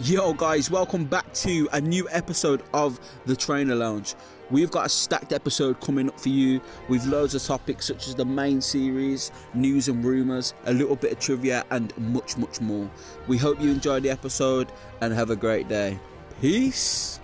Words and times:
Yo, 0.00 0.34
guys, 0.34 0.70
welcome 0.70 1.06
back 1.06 1.32
to 1.32 1.66
a 1.72 1.80
new 1.80 2.06
episode 2.10 2.62
of 2.74 3.00
the 3.24 3.34
Trainer 3.34 3.74
Lounge. 3.74 4.14
We've 4.50 4.70
got 4.70 4.84
a 4.84 4.88
stacked 4.90 5.32
episode 5.32 5.80
coming 5.80 6.08
up 6.10 6.20
for 6.20 6.28
you 6.28 6.60
with 6.90 7.06
loads 7.06 7.34
of 7.34 7.42
topics 7.42 7.86
such 7.86 8.06
as 8.06 8.14
the 8.14 8.24
main 8.26 8.60
series, 8.60 9.32
news 9.54 9.88
and 9.88 10.04
rumours, 10.04 10.52
a 10.66 10.74
little 10.74 10.96
bit 10.96 11.12
of 11.12 11.18
trivia, 11.18 11.64
and 11.70 11.96
much, 11.96 12.36
much 12.36 12.60
more. 12.60 12.90
We 13.26 13.38
hope 13.38 13.58
you 13.58 13.70
enjoy 13.70 14.00
the 14.00 14.10
episode 14.10 14.70
and 15.00 15.14
have 15.14 15.30
a 15.30 15.36
great 15.36 15.66
day. 15.66 15.98
Peace. 16.42 17.18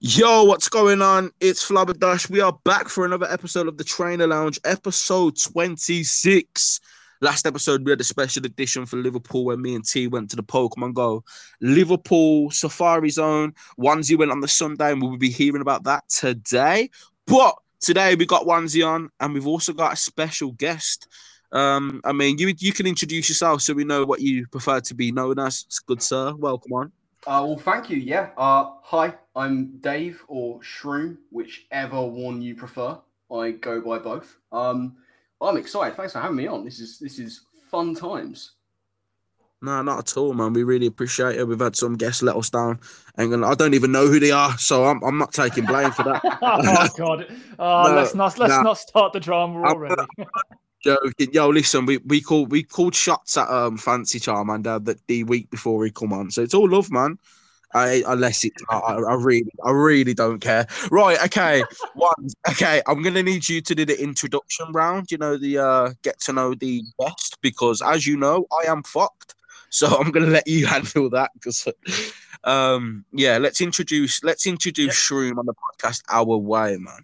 Yo, 0.00 0.44
what's 0.44 0.68
going 0.68 1.00
on? 1.00 1.30
It's 1.40 1.66
Flabberdash. 1.66 2.28
We 2.28 2.42
are 2.42 2.58
back 2.64 2.90
for 2.90 3.06
another 3.06 3.26
episode 3.30 3.68
of 3.68 3.78
the 3.78 3.84
Trainer 3.84 4.26
Lounge, 4.26 4.60
episode 4.66 5.40
26. 5.40 6.80
Last 7.20 7.46
episode, 7.46 7.84
we 7.84 7.90
had 7.90 8.00
a 8.00 8.04
special 8.04 8.46
edition 8.46 8.86
for 8.86 8.96
Liverpool 8.96 9.44
where 9.44 9.56
me 9.56 9.74
and 9.74 9.84
T 9.84 10.06
went 10.06 10.30
to 10.30 10.36
the 10.36 10.42
Pokemon 10.42 10.94
Go 10.94 11.24
Liverpool 11.60 12.48
Safari 12.52 13.10
Zone. 13.10 13.54
Onesie 13.76 14.16
went 14.16 14.30
on 14.30 14.40
the 14.40 14.46
Sunday, 14.46 14.92
and 14.92 15.02
we'll 15.02 15.16
be 15.16 15.30
hearing 15.30 15.60
about 15.60 15.82
that 15.82 16.08
today. 16.08 16.90
But 17.26 17.56
today 17.80 18.14
we 18.14 18.24
got 18.24 18.46
Onesie 18.46 18.86
on, 18.86 19.10
and 19.18 19.34
we've 19.34 19.48
also 19.48 19.72
got 19.72 19.94
a 19.94 19.96
special 19.96 20.52
guest. 20.52 21.08
Um, 21.50 22.00
I 22.04 22.12
mean, 22.12 22.38
you 22.38 22.54
you 22.56 22.72
can 22.72 22.86
introduce 22.86 23.28
yourself 23.28 23.62
so 23.62 23.74
we 23.74 23.84
know 23.84 24.04
what 24.04 24.20
you 24.20 24.46
prefer 24.46 24.78
to 24.80 24.94
be 24.94 25.10
known 25.10 25.40
as. 25.40 25.66
Good 25.86 26.00
sir, 26.00 26.34
welcome 26.36 26.72
on. 26.72 26.92
Uh, 27.26 27.42
well, 27.44 27.58
thank 27.58 27.90
you. 27.90 27.96
Yeah. 27.96 28.30
Uh, 28.36 28.70
hi, 28.82 29.14
I'm 29.34 29.78
Dave 29.80 30.22
or 30.28 30.60
Shroom, 30.60 31.16
whichever 31.30 32.00
one 32.00 32.40
you 32.40 32.54
prefer. 32.54 32.96
I 33.28 33.50
go 33.50 33.80
by 33.80 33.98
both. 33.98 34.36
Um, 34.52 34.96
I'm 35.40 35.56
excited. 35.56 35.96
Thanks 35.96 36.12
for 36.12 36.20
having 36.20 36.36
me 36.36 36.46
on. 36.46 36.64
This 36.64 36.80
is 36.80 36.98
this 36.98 37.18
is 37.18 37.42
fun 37.70 37.94
times. 37.94 38.52
No, 39.60 39.82
not 39.82 39.98
at 39.98 40.16
all, 40.16 40.34
man. 40.34 40.52
We 40.52 40.62
really 40.62 40.86
appreciate 40.86 41.36
it. 41.36 41.46
We've 41.46 41.58
had 41.58 41.74
some 41.74 41.96
guests 41.96 42.22
let 42.22 42.36
us 42.36 42.48
down, 42.48 42.78
and 43.16 43.44
I 43.44 43.54
don't 43.54 43.74
even 43.74 43.90
know 43.90 44.06
who 44.06 44.20
they 44.20 44.30
are, 44.30 44.56
so 44.56 44.84
I'm, 44.84 45.02
I'm 45.02 45.18
not 45.18 45.32
taking 45.32 45.66
blame 45.66 45.90
for 45.90 46.04
that. 46.04 46.20
oh 46.42 46.88
God! 46.96 47.26
Oh, 47.58 47.88
no, 47.88 47.94
let's 47.94 48.14
not 48.14 48.38
let's 48.38 48.62
not 48.62 48.78
start 48.78 49.12
the 49.12 49.20
drama 49.20 49.64
already. 49.64 49.96
joking. 50.84 51.32
Yo, 51.32 51.48
listen, 51.48 51.86
we 51.86 51.98
we 51.98 52.20
called 52.20 52.52
we 52.52 52.62
called 52.62 52.94
shots 52.94 53.36
at 53.36 53.48
um 53.48 53.76
Fancy 53.76 54.20
Charmander 54.20 54.84
that 54.84 55.04
the 55.08 55.24
week 55.24 55.50
before 55.50 55.84
he 55.84 55.90
come 55.90 56.12
on, 56.12 56.30
so 56.30 56.42
it's 56.42 56.54
all 56.54 56.68
love, 56.68 56.90
man. 56.92 57.18
I, 57.74 58.02
unless 58.06 58.44
it, 58.44 58.52
I, 58.70 58.76
I, 58.76 59.14
really, 59.14 59.50
I 59.64 59.70
really 59.70 60.14
don't 60.14 60.40
care. 60.40 60.66
Right, 60.90 61.22
okay, 61.24 61.62
one, 61.94 62.28
okay. 62.48 62.82
I'm 62.86 63.02
gonna 63.02 63.22
need 63.22 63.48
you 63.48 63.60
to 63.60 63.74
do 63.74 63.84
the 63.84 64.00
introduction 64.00 64.72
round. 64.72 65.10
You 65.10 65.18
know, 65.18 65.36
the 65.36 65.58
uh, 65.58 65.90
get 66.02 66.18
to 66.20 66.32
know 66.32 66.54
the 66.54 66.82
best 66.98 67.38
because, 67.42 67.82
as 67.82 68.06
you 68.06 68.16
know, 68.16 68.46
I 68.62 68.70
am 68.70 68.82
fucked. 68.82 69.34
So 69.70 69.86
I'm 69.98 70.10
gonna 70.10 70.26
let 70.26 70.46
you 70.46 70.66
handle 70.66 71.10
that 71.10 71.30
because, 71.34 71.68
um, 72.44 73.04
yeah. 73.12 73.36
Let's 73.38 73.60
introduce, 73.60 74.24
let's 74.24 74.46
introduce 74.46 74.86
yep. 74.86 74.94
Shroom 74.94 75.38
on 75.38 75.44
the 75.44 75.54
podcast 75.54 76.02
our 76.08 76.38
way, 76.38 76.76
man. 76.78 77.02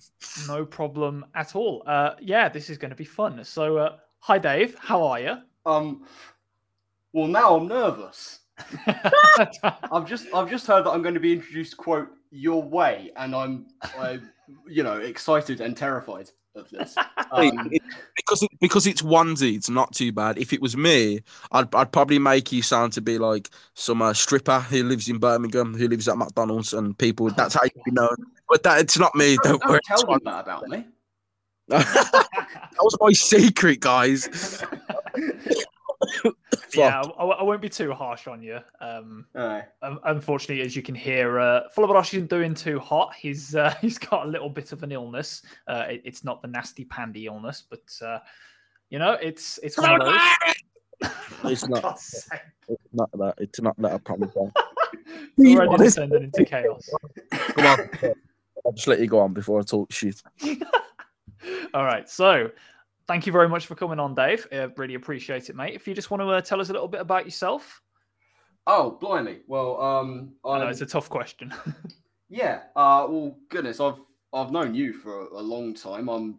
No 0.48 0.64
problem 0.64 1.26
at 1.34 1.54
all. 1.54 1.82
Uh, 1.86 2.14
yeah, 2.20 2.48
this 2.48 2.70
is 2.70 2.78
gonna 2.78 2.94
be 2.94 3.04
fun. 3.04 3.44
So, 3.44 3.76
uh, 3.76 3.96
hi, 4.20 4.38
Dave. 4.38 4.76
How 4.78 5.04
are 5.04 5.20
you? 5.20 5.36
Um, 5.66 6.06
well, 7.12 7.28
now 7.28 7.56
I'm 7.56 7.68
nervous. 7.68 8.40
I've 9.92 10.06
just 10.06 10.26
I've 10.32 10.48
just 10.48 10.66
heard 10.66 10.84
that 10.84 10.90
I'm 10.90 11.02
going 11.02 11.14
to 11.14 11.20
be 11.20 11.32
introduced 11.32 11.76
quote 11.76 12.08
your 12.30 12.62
way, 12.62 13.10
and 13.16 13.34
I'm 13.34 13.66
I 13.98 14.20
you 14.68 14.82
know 14.82 14.98
excited 14.98 15.60
and 15.60 15.76
terrified 15.76 16.30
of 16.54 16.68
this. 16.70 16.94
Um, 17.32 17.68
because 18.16 18.44
it, 18.44 18.50
because 18.60 18.86
it's 18.86 19.02
onesie, 19.02 19.56
it's 19.56 19.68
not 19.68 19.92
too 19.92 20.12
bad. 20.12 20.38
If 20.38 20.52
it 20.52 20.62
was 20.62 20.76
me, 20.76 21.20
I'd 21.50 21.74
I'd 21.74 21.90
probably 21.90 22.20
make 22.20 22.52
you 22.52 22.62
sound 22.62 22.92
to 22.92 23.00
be 23.00 23.18
like 23.18 23.50
some 23.74 24.00
uh, 24.00 24.12
stripper 24.12 24.60
who 24.60 24.84
lives 24.84 25.08
in 25.08 25.18
Birmingham, 25.18 25.74
who 25.74 25.88
lives 25.88 26.06
at 26.06 26.16
McDonald's, 26.16 26.72
and 26.72 26.96
people. 26.96 27.28
That's 27.36 27.54
how 27.54 27.62
you 27.64 27.82
be 27.84 27.90
known. 27.90 28.14
But 28.48 28.62
that 28.62 28.78
it's 28.78 28.96
not 28.96 29.16
me. 29.16 29.36
Don't, 29.42 29.60
don't, 29.62 29.72
don't 29.72 29.82
tell 29.84 30.06
them 30.06 30.20
that 30.26 30.42
about 30.42 30.68
me. 30.68 30.86
that 31.68 32.78
was 32.78 32.96
my 33.00 33.10
secret, 33.10 33.80
guys 33.80 34.62
yeah, 36.74 37.02
I, 37.18 37.24
I, 37.24 37.42
won't 37.42 37.60
be 37.60 37.68
too 37.68 37.92
harsh 37.92 38.26
on 38.26 38.42
you. 38.42 38.58
Um, 38.80 39.26
unfortunately, 39.82 40.64
as 40.64 40.74
you 40.74 40.82
can 40.82 40.94
hear, 40.94 41.38
uh, 41.38 41.62
isn't 41.76 42.30
doing 42.30 42.54
too 42.54 42.78
hot. 42.78 43.14
He's 43.14 43.54
uh, 43.54 43.74
he's 43.80 43.98
got 43.98 44.26
a 44.26 44.28
little 44.28 44.50
bit 44.50 44.72
of 44.72 44.82
an 44.82 44.92
illness. 44.92 45.42
Uh, 45.66 45.84
it, 45.88 46.02
it's 46.04 46.24
not 46.24 46.42
the 46.42 46.48
nasty 46.48 46.84
pandy 46.84 47.26
illness, 47.26 47.62
but 47.68 48.06
uh, 48.06 48.18
you 48.90 48.98
know, 48.98 49.12
it's 49.20 49.58
it's 49.62 49.78
one 49.78 50.00
of 50.00 50.06
those. 50.06 51.10
It's 51.44 51.68
not. 51.68 52.00
it's 52.68 52.78
not 52.92 53.10
that. 53.12 53.34
It's 53.38 53.60
not 53.60 53.76
that. 53.78 53.92
I 53.92 53.98
promise. 53.98 54.30
it's 55.36 55.56
already 55.58 55.84
descending 55.84 56.24
into 56.24 56.44
chaos. 56.44 56.88
Come 57.30 57.66
on. 57.66 58.14
I'll 58.66 58.72
just 58.72 58.88
let 58.88 59.00
you 59.00 59.06
go 59.06 59.20
on 59.20 59.34
before 59.34 59.60
I 59.60 59.62
talk 59.62 59.92
shit. 59.92 60.22
All 61.74 61.84
right. 61.84 62.08
So 62.08 62.50
thank 63.06 63.26
you 63.26 63.32
very 63.32 63.48
much 63.48 63.66
for 63.66 63.74
coming 63.74 64.00
on, 64.00 64.14
Dave. 64.14 64.46
Uh, 64.52 64.68
really 64.76 64.94
appreciate 64.94 65.48
it, 65.50 65.56
mate. 65.56 65.74
If 65.74 65.86
you 65.86 65.94
just 65.94 66.10
want 66.10 66.22
to 66.22 66.28
uh, 66.28 66.40
tell 66.40 66.60
us 66.60 66.70
a 66.70 66.72
little 66.72 66.88
bit 66.88 67.00
about 67.00 67.24
yourself. 67.24 67.82
Oh, 68.66 68.98
blimey. 69.00 69.40
Well, 69.46 69.80
um, 69.80 70.32
I 70.44 70.58
know 70.58 70.68
it's 70.68 70.80
a 70.80 70.86
tough 70.86 71.10
question. 71.10 71.52
yeah. 72.28 72.60
Uh, 72.74 73.06
well, 73.08 73.36
goodness, 73.50 73.80
I've 73.80 74.00
I've 74.32 74.50
known 74.50 74.74
you 74.74 74.92
for 74.92 75.26
a, 75.26 75.34
a 75.34 75.42
long 75.42 75.74
time. 75.74 76.08
I'm 76.08 76.38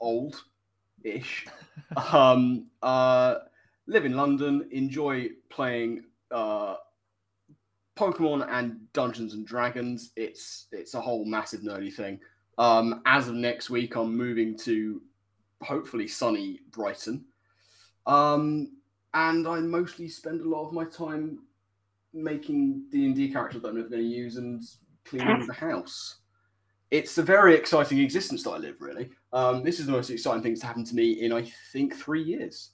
old-ish. 0.00 1.46
um, 2.12 2.66
uh, 2.82 3.36
live 3.86 4.04
in 4.04 4.14
London. 4.14 4.68
Enjoy 4.70 5.30
playing 5.48 6.04
uh, 6.30 6.76
Pokemon 7.96 8.46
and 8.50 8.92
Dungeons 8.92 9.34
and 9.34 9.46
Dragons. 9.46 10.12
It's 10.16 10.66
it's 10.70 10.94
a 10.94 11.00
whole 11.00 11.24
massive 11.24 11.60
nerdy 11.60 11.92
thing. 11.92 12.20
Um, 12.58 13.02
as 13.06 13.28
of 13.28 13.34
next 13.34 13.70
week, 13.70 13.96
I'm 13.96 14.16
moving 14.16 14.56
to 14.58 15.00
hopefully 15.64 16.06
sunny 16.06 16.60
Brighton. 16.70 17.24
Um, 18.06 18.72
and 19.14 19.46
I 19.46 19.60
mostly 19.60 20.08
spend 20.08 20.40
a 20.40 20.48
lot 20.48 20.66
of 20.66 20.72
my 20.72 20.84
time 20.84 21.38
making 22.12 22.84
D 22.90 23.06
and 23.06 23.14
D 23.14 23.30
characters 23.30 23.62
that 23.62 23.68
I'm 23.68 23.76
never 23.76 23.88
going 23.88 24.02
to 24.02 24.08
use 24.08 24.36
and 24.36 24.62
cleaning 25.04 25.46
the 25.46 25.54
house. 25.68 26.16
It's 26.90 27.18
a 27.18 27.22
very 27.22 27.54
exciting 27.54 27.98
existence 27.98 28.44
that 28.44 28.50
I 28.50 28.58
live. 28.58 28.76
Really, 28.80 29.10
um, 29.32 29.62
this 29.62 29.80
is 29.80 29.86
the 29.86 29.92
most 29.92 30.10
exciting 30.10 30.42
thing 30.42 30.52
that's 30.52 30.62
happened 30.62 30.86
to 30.88 30.94
me 30.94 31.12
in 31.22 31.32
I 31.32 31.50
think 31.72 31.94
three 31.94 32.22
years. 32.22 32.70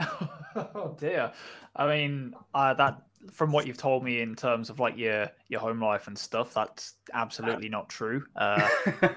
oh 0.00 0.96
dear! 0.98 1.32
I 1.74 1.86
mean, 1.86 2.34
uh, 2.54 2.74
that 2.74 3.02
from 3.32 3.52
what 3.52 3.66
you've 3.66 3.78
told 3.78 4.04
me 4.04 4.20
in 4.20 4.34
terms 4.34 4.70
of 4.70 4.78
like 4.78 4.96
your 4.96 5.30
your 5.48 5.60
home 5.60 5.82
life 5.82 6.06
and 6.06 6.16
stuff, 6.16 6.54
that's 6.54 6.94
absolutely 7.12 7.68
not 7.68 7.88
true. 7.88 8.24
Uh, 8.36 8.68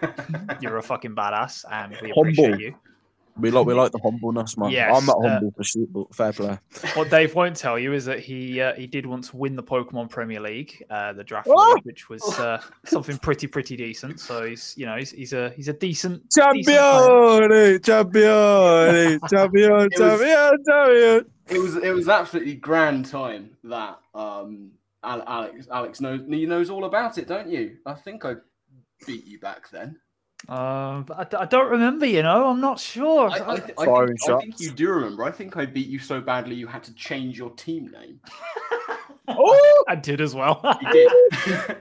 you're 0.62 0.78
a 0.78 0.84
fucking 0.84 1.16
badass, 1.16 1.66
and 1.72 1.96
we 2.02 2.12
appreciate 2.12 2.50
Humble. 2.50 2.62
you. 2.62 2.76
We 3.42 3.52
like 3.52 3.66
we 3.66 3.74
like 3.82 3.92
the 3.92 4.00
humbleness, 4.00 4.58
man. 4.58 4.72
Yes, 4.72 4.96
I'm 4.96 5.06
not 5.06 5.18
uh, 5.24 5.30
humble 5.30 5.52
for 5.52 5.64
shit, 5.64 5.92
but 5.92 6.14
fair 6.14 6.34
play. 6.34 6.58
What 6.96 7.10
Dave 7.10 7.36
won't 7.36 7.56
tell 7.56 7.80
you 7.80 7.94
is 7.94 8.06
that 8.06 8.20
he 8.20 8.62
uh, 8.62 8.74
he 8.76 8.88
did 8.88 9.06
once 9.06 9.34
win 9.34 9.56
the 9.56 9.64
Pokemon 9.64 10.10
Premier 10.10 10.40
League, 10.40 10.84
uh, 10.90 11.14
the 11.14 11.24
draft 11.24 11.48
oh! 11.50 11.74
league, 11.76 11.86
which 11.86 12.10
was 12.10 12.24
uh, 12.40 12.62
something 12.86 13.18
pretty 13.18 13.48
pretty 13.48 13.76
decent. 13.76 14.20
So 14.20 14.46
he's 14.46 14.74
you 14.78 14.86
know 14.86 14.96
he's 14.98 15.12
he's 15.12 15.34
a 15.34 15.50
he's 15.52 15.68
a 15.68 15.74
decent 15.74 16.24
champion, 16.32 17.82
champion, 17.82 17.82
champion, 19.30 19.90
champion, 19.98 20.58
champion. 20.68 21.26
It 21.50 21.60
was 21.60 21.76
it 21.78 21.94
was 21.94 22.08
absolutely 22.08 22.56
grand 22.56 23.06
time 23.06 23.58
that 23.64 24.00
um 24.14 24.72
Alex 25.04 25.68
Alex 25.72 26.02
knows 26.02 26.22
he 26.28 26.46
knows 26.46 26.70
all 26.70 26.86
about 26.86 27.18
it, 27.18 27.28
don't 27.28 27.50
you? 27.50 27.78
I 27.86 27.94
think 27.94 28.26
I 28.26 28.36
beat 29.06 29.26
you 29.26 29.40
back 29.40 29.70
then. 29.70 30.00
Uh, 30.50 31.04
I, 31.16 31.26
I, 31.40 31.46
don't 31.46 31.70
remember, 31.70 32.06
you 32.06 32.24
know. 32.24 32.48
I'm 32.50 32.62
not 32.62 32.80
sure. 32.80 33.30
I, 33.30 33.36
I, 33.36 33.56
th- 33.58 33.78
I, 33.78 33.86
think, 33.86 34.30
I, 34.30 34.40
think, 34.40 34.60
you 34.60 34.72
do 34.72 34.90
remember. 34.90 35.24
I 35.24 35.32
think 35.32 35.56
I 35.56 35.66
beat 35.66 35.88
you 35.88 36.00
so 36.00 36.20
badly 36.20 36.56
you 36.56 36.68
had 36.68 36.84
to 36.86 36.94
change 36.96 37.38
your 37.38 37.52
team 37.52 37.92
name. 37.92 38.20
oh, 39.28 39.84
I 39.88 39.96
did 39.96 40.20
as 40.20 40.34
well. 40.34 40.62
Did. 40.92 41.12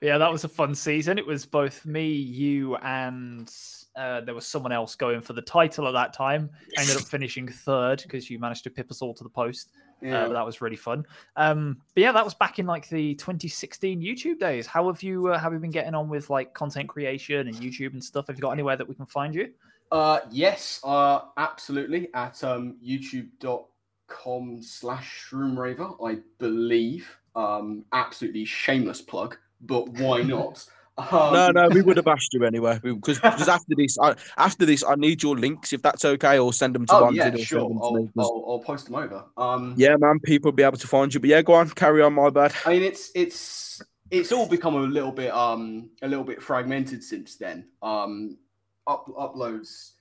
yeah, 0.00 0.18
that 0.18 0.30
was 0.30 0.44
a 0.44 0.48
fun 0.48 0.74
season. 0.74 1.18
It 1.18 1.26
was 1.26 1.44
both 1.44 1.84
me, 1.84 2.08
you, 2.08 2.76
and 2.76 3.52
uh, 3.94 4.22
there 4.22 4.34
was 4.34 4.46
someone 4.46 4.72
else 4.72 4.94
going 4.94 5.20
for 5.20 5.34
the 5.34 5.42
title 5.42 5.86
at 5.88 5.92
that 5.92 6.12
time. 6.12 6.50
I 6.76 6.82
ended 6.82 6.96
up 6.96 7.02
finishing 7.02 7.48
third 7.48 8.02
because 8.02 8.30
you 8.30 8.38
managed 8.38 8.64
to 8.64 8.70
pip 8.70 8.90
us 8.90 9.02
all 9.02 9.14
to 9.14 9.22
the 9.22 9.30
post. 9.30 9.70
Yeah. 10.02 10.24
Uh, 10.24 10.28
that 10.30 10.44
was 10.44 10.60
really 10.60 10.76
fun. 10.76 11.06
Um, 11.36 11.78
but 11.94 12.02
yeah, 12.02 12.12
that 12.12 12.24
was 12.24 12.34
back 12.34 12.58
in 12.58 12.66
like 12.66 12.88
the 12.88 13.14
2016 13.14 14.00
YouTube 14.00 14.38
days. 14.38 14.66
How 14.66 14.86
have 14.86 15.02
you 15.02 15.28
uh, 15.28 15.38
have 15.38 15.52
you 15.52 15.58
been 15.58 15.70
getting 15.70 15.94
on 15.94 16.08
with 16.08 16.28
like 16.30 16.52
content 16.54 16.88
creation 16.88 17.48
and 17.48 17.56
YouTube 17.56 17.92
and 17.92 18.04
stuff? 18.04 18.26
Have 18.26 18.36
you 18.36 18.42
got 18.42 18.50
anywhere 18.50 18.76
that 18.76 18.86
we 18.88 18.94
can 18.94 19.06
find 19.06 19.34
you? 19.34 19.52
Uh, 19.90 20.20
yes, 20.30 20.80
uh, 20.84 21.20
absolutely. 21.36 22.08
At 22.14 22.42
um, 22.44 22.76
youtube.com 22.84 24.62
slash 24.62 25.28
shroomraver, 25.30 25.96
I 26.04 26.18
believe. 26.38 27.08
Um, 27.34 27.84
absolutely 27.92 28.44
shameless 28.44 29.02
plug, 29.02 29.36
but 29.60 29.88
why 29.90 30.22
not? 30.22 30.66
Um, 30.98 31.32
No, 31.32 31.50
no, 31.50 31.68
we 31.68 31.82
would 31.82 31.96
have 31.98 32.06
asked 32.06 32.32
you 32.32 32.44
anyway 32.44 32.80
because 32.82 33.20
after 33.22 33.74
this, 33.76 33.98
I, 33.98 34.14
after 34.38 34.64
this, 34.64 34.82
I 34.82 34.94
need 34.94 35.22
your 35.22 35.36
links 35.36 35.72
if 35.72 35.82
that's 35.82 36.04
okay, 36.04 36.38
or 36.38 36.52
send 36.52 36.74
them 36.74 36.86
to 36.86 36.94
Oh 36.94 37.10
yeah, 37.10 37.34
or 37.34 37.38
sure. 37.38 37.60
send 37.60 37.70
them 37.72 37.78
to 37.78 37.84
I'll, 37.84 38.10
I'll, 38.18 38.44
I'll 38.48 38.58
post 38.60 38.86
them 38.86 38.94
over. 38.94 39.24
Um, 39.36 39.74
Yeah, 39.76 39.96
man, 39.98 40.18
people 40.20 40.50
will 40.50 40.56
be 40.56 40.62
able 40.62 40.78
to 40.78 40.86
find 40.86 41.12
you. 41.12 41.20
But 41.20 41.30
yeah, 41.30 41.42
go 41.42 41.54
on, 41.54 41.68
carry 41.70 42.02
on. 42.02 42.14
My 42.14 42.30
bad. 42.30 42.54
I 42.64 42.70
mean, 42.70 42.82
it's 42.82 43.10
it's 43.14 43.82
it's 44.10 44.32
all 44.32 44.48
become 44.48 44.74
a 44.76 44.80
little 44.80 45.12
bit 45.12 45.32
um 45.32 45.90
a 46.02 46.08
little 46.08 46.24
bit 46.24 46.42
fragmented 46.42 47.02
since 47.02 47.36
then. 47.36 47.68
Um, 47.82 48.38
up, 48.86 49.06
uploads 49.08 49.92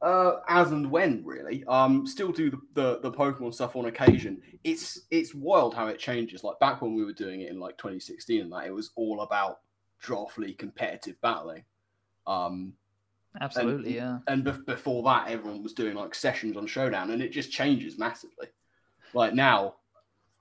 uh 0.00 0.36
as 0.48 0.70
and 0.70 0.90
when 0.90 1.24
really. 1.26 1.64
Um, 1.64 2.06
still 2.06 2.32
do 2.32 2.50
the, 2.50 2.60
the 2.74 3.00
the 3.00 3.12
Pokemon 3.12 3.52
stuff 3.52 3.76
on 3.76 3.86
occasion. 3.86 4.40
It's 4.64 5.00
it's 5.10 5.34
wild 5.34 5.74
how 5.74 5.88
it 5.88 5.98
changes. 5.98 6.42
Like 6.42 6.58
back 6.60 6.80
when 6.80 6.94
we 6.94 7.04
were 7.04 7.12
doing 7.12 7.42
it 7.42 7.50
in 7.50 7.60
like 7.60 7.76
2016 7.76 8.40
and 8.40 8.52
that, 8.52 8.66
it 8.66 8.72
was 8.72 8.92
all 8.96 9.20
about 9.22 9.58
draft 10.00 10.38
league 10.38 10.58
competitive 10.58 11.20
battling. 11.20 11.64
Um, 12.26 12.74
Absolutely, 13.40 13.94
yeah. 13.94 14.18
and 14.26 14.44
bef- 14.44 14.66
before 14.66 15.02
that, 15.04 15.28
everyone 15.28 15.62
was 15.62 15.72
doing 15.72 15.94
like 15.94 16.14
sessions 16.14 16.56
on 16.56 16.66
Showdown, 16.66 17.10
and 17.10 17.22
it 17.22 17.32
just 17.32 17.52
changes 17.52 17.98
massively. 17.98 18.48
Like 19.14 19.34
now, 19.34 19.74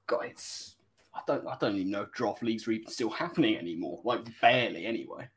God, 0.08 0.26
it's 0.26 0.76
I 1.14 1.22
don't 1.28 1.48
I 1.48 1.58
don't 1.60 1.76
even 1.76 1.92
know 1.92 2.04
if 2.04 2.12
draft 2.12 2.44
leagues 2.44 2.68
are 2.68 2.72
even 2.72 2.90
still 2.90 3.10
happening 3.10 3.58
anymore. 3.58 4.02
Like 4.04 4.22
barely 4.42 4.86
anyway. 4.86 5.28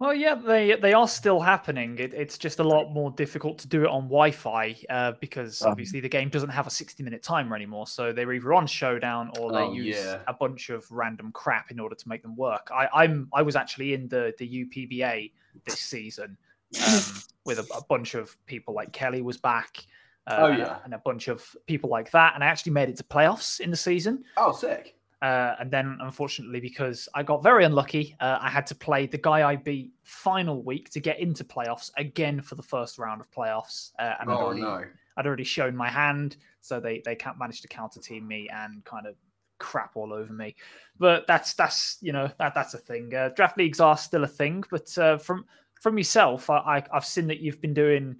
Well, 0.00 0.14
yeah, 0.14 0.36
they 0.36 0.76
they 0.76 0.92
are 0.92 1.08
still 1.08 1.40
happening. 1.40 1.98
It, 1.98 2.14
it's 2.14 2.38
just 2.38 2.60
a 2.60 2.62
lot 2.64 2.92
more 2.92 3.10
difficult 3.10 3.58
to 3.58 3.68
do 3.68 3.82
it 3.82 3.88
on 3.88 4.02
Wi-Fi 4.04 4.76
uh, 4.88 5.12
because 5.20 5.60
Um. 5.62 5.72
obviously 5.72 5.98
the 5.98 6.08
game 6.08 6.28
doesn't 6.28 6.50
have 6.50 6.68
a 6.68 6.70
sixty-minute 6.70 7.22
timer 7.22 7.56
anymore. 7.56 7.86
So 7.88 8.12
they're 8.12 8.32
either 8.32 8.54
on 8.54 8.66
Showdown 8.68 9.32
or 9.40 9.50
they 9.50 9.58
Oh, 9.58 9.72
use 9.72 9.96
yeah. 9.96 10.20
a 10.28 10.32
bunch 10.34 10.70
of 10.70 10.88
random 10.92 11.32
crap 11.32 11.72
in 11.72 11.80
order 11.80 11.96
to 11.96 12.08
make 12.08 12.22
them 12.22 12.36
work. 12.36 12.70
I, 12.72 12.88
I'm 12.94 13.28
I 13.34 13.42
was 13.42 13.56
actually 13.56 13.92
in 13.94 14.06
the 14.08 14.32
the 14.38 14.46
UPBA 14.64 15.32
this 15.64 15.80
season 15.80 16.36
um, 16.86 17.02
with 17.44 17.58
a, 17.58 17.66
a 17.76 17.82
bunch 17.88 18.14
of 18.14 18.36
people 18.46 18.74
like 18.74 18.92
Kelly 18.92 19.22
was 19.22 19.36
back. 19.36 19.84
Uh, 20.28 20.36
Oh, 20.42 20.48
yeah. 20.48 20.78
and 20.84 20.92
a 20.92 20.98
bunch 20.98 21.28
of 21.28 21.56
people 21.66 21.88
like 21.88 22.10
that, 22.10 22.34
and 22.34 22.44
I 22.44 22.48
actually 22.48 22.72
made 22.72 22.90
it 22.90 22.96
to 22.98 23.02
playoffs 23.04 23.60
in 23.60 23.70
the 23.70 23.76
season. 23.78 24.22
Oh, 24.36 24.52
sick. 24.52 24.94
Uh, 25.20 25.56
and 25.58 25.70
then, 25.70 25.98
unfortunately, 26.00 26.60
because 26.60 27.08
I 27.14 27.24
got 27.24 27.42
very 27.42 27.64
unlucky, 27.64 28.14
uh, 28.20 28.38
I 28.40 28.48
had 28.48 28.66
to 28.68 28.74
play 28.74 29.06
the 29.06 29.18
guy 29.18 29.48
I 29.48 29.56
beat 29.56 29.90
final 30.04 30.62
week 30.62 30.90
to 30.90 31.00
get 31.00 31.18
into 31.18 31.42
playoffs 31.42 31.90
again 31.96 32.40
for 32.40 32.54
the 32.54 32.62
first 32.62 32.98
round 32.98 33.20
of 33.20 33.30
playoffs. 33.30 33.92
Uh, 33.98 34.14
and 34.20 34.30
I'd, 34.30 34.34
Oh 34.34 34.44
already, 34.44 34.60
no. 34.60 34.84
I'd 35.16 35.26
already 35.26 35.44
shown 35.44 35.74
my 35.74 35.88
hand, 35.88 36.36
so 36.60 36.78
they 36.78 37.02
they 37.04 37.16
can't 37.16 37.38
manage 37.38 37.62
to 37.62 37.68
counter 37.68 38.00
team 38.00 38.28
me 38.28 38.48
and 38.52 38.84
kind 38.84 39.06
of 39.06 39.16
crap 39.58 39.96
all 39.96 40.12
over 40.12 40.32
me. 40.32 40.54
But 40.98 41.26
that's 41.26 41.54
that's 41.54 41.98
you 42.00 42.12
know 42.12 42.30
that 42.38 42.54
that's 42.54 42.74
a 42.74 42.78
thing. 42.78 43.12
Uh, 43.12 43.30
draft 43.30 43.58
leagues 43.58 43.80
are 43.80 43.96
still 43.96 44.22
a 44.22 44.28
thing, 44.28 44.62
but 44.70 44.96
uh, 44.98 45.18
from 45.18 45.44
from 45.80 45.98
yourself, 45.98 46.48
I, 46.48 46.58
I 46.58 46.84
I've 46.92 47.04
seen 47.04 47.26
that 47.26 47.40
you've 47.40 47.60
been 47.60 47.74
doing 47.74 48.16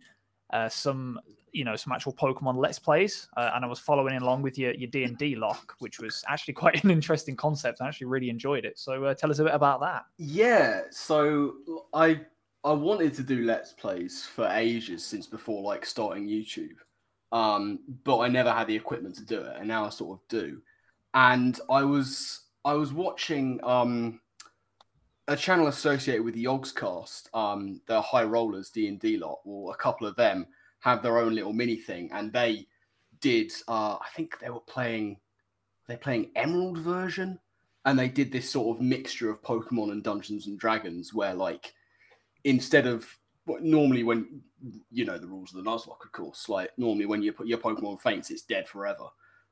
uh, 0.50 0.68
some 0.68 1.20
you 1.52 1.64
know 1.64 1.76
some 1.76 1.92
actual 1.92 2.12
Pokemon 2.12 2.56
Let's 2.56 2.78
Plays, 2.78 3.28
uh, 3.36 3.50
and 3.54 3.64
I 3.64 3.68
was 3.68 3.78
following 3.78 4.16
along 4.16 4.42
with 4.42 4.58
your 4.58 4.72
your 4.74 4.88
D 4.90 5.04
and 5.04 5.16
D 5.16 5.36
lock, 5.36 5.74
which 5.78 5.98
was 5.98 6.24
actually 6.28 6.54
quite 6.62 6.82
an 6.84 6.90
interesting 6.90 7.36
concept. 7.36 7.80
I 7.80 7.88
actually 7.88 8.06
really 8.06 8.30
enjoyed 8.30 8.64
it. 8.64 8.78
So 8.78 9.04
uh, 9.04 9.14
tell 9.14 9.30
us 9.30 9.38
a 9.38 9.44
bit 9.44 9.54
about 9.54 9.80
that. 9.80 10.04
Yeah, 10.16 10.82
so 10.90 11.54
I 11.92 12.20
I 12.64 12.72
wanted 12.72 13.14
to 13.14 13.22
do 13.22 13.44
let's 13.44 13.72
plays 13.72 14.24
for 14.24 14.46
ages 14.48 15.04
since 15.04 15.26
before 15.26 15.62
like 15.62 15.86
starting 15.86 16.28
YouTube. 16.28 16.76
Um, 17.30 17.80
but 18.04 18.18
I 18.18 18.28
never 18.28 18.50
had 18.50 18.66
the 18.66 18.76
equipment 18.76 19.14
to 19.16 19.24
do 19.24 19.40
it, 19.40 19.56
and 19.58 19.68
now 19.68 19.84
I 19.84 19.90
sort 19.90 20.18
of 20.18 20.28
do. 20.28 20.60
And 21.14 21.58
I 21.70 21.84
was 21.84 22.46
I 22.64 22.74
was 22.74 22.92
watching 22.92 23.60
um 23.62 24.20
a 25.28 25.36
channel 25.36 25.66
associated 25.66 26.24
with 26.24 26.34
the 26.34 26.44
Yogscast, 26.44 27.28
um, 27.34 27.82
the 27.86 28.00
High 28.00 28.24
Rollers 28.24 28.70
D 28.70 28.88
and 28.88 28.98
D 28.98 29.18
lot, 29.18 29.40
or 29.44 29.72
a 29.72 29.76
couple 29.76 30.06
of 30.06 30.16
them 30.16 30.46
have 30.80 31.02
their 31.02 31.18
own 31.18 31.34
little 31.34 31.52
mini 31.52 31.76
thing, 31.76 32.10
and 32.12 32.32
they 32.32 32.66
did. 33.20 33.52
Uh, 33.66 33.96
I 33.96 34.06
think 34.14 34.38
they 34.38 34.50
were 34.50 34.60
playing. 34.60 35.18
They're 35.86 35.96
playing 35.96 36.30
Emerald 36.36 36.78
version, 36.78 37.38
and 37.84 37.98
they 37.98 38.08
did 38.08 38.30
this 38.30 38.50
sort 38.50 38.76
of 38.76 38.82
mixture 38.82 39.30
of 39.30 39.42
Pokemon 39.42 39.92
and 39.92 40.02
Dungeons 40.02 40.46
and 40.46 40.58
Dragons, 40.58 41.14
where 41.14 41.34
like 41.34 41.72
instead 42.44 42.86
of 42.86 43.06
normally 43.60 44.04
when 44.04 44.42
you 44.90 45.04
know 45.04 45.18
the 45.18 45.26
rules 45.26 45.54
of 45.54 45.62
the 45.64 45.70
Nuzlocke, 45.70 46.04
of 46.04 46.12
course, 46.12 46.48
like 46.48 46.70
normally 46.76 47.06
when 47.06 47.22
you 47.22 47.32
put 47.32 47.46
your 47.46 47.58
Pokemon 47.58 48.00
faints, 48.00 48.30
it's 48.30 48.42
dead 48.42 48.68
forever. 48.68 49.04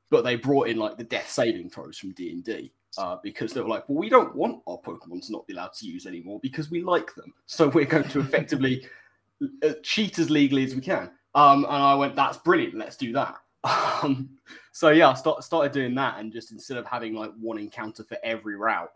But 0.09 0.23
they 0.23 0.35
brought 0.35 0.69
in 0.69 0.77
like 0.77 0.97
the 0.97 1.03
death 1.03 1.29
saving 1.29 1.69
throws 1.69 1.97
from 1.97 2.13
D 2.13 2.31
and 2.31 2.43
D 2.43 2.71
uh, 2.97 3.17
because 3.21 3.53
they 3.53 3.61
were 3.61 3.67
like, 3.67 3.87
well, 3.89 3.97
we 3.97 4.09
don't 4.09 4.35
want 4.35 4.61
our 4.65 4.77
Pokemon 4.77 5.25
to 5.25 5.31
not 5.31 5.45
be 5.47 5.53
allowed 5.53 5.73
to 5.73 5.85
use 5.85 6.05
anymore 6.05 6.39
because 6.41 6.71
we 6.71 6.81
like 6.81 7.13
them, 7.15 7.33
so 7.45 7.67
we're 7.67 7.85
going 7.85 8.07
to 8.09 8.19
effectively 8.19 8.87
uh, 9.63 9.73
cheat 9.83 10.19
as 10.19 10.29
legally 10.29 10.63
as 10.63 10.75
we 10.75 10.81
can. 10.81 11.11
Um, 11.37 11.65
and 11.65 11.73
I 11.75 11.93
went, 11.93 12.15
that's 12.15 12.39
brilliant. 12.39 12.75
Let's 12.75 12.97
do 12.97 13.13
that. 13.13 13.35
Um, 14.03 14.37
so 14.71 14.89
yeah, 14.89 15.09
I 15.09 15.13
start, 15.15 15.43
started 15.43 15.71
doing 15.71 15.95
that, 15.95 16.19
and 16.19 16.31
just 16.31 16.51
instead 16.51 16.77
of 16.77 16.85
having 16.85 17.15
like 17.15 17.31
one 17.39 17.57
encounter 17.57 18.03
for 18.03 18.17
every 18.23 18.55
route, 18.55 18.91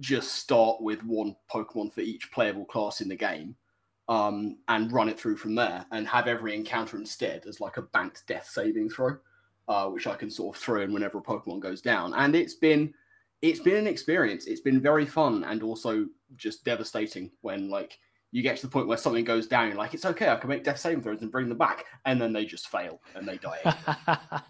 just 0.00 0.32
start 0.32 0.82
with 0.82 1.04
one 1.04 1.36
Pokemon 1.50 1.92
for 1.92 2.00
each 2.00 2.32
playable 2.32 2.64
class 2.64 3.00
in 3.00 3.08
the 3.08 3.14
game, 3.14 3.54
um, 4.08 4.58
and 4.66 4.92
run 4.92 5.08
it 5.08 5.18
through 5.18 5.36
from 5.36 5.54
there, 5.54 5.86
and 5.92 6.08
have 6.08 6.26
every 6.26 6.54
encounter 6.54 6.96
instead 6.96 7.46
as 7.46 7.60
like 7.60 7.76
a 7.76 7.82
banked 7.82 8.24
death 8.26 8.48
saving 8.48 8.90
throw, 8.90 9.16
uh, 9.68 9.86
which 9.86 10.08
I 10.08 10.16
can 10.16 10.30
sort 10.30 10.56
of 10.56 10.60
throw 10.60 10.82
in 10.82 10.92
whenever 10.92 11.18
a 11.18 11.22
Pokemon 11.22 11.60
goes 11.60 11.80
down. 11.80 12.12
And 12.14 12.34
it's 12.34 12.54
been 12.54 12.92
it's 13.40 13.60
been 13.60 13.76
an 13.76 13.86
experience. 13.86 14.46
It's 14.46 14.60
been 14.60 14.80
very 14.80 15.06
fun 15.06 15.44
and 15.44 15.62
also 15.62 16.06
just 16.36 16.64
devastating 16.64 17.30
when 17.42 17.70
like 17.70 17.98
you 18.34 18.42
get 18.42 18.56
to 18.56 18.62
the 18.62 18.68
point 18.68 18.88
where 18.88 18.98
something 18.98 19.24
goes 19.24 19.46
down, 19.46 19.68
you're 19.68 19.76
like, 19.76 19.94
it's 19.94 20.04
okay, 20.04 20.28
I 20.28 20.34
can 20.34 20.50
make 20.50 20.64
death 20.64 20.80
saving 20.80 21.04
throws 21.04 21.22
and 21.22 21.30
bring 21.30 21.48
them 21.48 21.56
back, 21.56 21.84
and 22.04 22.20
then 22.20 22.32
they 22.32 22.44
just 22.44 22.66
fail 22.66 23.00
and 23.14 23.28
they 23.28 23.36
die. 23.36 23.60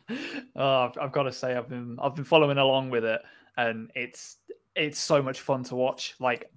oh, 0.56 0.78
I've, 0.86 0.98
I've 0.98 1.12
got 1.12 1.24
to 1.24 1.32
say, 1.32 1.54
I've 1.54 1.68
been 1.68 1.98
I've 2.00 2.14
been 2.14 2.24
following 2.24 2.56
along 2.56 2.88
with 2.88 3.04
it, 3.04 3.20
and 3.58 3.90
it's 3.94 4.38
it's 4.74 4.98
so 4.98 5.22
much 5.22 5.42
fun 5.42 5.64
to 5.64 5.76
watch. 5.76 6.14
Like 6.18 6.50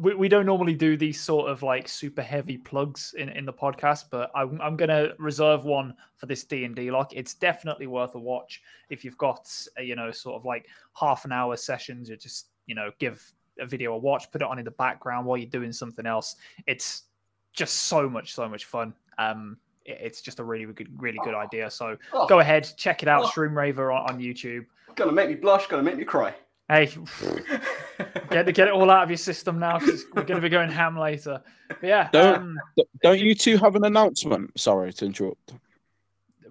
we, 0.00 0.14
we 0.14 0.26
don't 0.26 0.46
normally 0.46 0.72
do 0.72 0.96
these 0.96 1.20
sort 1.20 1.50
of 1.50 1.62
like 1.62 1.86
super 1.86 2.22
heavy 2.22 2.56
plugs 2.56 3.14
in, 3.18 3.28
in 3.28 3.44
the 3.44 3.52
podcast, 3.52 4.04
but 4.10 4.30
I'm, 4.34 4.58
I'm 4.62 4.78
to 4.78 5.14
reserve 5.18 5.66
one 5.66 5.92
for 6.16 6.24
this 6.24 6.44
D 6.44 6.64
and 6.64 6.74
D 6.74 6.90
lock. 6.90 7.12
It's 7.12 7.34
definitely 7.34 7.88
worth 7.88 8.14
a 8.14 8.18
watch 8.18 8.62
if 8.88 9.04
you've 9.04 9.18
got 9.18 9.54
you 9.78 9.96
know 9.96 10.10
sort 10.10 10.36
of 10.36 10.46
like 10.46 10.66
half 10.94 11.26
an 11.26 11.32
hour 11.32 11.58
sessions. 11.58 12.08
You 12.08 12.16
just 12.16 12.48
you 12.64 12.74
know 12.74 12.90
give 12.98 13.33
a 13.60 13.66
video 13.66 13.94
a 13.94 13.98
watch, 13.98 14.30
put 14.30 14.42
it 14.42 14.48
on 14.48 14.58
in 14.58 14.64
the 14.64 14.70
background 14.72 15.26
while 15.26 15.36
you're 15.36 15.48
doing 15.50 15.72
something 15.72 16.06
else. 16.06 16.36
It's 16.66 17.04
just 17.52 17.74
so 17.84 18.08
much 18.08 18.34
so 18.34 18.48
much 18.48 18.64
fun. 18.64 18.94
Um, 19.18 19.58
it- 19.84 19.98
it's 20.00 20.20
just 20.22 20.40
a 20.40 20.44
really 20.44 20.64
good 20.72 20.88
really 21.00 21.18
good 21.24 21.34
idea. 21.34 21.70
So 21.70 21.96
Oh, 22.12 22.26
go 22.26 22.40
ahead, 22.40 22.68
check 22.76 23.02
it 23.02 23.08
out, 23.08 23.24
Oh. 23.24 23.28
Shroom 23.28 23.54
Raver 23.54 23.92
on, 23.92 24.10
on 24.14 24.18
YouTube. 24.18 24.66
gonna 24.96 25.12
make 25.12 25.28
me 25.28 25.34
blush, 25.36 25.66
gonna 25.66 25.82
make 25.82 25.96
me 25.96 26.04
cry. 26.04 26.34
Hey, 26.68 26.86
get 28.30 28.46
get 28.54 28.68
it 28.68 28.72
all 28.72 28.90
out 28.90 29.02
of 29.04 29.10
your 29.10 29.18
system 29.18 29.58
now 29.58 29.78
because 29.78 30.06
we're 30.14 30.24
going 30.24 30.40
to 30.40 30.42
be 30.42 30.48
going 30.48 30.70
ham 30.70 30.98
later. 30.98 31.42
But 31.68 31.82
yeah, 31.82 32.08
Don't- 32.10 32.36
um, 32.38 32.58
Don't 33.02 33.20
you 33.20 33.34
two 33.34 33.58
have 33.58 33.76
an 33.76 33.84
announcement? 33.84 34.58
Sorry 34.58 34.90
to 34.94 35.04
interrupt. 35.04 35.52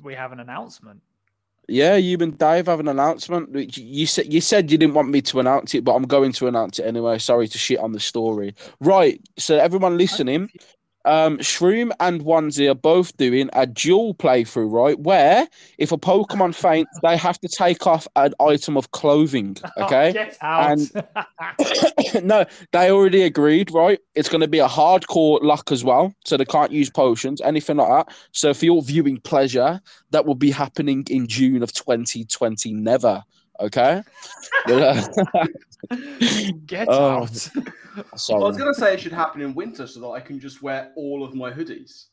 we 0.04 0.14
have 0.14 0.32
an 0.32 0.40
announcement. 0.40 1.02
Yeah, 1.68 1.96
you 1.96 2.18
and 2.20 2.38
Dave 2.38 2.68
have 2.68 2.80
an 2.82 2.88
announcement. 2.90 3.52
which 3.52 3.78
You 3.78 4.06
said 4.06 4.32
you 4.32 4.42
said 4.42 4.72
you 4.72 4.78
didn't 4.78 4.96
want 4.96 5.10
me 5.10 5.22
to 5.24 5.40
announce 5.40 5.74
it, 5.74 5.84
but 5.84 5.94
I'm 5.94 6.04
going 6.04 6.34
to 6.34 6.48
announce 6.48 6.80
it 6.80 6.86
anyway. 6.86 7.20
Sorry 7.20 7.48
to 7.48 7.58
shit 7.58 7.80
on 7.80 7.94
the 7.94 8.00
story. 8.00 8.54
Right, 8.82 9.22
so 9.38 9.58
everyone 9.58 9.98
listening, 9.98 10.50
um, 11.06 11.38
Shroom 11.40 11.92
and 12.00 12.22
Onesie 12.22 12.70
are 12.70 12.76
both 12.76 13.16
doing 13.18 13.50
a 13.54 13.66
dual 13.66 14.14
playthrough, 14.16 14.72
right? 14.72 15.00
Where 15.00 15.48
if 15.78 15.92
a 15.92 15.98
Pokemon 15.98 16.56
faints, 16.68 17.00
they 17.02 17.18
have 17.18 17.40
to 17.40 17.48
take 17.48 17.86
off 17.88 18.08
an 18.16 18.34
item 18.40 18.78
of 18.78 18.92
clothing. 18.92 19.58
Oh, 19.76 19.84
Okay. 19.84 20.14
get 20.14 20.38
out. 20.42 20.78
no, 22.24 22.46
they 22.72 22.92
already 22.92 23.24
agreed, 23.24 23.72
right? 23.72 24.00
It's 24.16 24.30
going 24.30 24.42
to 24.42 24.48
be 24.48 24.60
a 24.60 24.68
hardcore 24.68 25.42
luck 25.42 25.72
as 25.72 25.84
well, 25.84 26.14
so 26.26 26.38
they 26.38 26.46
can't 26.46 26.72
use 26.72 26.90
potions, 26.90 27.42
anything 27.42 27.78
like 27.78 27.90
that. 27.90 28.16
So 28.32 28.54
for 28.54 28.66
your 28.66 28.82
viewing 28.82 29.20
pleasure, 29.20 29.82
that 30.12 30.26
will 30.26 30.36
be 30.36 30.52
happening 30.52 31.06
in 31.10 31.28
June 31.28 31.64
of 31.64 31.74
2020. 31.74 32.74
Never, 32.74 33.24
okay? 33.64 34.02
But, 34.66 34.82
uh, 34.82 35.48
get 36.66 36.88
Oh, 36.90 37.24
out. 37.24 37.50
I 37.98 38.36
was 38.38 38.58
gonna 38.58 38.74
say 38.74 38.94
it 38.94 39.00
should 39.02 39.12
happen 39.14 39.42
in 39.42 39.54
winter 39.54 39.88
so 39.88 40.00
that 40.02 40.08
I 40.08 40.20
can 40.20 40.40
just 40.40 40.62
wear 40.62 40.92
all 40.96 41.24
of 41.24 41.34
my 41.36 41.52
hoodies. 41.52 42.06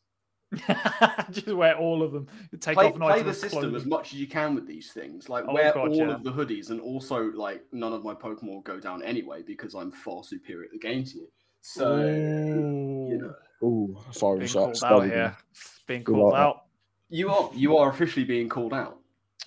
just 1.30 1.46
wear 1.46 1.76
all 1.76 2.02
of 2.02 2.12
them. 2.12 2.26
Take 2.58 2.74
Play, 2.74 2.86
off 2.86 2.94
an 2.96 3.00
play 3.02 3.12
item 3.14 3.24
the 3.26 3.30
of 3.30 3.36
system 3.36 3.74
as 3.76 3.86
much 3.86 4.12
as 4.12 4.18
you 4.18 4.26
can 4.26 4.54
with 4.56 4.66
these 4.66 4.92
things. 4.92 5.28
Like 5.28 5.44
Oh, 5.46 5.54
wear 5.54 5.72
God, 5.72 5.88
all 5.90 5.96
yeah. 5.96 6.14
of 6.14 6.24
the 6.24 6.32
hoodies, 6.32 6.70
and 6.70 6.80
also 6.80 7.30
like 7.32 7.62
none 7.72 7.92
of 7.92 8.02
my 8.02 8.14
Pokemon 8.14 8.48
will 8.48 8.60
go 8.62 8.80
down 8.80 9.02
anyway 9.02 9.42
because 9.46 9.74
I'm 9.74 9.92
far 9.92 10.24
superior 10.24 10.64
at 10.64 10.72
the 10.72 10.78
game 10.78 11.04
to 11.04 11.16
you. 11.18 11.28
So 11.60 11.96
you 12.00 13.18
know, 13.18 13.34
Ooh, 13.62 13.96
firing 14.12 14.38
Being 14.40 14.48
shots. 14.48 14.80
called 14.80 14.92
out 14.92 14.98
Don't 15.00 15.10
here. 15.10 15.36
Being 15.86 16.04
called 16.04 16.34
out. 16.34 16.62
you 17.10 17.30
are 17.30 17.50
you 17.54 17.76
are 17.76 17.90
officially 17.90 18.24
being 18.24 18.48
called 18.48 18.74
out. 18.74 18.98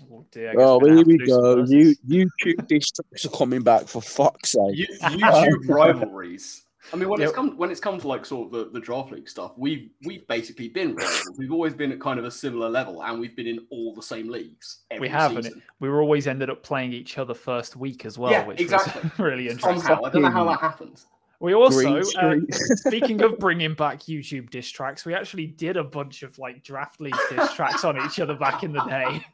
Oh 0.01 0.25
dear. 0.31 0.51
I 0.51 0.63
Oh, 0.63 0.79
we're 0.79 0.95
here 0.95 1.05
we 1.05 1.17
to 1.17 1.25
do 1.25 1.31
some 1.31 1.41
go. 1.41 1.63
You 1.67 1.95
YouTube 2.07 2.67
diss 2.67 2.91
tracks 2.91 3.25
are 3.25 3.29
coming 3.29 3.62
back 3.62 3.88
for 3.88 4.01
fuck's 4.01 4.51
sake. 4.51 4.75
You, 4.75 4.88
YouTube 5.01 5.67
rivalries. 5.69 6.65
I 6.91 6.97
mean, 6.97 7.07
when 7.07 7.19
yep. 7.19 7.29
it's 7.29 7.35
come 7.35 7.57
when 7.57 7.71
it's 7.71 7.79
come 7.79 8.00
to 8.00 8.07
like 8.07 8.25
sort 8.25 8.47
of 8.47 8.51
the, 8.51 8.71
the 8.71 8.79
draft 8.79 9.12
league 9.12 9.29
stuff, 9.29 9.53
we've 9.57 9.89
we've 10.03 10.27
basically 10.27 10.67
been 10.67 10.95
rivals. 10.95 11.31
We've 11.38 11.51
always 11.51 11.73
been 11.73 11.91
at 11.91 12.01
kind 12.01 12.19
of 12.19 12.25
a 12.25 12.31
similar 12.31 12.69
level, 12.69 13.03
and 13.03 13.19
we've 13.19 13.35
been 13.35 13.47
in 13.47 13.65
all 13.69 13.93
the 13.93 14.03
same 14.03 14.29
leagues. 14.29 14.79
we 15.00 15.07
have, 15.07 15.38
and 15.38 15.62
we 15.79 15.88
were 15.88 16.01
always 16.01 16.27
ended 16.27 16.50
up 16.50 16.62
playing 16.62 16.91
each 16.91 17.17
other 17.17 17.33
first 17.33 17.77
week 17.77 18.05
as 18.05 18.17
well, 18.17 18.31
yeah, 18.31 18.45
which 18.45 18.59
exactly. 18.59 19.01
was 19.01 19.12
really 19.19 19.47
interesting. 19.47 19.81
Somehow, 19.81 20.03
I 20.03 20.09
don't 20.09 20.23
know 20.23 20.29
how 20.29 20.45
that 20.45 20.59
happens. 20.59 21.05
We 21.43 21.53
also, 21.53 21.97
uh, 21.97 22.38
speaking 22.50 23.21
of 23.21 23.38
bringing 23.38 23.73
back 23.73 24.00
YouTube 24.03 24.50
diss 24.50 24.69
tracks, 24.69 25.03
we 25.03 25.13
actually 25.13 25.45
did 25.45 25.75
a 25.75 25.83
bunch 25.83 26.23
of 26.23 26.39
like 26.39 26.63
draft 26.63 27.01
league 27.01 27.17
diss 27.29 27.51
tracks 27.51 27.83
on 27.83 27.97
each 28.05 28.21
other 28.21 28.33
back 28.33 28.63
in 28.63 28.71
the 28.71 28.79
day. 28.85 29.25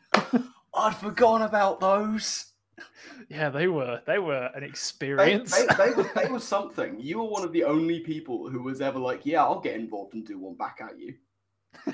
I'd 0.74 0.96
forgotten 0.96 1.46
about 1.46 1.80
those. 1.80 2.48
Yeah, 3.30 3.52
they 3.52 3.68
were. 3.68 4.02
They 4.08 4.18
were 4.18 4.50
an 4.56 4.64
experience. 4.64 5.56
They, 5.56 5.68
they, 5.68 5.76
they, 5.76 5.94
were, 5.94 6.12
they 6.16 6.28
were 6.32 6.40
something. 6.40 7.00
You 7.00 7.20
were 7.20 7.30
one 7.30 7.44
of 7.44 7.54
the 7.54 7.64
only 7.64 8.00
people 8.00 8.50
who 8.50 8.64
was 8.64 8.82
ever 8.82 8.98
like, 8.98 9.24
"Yeah, 9.24 9.44
I'll 9.44 9.60
get 9.60 9.76
involved 9.76 10.16
and 10.16 10.26
do 10.26 10.40
one 10.40 10.56
back 10.56 10.80
at 10.82 10.98
you." 10.98 11.14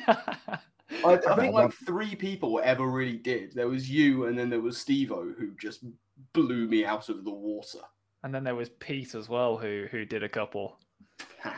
I, 0.08 1.20
I, 1.28 1.36
think 1.36 1.54
like 1.54 1.74
three 1.74 2.16
people 2.16 2.62
ever 2.64 2.88
really 2.88 3.18
did. 3.18 3.54
There 3.54 3.68
was 3.68 3.90
you, 3.90 4.28
and 4.28 4.40
then 4.40 4.50
there 4.50 4.62
was 4.62 4.78
Stevo, 4.78 5.38
who 5.38 5.52
just 5.60 5.84
blew 6.32 6.70
me 6.70 6.86
out 6.86 7.10
of 7.10 7.26
the 7.26 7.32
water. 7.34 7.80
And 8.26 8.34
then 8.34 8.44
there 8.44 8.56
was 8.56 8.70
Pete 8.70 9.14
as 9.14 9.30
well, 9.30 9.56
who 9.56 9.86
who 9.92 10.04
did 10.04 10.24
a 10.24 10.30
couple. 10.30 10.80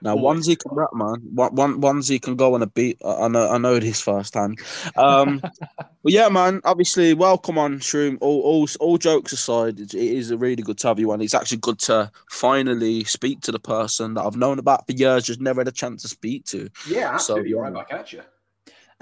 Now, 0.00 0.16
onesie 0.16 0.56
can 0.56 0.74
rap, 0.74 0.90
man. 0.94 1.16
One, 1.32 1.80
onesie 1.80 2.22
can 2.22 2.36
go 2.36 2.54
on 2.54 2.62
a 2.62 2.66
beat. 2.66 2.98
I 3.04 3.26
know, 3.26 3.48
I 3.48 3.58
know 3.58 3.78
this 3.80 4.00
firsthand. 4.00 4.60
Um, 4.96 5.40
but 5.70 6.12
yeah, 6.12 6.28
man. 6.28 6.60
Obviously, 6.64 7.14
welcome 7.14 7.58
on 7.58 7.78
Shroom. 7.78 8.18
All, 8.20 8.40
all, 8.42 8.68
all 8.78 8.98
jokes 8.98 9.32
aside, 9.32 9.80
it 9.80 9.94
is 9.94 10.30
a 10.30 10.36
really 10.36 10.62
good 10.62 10.78
to 10.78 10.88
have 10.88 11.00
you 11.00 11.10
on. 11.10 11.20
It's 11.20 11.34
actually 11.34 11.58
good 11.58 11.78
to 11.80 12.10
finally 12.30 13.02
speak 13.04 13.40
to 13.42 13.52
the 13.52 13.60
person 13.60 14.14
that 14.14 14.22
I've 14.22 14.36
known 14.36 14.60
about 14.60 14.86
for 14.86 14.92
years, 14.92 15.24
just 15.24 15.40
never 15.40 15.60
had 15.60 15.68
a 15.68 15.72
chance 15.72 16.02
to 16.02 16.08
speak 16.08 16.44
to. 16.46 16.68
Yeah, 16.88 17.14
absolutely. 17.14 17.50
So, 17.50 17.56
yeah. 17.56 17.62
Right 17.62 17.74
back 17.74 17.92
at 17.92 18.12
you. 18.12 18.22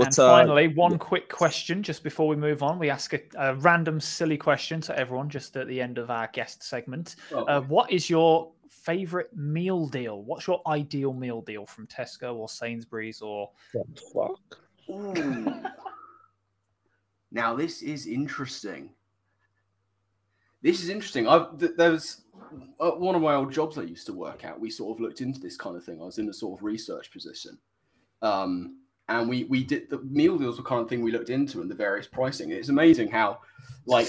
But, 0.01 0.07
and 0.07 0.17
finally, 0.17 0.67
uh, 0.67 0.71
one 0.71 0.99
quick 0.99 1.29
question 1.29 1.83
just 1.83 2.03
before 2.03 2.27
we 2.27 2.35
move 2.35 2.63
on. 2.63 2.79
We 2.79 2.89
ask 2.89 3.13
a, 3.13 3.21
a, 3.37 3.55
random 3.57 4.01
silly 4.01 4.39
question 4.39 4.81
to 4.83 4.99
everyone 4.99 5.29
just 5.29 5.55
at 5.59 5.67
the 5.67 5.79
end 5.79 5.99
of 5.99 6.11
our 6.11 6.27
guest 6.33 6.63
segment. 6.63 7.17
Oh. 7.33 7.45
Uh, 7.45 7.61
what 7.61 7.93
is 7.93 8.09
your 8.09 8.51
favorite 8.71 9.37
meal 9.37 9.87
deal? 9.87 10.23
What's 10.23 10.47
your 10.47 10.63
ideal 10.67 11.13
meal 11.13 11.43
deal 11.43 11.67
from 11.67 11.87
Tesco 11.87 12.35
or 12.35 12.49
Sainsbury's 12.49 13.21
or 13.21 13.51
what 14.13 14.37
now 17.31 17.55
this 17.55 17.83
is 17.83 18.07
interesting. 18.07 18.91
This 20.63 20.83
is 20.83 20.89
interesting. 20.89 21.29
I've 21.29 21.59
th- 21.59 21.73
there 21.77 21.91
was 21.91 22.23
uh, 22.81 22.93
one 22.93 23.15
of 23.15 23.21
my 23.21 23.35
old 23.35 23.53
jobs 23.53 23.77
I 23.77 23.83
used 23.83 24.07
to 24.07 24.15
work 24.15 24.45
at. 24.45 24.59
We 24.59 24.71
sort 24.71 24.97
of 24.97 25.01
looked 25.01 25.21
into 25.21 25.41
this 25.41 25.59
kind 25.59 25.77
of 25.77 25.85
thing. 25.85 26.01
I 26.01 26.07
was 26.07 26.19
in 26.19 26.29
a 26.31 26.33
sort 26.33 26.59
of 26.59 26.65
research 26.65 27.13
position. 27.13 27.59
Um, 28.23 28.80
and 29.11 29.29
we 29.29 29.45
we 29.45 29.65
did 29.65 29.91
the 29.91 29.99
meal 29.99 30.39
deals 30.39 30.57
were 30.57 30.65
kind 30.65 30.81
of 30.81 30.89
thing 30.89 31.03
we 31.03 31.13
looked 31.13 31.31
into 31.31 31.61
and 31.61 31.71
the 31.71 31.75
various 31.75 32.07
pricing. 32.07 32.51
It's 32.51 32.69
amazing 32.69 33.11
how 33.11 33.41
like 33.85 34.09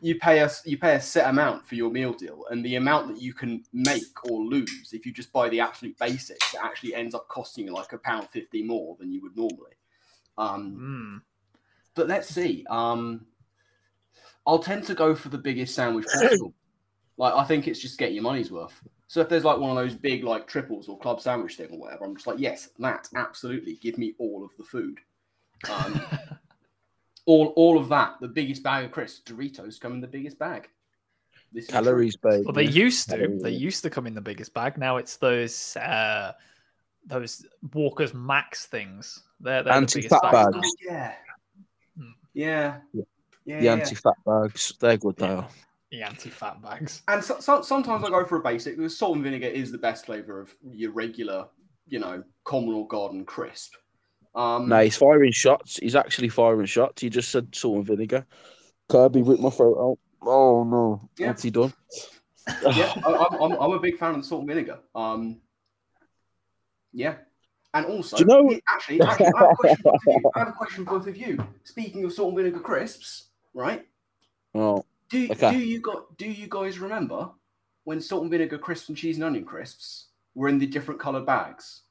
you 0.00 0.18
pay 0.18 0.40
us 0.40 0.64
you 0.66 0.76
pay 0.76 0.94
a 0.94 1.00
set 1.00 1.28
amount 1.28 1.66
for 1.66 1.74
your 1.74 1.90
meal 1.90 2.12
deal 2.12 2.44
and 2.50 2.64
the 2.64 2.76
amount 2.76 3.08
that 3.08 3.20
you 3.22 3.32
can 3.32 3.62
make 3.72 4.24
or 4.30 4.42
lose 4.44 4.90
if 4.92 5.04
you 5.04 5.12
just 5.12 5.32
buy 5.32 5.48
the 5.48 5.60
absolute 5.60 5.96
basics 5.98 6.54
it 6.54 6.60
actually 6.62 6.94
ends 6.94 7.14
up 7.14 7.28
costing 7.28 7.66
you 7.66 7.72
like 7.72 7.92
a 7.92 7.98
pound 7.98 8.26
50 8.30 8.62
more 8.62 8.96
than 8.98 9.12
you 9.12 9.20
would 9.20 9.36
normally 9.36 9.76
um 10.38 11.20
mm. 11.20 11.22
but 11.94 12.08
let's 12.08 12.28
see 12.28 12.64
um 12.70 13.26
i'll 14.46 14.58
tend 14.58 14.84
to 14.84 14.94
go 14.94 15.14
for 15.14 15.28
the 15.28 15.38
biggest 15.38 15.74
sandwich 15.74 16.06
possible 16.06 16.54
like 17.18 17.34
i 17.34 17.44
think 17.44 17.68
it's 17.68 17.80
just 17.80 17.98
get 17.98 18.12
your 18.12 18.22
money's 18.22 18.50
worth 18.50 18.80
so 19.08 19.22
if 19.22 19.30
there's 19.30 19.44
like 19.44 19.58
one 19.58 19.70
of 19.70 19.76
those 19.76 19.94
big 19.94 20.22
like 20.22 20.46
triples 20.46 20.86
or 20.86 20.98
club 20.98 21.20
sandwich 21.20 21.56
thing 21.56 21.70
or 21.70 21.78
whatever, 21.78 22.04
I'm 22.04 22.14
just 22.14 22.26
like, 22.26 22.38
yes, 22.38 22.68
that 22.78 23.08
absolutely. 23.16 23.76
Give 23.76 23.96
me 23.96 24.14
all 24.18 24.44
of 24.44 24.50
the 24.58 24.64
food. 24.64 25.00
Um, 25.68 26.00
all 27.26 27.46
all 27.56 27.78
of 27.78 27.88
that. 27.88 28.16
The 28.20 28.28
biggest 28.28 28.62
bag 28.62 28.84
of 28.84 28.92
crisps, 28.92 29.22
Doritos 29.24 29.80
come 29.80 29.94
in 29.94 30.02
the 30.02 30.06
biggest 30.06 30.38
bag. 30.38 30.68
This 31.50 31.66
Calories, 31.68 32.16
babe. 32.16 32.44
Well, 32.44 32.52
they 32.52 32.66
used 32.66 33.08
to. 33.08 33.38
They 33.42 33.50
used 33.50 33.82
to 33.84 33.90
come 33.90 34.06
in 34.06 34.14
the 34.14 34.20
biggest 34.20 34.52
bag. 34.52 34.76
Now 34.76 34.98
it's 34.98 35.16
those 35.16 35.74
uh 35.78 36.32
those 37.06 37.46
Walker's 37.72 38.12
Max 38.12 38.66
things. 38.66 39.22
They're, 39.40 39.62
they're 39.62 39.72
anti-fat 39.72 40.20
the 40.20 40.28
bags. 40.30 40.54
bags. 40.54 40.68
Oh, 40.68 40.84
yeah. 40.84 41.12
Hmm. 41.96 42.10
yeah. 42.34 42.76
Yeah. 42.92 43.02
Yeah. 43.46 43.60
The 43.60 43.68
anti-fat 43.70 44.14
bags. 44.26 44.74
They're 44.78 44.98
good. 44.98 45.16
They 45.16 45.28
are 45.28 45.48
the 45.90 46.02
anti-fat 46.02 46.62
bags. 46.62 47.02
And 47.08 47.22
so, 47.22 47.40
so, 47.40 47.62
sometimes 47.62 48.04
I 48.04 48.10
go 48.10 48.24
for 48.24 48.36
a 48.36 48.42
basic. 48.42 48.76
The 48.76 48.90
salt 48.90 49.16
and 49.16 49.24
vinegar 49.24 49.46
is 49.46 49.72
the 49.72 49.78
best 49.78 50.06
flavor 50.06 50.40
of 50.40 50.54
your 50.62 50.92
regular, 50.92 51.46
you 51.86 51.98
know, 51.98 52.22
common 52.44 52.74
or 52.74 52.86
garden 52.86 53.24
crisp. 53.24 53.74
Um, 54.34 54.68
no, 54.68 54.82
he's 54.82 54.96
firing 54.96 55.32
shots. 55.32 55.78
He's 55.78 55.96
actually 55.96 56.28
firing 56.28 56.66
shots. 56.66 57.02
He 57.02 57.08
just 57.08 57.30
said 57.30 57.54
salt 57.54 57.76
and 57.76 57.86
vinegar. 57.86 58.26
Kirby 58.88 59.22
ripped 59.22 59.42
my 59.42 59.50
throat 59.50 59.78
out. 59.78 59.98
Oh 60.26 60.64
no! 60.64 61.08
Yeah. 61.18 61.28
What's 61.28 61.42
he 61.42 61.50
done? 61.50 61.72
yeah, 62.72 62.92
I, 63.04 63.10
am 63.10 63.42
I'm, 63.42 63.52
I'm 63.52 63.72
a 63.72 63.80
big 63.80 63.98
fan 63.98 64.14
of 64.14 64.22
the 64.22 64.26
salt 64.26 64.40
and 64.40 64.48
vinegar. 64.48 64.78
Um, 64.94 65.40
yeah, 66.92 67.16
and 67.74 67.86
also, 67.86 68.16
Do 68.16 68.22
you 68.22 68.26
know... 68.26 68.58
actually, 68.68 69.00
actually 69.00 69.26
I, 69.26 69.68
have 69.68 69.86
I 70.34 70.38
have 70.38 70.48
a 70.48 70.52
question 70.52 70.84
for 70.84 70.98
both 70.98 71.06
of 71.06 71.16
you. 71.16 71.38
Speaking 71.64 72.04
of 72.04 72.12
salt 72.12 72.28
and 72.28 72.38
vinegar 72.38 72.60
crisps, 72.60 73.28
right? 73.54 73.86
Oh. 74.54 74.84
Do 75.10 75.28
okay. 75.30 75.52
do 75.52 75.58
you 75.58 75.80
got 75.80 76.16
do 76.18 76.26
you 76.26 76.46
guys 76.48 76.78
remember 76.78 77.30
when 77.84 78.00
salt 78.00 78.22
and 78.22 78.30
vinegar 78.30 78.58
crisps 78.58 78.88
and 78.88 78.98
cheese 78.98 79.16
and 79.16 79.24
onion 79.24 79.44
crisps 79.44 80.08
were 80.34 80.48
in 80.48 80.58
the 80.58 80.66
different 80.66 81.00
coloured 81.00 81.26
bags? 81.26 81.82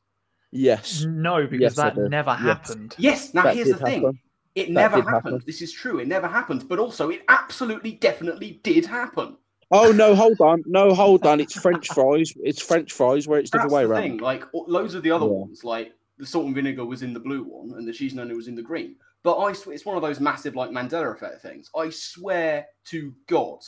Yes. 0.52 1.04
No, 1.04 1.46
because 1.46 1.62
yes, 1.62 1.76
that 1.76 1.98
never 1.98 2.32
yes. 2.32 2.40
happened. 2.40 2.96
Yes. 2.98 3.34
Now 3.34 3.44
that 3.44 3.56
here's 3.56 3.70
the 3.70 3.78
thing. 3.78 4.02
Happen. 4.02 4.20
It 4.56 4.68
that 4.68 4.74
never 4.74 4.96
happened. 4.98 5.14
Happen. 5.14 5.44
This 5.46 5.62
is 5.62 5.72
true. 5.72 6.00
It 6.00 6.08
never 6.08 6.28
happened. 6.28 6.68
But 6.68 6.80
also, 6.80 7.10
it 7.10 7.24
absolutely, 7.28 7.94
definitely 7.94 8.60
did 8.64 8.86
happen. 8.86 9.38
Oh 9.72 9.92
no! 9.92 10.16
Hold 10.24 10.40
on. 10.40 10.64
No, 10.66 10.94
hold 10.94 11.26
on. 11.26 11.40
It's 11.40 11.60
French 11.60 11.88
fries. 11.90 12.34
It's 12.44 12.62
French 12.62 12.94
fries 12.94 13.28
where 13.28 13.40
it's 13.40 13.52
the 13.52 13.60
other 13.60 13.74
way 13.74 13.84
around. 13.84 14.02
Thing. 14.02 14.18
Like 14.18 14.44
loads 14.54 14.94
of 14.94 15.04
the 15.04 15.12
other 15.12 15.26
yeah. 15.26 15.32
ones, 15.32 15.64
like 15.64 15.92
the 16.18 16.26
salt 16.26 16.46
and 16.46 16.56
vinegar 16.56 16.86
was 16.86 17.04
in 17.04 17.14
the 17.14 17.20
blue 17.20 17.44
one, 17.44 17.78
and 17.78 17.88
the 17.88 17.94
cheese 17.94 18.14
and 18.14 18.22
onion 18.22 18.38
was 18.38 18.48
in 18.48 18.56
the 18.56 18.62
green. 18.62 18.96
But 19.28 19.40
I 19.40 19.52
swear, 19.52 19.76
it's 19.76 19.86
one 19.86 19.98
of 19.98 20.02
those 20.02 20.22
massive 20.22 20.56
like 20.56 20.70
Mandela 20.70 21.14
effect 21.14 21.42
things. 21.42 21.70
I 21.76 21.90
swear 21.90 22.66
to 22.86 23.14
God. 23.28 23.60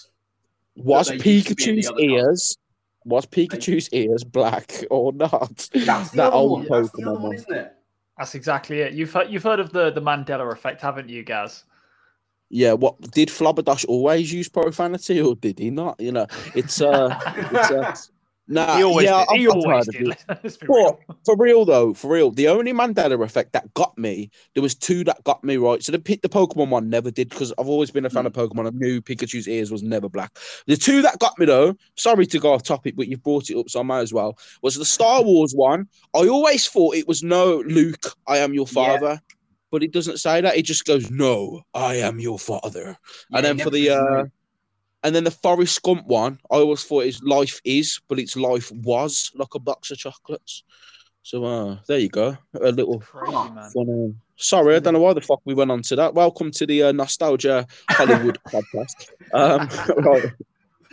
Was 0.77 1.11
Pikachu's 1.11 1.91
ears? 1.99 2.57
Was 3.03 3.25
Pikachu's 3.25 3.89
ears 3.91 4.23
black 4.23 4.85
or 4.89 5.11
not? 5.11 5.69
That's 5.73 6.11
the 6.11 6.15
that 6.15 6.31
old 6.31 6.51
one. 6.51 6.65
Pokemon 6.65 6.69
That's 6.69 6.91
the 6.91 7.09
other 7.09 7.19
one, 7.19 7.35
isn't 7.35 7.53
it? 7.53 7.73
That's 8.17 8.35
exactly 8.35 8.79
it. 8.79 8.93
You've 8.93 9.11
heard, 9.11 9.29
you've 9.29 9.43
heard 9.43 9.59
of 9.59 9.73
the 9.73 9.91
the 9.91 10.01
Mandela 10.01 10.49
effect, 10.53 10.79
haven't 10.79 11.09
you, 11.09 11.23
Gaz? 11.23 11.65
Yeah. 12.49 12.71
What 12.71 13.11
did 13.11 13.27
Flabberdash 13.27 13.85
always 13.89 14.31
use 14.31 14.47
profanity, 14.47 15.19
or 15.19 15.35
did 15.35 15.59
he 15.59 15.71
not? 15.71 15.99
You 15.99 16.13
know, 16.13 16.27
it's 16.55 16.79
uh, 16.79 17.19
it's, 17.51 17.69
uh 17.69 17.95
Nah, 18.51 18.77
he 18.77 18.84
always 18.84 19.06
yeah, 19.06 19.25
did. 19.29 19.39
He 19.39 19.48
always 19.48 19.88
did. 19.88 20.18
but 20.27 20.58
real. 20.68 21.00
for 21.24 21.38
real 21.38 21.65
though, 21.65 21.94
for 21.94 22.12
real, 22.12 22.32
the 22.32 22.48
only 22.48 22.74
Mandela 22.74 23.24
effect 23.24 23.53
that 23.53 23.72
got 23.75 23.96
me, 23.96 24.32
there 24.56 24.63
was 24.63 24.74
two 24.74 25.03
that 25.03 25.24
got 25.24 25.44
me 25.44 25.58
right. 25.58 25.84
So 25.84 25.91
the 25.91 26.00
the 26.00 26.29
Pokemon 26.29 26.70
one 26.70 26.89
never 26.89 27.12
did 27.12 27.29
because 27.29 27.53
I've 27.60 27.68
always 27.68 27.91
been 27.91 28.06
a 28.06 28.10
fan 28.10 28.24
mm. 28.24 28.27
of 28.27 28.34
Pokemon. 28.34 28.65
I 28.65 28.72
knew 28.72 29.03
Pikachu's 29.03 29.48
ears 29.48 29.72
was 29.72 29.84
never 29.84 30.10
black. 30.10 30.36
The 30.65 30.77
two 30.77 31.03
that 31.03 31.20
got 31.20 31.38
me 31.38 31.46
though, 31.46 31.75
sorry 31.96 32.25
to 32.25 32.39
go 32.39 32.53
off 32.53 32.63
topic, 32.63 32.96
but 32.98 33.08
you've 33.08 33.22
brought 33.22 33.51
it 33.51 33.58
up, 33.58 33.70
so 33.70 33.82
I 33.82 33.84
might 33.84 34.01
as 34.01 34.13
well. 34.13 34.36
Was 34.63 34.75
the 34.75 34.86
Star 34.86 35.22
Wars 35.24 35.53
one? 35.53 35.88
I 36.15 36.27
always 36.27 36.68
thought 36.68 36.96
it 36.96 37.08
was 37.08 37.22
no, 37.22 37.63
Luke, 37.68 38.03
I 38.27 38.39
am 38.39 38.56
your 38.56 38.68
father. 38.68 39.10
Yeah. 39.10 39.36
But 39.72 39.84
it 39.84 39.94
doesn't 39.94 40.18
say 40.18 40.41
that. 40.41 40.58
It 40.58 40.63
just 40.63 40.86
goes, 40.86 41.12
"No, 41.12 41.62
I 41.75 41.98
am 41.98 42.20
your 42.20 42.39
father." 42.39 42.98
Yeah, 43.29 43.38
and 43.38 43.46
then 43.46 43.60
for 43.60 43.70
the 43.70 43.91
uh, 43.91 44.24
and 45.03 45.15
then 45.15 45.24
the 45.24 45.32
Forrest 45.32 45.82
Gump 45.84 46.06
one, 46.08 46.39
I 46.51 46.58
always 46.58 46.84
thought 46.84 47.06
his 47.06 47.22
life 47.24 47.60
is, 47.63 48.00
but 48.08 48.20
its 48.20 48.36
life 48.36 48.72
was 48.72 49.32
like 49.36 49.53
a 49.56 49.60
box 49.60 49.91
of 49.91 49.98
chocolates. 49.98 50.63
So 51.24 51.44
uh, 51.44 51.77
there 51.88 52.00
you 52.00 52.10
go. 52.10 52.38
A 52.62 52.72
little 52.72 53.00
Crazy, 53.00 53.34
fun. 53.74 54.15
Sorry, 54.38 54.75
I 54.75 54.79
don't 54.79 54.94
know 54.94 55.01
why 55.01 55.13
the 55.13 55.22
fuck 55.22 55.41
we 55.46 55.53
went 55.53 55.72
on 55.72 55.82
to 55.84 55.96
that. 55.98 56.13
Welcome 56.13 56.51
to 56.51 56.65
the 56.65 56.84
uh, 56.84 56.91
Nostalgia 56.91 57.68
Hollywood 57.89 58.38
podcast. 58.53 59.10
Um, 59.34 59.68
right. 60.06 60.24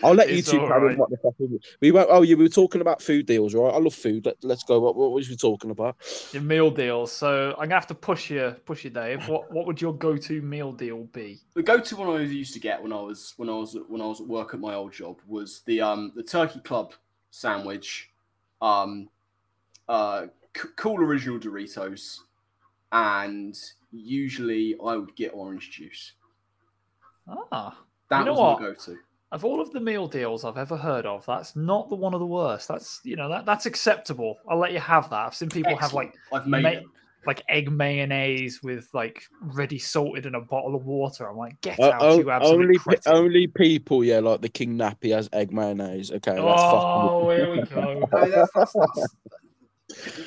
I'll 0.03 0.15
let 0.15 0.31
you 0.31 0.43
two 0.43 0.59
carry 0.59 0.89
right. 0.89 0.99
what 0.99 1.11
the 1.11 1.17
fuck 1.17 1.35
we 1.81 1.91
went. 1.91 2.09
Oh, 2.11 2.23
you 2.23 2.37
were 2.37 2.49
talking 2.49 2.81
about 2.81 3.01
food 3.01 3.27
deals, 3.27 3.55
right? 3.55 3.73
I 3.73 3.79
love 3.79 3.95
food. 3.95 4.27
Let, 4.43 4.53
us 4.53 4.63
go. 4.63 4.79
What, 4.79 4.95
what 4.95 5.13
was 5.13 5.29
you 5.31 5.37
talking 5.37 5.71
about? 5.71 5.97
Your 6.33 6.43
meal 6.43 6.71
deals. 6.71 7.13
So 7.13 7.53
I'm 7.53 7.69
gonna 7.69 7.75
have 7.75 7.87
to 7.89 7.95
push 7.95 8.31
you, 8.31 8.55
push 8.65 8.85
you, 8.85 8.91
Dave. 8.91 9.27
What 9.29 9.51
what 9.53 9.67
would 9.67 9.81
your 9.81 9.95
go-to 9.95 10.43
meal 10.43 10.73
deal 10.73 11.05
be? 11.05 11.41
The 11.55 11.63
go-to 11.63 11.97
one 11.97 12.09
I 12.09 12.25
used 12.25 12.53
to 12.55 12.61
get 12.61 12.83
when 12.83 12.93
I 12.93 13.01
was 13.01 13.35
when 13.37 13.49
I 13.49 13.53
was 13.53 13.77
when 13.89 14.03
I 14.03 14.07
was 14.07 14.21
at 14.21 14.27
work 14.27 14.53
at 14.53 14.61
my 14.61 14.75
old 14.75 14.93
job 14.93 15.21
was 15.27 15.63
the 15.67 15.81
um 15.81 16.13
the 16.15 16.23
turkey 16.23 16.61
club 16.61 16.93
sandwich, 17.31 18.11
um, 18.61 19.09
uh, 19.89 20.27
c- 20.57 20.69
cool 20.77 21.01
original 21.01 21.39
Doritos, 21.39 22.21
and 22.93 23.59
usually 23.93 24.77
I 24.85 24.97
would 24.97 25.17
get 25.17 25.33
orange 25.35 25.71
juice. 25.71 26.13
Ah, 27.29 27.79
that 28.11 28.21
you 28.21 28.25
know 28.27 28.33
was 28.33 28.41
what? 28.41 28.61
my 28.61 28.67
go-to 28.69 28.99
Of 29.33 29.45
all 29.45 29.61
of 29.61 29.73
the 29.73 29.81
meal 29.81 30.07
deals 30.07 30.45
I've 30.45 30.57
ever 30.57 30.77
heard 30.77 31.05
of, 31.05 31.27
that's 31.27 31.57
not 31.57 31.89
the 31.89 31.97
one 31.97 32.15
of 32.15 32.21
the 32.21 32.27
worst. 32.27 32.69
That's 32.69 33.01
you 33.03 33.17
know 33.17 33.29
that 33.29 33.45
that's 33.45 33.67
acceptable. 33.67 34.37
I'll 34.49 34.59
let 34.59 34.73
you 34.73 34.79
have 34.79 35.11
that. 35.11 35.27
I've 35.27 35.35
seen 35.35 35.49
people 35.49 35.73
Excellent. 35.77 36.13
have 36.33 36.43
I've 36.43 36.47
made 36.47 36.63
like 36.65 36.79
it. 36.79 36.85
like 37.27 37.43
egg 37.49 37.73
mayonnaise 37.73 38.63
with 38.63 38.89
like 38.95 39.25
ready 39.41 39.79
salted 39.81 40.27
in 40.27 40.37
a 40.37 40.41
bottle 40.41 40.77
of 40.77 40.85
water. 40.87 41.29
I'm 41.29 41.37
like, 41.37 41.61
get 41.61 41.81
Uh, 41.81 41.91
out, 41.91 42.03
o- 42.03 42.19
you 42.19 42.31
absolute 42.31 42.63
only, 42.63 42.79
pe- 42.79 43.11
only 43.11 43.47
people, 43.49 44.05
yeah, 44.05 44.21
like 44.21 44.43
the 44.43 44.49
King 44.49 44.79
Nappy 44.79 45.13
has 45.13 45.29
egg 45.33 45.53
mayonnaise. 45.53 46.13
Okay, 46.13 46.37
that's 46.37 46.63
Oh, 46.63 47.29
fucking. 47.29 47.37
here 47.37 47.51
we 47.51 47.63
go. 47.63 48.09
I 48.17 48.23
mean, 48.23 48.31
that's, 48.31 48.53
that's, 48.55 48.73
that's, 48.75 49.17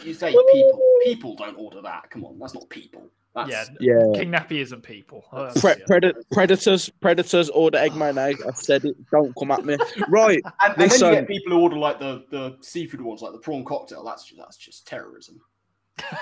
you 0.06 0.14
say 0.14 0.36
people. 0.52 0.82
People 1.06 1.36
don't 1.36 1.56
order 1.58 1.82
that. 1.82 2.10
Come 2.10 2.26
on, 2.26 2.38
that's 2.38 2.54
not 2.54 2.68
people. 2.70 3.10
That's, 3.36 3.50
Yeah, 3.50 3.66
Yeah. 3.80 4.20
King 4.20 4.32
Nappy 4.32 4.60
isn't 4.62 4.82
people. 4.82 5.24
Oh, 5.32 5.50
Pre- 5.60 5.76
pred- 5.90 6.14
predators, 6.32 6.90
predators 7.02 7.50
order 7.50 7.78
egg 7.78 7.96
mayonnaise. 7.96 8.42
I've 8.48 8.58
said 8.58 8.86
it. 8.86 8.96
Don't 9.12 9.34
come 9.38 9.52
at 9.52 9.66
me. 9.66 9.78
Right. 10.10 10.42
And, 10.62 10.82
and 10.82 10.92
then 10.92 11.00
you 11.00 11.20
get 11.20 11.28
people 11.28 11.54
who 11.54 11.60
order 11.62 11.78
like 11.78 12.00
the, 12.00 12.26
the 12.32 12.58
seafood 12.62 13.02
ones, 13.02 13.22
like 13.22 13.32
the 13.34 13.38
prawn 13.40 13.64
cocktail. 13.64 14.04
That's 14.04 14.24
just, 14.26 14.40
that's 14.40 14.58
just 14.58 14.88
terrorism. 14.88 15.40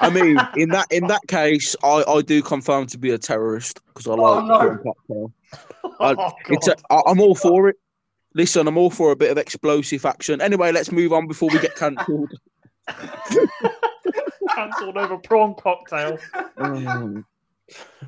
I 0.02 0.10
mean, 0.10 0.38
in 0.56 0.70
that 0.70 0.88
in 0.92 1.06
that 1.08 1.22
case, 1.28 1.76
I, 1.84 2.04
I 2.08 2.22
do 2.22 2.42
confirm 2.42 2.88
to 2.88 2.98
be 2.98 3.12
a 3.12 3.18
terrorist 3.18 3.80
because 3.86 4.08
I 4.08 4.16
like 4.16 4.44
oh, 4.44 4.46
no. 4.46 4.78
cocktail. 4.78 5.34
I- 6.00 6.16
oh, 6.18 6.32
It's 6.50 6.68
a, 6.68 6.76
God. 6.76 6.82
I, 6.90 7.12
I'm 7.12 7.22
all 7.22 7.36
for 7.36 7.70
it. 7.70 7.76
Listen, 8.34 8.68
I'm 8.68 8.78
all 8.78 8.90
for 8.90 9.12
a 9.12 9.16
bit 9.16 9.32
of 9.32 9.38
explosive 9.38 10.06
action. 10.06 10.42
Anyway, 10.42 10.72
let's 10.72 10.92
move 10.92 11.14
on 11.14 11.28
before 11.28 11.50
we 11.52 11.60
get 11.60 11.76
cancelled. 11.76 12.32
cancelled 14.58 14.98
over 14.98 15.18
prawn 15.18 15.54
cocktail. 15.56 16.18
Um, 16.58 17.26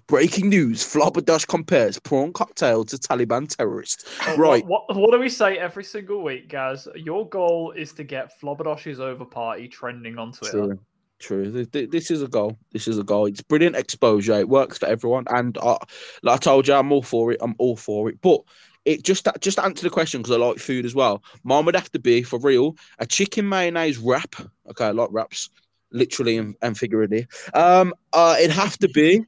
breaking 0.08 0.50
news: 0.50 0.84
Flobberdash 0.84 1.48
compares 1.48 2.00
prawn 2.00 2.34
cocktail 2.34 2.84
to 2.86 2.98
Taliban 2.98 3.48
terrorist. 3.56 4.08
Oh, 4.27 4.38
Right. 4.38 4.65
What, 4.65 4.89
what, 4.89 4.98
what 4.98 5.12
do 5.12 5.20
we 5.20 5.29
say 5.29 5.58
every 5.58 5.84
single 5.84 6.24
week, 6.24 6.50
guys? 6.50 6.88
Your 6.96 7.27
goal 7.29 7.72
is 7.72 7.94
to 7.94 8.03
get 8.03 8.39
Flobberdosh's 8.41 9.00
over 9.00 9.25
party 9.25 9.68
trending 9.68 10.18
on 10.18 10.32
Twitter. 10.32 10.51
True. 10.68 10.79
True. 11.20 11.51
Th- 11.51 11.70
th- 11.72 11.89
This 11.89 12.12
is 12.12 12.22
a 12.22 12.29
goal. 12.29 12.58
This 12.72 12.88
is 12.88 12.98
a 12.98 13.03
goal. 13.03 13.25
It's 13.25 13.41
brilliant 13.41 13.75
exposure. 13.75 14.39
It 14.39 14.48
works 14.48 14.77
for 14.77 14.86
everyone. 14.86 15.25
And 15.29 15.58
I, 15.58 15.77
like 16.24 16.36
I 16.36 16.38
told 16.38 16.68
you, 16.68 16.74
I'm 16.74 16.91
all 16.94 17.03
for 17.03 17.34
it. 17.34 17.39
I'm 17.41 17.56
all 17.58 17.75
for 17.75 18.10
it. 18.10 18.22
But 18.22 18.41
it 18.86 19.03
just 19.03 19.27
just 19.41 19.58
to 19.58 19.65
answer 19.65 19.84
the 19.84 19.89
question 19.89 20.22
because 20.22 20.34
I 20.34 20.39
like 20.39 20.58
food 20.60 20.86
as 20.86 20.96
well. 20.96 21.22
Mine 21.44 21.65
would 21.65 21.75
have 21.75 21.91
to 21.91 22.00
be 22.00 22.24
for 22.24 22.39
real 22.39 22.77
a 23.00 23.06
chicken 23.06 23.48
mayonnaise 23.50 23.98
wrap. 23.98 24.34
Okay, 24.70 24.86
I 24.86 24.91
like 24.91 25.10
wraps, 25.12 25.50
literally 25.91 26.38
and, 26.38 26.55
and 26.62 26.77
figuratively. 26.77 27.27
Um, 27.53 27.93
uh, 28.13 28.36
it'd 28.39 28.51
have 28.55 28.77
to 28.79 28.89
be. 28.89 29.25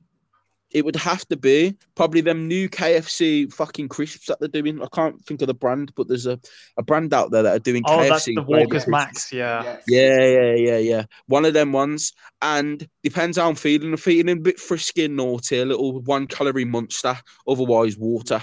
It 0.74 0.86
would 0.86 0.96
have 0.96 1.28
to 1.28 1.36
be 1.36 1.76
probably 1.96 2.22
them 2.22 2.48
new 2.48 2.70
KFC 2.70 3.52
fucking 3.52 3.90
crisps 3.90 4.28
that 4.28 4.40
they're 4.40 4.48
doing. 4.48 4.82
I 4.82 4.88
can't 4.94 5.22
think 5.26 5.42
of 5.42 5.48
the 5.48 5.54
brand, 5.54 5.92
but 5.96 6.08
there's 6.08 6.28
a, 6.28 6.40
a 6.78 6.82
brand 6.82 7.14
out 7.14 7.30
there 7.30 7.44
that 7.44 7.54
are 7.58 7.60
doing 7.60 7.84
Oh, 7.86 7.98
KFC. 7.98 8.08
that's 8.10 8.26
the 8.26 8.36
Walker's 8.40 8.68
crisps. 8.70 8.88
Max, 8.88 9.34
yeah. 9.34 9.76
Yeah, 9.86 10.26
yeah, 10.26 10.56
yeah, 10.56 10.78
yeah. 10.78 11.04
One 11.28 11.44
of 11.44 11.54
them 11.54 11.74
ones. 11.74 12.14
And 12.42 12.88
depends 13.04 13.38
how 13.38 13.50
I'm 13.50 13.56
feeling. 13.56 13.92
I'm 13.92 13.98
feeling 13.98 14.30
a 14.30 14.40
bit 14.42 14.62
frisky 14.62 15.04
and 15.04 15.18
naughty, 15.18 15.60
a 15.60 15.66
little 15.66 16.00
one 16.04 16.26
calorie 16.26 16.64
monster, 16.64 17.18
otherwise 17.46 17.98
water. 17.98 18.42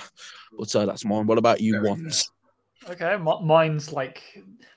But 0.58 0.76
uh, 0.76 0.84
that's 0.84 1.06
mine. 1.06 1.26
What 1.26 1.38
about 1.38 1.62
you, 1.62 1.76
Very 1.80 1.88
ones? 1.88 2.30
Okay, 2.90 3.16
mi- 3.16 3.40
mine's 3.42 3.90
like 3.90 4.22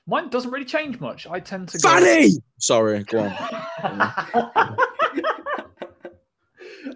mine 0.06 0.28
doesn't 0.30 0.50
really 0.50 0.64
change 0.64 1.00
much. 1.00 1.26
I 1.26 1.40
tend 1.40 1.68
to 1.70 1.78
go. 1.78 1.88
Fanny! 1.88 2.30
Sorry, 2.58 3.02
go 3.04 3.20
on. 3.20 3.34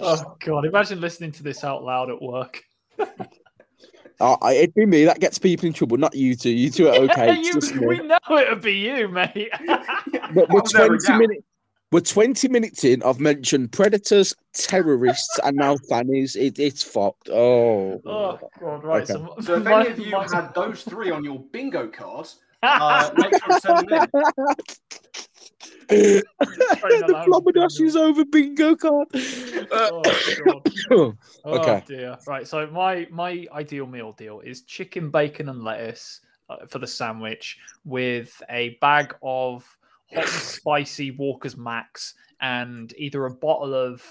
oh 0.01 0.37
god! 0.45 0.67
Imagine 0.67 1.01
listening 1.01 1.33
to 1.33 1.43
this 1.43 1.65
out 1.65 1.83
loud 1.85 2.11
at 2.11 2.21
work. 2.21 2.63
Uh, 4.19 4.37
I- 4.41 4.55
it'd 4.55 4.75
be 4.75 4.87
me 4.87 5.05
that 5.05 5.21
gets 5.21 5.39
people 5.39 5.67
in 5.67 5.73
trouble, 5.73 5.99
not 5.99 6.15
you 6.15 6.35
two. 6.35 6.51
You 6.51 6.71
two 6.71 6.89
are 6.89 6.95
okay. 7.11 7.37
It's 7.39 7.71
you, 7.73 7.87
we 7.87 7.99
know 7.99 8.19
it'd 8.31 8.63
be 8.63 8.73
you, 8.75 9.09
mate. 9.09 9.51
But 10.35 10.49
we're 10.49 10.61
I 10.77 10.89
was 10.89 11.05
20 11.05 11.05
again. 11.05 11.19
minutes. 11.19 11.43
We're 11.93 12.01
20 12.01 12.49
minutes 12.49 12.83
in. 12.83 13.01
I've 13.05 13.21
mentioned 13.21 13.71
predators, 13.71 14.35
terrorists, 14.55 15.39
and 15.45 15.57
now 15.57 15.77
fannies. 15.89 16.35
It, 16.35 16.59
it's 16.59 16.83
fucked. 16.83 17.29
Oh. 17.31 18.01
oh 18.05 18.41
god! 18.61 18.83
Right. 18.85 19.03
Okay. 19.09 19.13
So, 19.13 19.37
So 19.41 19.55
if 19.57 19.63
my- 19.65 19.83
any 19.83 19.91
of 19.91 19.99
you 20.01 20.11
my- 20.11 20.27
had 20.33 20.53
those 20.55 20.83
three 20.83 21.11
on 21.11 21.23
your 21.23 21.39
bingo 21.53 21.87
card, 21.87 22.27
uh, 22.67 23.11
make 23.17 23.35
sure 23.43 23.53
to 23.55 23.61
send 23.61 23.89
them 23.89 24.09
in. 24.13 24.23
the 25.89 27.53
around 27.57 27.87
is 27.87 27.97
over 27.97 28.25
bingo 28.25 28.75
card. 28.77 29.09
oh. 29.73 30.03
Uh, 30.91 31.13
Oh 31.45 31.59
Okay. 31.59 31.83
dear. 31.87 32.19
Right. 32.27 32.47
So 32.47 32.67
my 32.69 33.07
my 33.11 33.47
ideal 33.53 33.87
meal 33.87 34.13
deal 34.13 34.41
is 34.41 34.63
chicken, 34.63 35.11
bacon, 35.11 35.49
and 35.49 35.63
lettuce 35.63 36.21
uh, 36.49 36.67
for 36.67 36.79
the 36.79 36.87
sandwich 36.87 37.59
with 37.85 38.43
a 38.51 38.77
bag 38.81 39.15
of 39.23 39.65
hot 40.13 40.27
spicy 40.29 41.13
Walker's 41.13 41.57
Max 41.57 42.15
and 42.41 42.93
either 42.97 43.27
a 43.27 43.31
bottle 43.31 43.75
of 43.75 44.03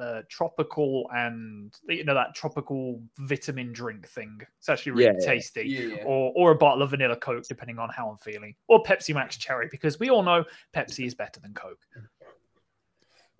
uh, 0.00 0.22
tropical 0.28 1.08
and 1.14 1.74
you 1.88 2.04
know 2.04 2.14
that 2.14 2.34
tropical 2.34 3.02
vitamin 3.18 3.72
drink 3.72 4.08
thing. 4.08 4.40
It's 4.58 4.68
actually 4.68 4.92
really 4.92 5.04
Yeah, 5.04 5.18
yeah. 5.20 5.26
tasty. 5.26 5.62
Yeah, 5.62 5.80
yeah. 5.96 6.04
Or, 6.04 6.32
or 6.34 6.50
a 6.52 6.54
bottle 6.54 6.82
of 6.82 6.90
vanilla 6.90 7.16
Coke, 7.16 7.44
depending 7.46 7.78
on 7.78 7.90
how 7.90 8.08
I'm 8.08 8.16
feeling, 8.16 8.54
or 8.68 8.82
Pepsi 8.82 9.14
Max 9.14 9.36
Cherry, 9.36 9.68
because 9.70 10.00
we 10.00 10.08
all 10.10 10.22
know 10.22 10.44
Pepsi 10.74 11.06
is 11.06 11.14
better 11.14 11.40
than 11.40 11.52
Coke. 11.54 11.78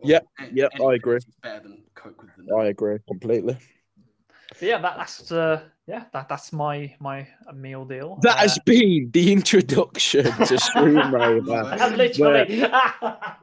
Yep, 0.02 0.26
Any- 0.38 0.52
yep, 0.54 0.70
any 0.74 0.86
I 0.86 0.94
agree. 0.94 1.18
Better 1.42 1.60
than 1.60 1.82
Coke 1.94 2.20
with 2.22 2.30
vanilla. 2.36 2.62
I 2.62 2.66
agree 2.66 2.98
completely. 3.08 3.56
But 4.50 4.62
yeah, 4.62 4.80
that, 4.80 4.96
that's 4.96 5.32
uh, 5.32 5.62
yeah, 5.90 6.04
that, 6.12 6.28
that's 6.28 6.52
my 6.52 6.94
my 7.00 7.26
meal 7.52 7.84
deal. 7.84 8.18
That 8.22 8.36
Uh, 8.36 8.42
has 8.42 8.58
been 8.64 9.10
the 9.10 9.32
introduction 9.32 10.24
to 10.24 10.54
Shroom 10.64 11.10
Raver. 11.12 11.96
literally. 11.96 12.64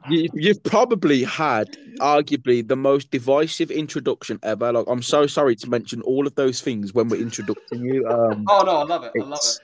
You, 0.09 0.29
you've 0.33 0.63
probably 0.63 1.23
had 1.23 1.67
arguably 1.99 2.65
the 2.65 2.77
most 2.77 3.11
divisive 3.11 3.69
introduction 3.69 4.39
ever. 4.43 4.71
Like, 4.71 4.85
I'm 4.87 5.01
so 5.01 5.27
sorry 5.27 5.57
to 5.57 5.69
mention 5.69 6.01
all 6.03 6.25
of 6.25 6.35
those 6.35 6.61
things 6.61 6.93
when 6.93 7.09
we're 7.09 7.21
introducing 7.21 7.83
you. 7.83 8.07
Um, 8.07 8.45
Oh 8.47 8.63
no, 8.65 8.77
I 8.77 8.83
love 8.83 9.03
it. 9.03 9.11
I 9.21 9.25
love 9.25 9.41
it. 9.43 9.59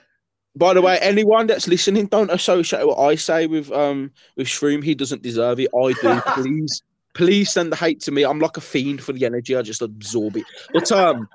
By 0.56 0.74
the 0.74 0.82
way, 0.82 0.98
anyone 1.00 1.46
that's 1.46 1.66
listening, 1.66 2.06
don't 2.06 2.30
associate 2.30 2.86
what 2.86 2.98
I 2.98 3.14
say 3.14 3.46
with 3.46 3.72
um 3.72 4.10
with 4.36 4.46
Shroom. 4.46 4.84
He 4.84 4.94
doesn't 4.94 5.22
deserve 5.22 5.58
it. 5.58 5.70
I 5.74 5.94
do. 5.94 6.20
Please, 6.34 6.82
please 7.14 7.50
send 7.50 7.72
the 7.72 7.76
hate 7.76 8.00
to 8.00 8.12
me. 8.12 8.24
I'm 8.24 8.40
like 8.40 8.56
a 8.58 8.60
fiend 8.60 9.02
for 9.02 9.12
the 9.14 9.24
energy. 9.24 9.56
I 9.56 9.62
just 9.62 9.82
absorb 9.82 10.36
it. 10.36 10.44
But 10.72 10.92
um, 10.92 11.28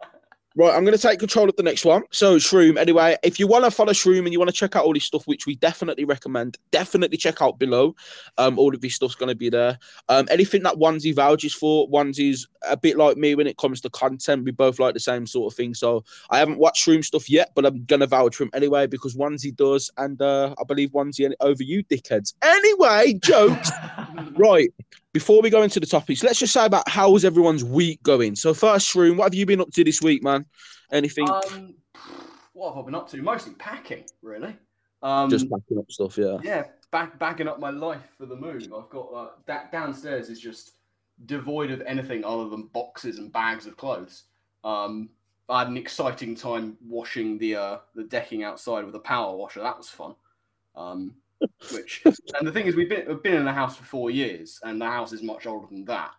right, 0.60 0.76
I'm 0.76 0.84
gonna 0.84 0.98
take 0.98 1.20
control 1.20 1.48
of 1.48 1.56
the 1.56 1.64
next 1.64 1.86
one. 1.86 2.04
So 2.12 2.38
Shroom. 2.38 2.78
Anyway, 2.78 3.18
if 3.24 3.40
you 3.40 3.48
want 3.48 3.66
to 3.66 3.72
follow 3.72 3.94
Shroom 3.94 4.20
and 4.20 4.34
you 4.34 4.40
want 4.40 4.50
to 4.50 4.56
check 4.56 4.76
out 4.76 4.86
all 4.86 4.94
his 4.94 5.04
stuff, 5.04 5.26
which 5.26 5.46
we 5.46 5.56
definitely 5.56 6.06
recommend, 6.06 6.58
definitely 6.72 7.18
check 7.18 7.42
out 7.42 7.60
below. 7.60 7.96
Um, 8.38 8.60
all 8.60 8.74
of 8.74 8.82
his 8.82 8.96
stuff's 8.96 9.16
gonna 9.16 9.36
be 9.36 9.50
there. 9.50 9.78
Um, 10.10 10.28
anything 10.30 10.64
that 10.64 10.76
Onesie 10.76 11.16
vouches 11.16 11.54
for, 11.54 11.88
Onesie's 11.90 12.48
a 12.68 12.76
bit 12.76 12.98
like 12.98 13.18
me 13.18 13.36
when 13.36 13.48
it 13.48 13.58
comes 13.58 13.82
to 13.82 13.90
content. 13.90 14.46
We 14.46 14.52
both 14.52 14.80
like 14.80 14.94
the 14.94 15.00
same 15.00 15.26
sort 15.26 15.54
of 15.54 15.58
thing. 15.58 15.74
So 15.74 16.04
I 16.30 16.40
haven't 16.40 16.60
watched 16.60 16.86
Shroom 16.86 17.04
stuff 17.04 17.30
yet, 17.30 17.52
but 17.56 17.66
I'm 17.66 17.86
gonna 17.86 18.08
vouch 18.08 18.36
for 18.36 18.44
him 18.44 18.52
anyway 18.54 18.88
because 18.88 19.16
Onesie 19.16 19.56
does, 19.56 19.90
and 19.98 20.22
uh, 20.22 20.56
I 20.60 20.64
believe 20.66 20.92
Onesie 20.92 21.32
over 21.40 21.64
you, 21.64 21.84
dickheads. 21.86 22.34
Anyway, 22.42 23.14
jokes. 23.22 23.72
right. 24.36 24.74
Before 25.12 25.42
we 25.42 25.50
go 25.50 25.64
into 25.64 25.80
the 25.80 25.88
topics, 25.88 26.24
let's 26.24 26.40
just 26.40 26.54
say 26.54 26.66
about 26.66 26.88
how 26.88 27.10
was 27.10 27.26
everyone's 27.26 27.64
week 27.64 28.02
going. 28.04 28.36
So 28.36 28.54
first, 28.54 28.94
Shroom, 28.94 29.18
what 29.18 29.26
have 29.26 29.34
you 29.34 29.46
been 29.46 29.60
up 29.60 29.72
to 29.72 29.84
this 29.84 30.02
week, 30.02 30.22
man? 30.22 30.46
Anything? 30.92 31.28
Um, 31.28 31.76
what 32.54 32.76
have 32.76 32.84
I 32.84 32.86
been 32.86 32.96
up 32.96 33.10
to? 33.10 33.22
Mostly 33.22 33.54
packing, 33.54 34.06
really. 34.22 34.56
Um, 35.02 35.30
just 35.30 35.50
packing 35.50 35.80
up 35.80 35.92
stuff, 35.92 36.18
yeah. 36.18 36.38
yeah, 36.44 36.64
back 36.92 37.18
bagging 37.18 37.48
up 37.48 37.60
my 37.60 37.70
life 37.70 38.04
for 38.18 38.26
the 38.26 38.36
move. 38.36 38.64
I've 38.64 38.90
got 38.90 39.14
uh, 39.14 39.30
that 39.46 39.72
downstairs 39.72 40.30
is 40.30 40.40
just 40.40 40.74
devoid 41.26 41.72
of 41.72 41.82
anything 41.82 42.24
other 42.24 42.50
than 42.50 42.64
boxes 42.74 43.18
and 43.18 43.32
bags 43.32 43.66
of 43.66 43.78
clothes. 43.78 44.24
Um, 44.64 45.10
I 45.48 45.60
had 45.60 45.70
an 45.70 45.78
exciting 45.78 46.36
time 46.36 46.78
washing 46.86 47.38
the 47.38 47.56
uh, 47.56 47.78
the 47.96 48.04
decking 48.04 48.44
outside 48.44 48.86
with 48.86 48.96
a 48.96 49.00
power 49.00 49.36
washer. 49.36 49.62
That 49.62 49.78
was 49.78 49.90
fun. 49.90 50.16
Um, 50.76 51.16
which 51.72 52.02
and 52.06 52.48
the 52.48 52.52
thing 52.52 52.66
is, 52.68 52.76
we've 52.76 52.90
been 52.90 53.06
we've 53.08 53.22
been 53.24 53.36
in 53.36 53.46
the 53.46 53.54
house 53.54 53.76
for 53.76 53.84
four 53.84 54.10
years, 54.12 54.60
and 54.64 54.82
the 54.82 54.86
house 54.86 55.14
is 55.14 55.22
much 55.24 55.46
older 55.46 55.68
than 55.70 55.86
that. 55.86 56.12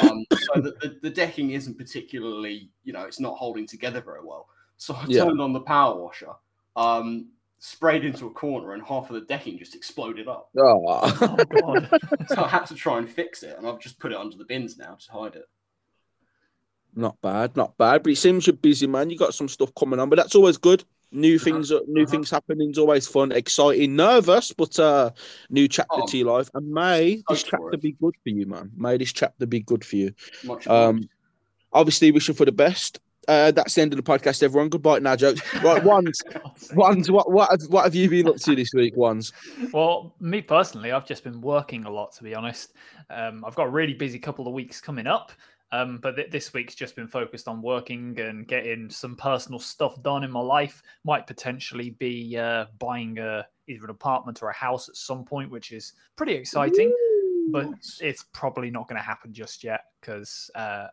Um, 0.00 0.24
so 0.36 0.60
the, 0.60 0.74
the, 0.80 0.98
the 1.02 1.10
decking 1.10 1.50
isn't 1.50 1.76
particularly, 1.78 2.70
you 2.84 2.92
know, 2.92 3.02
it's 3.02 3.20
not 3.20 3.36
holding 3.36 3.66
together 3.66 4.00
very 4.00 4.20
well. 4.24 4.48
So 4.76 4.94
I 4.94 5.04
Yeah. 5.08 5.24
turned 5.24 5.40
on 5.40 5.52
the 5.52 5.60
power 5.60 6.00
washer, 6.00 6.32
um, 6.76 7.28
sprayed 7.58 8.04
into 8.04 8.26
a 8.26 8.30
corner, 8.30 8.72
and 8.72 8.82
half 8.82 9.10
of 9.10 9.14
the 9.14 9.22
decking 9.22 9.58
just 9.58 9.74
exploded 9.74 10.26
up. 10.28 10.50
Oh. 10.58 10.82
oh 11.20 11.44
god. 11.50 11.88
So 12.28 12.42
I 12.44 12.48
had 12.48 12.66
to 12.66 12.74
try 12.74 12.98
and 12.98 13.08
fix 13.08 13.42
it, 13.42 13.56
and 13.58 13.66
I've 13.66 13.80
just 13.80 13.98
put 13.98 14.12
it 14.12 14.18
under 14.18 14.36
the 14.36 14.44
bins 14.44 14.78
now 14.78 14.96
to 14.98 15.12
hide 15.12 15.36
it. 15.36 15.44
not 16.94 17.20
bad, 17.20 17.56
not 17.56 17.76
bad. 17.76 18.02
But 18.02 18.12
it 18.12 18.16
seems 18.16 18.46
you're 18.46 18.54
busy, 18.56 18.86
man. 18.86 19.10
You 19.10 19.18
got 19.18 19.34
some 19.34 19.48
stuff 19.48 19.74
coming 19.74 19.98
on, 20.00 20.08
but 20.08 20.16
that's 20.16 20.34
always 20.34 20.56
good. 20.56 20.84
New 21.14 21.38
things, 21.38 21.70
new 21.70 22.02
uh-huh. 22.02 22.10
things 22.10 22.30
happening 22.30 22.70
is 22.70 22.78
always 22.78 23.06
fun, 23.06 23.32
exciting, 23.32 23.94
nervous, 23.96 24.52
but 24.52 24.78
uh, 24.78 25.10
new 25.48 25.68
chapter 25.68 26.00
Oh, 26.02 26.06
to 26.06 26.18
your 26.18 26.36
life. 26.36 26.50
And 26.54 26.70
may 26.70 27.22
this 27.28 27.44
chapter 27.44 27.74
it. 27.74 27.80
be 27.82 27.92
good 27.92 28.14
for 28.22 28.30
you, 28.30 28.46
man. 28.46 28.70
May 28.76 28.96
this 28.98 29.12
chapter 29.12 29.46
be 29.46 29.60
good 29.60 29.84
for 29.84 29.96
you. 29.96 30.12
Much 30.44 30.66
Um, 30.66 30.96
obliged. 30.96 31.08
obviously 31.72 32.10
wishing 32.10 32.34
for 32.34 32.44
the 32.44 32.52
best 32.52 33.00
uh, 33.28 33.50
that's 33.50 33.74
the 33.74 33.82
end 33.82 33.92
of 33.92 33.96
the 33.96 34.02
podcast, 34.02 34.42
everyone. 34.42 34.68
Goodbye 34.68 34.98
now, 34.98 35.16
jokes. 35.16 35.40
Right, 35.62 35.82
ones, 35.96 36.20
ones. 36.74 37.10
What, 37.10 37.30
what, 37.30 37.50
have, 37.50 37.62
what 37.70 37.84
have 37.84 37.94
you 37.94 38.08
been 38.08 38.28
up 38.28 38.36
to 38.36 38.54
this 38.54 38.72
week, 38.74 38.96
ones? 38.96 39.32
Well, 39.72 40.14
me 40.20 40.42
personally, 40.42 40.92
I've 40.92 41.06
just 41.06 41.24
been 41.24 41.40
working 41.40 41.84
a 41.84 41.90
lot, 41.90 42.12
to 42.16 42.24
be 42.24 42.34
honest. 42.34 42.74
Um, 43.10 43.44
I've 43.44 43.54
got 43.54 43.64
a 43.66 43.70
really 43.70 43.94
busy 43.94 44.18
couple 44.18 44.46
of 44.46 44.52
weeks 44.54 44.80
coming 44.80 45.06
up. 45.06 45.32
Um, 45.72 45.98
but 46.02 46.16
th- 46.16 46.30
this 46.30 46.52
week's 46.52 46.74
just 46.74 46.94
been 46.94 47.08
focused 47.08 47.48
on 47.48 47.62
working 47.62 48.18
and 48.20 48.46
getting 48.46 48.88
some 48.90 49.16
personal 49.16 49.58
stuff 49.58 50.00
done 50.02 50.22
in 50.22 50.30
my 50.30 50.40
life. 50.40 50.82
Might 51.04 51.26
potentially 51.26 51.90
be 51.90 52.36
uh, 52.36 52.66
buying 52.78 53.18
a, 53.18 53.46
either 53.66 53.84
an 53.84 53.90
apartment 53.90 54.42
or 54.42 54.50
a 54.50 54.54
house 54.54 54.88
at 54.88 54.96
some 54.96 55.24
point, 55.24 55.50
which 55.50 55.72
is 55.72 55.94
pretty 56.16 56.34
exciting. 56.34 56.88
Ooh. 56.88 57.48
But 57.50 57.68
it's 58.00 58.24
probably 58.32 58.70
not 58.70 58.88
going 58.88 58.98
to 58.98 59.04
happen 59.04 59.32
just 59.32 59.64
yet 59.64 59.80
because 60.00 60.50
uh, 60.54 60.86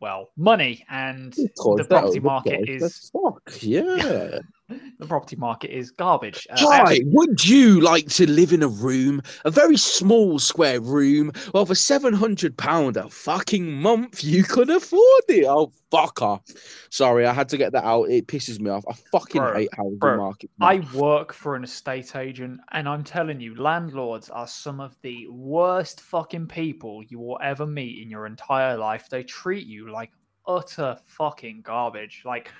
well, 0.00 0.30
money 0.36 0.84
and 0.90 1.32
the 1.32 1.86
property 1.88 2.20
market 2.20 2.68
is 2.68 3.10
fuck 3.10 3.40
yeah. 3.60 4.38
the 5.04 5.08
property 5.08 5.36
market 5.36 5.70
is 5.70 5.90
garbage. 5.90 6.46
Uh, 6.50 6.56
Hi, 6.58 6.80
actually... 6.80 7.04
would 7.06 7.44
you 7.44 7.80
like 7.80 8.08
to 8.10 8.30
live 8.30 8.52
in 8.52 8.62
a 8.62 8.68
room, 8.68 9.20
a 9.44 9.50
very 9.50 9.76
small 9.76 10.38
square 10.38 10.80
room, 10.80 11.30
well, 11.52 11.66
for 11.66 11.74
seven 11.74 12.14
hundred 12.14 12.56
pound 12.56 12.96
a 12.96 13.08
fucking 13.08 13.70
month? 13.70 14.24
You 14.24 14.44
could 14.44 14.70
afford 14.70 15.24
it. 15.28 15.44
Oh, 15.46 15.72
fuck 15.90 16.22
off! 16.22 16.42
Sorry, 16.90 17.26
I 17.26 17.32
had 17.32 17.48
to 17.50 17.58
get 17.58 17.72
that 17.72 17.84
out. 17.84 18.04
It 18.04 18.26
pisses 18.26 18.58
me 18.58 18.70
off. 18.70 18.84
I 18.88 18.94
fucking 19.12 19.40
bro, 19.40 19.54
hate 19.54 19.68
housing 19.76 19.98
bro, 19.98 20.16
market. 20.16 20.50
I 20.60 20.86
work 20.94 21.32
for 21.32 21.54
an 21.54 21.64
estate 21.64 22.16
agent, 22.16 22.60
and 22.72 22.88
I'm 22.88 23.04
telling 23.04 23.40
you, 23.40 23.54
landlords 23.60 24.30
are 24.30 24.48
some 24.48 24.80
of 24.80 24.96
the 25.02 25.26
worst 25.28 26.00
fucking 26.00 26.48
people 26.48 27.02
you 27.08 27.18
will 27.18 27.38
ever 27.42 27.66
meet 27.66 28.02
in 28.02 28.10
your 28.10 28.26
entire 28.26 28.76
life. 28.78 29.08
They 29.10 29.22
treat 29.22 29.66
you 29.66 29.90
like 29.90 30.10
utter 30.46 30.96
fucking 31.04 31.62
garbage. 31.62 32.22
Like 32.24 32.50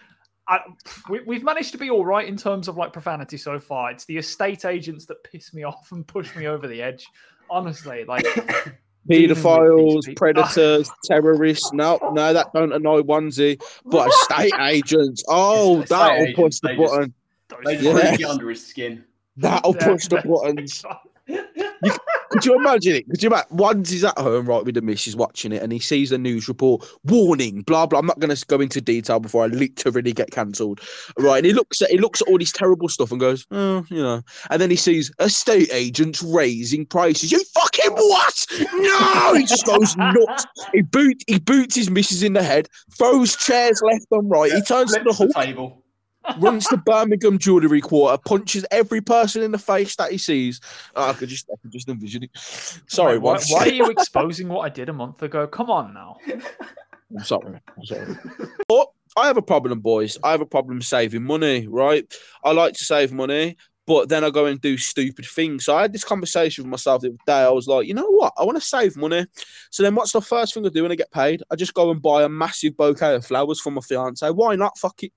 I, 0.48 0.60
we, 1.08 1.36
have 1.36 1.44
managed 1.44 1.72
to 1.72 1.78
be 1.78 1.90
all 1.90 2.04
right 2.04 2.28
in 2.28 2.36
terms 2.36 2.68
of 2.68 2.76
like 2.76 2.92
profanity 2.92 3.36
so 3.36 3.58
far. 3.58 3.90
It's 3.90 4.04
the 4.04 4.18
estate 4.18 4.64
agents 4.64 5.06
that 5.06 5.24
piss 5.24 5.54
me 5.54 5.62
off 5.62 5.90
and 5.92 6.06
push 6.06 6.34
me 6.36 6.46
over 6.46 6.66
the 6.66 6.82
edge. 6.82 7.06
Honestly, 7.48 8.04
like 8.04 8.24
pedophiles, 9.08 10.14
predators, 10.16 10.90
terrorists. 11.04 11.72
No, 11.72 11.98
no, 12.12 12.32
that 12.32 12.52
don't 12.52 12.72
annoy 12.72 13.00
onesie. 13.02 13.60
But 13.84 14.08
estate 14.08 14.52
agents, 14.60 15.24
oh, 15.28 15.82
that'll 15.82 16.34
push 16.34 16.60
the 16.60 16.74
button. 16.74 17.14
They 17.64 17.76
just 17.76 18.18
get 18.18 18.28
under 18.28 18.50
his 18.50 18.66
skin. 18.66 19.04
That'll 19.36 19.74
push 19.74 20.06
the 20.08 20.22
buttons. 20.24 20.84
You, 21.26 21.42
could 22.34 22.44
you 22.44 22.56
imagine 22.56 22.96
it? 22.96 23.08
Could 23.08 23.22
you 23.22 23.28
imagine? 23.28 23.56
Onesie's 23.56 24.04
at 24.04 24.18
home, 24.18 24.46
right, 24.46 24.64
with 24.64 24.74
the 24.74 24.82
missus 24.82 25.14
watching 25.14 25.52
it, 25.52 25.62
and 25.62 25.72
he 25.72 25.78
sees 25.78 26.10
a 26.10 26.18
news 26.18 26.48
report, 26.48 26.84
warning, 27.04 27.62
blah 27.62 27.86
blah. 27.86 28.00
I'm 28.00 28.06
not 28.06 28.18
going 28.18 28.34
to 28.34 28.46
go 28.46 28.60
into 28.60 28.80
detail 28.80 29.20
before 29.20 29.44
I 29.44 29.46
literally 29.46 30.12
get 30.12 30.32
cancelled, 30.32 30.80
right? 31.18 31.38
And 31.38 31.46
he 31.46 31.52
looks 31.52 31.80
at 31.80 31.90
he 31.90 31.98
looks 31.98 32.20
at 32.20 32.28
all 32.28 32.38
this 32.38 32.50
terrible 32.50 32.88
stuff 32.88 33.12
and 33.12 33.20
goes, 33.20 33.46
oh, 33.52 33.84
you 33.88 34.02
know. 34.02 34.22
And 34.50 34.60
then 34.60 34.70
he 34.70 34.76
sees 34.76 35.12
estate 35.20 35.68
agents 35.72 36.22
raising 36.22 36.86
prices. 36.86 37.30
You 37.30 37.42
fucking 37.54 37.92
what? 37.92 38.46
No! 38.74 39.34
He 39.34 39.44
just 39.44 39.66
goes 39.66 39.96
nuts. 39.96 40.46
He 40.72 40.82
boot 40.82 41.22
he 41.28 41.38
boots 41.38 41.76
his 41.76 41.88
missus 41.88 42.24
in 42.24 42.32
the 42.32 42.42
head, 42.42 42.68
throws 42.90 43.36
chairs 43.36 43.80
left 43.84 44.06
and 44.10 44.28
right. 44.28 44.52
He 44.52 44.62
turns 44.62 44.92
to 44.92 45.02
the, 45.04 45.12
the 45.12 45.32
table 45.32 45.83
runs 46.38 46.66
to 46.68 46.76
Birmingham 46.76 47.38
Jewellery 47.38 47.80
Quarter, 47.80 48.20
punches 48.24 48.64
every 48.70 49.00
person 49.00 49.42
in 49.42 49.52
the 49.52 49.58
face 49.58 49.96
that 49.96 50.12
he 50.12 50.18
sees. 50.18 50.60
Oh, 50.96 51.10
I 51.10 51.12
could 51.12 51.28
just, 51.28 51.48
I 51.50 51.56
could 51.62 51.72
just 51.72 51.88
envision 51.88 52.24
it. 52.24 52.30
Sorry, 52.86 53.18
why, 53.18 53.38
why, 53.48 53.66
are 53.66 53.72
you 53.72 53.90
exposing 53.90 54.48
what 54.48 54.60
I 54.60 54.68
did 54.68 54.88
a 54.88 54.92
month 54.92 55.22
ago? 55.22 55.46
Come 55.46 55.70
on 55.70 55.94
now. 55.94 56.16
I'm 57.10 57.24
sorry. 57.24 57.60
I'm 57.76 57.84
sorry. 57.84 58.16
But 58.68 58.88
I 59.16 59.26
have 59.26 59.36
a 59.36 59.42
problem, 59.42 59.80
boys. 59.80 60.18
I 60.22 60.32
have 60.32 60.40
a 60.40 60.46
problem 60.46 60.80
saving 60.82 61.22
money. 61.22 61.68
Right? 61.68 62.12
I 62.42 62.52
like 62.52 62.74
to 62.74 62.84
save 62.84 63.12
money. 63.12 63.56
But 63.86 64.08
then 64.08 64.24
I 64.24 64.30
go 64.30 64.46
and 64.46 64.58
do 64.60 64.78
stupid 64.78 65.26
things. 65.26 65.66
So 65.66 65.76
I 65.76 65.82
had 65.82 65.92
this 65.92 66.04
conversation 66.04 66.64
with 66.64 66.70
myself 66.70 67.02
the 67.02 67.08
other 67.08 67.18
day. 67.26 67.42
I 67.42 67.50
was 67.50 67.68
like, 67.68 67.86
you 67.86 67.92
know 67.92 68.08
what? 68.08 68.32
I 68.38 68.44
want 68.44 68.56
to 68.56 68.64
save 68.64 68.96
money. 68.96 69.26
So 69.70 69.82
then 69.82 69.94
what's 69.94 70.12
the 70.12 70.22
first 70.22 70.54
thing 70.54 70.64
I 70.64 70.70
do 70.70 70.82
when 70.82 70.92
I 70.92 70.94
get 70.94 71.12
paid? 71.12 71.42
I 71.50 71.56
just 71.56 71.74
go 71.74 71.90
and 71.90 72.00
buy 72.00 72.22
a 72.22 72.28
massive 72.28 72.78
bouquet 72.78 73.14
of 73.14 73.26
flowers 73.26 73.60
for 73.60 73.70
my 73.70 73.82
fiance. 73.82 74.26
Why 74.30 74.56
not? 74.56 74.78
Fuck 74.78 75.02
it. 75.02 75.12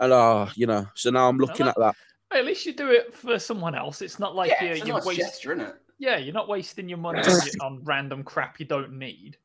And 0.00 0.12
uh, 0.12 0.48
you 0.54 0.66
know, 0.66 0.86
so 0.94 1.10
now 1.10 1.28
I'm 1.28 1.38
looking 1.38 1.66
at 1.66 1.76
that. 1.78 1.94
At 2.30 2.44
least 2.44 2.66
you 2.66 2.74
do 2.74 2.90
it 2.90 3.14
for 3.14 3.38
someone 3.38 3.74
else. 3.74 4.02
It's 4.02 4.18
not 4.18 4.36
like 4.36 4.50
yeah, 4.50 4.64
you're, 4.64 4.76
you're 4.76 4.96
nice 4.96 5.04
wasting. 5.04 5.26
Gesture, 5.26 5.52
isn't 5.52 5.66
it? 5.66 5.74
Yeah, 5.98 6.18
you're 6.18 6.34
not 6.34 6.48
wasting 6.48 6.88
your 6.88 6.98
money 6.98 7.22
on 7.60 7.80
random 7.84 8.22
crap 8.22 8.60
you 8.60 8.66
don't 8.66 8.92
need. 8.92 9.36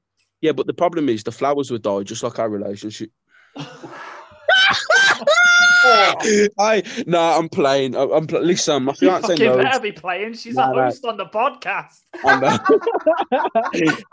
Yeah, 0.41 0.51
but 0.51 0.67
the 0.67 0.73
problem 0.73 1.09
is 1.09 1.23
the 1.23 1.31
flowers 1.31 1.71
would 1.71 1.81
die 1.81 2.03
just 2.03 2.21
like 2.21 2.37
our 2.37 2.49
relationship. 2.49 3.09
I 6.59 6.83
no, 7.07 7.19
I'm 7.19 7.49
playing. 7.49 7.95
I'm, 7.95 8.09
I'm 8.11 8.25
listen. 8.25 8.83
My 8.83 8.93
fiance 8.93 9.35
you 9.35 9.45
knows. 9.45 9.63
better 9.63 9.79
be 9.81 9.91
playing. 9.91 10.33
She's 10.33 10.55
a 10.55 10.65
host 10.65 11.03
on 11.03 11.17
the 11.17 11.25
podcast. 11.25 12.03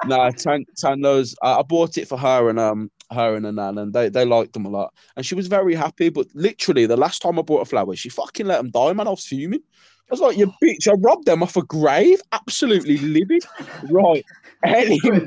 no, 0.06 0.30
Tan, 0.38 0.64
Tan 0.76 1.00
knows. 1.00 1.36
I, 1.42 1.58
I, 1.58 1.62
bought 1.62 1.96
it 1.96 2.08
for 2.08 2.18
her 2.18 2.48
and 2.48 2.58
um 2.58 2.90
her 3.12 3.36
and 3.36 3.44
her 3.44 3.52
nan, 3.52 3.78
and 3.78 3.92
they 3.92 4.08
they 4.08 4.24
liked 4.24 4.52
them 4.52 4.66
a 4.66 4.68
lot, 4.68 4.92
and 5.16 5.24
she 5.24 5.36
was 5.36 5.46
very 5.46 5.74
happy. 5.74 6.08
But 6.08 6.26
literally, 6.34 6.86
the 6.86 6.96
last 6.96 7.22
time 7.22 7.38
I 7.38 7.42
bought 7.42 7.62
a 7.62 7.66
flower, 7.66 7.94
she 7.94 8.08
fucking 8.08 8.46
let 8.46 8.56
them 8.56 8.70
die, 8.70 8.92
man. 8.92 9.06
I 9.06 9.10
was 9.10 9.26
fuming. 9.26 9.60
I 9.62 10.10
was 10.10 10.20
like, 10.20 10.36
"You 10.36 10.52
bitch! 10.62 10.88
I 10.88 10.94
robbed 10.94 11.26
them 11.26 11.42
off 11.42 11.56
a 11.56 11.62
grave. 11.62 12.20
Absolutely 12.32 12.98
livid." 12.98 13.44
Right. 13.88 14.24
Anyway. 14.64 15.22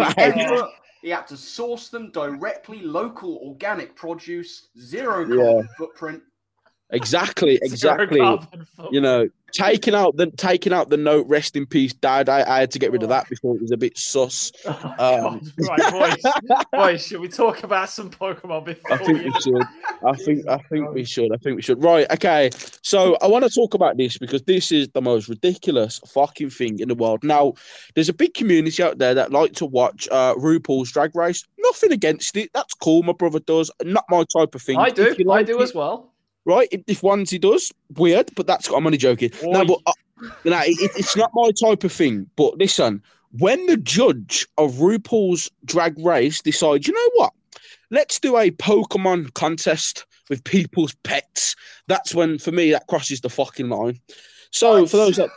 He 1.03 1.10
had 1.10 1.27
to 1.27 1.38
source 1.38 1.89
them 1.89 2.12
directly, 2.12 2.82
local 2.82 3.38
organic 3.43 3.93
produce, 3.93 4.69
zero 4.79 5.25
carbon 5.25 5.38
yeah. 5.38 5.75
footprint. 5.77 6.23
Exactly, 6.91 7.56
exactly. 7.62 8.22
You 8.91 9.02
know, 9.02 9.28
taking 9.54 9.96
out 9.96 10.17
the 10.17 10.30
taking 10.32 10.74
out 10.74 10.89
the 10.89 10.98
note 10.98 11.28
"Rest 11.28 11.56
in 11.56 11.65
peace, 11.65 11.93
Dad." 11.93 12.28
I, 12.28 12.43
I 12.43 12.60
had 12.60 12.72
to 12.72 12.80
get 12.80 12.91
rid 12.91 13.04
of 13.04 13.10
that 13.10 13.30
before 13.30 13.56
it 13.56 13.62
was 13.62 13.72
a 13.72 13.78
bit 13.78 13.98
sus. 13.98 14.52
Oh, 15.00 15.28
um, 15.28 15.41
right, 15.60 15.91
boys, 15.91 16.34
boys, 16.72 17.08
should 17.08 17.19
we 17.19 17.28
talk 17.28 17.63
about 17.63 17.89
some 17.89 18.10
Pokemon 18.10 18.65
before? 18.65 18.93
I 18.93 18.98
think 18.98 19.24
we 19.24 19.41
should. 19.41 19.62
I 20.06 20.13
think 20.13 20.48
I 20.48 20.58
think 20.69 20.93
we 20.93 21.04
should. 21.04 21.34
I 21.34 21.38
think 21.38 21.56
we 21.56 21.62
should. 21.62 21.82
Right, 21.82 22.10
okay. 22.12 22.50
So 22.82 23.17
I 23.22 23.28
want 23.28 23.43
to 23.43 23.50
talk 23.50 23.74
about 23.74 23.98
this 23.98 24.17
because 24.17 24.43
this 24.43 24.72
is 24.72 24.89
the 24.89 25.02
most 25.02 25.30
ridiculous 25.30 26.00
fucking 26.13 26.52
thing 26.52 26.80
in 26.80 26.89
the 26.89 26.96
world. 26.96 27.24
Now, 27.24 27.54
there's 27.96 28.10
a 28.10 28.13
big 28.13 28.34
community 28.34 28.84
out 28.84 28.98
there 28.98 29.13
that 29.13 29.32
like 29.32 29.54
to 29.54 29.65
watch 29.65 30.08
uh, 30.12 30.36
RuPaul's 30.36 30.91
Drag 30.91 31.15
Race. 31.15 31.43
Nothing 31.60 31.91
against 31.91 32.36
it. 32.38 32.50
That's 32.54 32.74
cool. 32.74 33.04
My 33.04 33.13
brother 33.13 33.39
does. 33.39 33.72
Not 33.84 34.06
my 34.10 34.26
type 34.36 34.54
of 34.54 34.62
thing. 34.62 34.78
I 34.78 34.89
do. 34.89 35.15
Like 35.26 35.41
I 35.41 35.43
do 35.43 35.60
it, 35.60 35.63
as 35.63 35.74
well 35.74 36.12
right? 36.45 36.67
If, 36.71 36.82
if 36.88 37.03
once 37.03 37.29
he 37.29 37.39
does, 37.39 37.71
weird, 37.95 38.29
but 38.36 38.47
that's 38.47 38.67
I'm 38.69 38.86
only 38.86 38.97
joking. 38.97 39.32
Oy. 39.43 39.51
No, 39.51 39.65
but 39.65 39.79
uh, 39.86 39.93
no, 40.45 40.60
it, 40.60 40.91
it's 40.95 41.15
not 41.15 41.32
my 41.34 41.51
type 41.51 41.84
of 41.84 41.91
thing. 41.91 42.29
But 42.36 42.58
listen, 42.58 43.01
when 43.32 43.65
the 43.65 43.77
judge 43.77 44.47
of 44.58 44.73
RuPaul's 44.75 45.49
Drag 45.65 45.97
Race 45.99 46.41
decides, 46.41 46.88
you 46.88 46.93
know 46.93 47.12
what? 47.15 47.34
Let's 47.89 48.19
do 48.19 48.38
a 48.38 48.51
Pokemon 48.51 49.34
contest 49.34 50.06
with 50.29 50.43
people's 50.43 50.95
pets. 51.03 51.56
That's 51.88 52.15
when, 52.15 52.39
for 52.39 52.51
me, 52.51 52.71
that 52.71 52.88
crosses 52.88 53.21
the 53.21 53.29
fucking 53.29 53.69
line. 53.69 53.99
So, 54.51 54.82
what? 54.82 54.89
for 54.89 54.97
those 54.97 55.17
that 55.17 55.29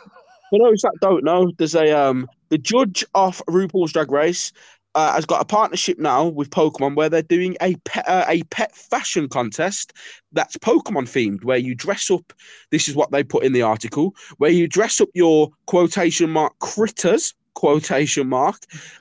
for 0.49 0.59
those 0.59 0.81
that 0.81 0.93
don't 1.01 1.23
know, 1.23 1.51
there's 1.57 1.75
a 1.75 1.91
um 1.91 2.27
the 2.49 2.57
judge 2.57 3.03
of 3.13 3.41
RuPaul's 3.47 3.93
Drag 3.93 4.11
Race 4.11 4.51
uh, 4.97 5.13
has 5.13 5.27
got 5.27 5.39
a 5.39 5.45
partnership 5.45 5.99
now 5.99 6.25
with 6.25 6.49
Pokemon 6.49 6.95
where 6.95 7.07
they're 7.07 7.21
doing 7.21 7.55
a 7.61 7.75
pet, 7.85 8.09
uh, 8.09 8.25
a 8.27 8.41
pet 8.45 8.75
fashion 8.75 9.29
contest 9.29 9.93
that's 10.31 10.57
Pokemon 10.57 11.03
themed, 11.03 11.43
where 11.43 11.59
you 11.59 11.75
dress 11.75 12.09
up. 12.09 12.33
This 12.71 12.87
is 12.87 12.95
what 12.95 13.11
they 13.11 13.23
put 13.23 13.43
in 13.43 13.53
the 13.53 13.61
article, 13.61 14.15
where 14.37 14.49
you 14.49 14.67
dress 14.67 14.99
up 14.99 15.09
your 15.13 15.49
quotation 15.67 16.31
mark 16.31 16.57
critters 16.59 17.35
quotation 17.53 18.27
mark 18.27 18.57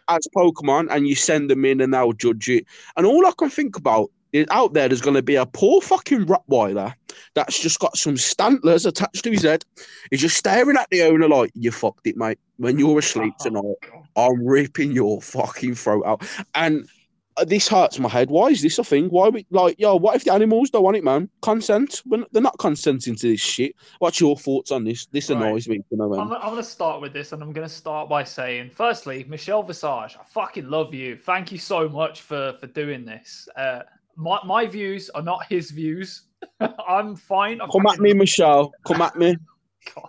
as 0.09 0.27
Pokemon 0.35 0.89
and 0.91 1.07
you 1.07 1.15
send 1.15 1.51
them 1.51 1.65
in 1.65 1.81
and 1.81 1.93
they'll 1.93 2.13
judge 2.13 2.49
it. 2.49 2.67
And 2.97 3.05
all 3.05 3.27
I 3.27 3.33
can 3.37 3.51
think 3.51 3.77
about 3.77 4.11
is 4.33 4.47
out 4.51 4.75
there, 4.75 4.89
there's 4.89 5.03
going 5.03 5.15
to 5.17 5.23
be 5.23 5.37
a 5.37 5.47
poor 5.47 5.81
fucking 5.81 6.27
Rottweiler 6.27 6.95
that's 7.35 7.61
just 7.61 7.79
got 7.81 7.97
some 7.97 8.15
stantlers 8.15 8.87
attached 8.87 9.25
to 9.25 9.31
his 9.31 9.43
head. 9.43 9.65
He's 10.11 10.21
just 10.21 10.37
staring 10.37 10.77
at 10.77 10.89
the 10.91 11.03
owner 11.03 11.29
like, 11.29 11.53
you 11.55 11.71
fucked 11.71 12.07
it, 12.07 12.17
mate. 12.17 12.39
When 12.57 12.79
you're 12.79 12.99
asleep 12.99 13.35
oh, 13.41 13.45
tonight, 13.45 13.96
I'm 14.17 14.45
ripping 14.47 14.93
your 14.93 15.21
fucking 15.21 15.75
throat 15.75 16.05
out. 16.07 16.23
And 16.55 16.89
uh, 17.37 17.45
this 17.45 17.69
hurts 17.69 17.99
my 17.99 18.09
head. 18.09 18.31
Why 18.31 18.49
is 18.49 18.63
this 18.63 18.79
a 18.79 18.85
thing? 18.85 19.09
Why 19.09 19.29
we 19.29 19.47
like, 19.51 19.79
yo, 19.79 19.97
what 19.97 20.17
if 20.17 20.25
the 20.25 20.33
animals 20.33 20.71
don't 20.71 20.83
want 20.83 20.97
it, 20.97 21.05
man? 21.05 21.29
Consent? 21.43 22.03
They're 22.07 22.43
not 22.43 22.59
consenting 22.59 23.15
to 23.17 23.29
this 23.29 23.41
shit. 23.41 23.75
What's 23.99 24.21
your 24.21 24.37
thoughts 24.37 24.71
on 24.71 24.85
this? 24.85 25.07
This 25.07 25.29
annoys 25.29 25.69
right. 25.69 25.79
me. 25.79 25.85
You 25.91 25.99
know, 25.99 26.15
I'm, 26.15 26.33
I'm 26.33 26.41
going 26.41 26.57
to 26.57 26.63
start 26.63 27.01
with 27.03 27.13
this, 27.13 27.33
and 27.33 27.43
I'm 27.43 27.53
going 27.53 27.69
to 27.69 27.73
start 27.75 28.09
by 28.09 28.25
saying, 28.25 28.71
firstly, 28.71 29.25
Michelle 29.29 29.63
Visage, 29.63 30.17
I 30.19 30.25
fucking 30.29 30.69
love 30.69 30.95
you. 30.95 31.17
Thank 31.17 31.53
you 31.53 31.59
so 31.59 31.89
much 31.89 32.23
for 32.23 32.55
for 32.55 32.69
doing 32.69 33.05
this. 33.05 33.49
Uh, 33.57 33.81
my, 34.17 34.39
my 34.45 34.67
views 34.67 35.11
are 35.11 35.23
not 35.23 35.45
his 35.47 35.71
views. 35.71 36.23
I'm 36.89 37.17
fine. 37.17 37.61
I 37.61 37.67
Come 37.67 37.87
at 37.87 37.99
me, 37.99 38.15
Michelle. 38.15 38.73
Come 38.87 39.03
at 39.03 39.17
me. 39.17 39.37
God. 39.95 40.09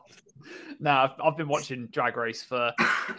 No, 0.79 0.91
I've, 0.91 1.13
I've 1.23 1.37
been 1.37 1.47
watching 1.47 1.87
Drag 1.87 2.15
Race 2.17 2.43
for 2.43 2.71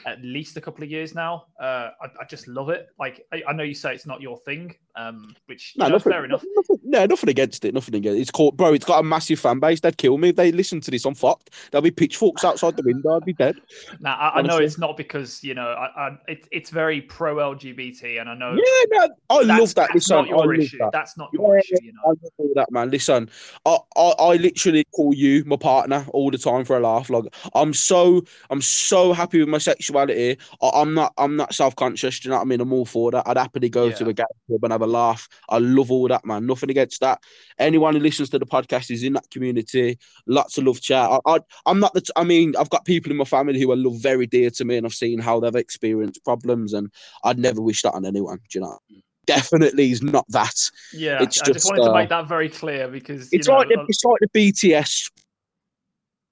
at 0.06 0.22
least 0.22 0.56
a 0.56 0.60
couple 0.60 0.84
of 0.84 0.90
years 0.90 1.14
now. 1.14 1.46
Uh, 1.60 1.90
I, 2.00 2.06
I 2.20 2.24
just 2.28 2.46
love 2.48 2.68
it. 2.70 2.88
Like 2.98 3.26
I, 3.32 3.42
I 3.48 3.52
know 3.52 3.62
you 3.62 3.74
say 3.74 3.94
it's 3.94 4.06
not 4.06 4.20
your 4.20 4.38
thing, 4.38 4.74
um, 4.96 5.34
which 5.46 5.74
you 5.76 5.80
No, 5.80 5.88
know, 5.88 5.94
nothing, 5.94 6.12
fair 6.12 6.24
enough. 6.24 6.44
Nothing, 6.54 6.78
no, 6.84 7.06
nothing 7.06 7.30
against 7.30 7.64
it. 7.64 7.74
Nothing 7.74 7.96
against 7.96 8.18
it. 8.18 8.20
It's 8.20 8.30
called, 8.30 8.56
bro. 8.56 8.72
It's 8.74 8.84
got 8.84 9.00
a 9.00 9.02
massive 9.02 9.40
fan 9.40 9.58
base. 9.58 9.80
They'd 9.80 9.96
kill 9.96 10.18
me 10.18 10.30
if 10.30 10.36
they 10.36 10.52
listen 10.52 10.80
to 10.82 10.90
this. 10.90 11.04
I'm 11.04 11.14
fucked. 11.14 11.50
There'll 11.70 11.82
be 11.82 11.90
pitchforks 11.90 12.44
outside 12.44 12.76
the 12.76 12.82
window. 12.82 13.16
I'd 13.16 13.24
be 13.24 13.32
dead. 13.32 13.56
Now 14.00 14.16
I, 14.16 14.38
I 14.38 14.42
know 14.42 14.58
it's 14.58 14.78
not 14.78 14.96
because 14.96 15.42
you 15.42 15.54
know 15.54 15.68
I, 15.70 16.08
I, 16.08 16.18
it, 16.28 16.46
it's 16.52 16.70
very 16.70 17.00
pro 17.00 17.36
LGBT, 17.36 18.20
and 18.20 18.28
I 18.28 18.34
know 18.34 18.54
Yeah, 18.54 18.98
no, 18.98 19.08
I 19.30 19.42
love 19.42 19.74
that. 19.74 19.88
that's 19.92 19.94
Listen, 19.94 20.16
not 20.16 20.28
your 20.28 20.54
issue. 20.54 20.78
that. 20.78 20.90
That's 20.92 21.16
not 21.16 21.30
Yeah, 21.32 21.40
your 21.40 21.58
issue. 21.58 21.76
You 21.82 21.92
I 22.04 22.08
love 22.08 22.18
all 22.38 22.52
that, 22.54 22.70
man. 22.70 22.90
Listen, 22.90 23.30
I, 23.66 23.78
I, 23.96 24.02
I 24.18 24.34
literally 24.36 24.84
call 24.94 25.14
you 25.14 25.44
my 25.44 25.56
partner 25.56 26.06
all 26.12 26.30
the 26.30 26.38
time 26.38 26.64
for 26.64 26.76
a 26.76 26.80
laugh. 26.80 27.10
Like 27.10 27.24
I'm 27.54 27.72
so, 27.74 28.22
I'm 28.50 28.62
so 28.62 29.12
happy 29.12 29.40
with 29.40 29.48
my 29.48 29.58
sexuality. 29.58 30.38
I, 30.62 30.70
I'm 30.74 30.94
not, 30.94 31.12
I'm 31.18 31.36
not 31.36 31.54
self 31.54 31.76
conscious. 31.76 32.20
Do 32.20 32.28
you 32.28 32.30
know 32.30 32.36
what 32.36 32.42
I 32.42 32.46
mean? 32.46 32.60
I'm 32.60 32.72
all 32.72 32.84
for 32.84 33.10
that. 33.12 33.26
I'd 33.26 33.36
happily 33.36 33.68
go 33.68 33.90
to 33.90 34.08
a 34.08 34.12
gay 34.12 34.24
club 34.46 34.64
and 34.64 34.72
have 34.72 34.82
a 34.82 34.86
laugh. 34.86 35.28
I 35.48 35.58
love 35.58 35.90
all 35.90 36.08
that, 36.08 36.24
man. 36.24 36.46
Nothing 36.46 36.70
against 36.70 37.00
that. 37.00 37.22
Anyone 37.58 37.94
who 37.94 38.00
listens 38.00 38.30
to 38.30 38.38
the 38.38 38.46
podcast 38.46 38.90
is 38.90 39.02
in 39.02 39.14
that 39.14 39.30
community. 39.30 39.98
Lots 40.26 40.58
of 40.58 40.64
love 40.64 40.80
chat. 40.80 41.10
I, 41.26 41.40
I'm 41.66 41.80
not 41.80 41.94
the. 41.94 42.00
T- 42.00 42.12
I 42.16 42.24
mean, 42.24 42.54
I've 42.56 42.70
got 42.70 42.84
people 42.84 43.10
in 43.10 43.18
my 43.18 43.24
family 43.24 43.60
who 43.60 43.72
I 43.72 43.76
love 43.76 44.00
very 44.00 44.26
dear 44.26 44.50
to 44.50 44.64
me, 44.64 44.76
and 44.76 44.86
I've 44.86 44.94
seen 44.94 45.18
how 45.18 45.40
they've 45.40 45.54
experienced 45.54 46.24
problems, 46.24 46.72
and 46.72 46.90
I'd 47.24 47.38
never 47.38 47.60
wish 47.60 47.82
that 47.82 47.94
on 47.94 48.04
anyone. 48.04 48.38
Do 48.50 48.58
you 48.58 48.60
know? 48.62 48.78
Definitely 49.26 49.90
is 49.90 50.02
not 50.02 50.24
that. 50.30 50.54
Yeah, 50.94 51.22
It's 51.22 51.40
I 51.42 51.44
just 51.44 51.58
just, 51.58 51.66
wanted 51.66 51.84
to 51.84 51.90
uh, 51.90 51.94
make 51.94 52.08
that 52.08 52.26
very 52.26 52.48
clear 52.48 52.88
because 52.88 53.28
It's 53.30 53.46
know, 53.46 53.56
like 53.56 53.68
the, 53.68 53.78
uh, 53.78 53.84
it's 53.86 54.02
like 54.02 54.20
the 54.20 54.28
BTS 54.28 55.10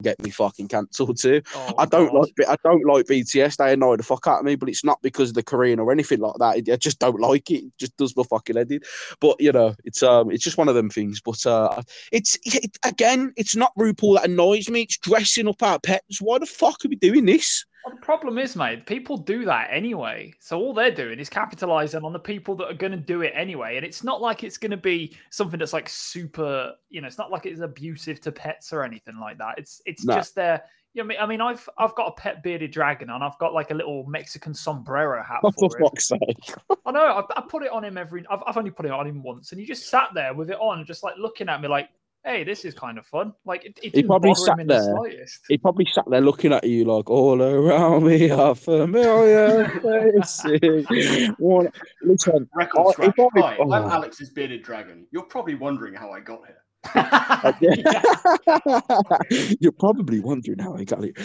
get 0.02 0.22
me 0.22 0.30
fucking 0.30 0.68
cancelled 0.68 1.18
too. 1.18 1.42
oh, 1.54 1.74
I 1.78 1.86
don't 1.86 2.12
God. 2.12 2.28
like 2.38 2.48
I 2.48 2.56
don't 2.64 2.84
like 2.84 3.06
BTS. 3.06 3.56
They 3.56 3.72
annoy 3.72 3.96
the 3.96 4.02
fuck 4.02 4.26
out 4.26 4.40
of 4.40 4.44
me, 4.44 4.56
but 4.56 4.68
it's 4.68 4.84
not 4.84 5.00
because 5.02 5.30
of 5.30 5.34
the 5.34 5.42
Korean 5.42 5.78
or 5.78 5.92
anything 5.92 6.20
like 6.20 6.34
that. 6.38 6.72
I 6.72 6.76
just 6.76 6.98
don't 6.98 7.20
like 7.20 7.50
it. 7.50 7.64
It 7.64 7.78
just 7.78 7.96
does 7.96 8.16
my 8.16 8.22
fucking 8.24 8.56
head 8.56 8.70
in. 8.70 8.80
But 9.20 9.40
you 9.40 9.52
know, 9.52 9.74
it's 9.84 10.02
um, 10.02 10.30
it's 10.30 10.44
just 10.44 10.58
one 10.58 10.68
of 10.68 10.74
them 10.74 10.90
things. 10.90 11.20
But 11.20 11.44
uh, 11.46 11.82
it's 12.12 12.38
it, 12.44 12.76
again, 12.84 13.32
it's 13.36 13.56
not 13.56 13.74
RuPaul 13.76 14.16
that 14.16 14.28
annoys 14.28 14.68
me. 14.68 14.82
It's 14.82 14.98
dressing 14.98 15.48
up 15.48 15.62
our 15.62 15.80
pets. 15.80 16.20
Why 16.20 16.38
the 16.38 16.46
fuck 16.46 16.84
are 16.84 16.88
we 16.88 16.96
doing 16.96 17.26
this? 17.26 17.64
Well, 17.86 17.94
the 17.94 18.00
problem 18.00 18.36
is, 18.36 18.56
mate, 18.56 18.84
people 18.84 19.16
do 19.16 19.44
that 19.44 19.68
anyway. 19.70 20.34
So 20.40 20.58
all 20.58 20.74
they're 20.74 20.90
doing 20.90 21.20
is 21.20 21.28
capitalizing 21.28 22.02
on 22.02 22.12
the 22.12 22.18
people 22.18 22.56
that 22.56 22.68
are 22.68 22.74
going 22.74 22.90
to 22.90 22.98
do 22.98 23.22
it 23.22 23.32
anyway. 23.36 23.76
And 23.76 23.86
it's 23.86 24.02
not 24.02 24.20
like 24.20 24.42
it's 24.42 24.58
going 24.58 24.72
to 24.72 24.76
be 24.76 25.16
something 25.30 25.60
that's 25.60 25.72
like 25.72 25.88
super, 25.88 26.74
you 26.90 27.00
know, 27.00 27.06
it's 27.06 27.16
not 27.16 27.30
like 27.30 27.46
it's 27.46 27.60
abusive 27.60 28.20
to 28.22 28.32
pets 28.32 28.72
or 28.72 28.82
anything 28.82 29.20
like 29.20 29.38
that. 29.38 29.54
It's 29.56 29.80
it's 29.86 30.04
No. 30.04 30.16
just 30.16 30.34
their, 30.34 30.64
you 30.94 31.04
know, 31.04 31.14
I 31.16 31.26
mean, 31.26 31.40
I've 31.40 31.68
I've 31.78 31.94
got 31.94 32.08
a 32.08 32.12
pet 32.20 32.42
bearded 32.42 32.72
dragon 32.72 33.08
and 33.08 33.22
I've 33.22 33.38
got 33.38 33.54
like 33.54 33.70
a 33.70 33.74
little 33.74 34.04
Mexican 34.08 34.52
sombrero 34.52 35.22
hat 35.22 35.38
Oh, 35.44 35.52
for 35.52 35.70
for 35.70 35.78
him. 35.78 35.84
fuck's 35.84 36.08
sake! 36.08 36.54
I 36.86 36.90
know 36.90 37.06
I, 37.06 37.38
I 37.38 37.42
put 37.48 37.62
it 37.62 37.70
on 37.70 37.84
him 37.84 37.96
every. 37.96 38.24
I've, 38.28 38.42
I've 38.48 38.56
only 38.56 38.72
put 38.72 38.86
it 38.86 38.90
on 38.90 39.06
him 39.06 39.22
once, 39.22 39.52
and 39.52 39.60
he 39.60 39.64
just 39.66 39.88
sat 39.88 40.08
there 40.12 40.34
with 40.34 40.50
it 40.50 40.58
on, 40.58 40.84
just 40.86 41.04
like 41.04 41.14
looking 41.18 41.48
at 41.48 41.60
me, 41.60 41.68
like, 41.68 41.90
"Hey, 42.26 42.44
this 42.44 42.64
is 42.64 42.74
kind 42.74 42.98
of 42.98 43.06
fun." 43.06 43.32
Like 43.44 43.64
it, 43.64 43.78
it 43.82 43.92
didn't 43.94 44.08
probably 44.08 44.34
sat 44.34 44.54
him 44.54 44.60
in 44.60 44.66
the 44.66 44.74
there. 44.74 44.94
slightest. 44.96 45.44
He 45.48 45.56
probably 45.56 45.86
sat 45.86 46.04
there 46.10 46.20
looking 46.20 46.52
at 46.52 46.64
you 46.64 46.84
like 46.84 47.08
all 47.08 47.40
around 47.40 48.04
me 48.04 48.30
are 48.30 48.54
familiar 48.54 49.68
faces. 49.80 51.30
One, 51.38 51.68
listen, 52.02 52.48
Record 52.54 52.92
scratch. 52.94 53.14
if 53.16 53.36
I- 53.36 53.40
Hi, 53.40 53.54
I'm 53.54 53.70
oh. 53.70 53.88
Alex's 53.88 54.30
bearded 54.30 54.62
dragon. 54.62 55.06
You're 55.12 55.22
probably 55.24 55.54
wondering 55.54 55.94
how 55.94 56.10
I 56.10 56.20
got 56.20 56.40
here. 56.46 56.56
You're 59.60 59.72
probably 59.72 60.20
wondering 60.20 60.58
how 60.58 60.74
I 60.76 60.84
got 60.84 61.04
it. 61.04 61.16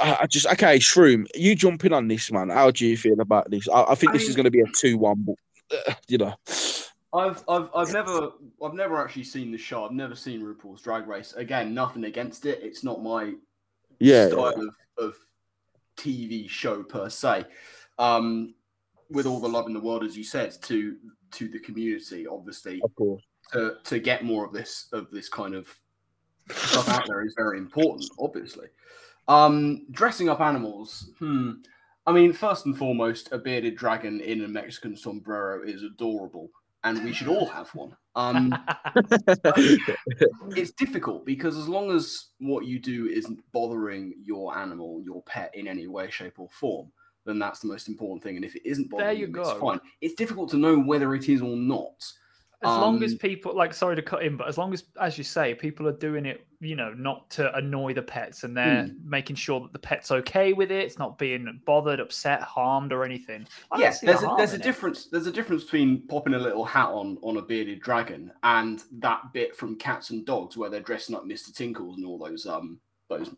I 0.00 0.18
I 0.22 0.26
just 0.26 0.46
okay, 0.46 0.78
Shroom, 0.78 1.26
you 1.34 1.54
jumping 1.54 1.92
on 1.92 2.08
this, 2.08 2.30
man. 2.30 2.50
How 2.50 2.70
do 2.70 2.86
you 2.86 2.96
feel 2.96 3.20
about 3.20 3.50
this? 3.50 3.68
I, 3.68 3.84
I 3.84 3.94
think 3.94 4.10
I 4.10 4.18
this 4.18 4.28
is 4.28 4.36
going 4.36 4.44
to 4.44 4.50
be 4.50 4.60
a 4.60 4.64
two-one, 4.76 5.24
but 5.26 5.34
uh, 5.88 5.94
you 6.08 6.18
know, 6.18 6.34
I've 7.18 7.44
I've 7.48 7.70
I've 7.74 7.92
never 7.92 8.30
I've 8.64 8.74
never 8.74 9.02
actually 9.02 9.24
seen 9.24 9.50
the 9.50 9.58
show. 9.58 9.84
I've 9.84 9.92
never 9.92 10.14
seen 10.14 10.42
RuPaul's 10.42 10.82
Drag 10.82 11.06
Race. 11.06 11.32
Again, 11.34 11.74
nothing 11.74 12.04
against 12.04 12.46
it. 12.46 12.60
It's 12.62 12.84
not 12.84 13.02
my 13.02 13.34
yeah, 13.98 14.28
style 14.28 14.70
of, 14.98 15.04
of 15.04 15.14
TV 15.96 16.48
show 16.48 16.82
per 16.82 17.08
se. 17.08 17.44
Um, 17.98 18.54
with 19.10 19.26
all 19.26 19.40
the 19.40 19.48
love 19.48 19.66
in 19.66 19.72
the 19.74 19.80
world, 19.80 20.04
as 20.04 20.16
you 20.16 20.24
said, 20.24 20.60
to 20.62 20.96
to 21.32 21.48
the 21.48 21.58
community, 21.58 22.26
obviously, 22.26 22.80
of 22.82 22.94
course. 22.94 23.22
to 23.52 23.76
to 23.84 23.98
get 23.98 24.24
more 24.24 24.44
of 24.46 24.52
this 24.52 24.88
of 24.92 25.10
this 25.10 25.28
kind 25.28 25.54
of 25.54 25.68
stuff 26.50 26.88
out 26.88 27.06
there 27.06 27.24
is 27.24 27.34
very 27.36 27.58
important, 27.58 28.08
obviously. 28.18 28.68
Um, 29.26 29.86
dressing 29.90 30.28
up 30.28 30.40
animals. 30.40 31.10
Hmm. 31.18 31.52
I 32.06 32.12
mean, 32.12 32.32
first 32.32 32.64
and 32.64 32.76
foremost, 32.76 33.28
a 33.32 33.38
bearded 33.38 33.76
dragon 33.76 34.22
in 34.22 34.42
a 34.42 34.48
Mexican 34.48 34.96
sombrero 34.96 35.62
is 35.62 35.82
adorable, 35.82 36.50
and 36.84 37.04
we 37.04 37.12
should 37.12 37.28
all 37.28 37.46
have 37.46 37.68
one. 37.74 37.96
Um, 38.14 38.54
it's 40.56 40.72
difficult 40.72 41.24
because 41.26 41.56
as 41.56 41.68
long 41.68 41.90
as 41.90 42.26
what 42.38 42.66
you 42.66 42.78
do 42.78 43.06
isn't 43.06 43.40
bothering 43.52 44.14
your 44.22 44.56
animal, 44.56 45.00
your 45.04 45.22
pet 45.22 45.50
in 45.54 45.68
any 45.68 45.86
way, 45.86 46.10
shape, 46.10 46.38
or 46.38 46.48
form, 46.50 46.90
then 47.26 47.38
that's 47.38 47.60
the 47.60 47.68
most 47.68 47.88
important 47.88 48.22
thing. 48.22 48.36
And 48.36 48.44
if 48.44 48.56
it 48.56 48.62
isn't 48.64 48.90
There 48.90 48.98
bothering 49.00 49.18
you 49.18 49.26
you, 49.26 49.40
it's 49.40 49.52
fine. 49.60 49.80
It's 50.00 50.14
difficult 50.14 50.50
to 50.50 50.56
know 50.56 50.78
whether 50.78 51.14
it 51.14 51.28
is 51.28 51.42
or 51.42 51.56
not. 51.56 52.04
as 52.62 52.68
long 52.68 53.02
as 53.04 53.12
Um, 53.12 53.18
people 53.18 53.54
like 53.54 53.72
sorry 53.72 53.94
to 53.94 54.02
cut 54.02 54.24
in 54.24 54.36
but 54.36 54.48
as 54.48 54.58
long 54.58 54.72
as 54.74 54.82
as 55.00 55.16
you 55.16 55.22
say 55.22 55.54
people 55.54 55.86
are 55.86 55.96
doing 55.96 56.26
it 56.26 56.44
you 56.60 56.74
know 56.74 56.92
not 56.94 57.30
to 57.30 57.54
annoy 57.56 57.94
the 57.94 58.02
pets 58.02 58.42
and 58.42 58.56
they're 58.56 58.86
Hmm. 58.86 59.08
making 59.08 59.36
sure 59.36 59.60
that 59.60 59.72
the 59.72 59.78
pet's 59.78 60.10
okay 60.10 60.52
with 60.52 60.72
it 60.72 60.84
it's 60.84 60.98
not 60.98 61.16
being 61.16 61.60
bothered 61.64 62.00
upset 62.00 62.42
harmed 62.42 62.92
or 62.92 63.04
anything 63.04 63.46
Yes, 63.76 64.00
there's 64.00 64.22
a, 64.24 64.34
there's 64.36 64.52
a 64.52 64.56
in 64.56 64.60
it. 64.60 64.64
difference. 64.64 65.06
There's 65.06 65.28
a 65.28 65.32
difference 65.32 65.62
between 65.64 66.02
popping 66.08 66.34
a 66.34 66.38
little 66.38 66.64
hat 66.64 66.88
on 66.88 67.16
on 67.22 67.36
a 67.36 67.42
bearded 67.42 67.80
dragon 67.80 68.32
and 68.42 68.82
that 68.98 69.32
bit 69.32 69.54
from 69.54 69.76
Cats 69.76 70.10
and 70.10 70.26
Dogs 70.26 70.56
where 70.56 70.68
they're 70.68 70.80
dressing 70.80 71.14
up 71.14 71.24
Mr. 71.24 71.54
Tinkles 71.54 71.96
and 71.96 72.04
all 72.04 72.18
those 72.18 72.44
um 72.46 72.80
those 73.08 73.30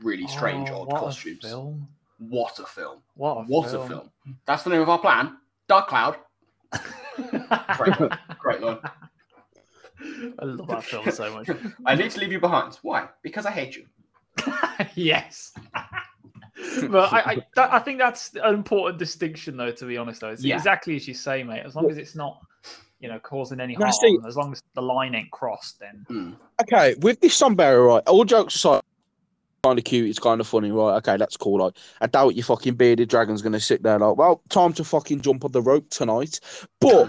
really 0.00 0.26
strange 0.28 0.70
Oh, 0.70 0.82
odd 0.82 0.88
what 0.88 0.96
a 0.96 1.00
costumes. 1.00 1.40
film. 1.42 1.88
What 2.18 2.58
a 2.60 2.64
film! 2.66 2.98
what 3.16 3.32
a 3.38 3.42
What 3.46 3.70
film. 3.70 3.82
a 3.84 3.88
film! 3.88 4.10
That's 4.46 4.62
the 4.62 4.70
name 4.70 4.80
of 4.82 4.88
our 4.88 4.98
plan. 5.00 5.36
Dark 5.66 5.88
Cloud. 5.88 6.16
Great, 7.76 7.94
great 8.38 8.60
line. 8.60 8.78
I 10.38 10.44
love 10.44 10.66
that 10.68 10.84
film 10.84 11.10
so 11.10 11.32
much. 11.34 11.48
I 11.86 11.94
need 11.94 12.10
to 12.10 12.20
leave 12.20 12.32
you 12.32 12.40
behind. 12.40 12.78
Why? 12.82 13.08
Because 13.22 13.46
I 13.46 13.50
hate 13.50 13.76
you. 13.76 13.86
yes. 14.94 15.52
but 16.88 17.12
I, 17.12 17.18
I, 17.20 17.36
that, 17.56 17.72
I 17.72 17.78
think 17.78 17.98
that's 17.98 18.34
an 18.34 18.54
important 18.54 18.98
distinction, 18.98 19.56
though. 19.56 19.70
To 19.72 19.84
be 19.86 19.96
honest, 19.96 20.20
though, 20.20 20.30
it's 20.30 20.44
Yeah. 20.44 20.56
exactly 20.56 20.96
as 20.96 21.06
you 21.08 21.14
say, 21.14 21.42
mate. 21.42 21.62
As 21.64 21.74
long 21.74 21.90
as 21.90 21.98
it's 21.98 22.14
not, 22.14 22.40
you 23.00 23.08
know, 23.08 23.18
causing 23.18 23.60
any 23.60 23.74
harm, 23.74 23.92
see- 23.92 24.18
as 24.26 24.36
long 24.36 24.52
as 24.52 24.62
the 24.74 24.82
line 24.82 25.14
ain't 25.14 25.30
crossed, 25.30 25.80
then 25.80 26.04
Hmm. 26.08 26.32
Okay, 26.62 26.94
with 27.00 27.20
this 27.20 27.34
sombrero, 27.34 27.94
right? 27.94 28.02
All 28.06 28.24
jokes 28.24 28.54
aside, 28.54 28.82
kind 29.64 29.78
of 29.78 29.84
cute. 29.84 30.08
It's 30.10 30.18
kind 30.18 30.40
of 30.40 30.46
funny, 30.46 30.70
right? 30.70 30.96
Okay, 30.96 31.16
that's 31.16 31.36
cool. 31.36 31.58
Like, 31.58 31.74
I 32.00 32.06
doubt 32.06 32.36
your 32.36 32.44
fucking 32.44 32.74
bearded 32.74 33.08
dragon's 33.08 33.42
gonna 33.42 33.60
sit 33.60 33.82
there 33.82 33.98
like, 33.98 34.16
well, 34.16 34.42
time 34.50 34.72
to 34.74 34.84
fucking 34.84 35.20
jump 35.22 35.44
on 35.44 35.52
the 35.52 35.62
rope 35.62 35.88
tonight. 35.90 36.38
But 36.80 37.08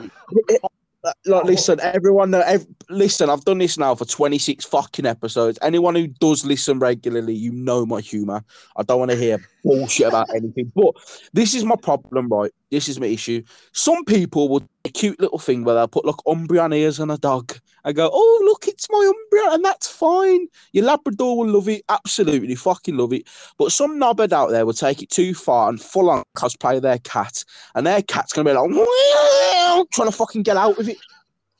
like, 1.05 1.43
oh. 1.43 1.45
listen, 1.45 1.79
everyone, 1.81 2.31
know- 2.31 2.41
ev- 2.41 2.67
listen. 2.89 3.29
I've 3.29 3.45
done 3.45 3.59
this 3.59 3.77
now 3.77 3.95
for 3.95 4.05
twenty 4.05 4.39
six 4.39 4.65
fucking 4.65 5.05
episodes. 5.05 5.59
Anyone 5.61 5.95
who 5.95 6.07
does 6.07 6.45
listen 6.45 6.79
regularly, 6.79 7.33
you 7.33 7.51
know 7.51 7.85
my 7.85 8.01
humor. 8.01 8.43
I 8.75 8.83
don't 8.83 8.99
want 8.99 9.11
to 9.11 9.17
hear 9.17 9.37
bullshit 9.65 10.07
about 10.07 10.29
anything. 10.33 10.71
But 10.75 10.93
this 11.33 11.55
is 11.55 11.65
my 11.65 11.75
problem, 11.75 12.29
right? 12.29 12.51
This 12.69 12.87
is 12.87 12.99
my 12.99 13.07
issue. 13.07 13.41
Some 13.73 14.05
people 14.05 14.47
will 14.47 14.59
do 14.59 14.67
a 14.85 14.89
cute 14.89 15.19
little 15.19 15.39
thing 15.39 15.63
where 15.63 15.75
they'll 15.75 15.87
put 15.87 16.05
like 16.05 16.15
Umbreon 16.27 16.75
ears 16.75 16.99
on 16.99 17.09
a 17.11 17.17
dog. 17.17 17.57
I 17.83 17.91
go, 17.91 18.09
oh 18.11 18.41
look, 18.45 18.67
it's 18.67 18.87
my 18.89 19.11
Umbreon, 19.11 19.55
and 19.55 19.65
that's 19.65 19.87
fine. 19.87 20.47
Your 20.71 20.85
Labrador 20.85 21.37
will 21.37 21.49
love 21.49 21.67
it, 21.67 21.83
absolutely 21.89 22.55
fucking 22.55 22.95
love 22.95 23.13
it. 23.13 23.27
But 23.57 23.71
some 23.71 23.99
knobhead 23.99 24.31
out 24.31 24.51
there 24.51 24.65
will 24.65 24.73
take 24.73 25.01
it 25.01 25.09
too 25.09 25.33
far 25.33 25.69
and 25.69 25.81
full 25.81 26.09
on 26.09 26.23
cosplay 26.37 26.81
their 26.81 26.99
cat, 26.99 27.43
and 27.73 27.85
their 27.85 28.01
cat's 28.03 28.33
gonna 28.33 28.49
be 28.49 28.55
like, 28.55 28.69
"Meow," 28.69 29.85
trying 29.93 30.09
to 30.09 30.15
fucking 30.15 30.43
get 30.43 30.57
out 30.57 30.77
of 30.77 30.87
it. 30.87 30.97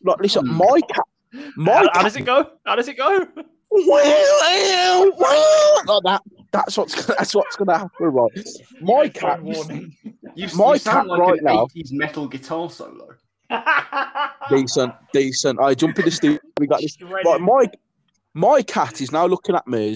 Like, 0.03 0.19
listen, 0.19 0.45
Hmm. 0.45 0.57
my 0.57 0.81
cat, 0.81 1.05
my 1.55 1.73
how, 1.73 1.89
how 1.93 2.03
does 2.03 2.15
it 2.15 2.25
go? 2.25 2.51
How 2.65 2.75
does 2.75 2.87
it 2.87 2.97
go? 2.97 3.27
like 5.87 6.03
that. 6.03 6.21
That's 6.55 6.77
what's 6.77 7.05
that's 7.05 7.35
what's 7.35 7.55
gonna 7.57 7.77
happen, 7.77 8.05
right? 8.07 8.31
My 8.81 9.09
cat, 9.09 9.41
warning. 9.43 9.95
You, 10.37 10.49
My 10.55 10.73
you 10.73 10.79
sound 10.79 11.07
cat 11.07 11.07
like 11.07 11.19
right 11.19 11.39
an 11.39 11.45
now- 11.45 11.67
80s 11.67 11.91
metal 11.93 12.27
guitar 12.27 12.69
solo. 12.69 13.07
decent, 14.49 14.93
decent. 15.13 15.59
I 15.61 15.73
jump 15.75 15.97
in 15.99 16.05
the 16.05 16.11
studio. 16.11 16.39
We 16.59 16.67
got 16.67 16.81
this. 16.81 16.97
Right, 17.01 17.39
my 17.39 17.65
my 18.33 18.61
cat 18.61 18.99
is 19.01 19.11
now 19.13 19.25
looking 19.27 19.55
at 19.55 19.65
me. 19.67 19.95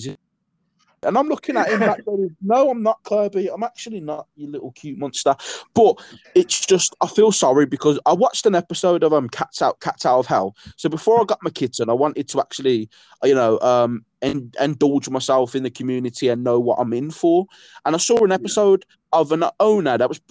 And 1.03 1.17
I'm 1.17 1.27
looking 1.27 1.57
at 1.57 1.69
him 1.69 1.79
going, 2.05 2.35
No, 2.41 2.69
I'm 2.69 2.83
not 2.83 3.03
Kirby. 3.03 3.49
I'm 3.49 3.63
actually 3.63 4.01
not, 4.01 4.27
you 4.35 4.49
little 4.49 4.71
cute 4.71 4.97
monster. 4.97 5.35
But 5.73 6.01
it's 6.35 6.65
just 6.65 6.95
I 7.01 7.07
feel 7.07 7.31
sorry 7.31 7.65
because 7.65 7.99
I 8.05 8.13
watched 8.13 8.45
an 8.45 8.55
episode 8.55 9.03
of 9.03 9.13
um 9.13 9.29
Cats 9.29 9.62
Out 9.62 9.79
Cats 9.79 10.05
Out 10.05 10.19
of 10.19 10.27
Hell. 10.27 10.55
So 10.75 10.89
before 10.89 11.21
I 11.21 11.25
got 11.25 11.39
my 11.41 11.49
kitten, 11.49 11.89
I 11.89 11.93
wanted 11.93 12.27
to 12.29 12.39
actually, 12.39 12.89
you 13.23 13.35
know, 13.35 13.59
um 13.59 14.05
and 14.21 14.55
indulge 14.59 15.09
myself 15.09 15.55
in 15.55 15.63
the 15.63 15.69
community 15.69 16.27
and 16.27 16.43
know 16.43 16.59
what 16.59 16.79
I'm 16.79 16.93
in 16.93 17.12
for. 17.12 17.45
And 17.85 17.95
I 17.95 17.99
saw 17.99 18.23
an 18.23 18.31
episode 18.31 18.85
of 19.13 19.31
an 19.31 19.45
owner 19.59 19.97
that 19.97 20.09
was 20.09 20.21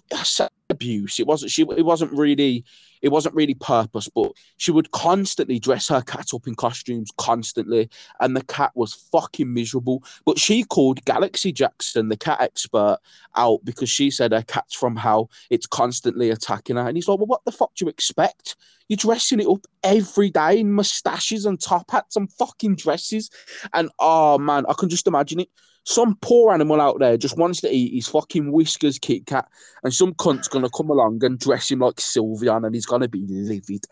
abuse. 0.71 1.19
It 1.19 1.27
wasn't 1.27 1.51
she 1.51 1.63
it 1.63 1.85
wasn't 1.85 2.13
really 2.13 2.65
it 3.03 3.11
wasn't 3.11 3.35
really 3.35 3.55
purpose, 3.55 4.09
but 4.09 4.33
she 4.57 4.71
would 4.71 4.91
constantly 4.91 5.59
dress 5.59 5.89
her 5.89 6.03
cat 6.03 6.35
up 6.35 6.47
in 6.47 6.55
costumes 6.55 7.11
constantly, 7.17 7.89
and 8.21 8.37
the 8.37 8.45
cat 8.45 8.73
was 8.75 8.95
fucking 8.95 9.53
miserable. 9.53 10.03
But 10.25 10.39
she 10.39 10.65
called 10.65 11.05
Galaxy 11.05 11.53
Jackson, 11.53 12.09
the 12.09 12.17
cat 12.17 12.41
expert, 12.41 12.99
out 13.37 13.65
because 13.65 13.91
she 13.91 14.11
said 14.11 14.33
her 14.33 14.43
cat's 14.43 14.75
from 14.75 14.97
hell. 14.97 15.31
It's 15.51 15.67
constantly 15.67 16.31
attacking 16.31 16.77
her, 16.77 16.87
and 16.87 16.97
he's 16.97 17.09
like, 17.09 17.19
"Well, 17.19 17.27
what 17.27 17.45
the 17.45 17.53
fuck 17.53 17.75
do 17.75 17.85
you 17.85 17.89
expect? 17.89 18.57
You're 18.89 18.97
dressing 18.97 19.41
it 19.41 19.47
up 19.47 19.67
every 19.83 20.31
day 20.31 20.59
in 20.59 20.73
mustaches 20.73 21.45
and 21.45 21.61
top 21.61 21.91
hats 21.91 22.17
and 22.17 22.33
fucking 22.33 22.77
dresses." 22.77 23.31
And 23.73 23.91
oh 23.99 24.39
man, 24.39 24.65
I 24.69 24.75
can 24.75 24.89
just 24.89 25.07
imagine 25.07 25.41
it 25.41 25.51
some 25.85 26.17
poor 26.21 26.53
animal 26.53 26.81
out 26.81 26.99
there 26.99 27.17
just 27.17 27.39
wants 27.39 27.61
to 27.63 27.71
eat 27.71 27.95
his 27.95 28.09
fucking 28.09 28.53
whiskers 28.53 28.99
Kit 28.99 29.27
Kat, 29.27 29.49
and 29.83 29.93
some 29.93 30.15
cunt's 30.15 30.49
gonna 30.49 30.69
come 30.71 30.91
along 30.91 31.25
and 31.25 31.39
dress 31.39 31.71
him 31.71 31.81
like 31.81 31.97
Sylveon, 31.97 32.67
and 32.67 32.75
he's 32.75 32.87
gonna 32.87 33.09
be 33.09 33.25
livid. 33.29 33.85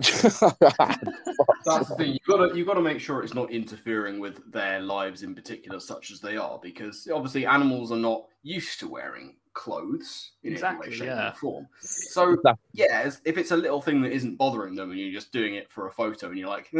Just... 0.00 0.40
That's 0.60 1.88
the 1.88 1.94
thing. 1.96 2.12
You 2.12 2.18
gotta 2.26 2.56
you 2.56 2.64
gotta 2.64 2.80
make 2.80 3.00
sure 3.00 3.22
it's 3.22 3.34
not 3.34 3.50
interfering 3.50 4.18
with 4.18 4.50
their 4.50 4.80
lives 4.80 5.22
in 5.22 5.34
particular, 5.34 5.80
such 5.80 6.10
as 6.10 6.20
they 6.20 6.36
are, 6.36 6.58
because 6.62 7.08
obviously 7.12 7.46
animals 7.46 7.92
are 7.92 7.98
not 7.98 8.24
used 8.42 8.80
to 8.80 8.88
wearing 8.88 9.36
clothes 9.54 10.32
in 10.42 10.52
exactly, 10.52 10.88
any 10.88 10.92
way, 10.92 10.98
shape, 10.98 11.06
yeah. 11.06 11.30
or 11.30 11.34
form. 11.34 11.68
So 11.80 12.36
yeah, 12.72 13.10
if 13.24 13.38
it's 13.38 13.50
a 13.50 13.56
little 13.56 13.80
thing 13.80 14.00
that 14.02 14.12
isn't 14.12 14.36
bothering 14.36 14.74
them, 14.74 14.90
and 14.90 14.98
you're 14.98 15.12
just 15.12 15.32
doing 15.32 15.54
it 15.54 15.70
for 15.70 15.86
a 15.86 15.92
photo, 15.92 16.28
and 16.28 16.38
you're 16.38 16.48
like, 16.48 16.70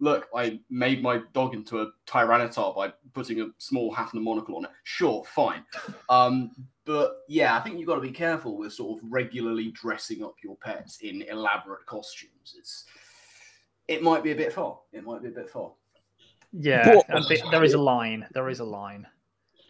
"Look, 0.00 0.28
I 0.34 0.60
made 0.70 1.02
my 1.02 1.20
dog 1.32 1.54
into 1.54 1.82
a 1.82 1.90
Tyranitar 2.06 2.74
by 2.74 2.92
putting 3.12 3.40
a 3.40 3.46
small 3.58 3.92
hat 3.92 4.10
and 4.12 4.20
a 4.20 4.24
monocle 4.24 4.56
on 4.56 4.64
it." 4.64 4.70
Sure, 4.84 5.24
fine. 5.24 5.64
Um, 6.08 6.50
but 6.84 7.22
yeah, 7.28 7.56
I 7.56 7.60
think 7.60 7.78
you've 7.78 7.88
got 7.88 7.96
to 7.96 8.00
be 8.00 8.10
careful 8.10 8.56
with 8.56 8.72
sort 8.72 8.98
of 8.98 9.08
regularly 9.10 9.70
dressing 9.70 10.22
up 10.22 10.34
your 10.42 10.56
pets 10.56 10.98
in 11.00 11.22
elaborate 11.22 11.86
costumes. 11.86 12.56
It's 12.58 12.84
it 13.88 14.02
might 14.02 14.22
be 14.22 14.32
a 14.32 14.36
bit 14.36 14.52
far. 14.52 14.78
It 14.92 15.04
might 15.04 15.22
be 15.22 15.28
a 15.28 15.32
bit 15.32 15.50
far. 15.50 15.72
Yeah, 16.52 17.00
there 17.50 17.64
is 17.64 17.74
a 17.74 17.78
line. 17.78 18.26
There 18.32 18.48
is 18.48 18.60
a 18.60 18.64
line 18.64 19.06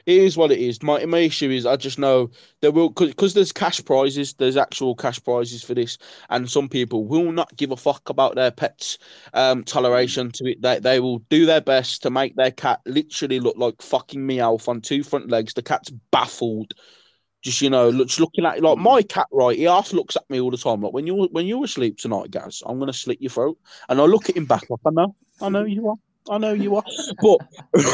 it 0.07 0.19
is 0.19 0.37
what 0.37 0.53
it 0.53 0.59
is. 0.59 0.83
My 0.83 1.05
my 1.07 1.19
issue 1.19 1.51
is 1.51 1.65
I 1.65 1.77
just 1.77 1.99
know 1.99 2.31
there 2.61 2.73
will 2.73 2.91
because 2.91 3.35
there's 3.35 3.53
cash 3.53 3.83
prizes. 3.85 4.35
There's 4.35 4.57
actual 4.57 4.95
cash 4.95 5.23
prizes 5.23 5.63
for 5.63 5.75
this, 5.75 5.99
and 6.29 6.49
some 6.49 6.69
people 6.69 7.07
will 7.07 7.33
not 7.33 7.57
give 7.57 7.71
a 7.71 7.77
fuck 7.77 8.09
about 8.11 8.35
their 8.35 8.51
pets' 8.51 8.99
um, 9.33 9.65
toleration 9.65 10.31
to 10.33 10.51
it. 10.51 10.61
They 10.61 10.79
they 10.79 11.01
will 11.01 11.21
do 11.31 11.47
their 11.47 11.63
best 11.63 12.03
to 12.03 12.11
make 12.11 12.37
their 12.37 12.51
cat 12.51 12.81
literally 12.87 13.41
look 13.41 13.57
like 13.57 13.81
fucking 13.81 14.21
Meowth 14.21 14.69
on 14.69 14.81
two 14.81 15.03
front 15.03 15.31
legs. 15.31 15.55
The 15.55 15.63
cat's 15.63 15.91
baffled. 16.11 16.75
Just 17.43 17.61
you 17.61 17.71
know, 17.71 17.93
just 18.05 18.21
looking 18.21 18.45
at 18.47 18.63
like 18.63 18.79
my 18.79 19.03
cat, 19.03 19.27
right? 19.31 19.57
He 19.57 19.65
half 19.65 19.93
looks 19.93 20.17
at 20.17 20.29
me 20.31 20.41
all 20.41 20.51
the 20.51 20.57
time. 20.57 20.83
Like 20.83 20.93
when 20.93 21.07
you 21.07 21.29
when 21.31 21.47
you're 21.47 21.65
asleep 21.65 21.99
tonight, 21.99 22.31
Gaz, 22.31 22.63
I'm 22.65 22.79
gonna 22.79 22.93
slit 22.93 23.21
your 23.21 23.31
throat, 23.31 23.59
and 23.89 24.01
I 24.01 24.05
look 24.05 24.29
at 24.29 24.37
him 24.37 24.47
back 24.47 24.69
like 24.69 24.81
I 24.87 24.91
know, 24.91 25.15
I 25.41 25.49
know 25.49 25.65
you 25.65 25.89
are. 25.89 25.97
I 26.31 26.39
know 26.39 26.53
you 26.53 26.77
are. 26.77 26.85
But 27.21 27.39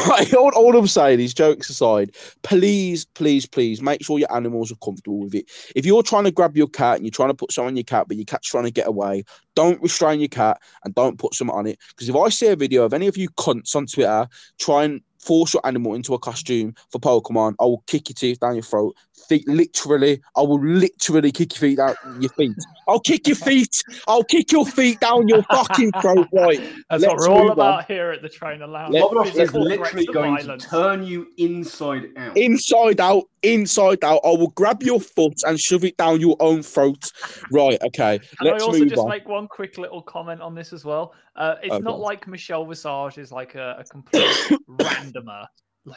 right, 0.07 0.33
all, 0.35 0.51
all, 0.55 0.75
I'm 0.75 0.87
saying 0.87 1.19
is, 1.19 1.33
jokes 1.33 1.69
aside, 1.69 2.15
please, 2.43 3.05
please, 3.05 3.45
please 3.45 3.81
make 3.81 4.03
sure 4.03 4.19
your 4.19 4.33
animals 4.33 4.71
are 4.71 4.77
comfortable 4.83 5.19
with 5.19 5.35
it. 5.35 5.49
If 5.75 5.85
you're 5.85 6.03
trying 6.03 6.23
to 6.25 6.31
grab 6.31 6.55
your 6.57 6.67
cat 6.67 6.97
and 6.97 7.05
you're 7.05 7.11
trying 7.11 7.29
to 7.29 7.35
put 7.35 7.51
something 7.51 7.69
on 7.69 7.75
your 7.75 7.83
cat, 7.83 8.07
but 8.07 8.17
your 8.17 8.25
cat's 8.25 8.47
trying 8.47 8.63
to 8.65 8.71
get 8.71 8.87
away, 8.87 9.23
don't 9.55 9.81
restrain 9.81 10.19
your 10.19 10.29
cat 10.29 10.59
and 10.83 10.95
don't 10.95 11.19
put 11.19 11.33
something 11.33 11.55
on 11.55 11.67
it. 11.67 11.77
Because 11.89 12.09
if 12.09 12.15
I 12.15 12.29
see 12.29 12.47
a 12.47 12.55
video 12.55 12.83
of 12.83 12.93
any 12.93 13.07
of 13.07 13.17
you 13.17 13.29
cunts 13.31 13.75
on 13.75 13.85
Twitter 13.85 14.27
try 14.57 14.83
and 14.85 15.01
force 15.19 15.53
your 15.53 15.65
animal 15.65 15.93
into 15.93 16.13
a 16.13 16.19
costume 16.19 16.73
for 16.89 16.99
Pokemon, 16.99 17.55
I 17.59 17.65
will 17.65 17.83
kick 17.87 18.09
your 18.09 18.15
teeth 18.15 18.39
down 18.39 18.55
your 18.55 18.63
throat. 18.63 18.95
Feet, 19.27 19.47
literally, 19.47 20.21
I 20.35 20.41
will 20.41 20.63
literally 20.63 21.31
kick 21.31 21.53
your 21.53 21.69
feet 21.69 21.79
out 21.79 21.97
your 22.19 22.29
feet. 22.31 22.55
I'll 22.87 22.99
kick 22.99 23.27
your 23.27 23.35
feet. 23.35 23.81
I'll 24.07 24.23
kick 24.23 24.51
your 24.51 24.65
feet 24.65 24.99
down 24.99 25.27
your 25.27 25.43
fucking 25.43 25.91
throat. 26.01 26.27
Right. 26.33 26.59
That's 26.89 27.03
Let's 27.03 27.05
what 27.05 27.17
we're 27.17 27.29
all 27.29 27.51
about 27.51 27.79
on. 27.79 27.85
here 27.87 28.11
at 28.11 28.21
the 28.21 28.29
Trainer 28.29 28.67
Lounge. 28.67 28.93
Bob 28.93 29.27
is 29.27 29.53
literally 29.53 30.05
going 30.07 30.37
violence. 30.37 30.63
to 30.63 30.69
turn 30.69 31.03
you 31.03 31.27
inside 31.37 32.09
out. 32.17 32.37
Inside 32.37 32.99
out, 32.99 33.23
inside 33.43 34.03
out. 34.03 34.21
I 34.25 34.29
will 34.29 34.51
grab 34.51 34.83
your 34.83 34.99
foot 34.99 35.39
and 35.45 35.59
shove 35.59 35.83
it 35.83 35.97
down 35.97 36.19
your 36.19 36.35
own 36.39 36.63
throat. 36.63 37.11
Right. 37.51 37.81
Okay. 37.81 38.19
Can 38.39 38.47
Let's 38.47 38.63
I 38.63 38.67
also 38.67 38.85
just 38.85 38.99
on. 38.99 39.09
make 39.09 39.27
one 39.27 39.47
quick 39.47 39.77
little 39.77 40.01
comment 40.01 40.41
on 40.41 40.55
this 40.55 40.73
as 40.73 40.83
well? 40.83 41.13
Uh, 41.35 41.55
it's 41.63 41.73
okay. 41.73 41.83
not 41.83 41.99
like 41.99 42.27
Michelle 42.27 42.65
Visage 42.65 43.17
is 43.17 43.31
like 43.31 43.55
a, 43.55 43.77
a 43.79 43.83
complete 43.85 44.25
randomer 44.69 45.45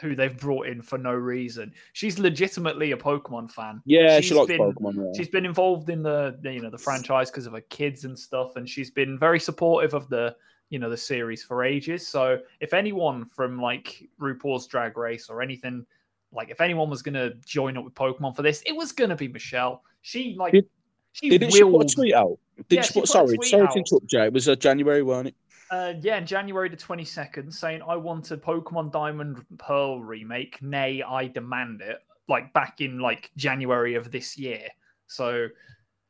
who 0.00 0.14
they've 0.14 0.38
brought 0.38 0.66
in 0.66 0.80
for 0.80 0.98
no 0.98 1.12
reason. 1.12 1.72
She's 1.92 2.18
legitimately 2.18 2.92
a 2.92 2.96
Pokemon 2.96 3.50
fan. 3.50 3.82
Yeah, 3.84 4.16
she's 4.16 4.26
she 4.26 4.34
likes 4.34 4.48
been, 4.48 4.60
Pokemon. 4.60 4.96
Yeah. 4.96 5.12
She's 5.16 5.28
been 5.28 5.44
involved 5.44 5.90
in 5.90 6.02
the, 6.02 6.38
you 6.42 6.62
know 6.62 6.70
the 6.70 6.78
franchise 6.78 7.30
because 7.30 7.46
of 7.46 7.52
her 7.52 7.60
kids 7.62 8.04
and 8.04 8.18
stuff, 8.18 8.56
and 8.56 8.68
she's 8.68 8.90
been 8.90 9.18
very 9.18 9.40
supportive 9.40 9.94
of 9.94 10.08
the 10.08 10.34
you 10.70 10.78
know 10.78 10.88
the 10.88 10.96
series 10.96 11.42
for 11.42 11.64
ages. 11.64 12.06
So 12.06 12.38
if 12.60 12.72
anyone 12.72 13.24
from 13.26 13.60
like 13.60 14.08
RuPaul's 14.20 14.66
Drag 14.66 14.96
Race 14.96 15.28
or 15.28 15.42
anything 15.42 15.84
like 16.32 16.50
if 16.50 16.60
anyone 16.60 16.90
was 16.90 17.02
to 17.14 17.34
join 17.46 17.76
up 17.76 17.84
with 17.84 17.94
Pokemon 17.94 18.34
for 18.34 18.42
this, 18.42 18.62
it 18.66 18.74
was 18.74 18.92
to 19.10 19.16
be 19.16 19.28
Michelle. 19.28 19.82
She 20.02 20.34
like 20.38 20.52
did, 20.52 20.66
she 21.12 21.30
did 21.30 21.42
willed... 21.42 21.52
she 21.52 21.62
put 21.62 21.90
a 21.90 21.94
tweet 21.94 22.14
out? 22.14 22.38
Did 22.68 22.76
yeah, 22.76 22.82
she, 22.82 23.00
put, 23.00 23.08
sorry, 23.08 23.36
sorry 23.42 23.68
to 23.68 23.78
interrupt, 23.78 24.06
Jay. 24.06 24.26
It 24.26 24.32
was 24.32 24.48
a 24.48 24.56
January, 24.56 25.02
weren't 25.02 25.28
it? 25.28 25.34
Uh, 25.74 25.94
yeah, 26.02 26.18
in 26.18 26.26
January 26.26 26.68
the 26.68 26.76
22nd, 26.76 27.52
saying, 27.52 27.82
I 27.86 27.96
want 27.96 28.30
a 28.30 28.36
Pokemon 28.36 28.92
Diamond 28.92 29.44
Pearl 29.58 30.00
remake. 30.02 30.62
Nay, 30.62 31.02
I 31.02 31.26
demand 31.26 31.80
it. 31.80 31.98
Like 32.28 32.52
back 32.52 32.80
in 32.80 33.00
like 33.00 33.32
January 33.36 33.96
of 33.96 34.12
this 34.12 34.38
year. 34.38 34.68
So 35.08 35.48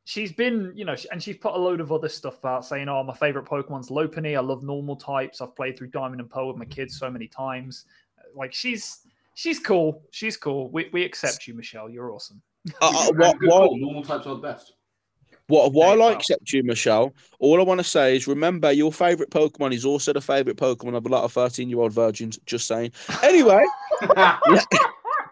she's 0.05 0.33
been, 0.33 0.73
you 0.77 0.85
know, 0.85 0.95
and 1.11 1.23
she's 1.23 1.39
put 1.39 1.55
a 1.55 1.59
load 1.59 1.81
of 1.81 1.93
other 1.93 2.11
stuff 2.11 2.45
out 2.45 2.67
saying, 2.67 2.91
oh, 2.91 3.03
my 3.05 3.15
favorite 3.15 3.47
Pokemon's 3.47 3.89
Lopunny. 3.89 4.37
I 4.37 4.41
love 4.41 4.63
normal 4.63 4.97
types. 4.97 5.41
I've 5.41 5.57
played 5.57 5.79
through 5.79 5.89
Diamond 5.89 6.21
and 6.21 6.29
Pearl 6.29 6.49
with 6.49 6.59
my 6.59 6.67
kids 6.67 6.99
so 6.99 7.11
many 7.11 7.27
times. 7.27 7.87
Like 8.35 8.53
she's 8.53 8.99
she's 9.33 9.59
cool. 9.59 10.03
She's 10.11 10.37
cool. 10.37 10.71
We, 10.71 10.91
we 10.93 11.05
accept 11.05 11.47
you, 11.47 11.55
Michelle. 11.55 11.89
You're 11.89 12.13
awesome. 12.13 12.43
Uh, 12.81 12.89
uh, 12.89 13.13
what, 13.17 13.37
what, 13.43 13.71
normal 13.75 14.03
types 14.03 14.27
are 14.27 14.37
the 14.37 14.41
best. 14.41 14.74
What, 15.49 15.73
while 15.75 16.03
I 16.03 16.13
accept 16.13 16.53
you, 16.53 16.63
Michelle, 16.63 17.15
all 17.39 17.61
I 17.61 17.65
want 17.65 17.79
to 17.79 17.85
say 17.85 18.17
is 18.17 18.27
remember 18.27 18.73
your 18.73 18.93
favourite 18.93 19.31
Pokemon 19.31 19.75
is 19.75 19.85
also 19.85 20.13
the 20.13 20.21
favourite 20.21 20.57
Pokemon 20.57 20.97
of 20.97 21.05
a 21.05 21.09
lot 21.09 21.25
of 21.25 21.33
13 21.33 21.69
year 21.69 21.81
old 21.81 21.93
virgins. 21.93 22.39
Just 22.47 22.67
saying. 22.67 22.93
Anyway, 23.23 23.65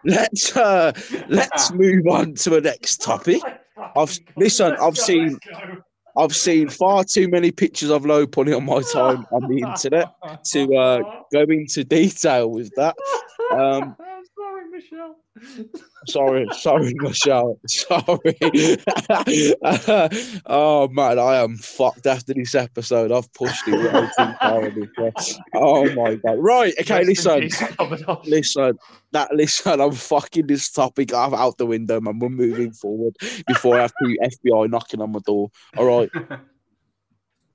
let, 0.03 0.33
us 0.33 0.55
uh, 0.57 0.91
let's 1.29 1.71
move 1.73 2.05
on 2.07 2.33
to 2.33 2.49
the 2.49 2.61
next 2.61 3.01
topic. 3.01 3.41
I've 3.95 4.17
listen, 4.35 4.75
I've 4.81 4.97
seen 4.97 5.39
I've 6.17 6.35
seen 6.35 6.69
far 6.69 7.03
too 7.03 7.27
many 7.27 7.51
pictures 7.51 7.89
of 7.89 8.03
Lopunny 8.03 8.55
on 8.55 8.65
my 8.65 8.81
time 8.81 9.25
on 9.31 9.49
the 9.49 9.61
internet 9.61 10.09
to 10.51 10.75
uh, 10.75 10.99
go 11.31 11.41
into 11.41 11.83
detail 11.83 12.49
with 12.51 12.71
that. 12.75 12.95
Um, 13.51 13.95
Michelle. 14.91 15.15
sorry, 16.07 16.47
sorry, 16.51 16.93
Michelle. 16.97 17.59
Sorry. 17.67 18.77
oh 20.45 20.87
man, 20.89 21.19
I 21.19 21.37
am 21.37 21.57
fucked 21.57 22.05
after 22.05 22.33
this 22.33 22.55
episode. 22.55 23.11
I've 23.11 23.31
pushed 23.33 23.67
it 23.67 23.71
way 23.71 24.09
too 24.17 24.87
far. 24.95 25.11
Oh 25.55 25.93
my 25.93 26.15
god. 26.15 26.37
Right, 26.37 26.73
okay, 26.81 27.03
listen. 27.03 27.49
Listen. 28.25 28.77
That 29.11 29.33
listen, 29.33 29.79
I'm 29.79 29.91
fucking 29.91 30.47
this 30.47 30.71
topic 30.71 31.13
out 31.13 31.57
the 31.57 31.65
window, 31.65 31.99
man. 32.01 32.19
We're 32.19 32.29
moving 32.29 32.73
forward 32.73 33.15
before 33.47 33.77
I 33.77 33.83
have 33.83 33.93
the 34.01 34.19
FBI 34.23 34.69
knocking 34.69 35.01
on 35.01 35.11
my 35.11 35.19
door. 35.19 35.49
All 35.77 35.85
right. 35.85 36.09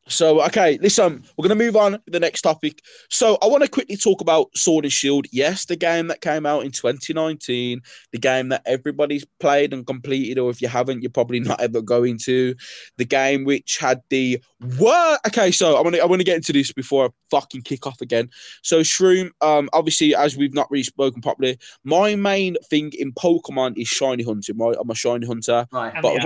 So, 0.08 0.42
okay, 0.46 0.78
listen, 0.80 1.22
we're 1.36 1.46
going 1.46 1.58
to 1.58 1.64
move 1.64 1.76
on 1.76 1.92
to 1.92 2.02
the 2.06 2.20
next 2.20 2.42
topic. 2.42 2.82
So, 3.10 3.38
I 3.42 3.46
want 3.46 3.62
to 3.62 3.68
quickly 3.68 3.96
talk 3.96 4.20
about 4.20 4.56
Sword 4.56 4.84
and 4.84 4.92
Shield. 4.92 5.26
Yes, 5.32 5.66
the 5.66 5.76
game 5.76 6.08
that 6.08 6.20
came 6.20 6.46
out 6.46 6.64
in 6.64 6.70
2019, 6.70 7.80
the 8.12 8.18
game 8.18 8.48
that 8.48 8.62
everybody's 8.66 9.24
played 9.38 9.72
and 9.72 9.86
completed, 9.86 10.38
or 10.38 10.50
if 10.50 10.62
you 10.62 10.68
haven't, 10.68 11.02
you're 11.02 11.10
probably 11.10 11.40
not 11.48 11.60
ever 11.60 11.82
going 11.82 12.18
to. 12.24 12.54
The 12.96 13.04
game 13.04 13.44
which 13.44 13.78
had 13.78 14.02
the 14.08 14.42
what? 14.76 15.20
Okay, 15.26 15.50
so 15.50 15.76
I 15.76 15.82
want 15.82 15.94
to 15.94 16.02
I 16.02 16.06
want 16.06 16.20
to 16.20 16.24
get 16.24 16.36
into 16.36 16.52
this 16.52 16.72
before 16.72 17.06
I 17.06 17.08
fucking 17.30 17.62
kick 17.62 17.86
off 17.86 18.00
again. 18.00 18.30
So, 18.62 18.80
Shroom, 18.80 19.30
um, 19.40 19.68
obviously, 19.72 20.14
as 20.14 20.36
we've 20.36 20.54
not 20.54 20.70
really 20.70 20.84
spoken 20.84 21.20
properly, 21.20 21.58
my 21.84 22.16
main 22.16 22.56
thing 22.70 22.92
in 22.98 23.12
Pokemon 23.12 23.76
is 23.76 23.88
shiny 23.88 24.24
hunting. 24.24 24.56
Right, 24.58 24.76
I'm 24.80 24.90
a 24.90 24.94
shiny 24.94 25.26
hunter, 25.26 25.66
right, 25.70 25.94
but 26.00 26.16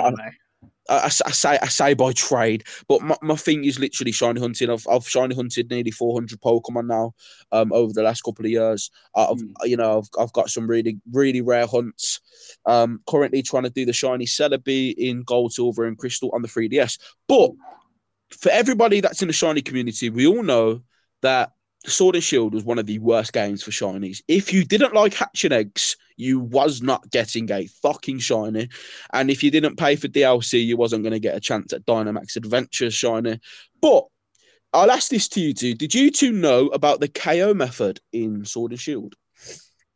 I, 0.93 1.07
I, 1.07 1.09
say 1.09 1.59
I 1.63 1.69
say 1.69 1.95
by 1.95 2.13
trade, 2.13 2.65
but 2.89 3.01
my, 3.01 3.17
my 3.23 3.37
thing 3.37 3.65
is 3.65 3.79
literally 3.79 4.13
shiny 4.13 4.41
hunting. 4.41 4.71
I've 4.71 4.87
I've 4.91 5.09
shiny 5.09 5.35
hunted 5.35 5.71
nearly 5.71 5.91
400 5.91 6.41
Pokemon 6.41 6.87
now, 6.87 7.15
um, 7.51 7.73
over 7.73 7.93
the 7.93 8.03
last 8.03 8.23
couple 8.23 8.45
of 8.45 8.51
years. 8.51 8.91
I've 9.17 9.39
mm. 9.39 9.53
you 9.65 9.77
know 9.77 9.99
I've, 9.99 10.09
I've 10.23 10.33
got 10.33 10.51
some 10.51 10.67
really 10.67 10.99
really 11.11 11.41
rare 11.41 11.67
hunts. 11.67 12.21
Um, 12.67 13.01
currently 13.09 13.43
trying 13.43 13.65
to 13.65 13.71
do 13.71 13.87
the 13.87 13.93
shiny 13.93 14.27
Celebi 14.27 14.95
in 14.97 15.23
Gold, 15.23 15.53
Silver, 15.53 15.87
and 15.87 15.97
Crystal 15.97 16.31
on 16.35 16.43
the 16.43 16.49
3DS. 16.49 16.99
But 17.27 17.53
for 18.31 18.51
everybody 18.51 19.01
that's 19.01 19.23
in 19.23 19.29
the 19.29 19.35
shiny 19.35 19.63
community, 19.63 20.11
we 20.11 20.27
all 20.27 20.43
know 20.43 20.83
that 21.23 21.53
Sword 21.87 22.15
and 22.15 22.25
Shield 22.25 22.55
was 22.55 22.65
one 22.65 22.79
of 22.79 22.87
the 22.87 22.99
worst 22.99 23.33
games 23.33 23.63
for 23.63 23.71
shinies. 23.71 24.23
If 24.29 24.53
you 24.53 24.65
didn't 24.65 24.95
like 24.95 25.15
hatching 25.15 25.53
eggs, 25.53 25.97
you 26.17 26.39
was 26.39 26.81
not 26.81 27.11
getting 27.11 27.51
a 27.51 27.67
fucking 27.67 28.21
shiny. 28.21 28.69
And 29.13 29.31
if 29.31 29.43
you 29.43 29.51
didn't 29.51 29.77
pay 29.77 29.97
for 29.97 30.09
DLC, 30.09 30.65
you 30.65 30.77
wasn't 30.77 31.03
going 31.03 31.13
to 31.13 31.19
get 31.19 31.37
a 31.37 31.41
chance 31.41 31.73
at 31.73 31.85
Dynamax 31.85 32.37
Adventures 32.37 32.95
shiny. 32.95 33.41
But 33.81 34.05
I'll 34.73 34.91
ask 34.91 35.11
this 35.11 35.29
to 35.31 35.41
you 35.41 35.55
two. 35.55 35.75
Did 35.75 35.95
you 35.95 36.11
two 36.11 36.33
know 36.33 36.69
about 36.69 37.01
the 37.01 37.09
KO 37.09 37.53
method 37.53 38.01
in 38.13 38.45
Sword 38.45 38.73
and 38.73 38.81
Shield? 38.81 39.15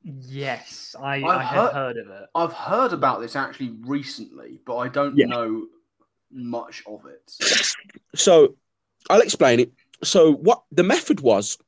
Yes, 0.03 0.95
I, 1.01 1.23
I 1.23 1.43
have 1.43 1.73
heard, 1.73 1.73
heard, 1.73 1.97
of 1.97 2.11
it. 2.11 2.29
I've 2.35 2.53
heard 2.53 2.93
about 2.93 3.21
this 3.21 3.35
actually 3.35 3.75
recently, 3.81 4.61
but 4.65 4.77
I 4.77 4.89
don't 4.89 5.17
yeah. 5.17 5.27
know 5.27 5.67
much 6.31 6.83
of 6.87 7.07
it. 7.07 7.33
So 8.15 8.55
I'll 9.11 9.21
explain 9.21 9.61
it. 9.61 9.73
So 10.05 10.33
what 10.33 10.63
the 10.71 10.83
method 10.83 11.21
was 11.21 11.59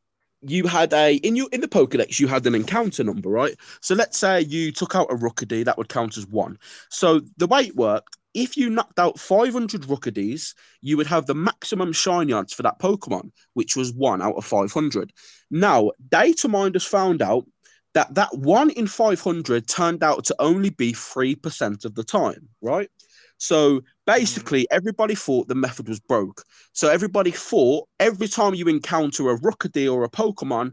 you 0.43 0.66
had 0.66 0.93
a 0.93 1.16
in 1.16 1.36
you 1.36 1.49
in 1.53 1.61
the 1.61 1.68
Pokedex 1.68 2.20
you 2.20 2.28
had 2.28 2.47
an 2.47 2.55
encounter 2.55 3.03
number, 3.03 3.28
right? 3.28 3.57
So 3.80 3.95
let's 3.95 4.18
say 4.18 4.43
you 4.43 4.72
took 4.72 4.95
out 4.95 5.11
a 5.11 5.16
Rookidee, 5.16 5.64
that 5.64 5.78
would 5.78 5.89
count 5.89 6.16
as 6.16 6.26
one. 6.26 6.59
So 6.91 7.20
the 7.36 7.47
way 7.47 7.62
it 7.62 7.76
worked, 7.76 8.16
if 8.34 8.57
you 8.57 8.70
knocked 8.70 8.99
out 8.99 9.18
500 9.18 9.82
Rookidees, 9.82 10.55
you 10.80 10.97
would 10.97 11.07
have 11.07 11.26
the 11.26 11.34
maximum 11.34 11.93
shiny 11.93 12.32
odds 12.32 12.53
for 12.53 12.62
that 12.62 12.78
Pokemon, 12.78 13.32
which 13.55 13.76
was 13.76 13.93
one 13.93 14.22
out 14.22 14.36
of 14.36 14.45
500. 14.45 15.12
Now, 15.51 15.91
data 16.09 16.49
minders 16.49 16.84
found 16.84 17.20
out 17.20 17.47
that 17.95 18.14
that 18.14 18.36
one 18.36 18.70
in 18.70 18.86
500 18.86 19.66
turned 19.66 20.05
out 20.05 20.24
to 20.26 20.36
only 20.39 20.70
be 20.70 20.93
3% 20.93 21.84
of 21.84 21.95
the 21.95 22.05
time, 22.05 22.49
right? 22.61 22.91
So 23.39 23.80
basically, 24.07 24.62
mm. 24.62 24.66
everybody 24.70 25.14
thought 25.14 25.49
the 25.49 25.55
method 25.55 25.89
was 25.89 26.01
broke. 26.01 26.45
So 26.72 26.89
everybody 26.89 27.30
thought 27.30 27.89
every 27.99 28.28
time 28.28 28.55
you 28.55 28.68
encounter 28.68 29.30
a 29.30 29.39
Rookidee 29.39 29.93
or 29.93 30.05
a 30.05 30.11
Pokemon, 30.11 30.72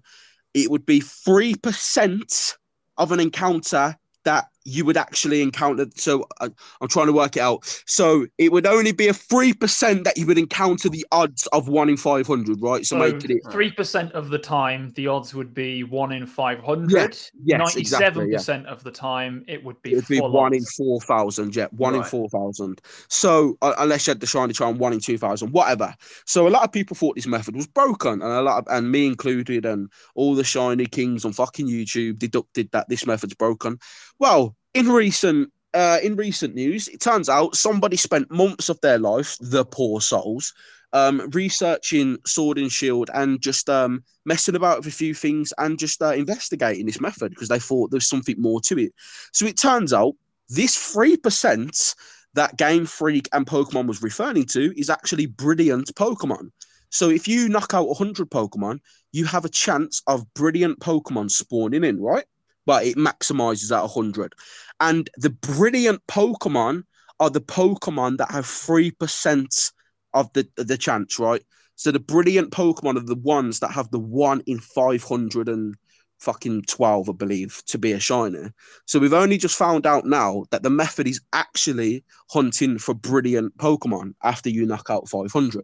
it 0.54 0.70
would 0.70 0.86
be 0.86 1.00
3% 1.00 2.56
of 2.98 3.12
an 3.12 3.20
encounter 3.20 3.96
that 4.24 4.46
you 4.66 4.84
would 4.84 4.98
actually 4.98 5.42
encounter. 5.42 5.86
So 5.96 6.26
uh, 6.42 6.50
I'm 6.82 6.88
trying 6.88 7.06
to 7.06 7.14
work 7.14 7.38
it 7.38 7.42
out. 7.42 7.66
So 7.86 8.28
it 8.38 8.52
would 8.52 8.66
only 8.66 8.92
be 8.92 9.08
a 9.08 9.14
three 9.14 9.54
percent 9.54 10.04
that 10.04 10.18
you 10.18 10.26
would 10.26 10.38
encounter 10.38 10.90
the 10.90 11.06
odds 11.12 11.48
of 11.48 11.68
one 11.68 11.88
in 11.88 11.98
five 11.98 12.28
hundred, 12.28 12.62
right? 12.62 12.86
So, 12.86 12.98
so 12.98 13.20
three 13.52 13.72
percent 13.72 14.12
of 14.14 14.30
the 14.30 14.40
time, 14.40 14.92
the 14.96 15.08
odds 15.08 15.34
would 15.34 15.54
be 15.54 15.84
one 15.84 16.12
in 16.12 16.26
five 16.26 16.60
hundred. 16.60 17.18
Yeah, 17.44 17.58
Ninety-seven 17.58 18.32
percent 18.32 18.66
of 18.66 18.84
the 18.84 18.92
time, 18.92 19.46
it 19.48 19.64
would 19.64 19.82
be. 19.82 19.94
It 19.94 19.96
would 19.98 20.08
be 20.08 20.20
one 20.20 20.54
odds. 20.54 20.58
in 20.58 20.66
four 20.78 21.00
thousand. 21.02 21.56
Yeah, 21.56 21.68
one 21.72 21.94
right. 21.94 22.00
in 22.00 22.04
four 22.04 22.28
thousand. 22.30 22.82
So 23.08 23.58
uh, 23.62 23.74
unless 23.78 24.08
you 24.08 24.12
had 24.12 24.20
the 24.20 24.28
shiny 24.28 24.54
charm, 24.54 24.80
one 24.80 24.94
in 24.94 25.00
two 25.00 25.18
thousand, 25.18 25.52
whatever. 25.52 25.94
So 26.26 26.48
a 26.48 26.50
lot 26.50 26.64
of 26.64 26.72
people 26.72 26.96
thought 26.96 27.16
this 27.16 27.28
method 27.28 27.56
was 27.56 27.68
broken, 27.68 28.14
and 28.14 28.24
a 28.24 28.42
lot 28.42 28.60
of, 28.60 28.76
and 28.76 28.92
me 28.92 29.06
included, 29.06 29.66
and 29.66 29.92
all 30.16 30.34
the 30.34 30.44
shiny 30.44 30.88
kings 30.88 31.24
on 31.24 31.34
fucking 31.34 31.68
YouTube 31.68 32.18
deducted 32.18 32.72
that 32.72 32.90
this 32.90 33.06
method's 33.06 33.36
broken. 33.36 33.78
Well, 34.20 34.56
in 34.74 34.88
recent 34.90 35.52
uh, 35.74 36.00
in 36.02 36.16
recent 36.16 36.56
news, 36.56 36.88
it 36.88 37.02
turns 37.02 37.28
out 37.28 37.56
somebody 37.56 37.98
spent 37.98 38.32
months 38.32 38.70
of 38.70 38.80
their 38.80 38.98
life, 38.98 39.38
the 39.42 39.66
poor 39.66 40.00
souls, 40.00 40.54
um, 40.94 41.30
researching 41.34 42.18
Sword 42.26 42.58
and 42.58 42.72
Shield 42.72 43.10
and 43.14 43.42
just 43.42 43.70
um, 43.70 44.02
messing 44.26 44.56
about 44.56 44.78
with 44.78 44.88
a 44.88 44.92
few 44.92 45.14
things 45.14 45.52
and 45.58 45.78
just 45.78 46.02
uh, 46.02 46.14
investigating 46.14 46.86
this 46.86 47.02
method 47.02 47.32
because 47.32 47.50
they 47.50 47.60
thought 47.60 47.92
there's 47.92 48.08
something 48.08 48.42
more 48.42 48.62
to 48.62 48.80
it. 48.80 48.94
So 49.34 49.46
it 49.46 49.58
turns 49.58 49.92
out 49.92 50.14
this 50.48 50.78
3% 50.78 51.96
that 52.36 52.58
Game 52.58 52.86
Freak 52.86 53.28
and 53.34 53.46
Pokemon 53.46 53.88
was 53.88 54.02
referring 54.02 54.46
to 54.46 54.74
is 54.80 54.90
actually 54.90 55.26
brilliant 55.26 55.94
Pokemon. 55.96 56.52
So 56.90 57.10
if 57.10 57.28
you 57.28 57.50
knock 57.50 57.74
out 57.74 57.90
100 57.90 58.30
Pokemon, 58.30 58.80
you 59.12 59.26
have 59.26 59.44
a 59.44 59.50
chance 59.50 60.02
of 60.08 60.34
brilliant 60.34 60.80
Pokemon 60.80 61.32
spawning 61.32 61.84
in, 61.84 62.00
right? 62.02 62.26
But 62.66 62.86
it 62.86 62.98
maximizes 62.98 63.76
at 63.76 63.82
100. 63.82 64.34
And 64.80 65.10
the 65.18 65.30
brilliant 65.30 66.06
Pokemon 66.08 66.84
are 67.20 67.30
the 67.30 67.42
Pokemon 67.42 68.18
that 68.18 68.32
have 68.32 68.46
3% 68.46 69.72
of 70.14 70.32
the, 70.34 70.48
the 70.58 70.78
chance, 70.78 71.20
right? 71.20 71.44
So 71.76 71.92
the 71.92 72.00
brilliant 72.00 72.52
Pokemon 72.52 72.98
are 72.98 73.06
the 73.06 73.16
ones 73.16 73.60
that 73.60 73.72
have 73.72 73.92
the 73.92 74.00
one 74.00 74.42
in 74.48 74.60
500 74.60 75.50
and 75.50 75.76
fucking 76.20 76.64
12, 76.64 77.10
I 77.10 77.14
believe, 77.14 77.62
to 77.68 77.78
be 77.78 77.92
a 77.92 78.00
shiner. 78.00 78.54
So 78.86 79.00
we've 79.00 79.14
only 79.14 79.38
just 79.38 79.58
found 79.58 79.86
out 79.86 80.06
now 80.06 80.46
that 80.52 80.64
the 80.64 80.70
method 80.70 81.08
is 81.08 81.22
actually 81.34 82.04
hunting 82.32 82.78
for 82.80 82.94
brilliant 82.94 83.58
Pokemon 83.58 84.16
after 84.24 84.50
you 84.50 84.66
knock 84.66 84.90
out 84.90 85.10
500. 85.10 85.64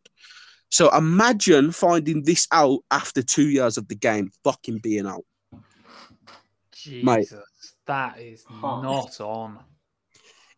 So 0.70 0.96
imagine 0.96 1.72
finding 1.72 2.24
this 2.24 2.48
out 2.52 2.80
after 2.92 3.22
two 3.22 3.50
years 3.50 3.78
of 3.78 3.88
the 3.88 3.96
game 3.96 4.30
fucking 4.44 4.80
being 4.80 5.08
out. 5.08 5.26
Jesus. 6.82 7.32
Mate, 7.32 7.44
that 7.88 8.20
is 8.20 8.46
not 8.50 9.20
on. 9.22 9.60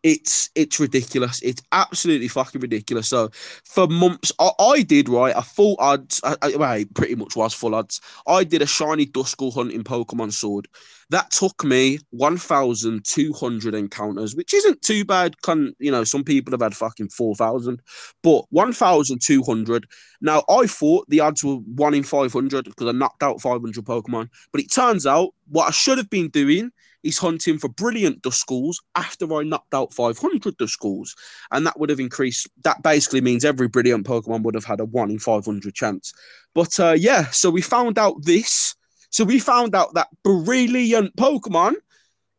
It's 0.02 0.50
it's 0.54 0.78
ridiculous. 0.78 1.40
It's 1.42 1.62
absolutely 1.72 2.28
fucking 2.28 2.60
ridiculous. 2.60 3.08
So 3.08 3.30
for 3.64 3.88
months, 3.88 4.32
I, 4.38 4.50
I 4.60 4.82
did 4.82 5.08
right. 5.08 5.34
I 5.34 5.40
full 5.40 5.76
odds. 5.78 6.20
I, 6.22 6.36
I, 6.42 6.56
well, 6.56 6.70
I 6.70 6.84
pretty 6.94 7.14
much 7.14 7.36
was 7.36 7.54
full 7.54 7.74
odds. 7.74 8.02
I 8.26 8.44
did 8.44 8.60
a 8.60 8.66
shiny 8.66 9.06
Duskull 9.06 9.54
hunt 9.54 9.72
in 9.72 9.82
Pokemon 9.82 10.32
Sword. 10.32 10.68
That 11.10 11.30
took 11.30 11.64
me 11.64 11.98
one 12.10 12.36
thousand 12.36 13.04
two 13.04 13.32
hundred 13.32 13.74
encounters, 13.74 14.34
which 14.34 14.54
isn't 14.54 14.82
too 14.82 15.04
bad. 15.04 15.40
Can 15.42 15.74
you 15.78 15.90
know 15.90 16.04
some 16.04 16.24
people 16.24 16.52
have 16.52 16.62
had 16.62 16.76
fucking 16.76 17.10
four 17.10 17.34
thousand, 17.34 17.82
but 18.22 18.44
one 18.50 18.72
thousand 18.72 19.20
two 19.20 19.42
hundred. 19.42 19.86
Now 20.20 20.42
I 20.48 20.66
thought 20.66 21.08
the 21.08 21.20
odds 21.20 21.44
were 21.44 21.56
one 21.56 21.94
in 21.94 22.02
five 22.02 22.32
hundred 22.32 22.64
because 22.64 22.88
I 22.88 22.92
knocked 22.92 23.22
out 23.22 23.40
five 23.40 23.60
hundred 23.60 23.84
Pokemon, 23.84 24.28
but 24.52 24.60
it 24.60 24.72
turns 24.72 25.06
out 25.06 25.30
what 25.48 25.68
I 25.68 25.70
should 25.70 25.98
have 25.98 26.10
been 26.10 26.28
doing 26.28 26.70
is 27.04 27.18
hunting 27.18 27.58
for 27.58 27.68
brilliant 27.68 28.22
Duskulls 28.22 28.80
after 28.96 29.32
I 29.34 29.44
knocked 29.44 29.74
out 29.74 29.92
500 29.92 30.56
Duskulls. 30.56 31.14
And 31.52 31.66
that 31.66 31.78
would 31.78 31.90
have 31.90 32.00
increased. 32.00 32.48
That 32.64 32.82
basically 32.82 33.20
means 33.20 33.44
every 33.44 33.68
brilliant 33.68 34.06
Pokemon 34.06 34.42
would 34.42 34.54
have 34.54 34.64
had 34.64 34.80
a 34.80 34.84
1 34.84 35.10
in 35.10 35.18
500 35.18 35.74
chance. 35.74 36.12
But 36.54 36.80
uh, 36.80 36.96
yeah, 36.98 37.26
so 37.30 37.50
we 37.50 37.60
found 37.60 37.98
out 37.98 38.24
this. 38.24 38.74
So 39.14 39.24
we 39.24 39.38
found 39.38 39.74
out 39.74 39.94
that 39.94 40.08
brilliant 40.24 41.14
Pokemon 41.16 41.74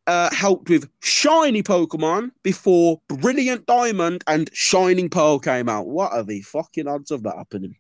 uh, 0.07 0.30
helped 0.34 0.69
with 0.69 0.89
shiny 0.99 1.63
Pokemon 1.63 2.32
before 2.43 3.01
Brilliant 3.07 3.65
Diamond 3.65 4.23
and 4.28 4.49
Shining 4.53 5.09
Pearl 5.09 5.39
came 5.39 5.69
out. 5.69 5.88
What 5.88 6.11
are 6.11 6.23
the 6.23 6.41
fucking 6.41 6.88
odds 6.88 7.11
of 7.11 7.23
that 7.23 7.38
happening? 7.38 7.76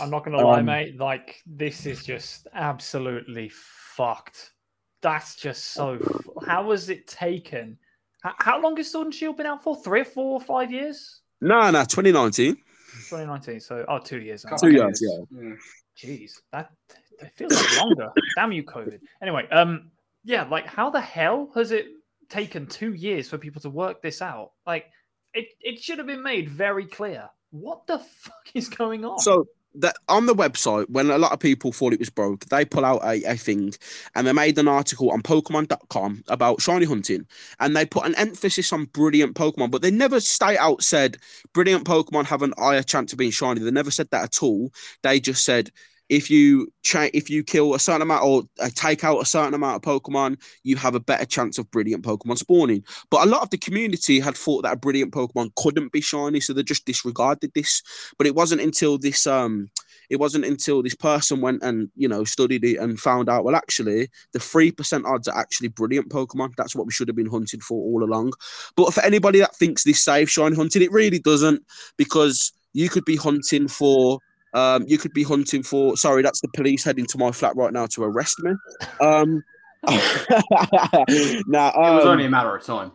I'm 0.00 0.10
not 0.10 0.24
gonna 0.24 0.38
um, 0.38 0.44
lie, 0.44 0.62
mate. 0.62 0.98
Like 0.98 1.42
this 1.46 1.84
is 1.84 2.02
just 2.02 2.48
absolutely 2.54 3.50
fucked 3.52 4.52
that's 5.00 5.36
just 5.36 5.72
so. 5.72 5.98
How 6.46 6.64
was 6.64 6.88
it 6.88 7.06
taken? 7.06 7.78
How, 8.22 8.60
long 8.60 8.76
has 8.78 8.90
Sword 8.90 9.06
and 9.06 9.14
Shield 9.14 9.36
been 9.36 9.46
out 9.46 9.62
for? 9.62 9.76
Three 9.76 10.00
or 10.00 10.04
four 10.04 10.32
or 10.32 10.40
five 10.40 10.72
years? 10.72 11.20
No, 11.40 11.70
no, 11.70 11.84
2019. 11.84 12.56
2019. 12.56 13.60
So, 13.60 13.84
oh, 13.86 13.98
two 13.98 14.20
years. 14.20 14.44
Two 14.58 14.72
years, 14.72 15.00
yeah. 15.00 15.54
Jeez, 15.96 16.32
that, 16.52 16.72
that 17.20 17.34
feels 17.34 17.52
like 17.52 17.76
longer. 17.78 18.10
Damn 18.36 18.52
you, 18.52 18.62
COVID. 18.62 19.00
Anyway, 19.22 19.48
um, 19.50 19.90
yeah, 20.24 20.44
like 20.44 20.66
how 20.66 20.90
the 20.90 21.00
hell 21.00 21.50
has 21.54 21.70
it 21.70 21.86
taken 22.28 22.66
two 22.66 22.94
years 22.94 23.28
for 23.28 23.38
people 23.38 23.60
to 23.62 23.70
work 23.70 24.02
this 24.02 24.22
out? 24.22 24.52
Like, 24.66 24.86
it, 25.34 25.48
it 25.60 25.80
should 25.80 25.98
have 25.98 26.06
been 26.06 26.22
made 26.22 26.48
very 26.48 26.86
clear. 26.86 27.28
What 27.50 27.86
the 27.86 27.98
fuck 27.98 28.50
is 28.54 28.68
going 28.68 29.04
on? 29.04 29.18
So 29.18 29.46
that 29.74 29.96
on 30.08 30.26
the 30.26 30.34
website 30.34 30.88
when 30.88 31.10
a 31.10 31.18
lot 31.18 31.32
of 31.32 31.38
people 31.38 31.72
thought 31.72 31.92
it 31.92 31.98
was 31.98 32.10
broke 32.10 32.44
they 32.46 32.64
pull 32.64 32.84
out 32.84 33.02
a, 33.04 33.22
a 33.30 33.36
thing 33.36 33.72
and 34.14 34.26
they 34.26 34.32
made 34.32 34.58
an 34.58 34.66
article 34.66 35.10
on 35.10 35.22
pokemon.com 35.22 36.24
about 36.28 36.60
shiny 36.60 36.86
hunting 36.86 37.26
and 37.60 37.76
they 37.76 37.84
put 37.84 38.06
an 38.06 38.14
emphasis 38.16 38.72
on 38.72 38.86
brilliant 38.86 39.34
pokemon 39.34 39.70
but 39.70 39.82
they 39.82 39.90
never 39.90 40.20
stay 40.20 40.56
out 40.56 40.82
said 40.82 41.18
brilliant 41.52 41.84
pokemon 41.84 42.24
have 42.24 42.42
an 42.42 42.54
higher 42.58 42.82
chance 42.82 43.12
of 43.12 43.18
being 43.18 43.30
shiny 43.30 43.60
they 43.60 43.70
never 43.70 43.90
said 43.90 44.08
that 44.10 44.24
at 44.24 44.42
all 44.42 44.72
they 45.02 45.20
just 45.20 45.44
said 45.44 45.70
if 46.08 46.30
you 46.30 46.72
cha- 46.82 47.10
if 47.12 47.28
you 47.28 47.42
kill 47.42 47.74
a 47.74 47.78
certain 47.78 48.02
amount 48.02 48.24
or 48.24 48.42
uh, 48.60 48.70
take 48.74 49.04
out 49.04 49.20
a 49.20 49.26
certain 49.26 49.54
amount 49.54 49.76
of 49.76 49.82
Pokemon, 49.82 50.40
you 50.62 50.76
have 50.76 50.94
a 50.94 51.00
better 51.00 51.24
chance 51.24 51.58
of 51.58 51.70
brilliant 51.70 52.04
Pokemon 52.04 52.38
spawning. 52.38 52.84
But 53.10 53.26
a 53.26 53.30
lot 53.30 53.42
of 53.42 53.50
the 53.50 53.58
community 53.58 54.20
had 54.20 54.36
thought 54.36 54.62
that 54.62 54.72
a 54.72 54.76
brilliant 54.76 55.12
Pokemon 55.12 55.50
couldn't 55.56 55.92
be 55.92 56.00
shiny, 56.00 56.40
so 56.40 56.52
they 56.52 56.62
just 56.62 56.86
disregarded 56.86 57.52
this. 57.54 57.82
But 58.16 58.26
it 58.26 58.34
wasn't 58.34 58.62
until 58.62 58.98
this 58.98 59.26
um 59.26 59.70
it 60.10 60.18
wasn't 60.18 60.46
until 60.46 60.82
this 60.82 60.94
person 60.94 61.40
went 61.40 61.62
and 61.62 61.90
you 61.94 62.08
know 62.08 62.24
studied 62.24 62.64
it 62.64 62.78
and 62.78 62.98
found 62.98 63.28
out 63.28 63.44
well 63.44 63.56
actually 63.56 64.08
the 64.32 64.38
three 64.38 64.72
percent 64.72 65.04
odds 65.04 65.28
are 65.28 65.38
actually 65.38 65.68
brilliant 65.68 66.08
Pokemon. 66.08 66.54
That's 66.56 66.74
what 66.74 66.86
we 66.86 66.92
should 66.92 67.08
have 67.08 67.16
been 67.16 67.26
hunting 67.30 67.60
for 67.60 67.76
all 67.76 68.02
along. 68.02 68.32
But 68.76 68.94
for 68.94 69.02
anybody 69.02 69.40
that 69.40 69.54
thinks 69.56 69.84
this 69.84 70.04
safe 70.04 70.30
shine 70.30 70.54
hunting, 70.54 70.82
it 70.82 70.92
really 70.92 71.18
doesn't 71.18 71.62
because 71.96 72.52
you 72.72 72.88
could 72.88 73.04
be 73.04 73.16
hunting 73.16 73.68
for 73.68 74.20
um, 74.54 74.84
you 74.86 74.98
could 74.98 75.12
be 75.12 75.22
hunting 75.22 75.62
for. 75.62 75.96
Sorry, 75.96 76.22
that's 76.22 76.40
the 76.40 76.48
police 76.54 76.84
heading 76.84 77.06
to 77.06 77.18
my 77.18 77.32
flat 77.32 77.56
right 77.56 77.72
now 77.72 77.86
to 77.86 78.04
arrest 78.04 78.38
me. 78.40 78.52
Um, 79.00 79.42
nah, 79.86 81.72
um, 81.74 81.92
it 81.92 81.96
was 81.96 82.06
only 82.06 82.26
a 82.26 82.30
matter 82.30 82.54
of 82.54 82.64
time. 82.64 82.92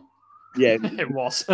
Yeah, 0.56 0.76
it 0.82 1.10
was. 1.10 1.44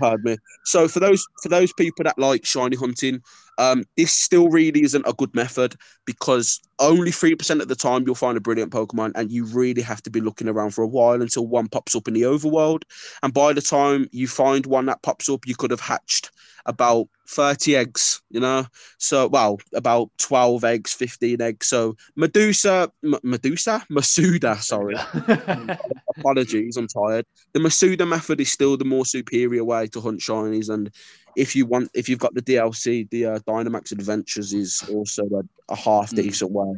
Pardon 0.00 0.24
me. 0.24 0.36
So 0.64 0.88
for 0.88 1.00
those 1.00 1.26
for 1.42 1.48
those 1.48 1.72
people 1.72 2.04
that 2.04 2.18
like 2.18 2.44
shiny 2.44 2.76
hunting, 2.76 3.22
um, 3.58 3.84
this 3.96 4.12
still 4.12 4.48
really 4.48 4.82
isn't 4.82 5.06
a 5.06 5.12
good 5.12 5.34
method 5.34 5.74
because 6.06 6.60
only 6.78 7.10
three 7.10 7.34
percent 7.34 7.60
of 7.60 7.68
the 7.68 7.74
time 7.74 8.04
you'll 8.06 8.14
find 8.14 8.38
a 8.38 8.40
brilliant 8.40 8.72
Pokemon, 8.72 9.12
and 9.14 9.30
you 9.30 9.44
really 9.46 9.82
have 9.82 10.02
to 10.04 10.10
be 10.10 10.20
looking 10.20 10.48
around 10.48 10.70
for 10.70 10.82
a 10.82 10.88
while 10.88 11.20
until 11.20 11.46
one 11.46 11.68
pops 11.68 11.94
up 11.94 12.08
in 12.08 12.14
the 12.14 12.22
overworld. 12.22 12.82
And 13.22 13.34
by 13.34 13.52
the 13.52 13.60
time 13.60 14.08
you 14.12 14.28
find 14.28 14.64
one 14.64 14.86
that 14.86 15.02
pops 15.02 15.28
up, 15.28 15.46
you 15.46 15.54
could 15.56 15.72
have 15.72 15.80
hatched 15.80 16.30
about 16.66 17.08
30 17.26 17.76
eggs, 17.76 18.22
you 18.30 18.40
know? 18.40 18.66
So, 18.98 19.26
well, 19.26 19.58
about 19.74 20.10
12 20.18 20.64
eggs, 20.64 20.92
15 20.92 21.40
eggs. 21.40 21.66
So, 21.66 21.96
Medusa, 22.14 22.92
M- 23.04 23.18
Medusa? 23.22 23.84
Masuda, 23.90 24.60
sorry. 24.60 24.96
Apologies, 26.18 26.76
I'm 26.76 26.88
tired. 26.88 27.26
The 27.54 27.60
Masuda 27.60 28.06
method 28.06 28.40
is 28.40 28.52
still 28.52 28.76
the 28.76 28.84
more 28.84 29.06
superior 29.06 29.64
way 29.64 29.86
to 29.88 30.00
hunt 30.00 30.20
shinies. 30.20 30.68
And 30.68 30.90
if 31.36 31.54
you 31.54 31.66
want, 31.66 31.90
if 31.94 32.08
you've 32.08 32.18
got 32.18 32.34
the 32.34 32.42
DLC, 32.42 33.08
the 33.10 33.26
uh, 33.26 33.38
Dynamax 33.40 33.92
Adventures 33.92 34.52
is 34.52 34.82
also 34.92 35.24
a, 35.24 35.72
a 35.72 35.76
half 35.76 36.10
hmm. 36.10 36.16
decent 36.16 36.50
way. 36.50 36.74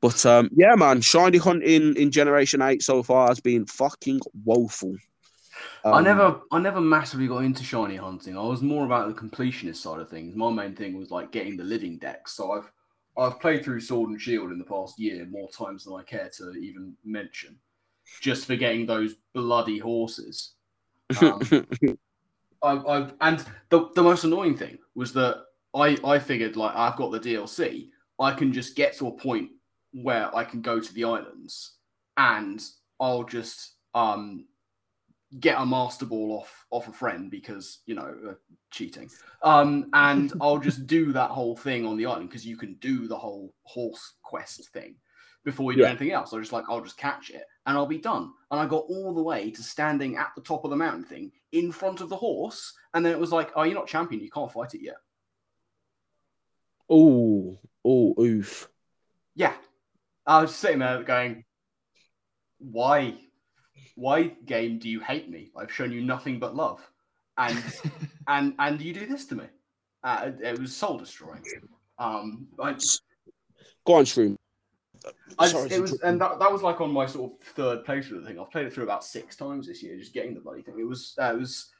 But 0.00 0.24
um, 0.26 0.50
yeah, 0.52 0.74
man, 0.74 1.00
shiny 1.00 1.38
hunting 1.38 1.96
in 1.96 2.10
Generation 2.10 2.62
8 2.62 2.82
so 2.82 3.02
far 3.02 3.28
has 3.28 3.40
been 3.40 3.66
fucking 3.66 4.20
woeful. 4.44 4.96
Um, 5.84 5.94
I 5.94 6.00
never, 6.00 6.40
I 6.52 6.58
never 6.58 6.80
massively 6.80 7.26
got 7.26 7.44
into 7.44 7.64
shiny 7.64 7.96
hunting. 7.96 8.36
I 8.36 8.42
was 8.42 8.62
more 8.62 8.84
about 8.84 9.08
the 9.08 9.20
completionist 9.20 9.76
side 9.76 10.00
of 10.00 10.08
things. 10.08 10.34
My 10.36 10.50
main 10.50 10.74
thing 10.74 10.96
was 10.96 11.10
like 11.10 11.32
getting 11.32 11.56
the 11.56 11.64
living 11.64 11.98
dex. 11.98 12.32
So 12.32 12.52
I've, 12.52 12.70
I've 13.16 13.40
played 13.40 13.64
through 13.64 13.80
Sword 13.80 14.10
and 14.10 14.20
Shield 14.20 14.52
in 14.52 14.58
the 14.58 14.64
past 14.64 14.98
year 14.98 15.26
more 15.26 15.48
times 15.50 15.84
than 15.84 15.94
I 15.94 16.02
care 16.02 16.30
to 16.38 16.52
even 16.52 16.94
mention, 17.04 17.56
just 18.20 18.46
for 18.46 18.56
getting 18.56 18.86
those 18.86 19.14
bloody 19.34 19.78
horses. 19.78 20.52
Um, 21.20 21.40
I, 22.62 22.72
I, 22.72 23.10
and 23.20 23.44
the, 23.70 23.88
the 23.94 24.02
most 24.02 24.24
annoying 24.24 24.56
thing 24.56 24.78
was 24.94 25.12
that 25.14 25.44
I, 25.74 25.96
I 26.04 26.18
figured 26.18 26.56
like 26.56 26.74
I've 26.74 26.96
got 26.96 27.12
the 27.12 27.20
DLC, 27.20 27.88
I 28.18 28.32
can 28.32 28.52
just 28.52 28.76
get 28.76 28.96
to 28.98 29.08
a 29.08 29.12
point 29.12 29.50
where 29.92 30.34
I 30.34 30.44
can 30.44 30.60
go 30.60 30.80
to 30.80 30.94
the 30.94 31.04
islands 31.04 31.76
and 32.16 32.62
I'll 32.98 33.24
just 33.24 33.76
um 33.94 34.44
get 35.38 35.60
a 35.60 35.66
master 35.66 36.04
ball 36.04 36.38
off 36.40 36.66
off 36.70 36.88
a 36.88 36.92
friend 36.92 37.30
because 37.30 37.78
you 37.86 37.94
know 37.94 38.14
uh, 38.28 38.34
cheating. 38.70 39.08
Um 39.42 39.88
and 39.92 40.32
i'll 40.40 40.58
just 40.58 40.86
do 40.86 41.12
that 41.12 41.30
whole 41.30 41.56
thing 41.56 41.86
on 41.86 41.96
the 41.96 42.06
island 42.06 42.28
because 42.28 42.46
you 42.46 42.56
can 42.56 42.74
do 42.74 43.06
the 43.06 43.16
whole 43.16 43.54
horse 43.62 44.14
quest 44.22 44.68
thing 44.72 44.96
before 45.44 45.66
we 45.66 45.76
do 45.76 45.84
anything 45.84 46.12
else. 46.12 46.34
I 46.34 46.38
just 46.38 46.52
like 46.52 46.64
i'll 46.68 46.82
just 46.82 46.98
catch 46.98 47.30
it 47.30 47.44
and 47.66 47.76
i'll 47.76 47.86
be 47.86 47.98
done. 47.98 48.32
And 48.50 48.60
i 48.60 48.66
got 48.66 48.84
all 48.88 49.14
the 49.14 49.22
way 49.22 49.50
to 49.50 49.62
standing 49.62 50.16
at 50.16 50.32
the 50.36 50.42
top 50.42 50.64
of 50.64 50.70
the 50.70 50.76
mountain 50.76 51.04
thing 51.04 51.32
in 51.52 51.72
front 51.72 52.00
of 52.00 52.08
the 52.08 52.16
horse 52.16 52.74
and 52.94 53.04
then 53.04 53.12
it 53.12 53.18
was 53.18 53.32
like 53.32 53.50
oh 53.56 53.62
you're 53.62 53.74
not 53.74 53.86
champion 53.86 54.22
you 54.22 54.30
can't 54.30 54.52
fight 54.52 54.74
it 54.74 54.82
yet 54.82 54.96
oh 56.88 57.58
oh 57.84 58.14
oof 58.20 58.68
yeah 59.34 59.54
i 60.26 60.40
was 60.40 60.54
sitting 60.54 60.78
there 60.78 61.02
going 61.02 61.44
why 62.58 63.16
why 64.00 64.32
game 64.46 64.78
do 64.78 64.88
you 64.88 65.00
hate 65.00 65.28
me? 65.30 65.50
I've 65.54 65.72
shown 65.72 65.92
you 65.92 66.00
nothing 66.00 66.38
but 66.38 66.56
love, 66.56 66.80
and 67.36 67.62
and 68.28 68.54
and 68.58 68.80
you 68.80 68.94
do 68.94 69.06
this 69.06 69.26
to 69.26 69.34
me. 69.34 69.44
Uh, 70.02 70.30
it 70.42 70.58
was 70.58 70.74
soul 70.74 70.98
destroying. 70.98 71.42
Um, 71.98 72.48
I, 72.58 72.76
go 73.86 73.94
on, 73.94 74.06
stream. 74.06 74.36
I, 75.38 75.48
Sorry, 75.48 75.70
it 75.70 75.80
was, 75.80 76.00
and 76.02 76.20
that, 76.20 76.38
that 76.38 76.52
was 76.52 76.62
like 76.62 76.80
on 76.80 76.90
my 76.92 77.06
sort 77.06 77.32
of 77.32 77.46
third 77.54 77.84
playthrough 77.84 78.18
of 78.18 78.22
the 78.22 78.28
thing. 78.28 78.38
I've 78.38 78.50
played 78.50 78.66
it 78.66 78.72
through 78.72 78.84
about 78.84 79.04
six 79.04 79.36
times 79.36 79.66
this 79.66 79.82
year, 79.82 79.96
just 79.96 80.12
getting 80.12 80.34
the 80.34 80.40
bloody 80.40 80.62
thing. 80.62 80.78
It 80.78 80.86
was 80.86 81.14
uh, 81.20 81.32
it 81.34 81.38
was 81.38 81.70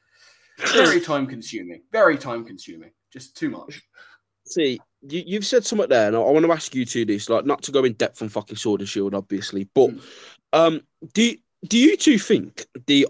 very 0.73 1.01
time 1.11 1.27
consuming, 1.27 1.81
very 1.91 2.17
time 2.17 2.45
consuming, 2.45 2.91
just 3.11 3.37
too 3.37 3.49
much. 3.49 3.81
See, 4.45 4.79
you, 5.01 5.23
you've 5.25 5.45
said 5.45 5.65
something 5.65 5.89
there, 5.89 6.07
and 6.07 6.15
I, 6.15 6.19
I 6.19 6.31
want 6.31 6.45
to 6.45 6.51
ask 6.51 6.73
you 6.73 6.85
to 6.85 7.05
this, 7.05 7.29
like 7.29 7.45
not 7.45 7.61
to 7.63 7.71
go 7.71 7.83
in 7.83 7.93
depth 7.93 8.21
on 8.21 8.29
fucking 8.29 8.57
Sword 8.57 8.81
and 8.81 8.89
Shield, 8.89 9.13
obviously, 9.13 9.69
but 9.73 9.89
mm. 9.89 10.01
um, 10.53 10.81
do 11.13 11.35
do 11.67 11.77
you 11.77 11.97
two 11.97 12.17
think 12.17 12.65
the 12.87 13.07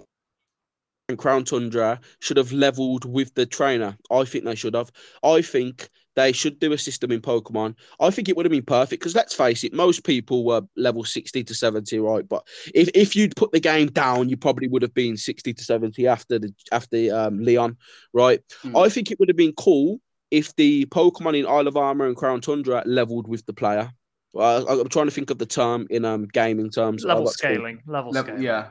Crown 1.17 1.43
Tundra 1.43 1.99
should 2.19 2.37
have 2.37 2.51
leveled 2.51 3.05
with 3.05 3.33
the 3.33 3.45
trainer? 3.45 3.97
I 4.11 4.23
think 4.25 4.45
they 4.45 4.55
should 4.55 4.75
have. 4.75 4.91
I 5.23 5.41
think 5.41 5.89
they 6.15 6.31
should 6.31 6.59
do 6.59 6.73
a 6.73 6.77
system 6.77 7.11
in 7.11 7.21
Pokemon. 7.21 7.75
I 7.99 8.09
think 8.09 8.27
it 8.27 8.35
would 8.35 8.45
have 8.45 8.51
been 8.51 8.63
perfect 8.63 9.01
because 9.01 9.15
let's 9.15 9.33
face 9.33 9.63
it, 9.63 9.73
most 9.73 10.03
people 10.03 10.45
were 10.45 10.61
level 10.75 11.03
60 11.03 11.43
to 11.43 11.53
70, 11.53 11.99
right? 11.99 12.27
But 12.27 12.45
if, 12.73 12.89
if 12.93 13.15
you'd 13.15 13.35
put 13.35 13.51
the 13.51 13.59
game 13.59 13.87
down, 13.87 14.29
you 14.29 14.37
probably 14.37 14.67
would 14.67 14.81
have 14.81 14.93
been 14.93 15.17
60 15.17 15.53
to 15.53 15.63
70 15.63 16.07
after 16.07 16.39
the 16.39 16.53
after 16.71 17.15
um, 17.15 17.41
Leon, 17.41 17.77
right? 18.13 18.41
Mm. 18.63 18.83
I 18.83 18.89
think 18.89 19.11
it 19.11 19.19
would 19.19 19.29
have 19.29 19.37
been 19.37 19.53
cool 19.53 19.99
if 20.31 20.55
the 20.55 20.85
Pokemon 20.85 21.37
in 21.39 21.45
Isle 21.45 21.67
of 21.67 21.77
Armor 21.77 22.07
and 22.07 22.15
Crown 22.15 22.41
Tundra 22.41 22.83
leveled 22.85 23.27
with 23.27 23.45
the 23.45 23.53
player. 23.53 23.91
Well, 24.33 24.67
I'm 24.67 24.87
trying 24.87 25.07
to 25.07 25.11
think 25.11 25.29
of 25.29 25.37
the 25.37 25.45
term 25.45 25.87
in 25.89 26.05
um 26.05 26.27
gaming 26.27 26.69
terms. 26.69 27.03
Level 27.03 27.27
scaling. 27.27 27.81
Level, 27.85 28.11
level 28.11 28.29
scaling. 28.29 28.43
Yeah. 28.43 28.67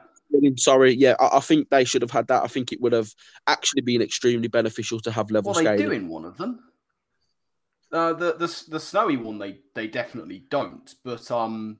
Sorry, 0.57 0.95
yeah, 0.95 1.16
I, 1.18 1.38
I, 1.38 1.41
think 1.41 1.70
they 1.70 1.82
should 1.82 2.03
have 2.03 2.12
had 2.12 2.28
that. 2.28 2.45
I 2.45 2.47
think 2.47 2.70
it 2.70 2.80
would 2.80 2.93
have 2.93 3.09
actually 3.49 3.82
been 3.82 4.01
extremely 4.01 4.47
beneficial 4.47 5.01
to 5.01 5.11
have 5.11 5.28
level 5.32 5.51
well, 5.51 5.61
scaling. 5.61 5.78
They 5.78 5.84
do 5.84 5.91
in 5.91 6.07
one 6.07 6.24
of 6.24 6.36
them. 6.36 6.61
Uh, 7.93 8.12
the 8.12 8.34
the 8.34 8.64
the 8.68 8.80
snowy 8.80 9.16
one 9.16 9.38
they 9.38 9.59
they 9.74 9.86
definitely 9.86 10.45
don't, 10.49 10.95
but 11.05 11.28
um, 11.30 11.78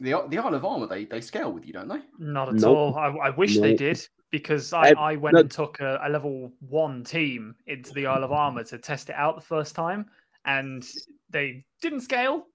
the 0.00 0.14
the 0.28 0.38
Isle 0.38 0.54
of 0.54 0.64
Armor 0.64 0.86
they 0.86 1.04
they 1.04 1.20
scale 1.20 1.52
with 1.52 1.64
you, 1.64 1.72
don't 1.72 1.88
they? 1.88 2.00
Not 2.18 2.48
at 2.48 2.56
nope. 2.56 2.76
all. 2.76 2.96
I, 2.96 3.28
I 3.28 3.30
wish 3.30 3.54
nope. 3.54 3.62
they 3.62 3.74
did 3.74 4.06
because 4.30 4.72
I, 4.72 4.90
I 4.90 5.16
went 5.16 5.34
no. 5.34 5.40
and 5.40 5.50
took 5.50 5.80
a, 5.80 6.00
a 6.02 6.08
level 6.08 6.52
one 6.60 7.04
team 7.04 7.54
into 7.66 7.92
the 7.94 8.06
Isle 8.06 8.24
of 8.24 8.32
Armor 8.32 8.64
to 8.64 8.78
test 8.78 9.10
it 9.10 9.16
out 9.16 9.36
the 9.36 9.40
first 9.40 9.74
time, 9.74 10.06
and 10.44 10.84
they 11.30 11.64
didn't 11.80 12.00
scale 12.00 12.46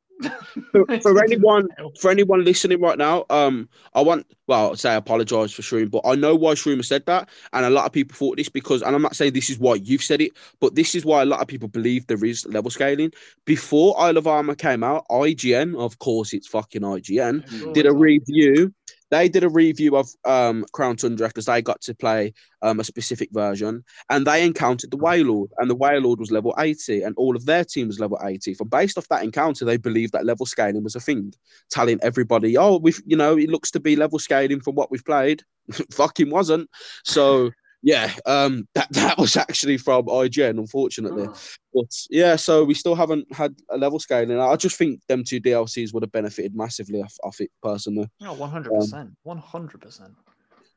for, 0.71 0.85
for 1.01 1.23
anyone 1.23 1.67
for 1.99 2.11
anyone 2.11 2.43
listening 2.43 2.81
right 2.81 2.97
now, 2.97 3.25
um, 3.29 3.69
I 3.93 4.01
want 4.01 4.25
well, 4.47 4.71
I'd 4.71 4.79
say 4.79 4.91
I 4.91 4.95
apologize 4.95 5.53
for 5.53 5.61
Shroom, 5.61 5.89
but 5.89 6.01
I 6.05 6.15
know 6.15 6.35
why 6.35 6.53
Shroom 6.53 6.83
said 6.83 7.05
that, 7.05 7.29
and 7.53 7.65
a 7.65 7.69
lot 7.69 7.85
of 7.85 7.91
people 7.91 8.15
thought 8.15 8.37
this 8.37 8.49
because, 8.49 8.81
and 8.81 8.95
I'm 8.95 9.01
not 9.01 9.15
saying 9.15 9.33
this 9.33 9.49
is 9.49 9.59
why 9.59 9.75
you've 9.75 10.03
said 10.03 10.21
it, 10.21 10.33
but 10.59 10.75
this 10.75 10.95
is 10.95 11.05
why 11.05 11.21
a 11.21 11.25
lot 11.25 11.41
of 11.41 11.47
people 11.47 11.67
believe 11.67 12.07
there 12.07 12.23
is 12.23 12.45
level 12.47 12.71
scaling. 12.71 13.11
Before 13.45 13.99
Isle 13.99 14.17
of 14.17 14.27
Armor 14.27 14.55
came 14.55 14.83
out, 14.83 15.05
IGN, 15.09 15.77
of 15.77 15.99
course, 15.99 16.33
it's 16.33 16.47
fucking 16.47 16.81
IGN, 16.81 17.73
did 17.73 17.85
a 17.85 17.93
review 17.93 18.73
they 19.13 19.29
did 19.29 19.43
a 19.43 19.49
review 19.49 19.95
of 19.95 20.09
um, 20.25 20.65
Crown 20.73 20.95
Tundra 20.95 21.27
because 21.27 21.45
they 21.45 21.61
got 21.61 21.79
to 21.81 21.93
play 21.93 22.33
um, 22.63 22.79
a 22.79 22.83
specific 22.83 23.29
version 23.31 23.83
and 24.09 24.25
they 24.25 24.43
encountered 24.43 24.89
the 24.89 24.97
Wailord 24.97 25.49
and 25.59 25.69
the 25.69 25.75
Wailord 25.75 26.17
was 26.17 26.31
level 26.31 26.55
80 26.57 27.03
and 27.03 27.13
all 27.15 27.35
of 27.35 27.45
their 27.45 27.63
team 27.63 27.87
was 27.87 27.99
level 27.99 28.19
80. 28.23 28.55
From 28.55 28.69
based 28.69 28.97
off 28.97 29.07
that 29.09 29.23
encounter, 29.23 29.65
they 29.65 29.77
believed 29.77 30.13
that 30.13 30.25
level 30.25 30.47
scaling 30.47 30.83
was 30.83 30.95
a 30.95 30.99
thing, 30.99 31.31
telling 31.69 31.99
everybody, 32.01 32.57
oh, 32.57 32.77
we've, 32.77 33.01
you 33.05 33.15
know, 33.15 33.37
it 33.37 33.49
looks 33.49 33.69
to 33.71 33.79
be 33.79 33.95
level 33.95 34.17
scaling 34.17 34.61
from 34.61 34.73
what 34.73 34.89
we've 34.89 35.05
played. 35.05 35.43
Fucking 35.91 36.31
wasn't. 36.31 36.67
So 37.03 37.51
yeah, 37.83 38.13
um, 38.25 38.67
that 38.73 38.87
that 38.91 39.17
was 39.17 39.37
actually 39.37 39.77
from 39.77 40.05
IGN, 40.05 40.57
unfortunately. 40.57 41.27
Oh. 41.27 41.35
But 41.73 41.91
yeah, 42.09 42.35
so 42.35 42.63
we 42.63 42.73
still 42.73 42.95
haven't 42.95 43.31
had 43.33 43.55
a 43.69 43.77
level 43.77 43.99
scaling. 43.99 44.39
I 44.39 44.55
just 44.55 44.77
think 44.77 45.01
them 45.07 45.23
two 45.23 45.41
DLCs 45.41 45.93
would 45.93 46.03
have 46.03 46.11
benefited 46.11 46.55
massively 46.55 47.01
off, 47.01 47.15
off 47.23 47.41
it 47.41 47.51
personally. 47.61 48.09
Oh, 48.21 48.33
one 48.33 48.49
hundred 48.49 48.73
percent, 48.73 49.11
one 49.23 49.37
hundred 49.37 49.81
percent 49.81 50.13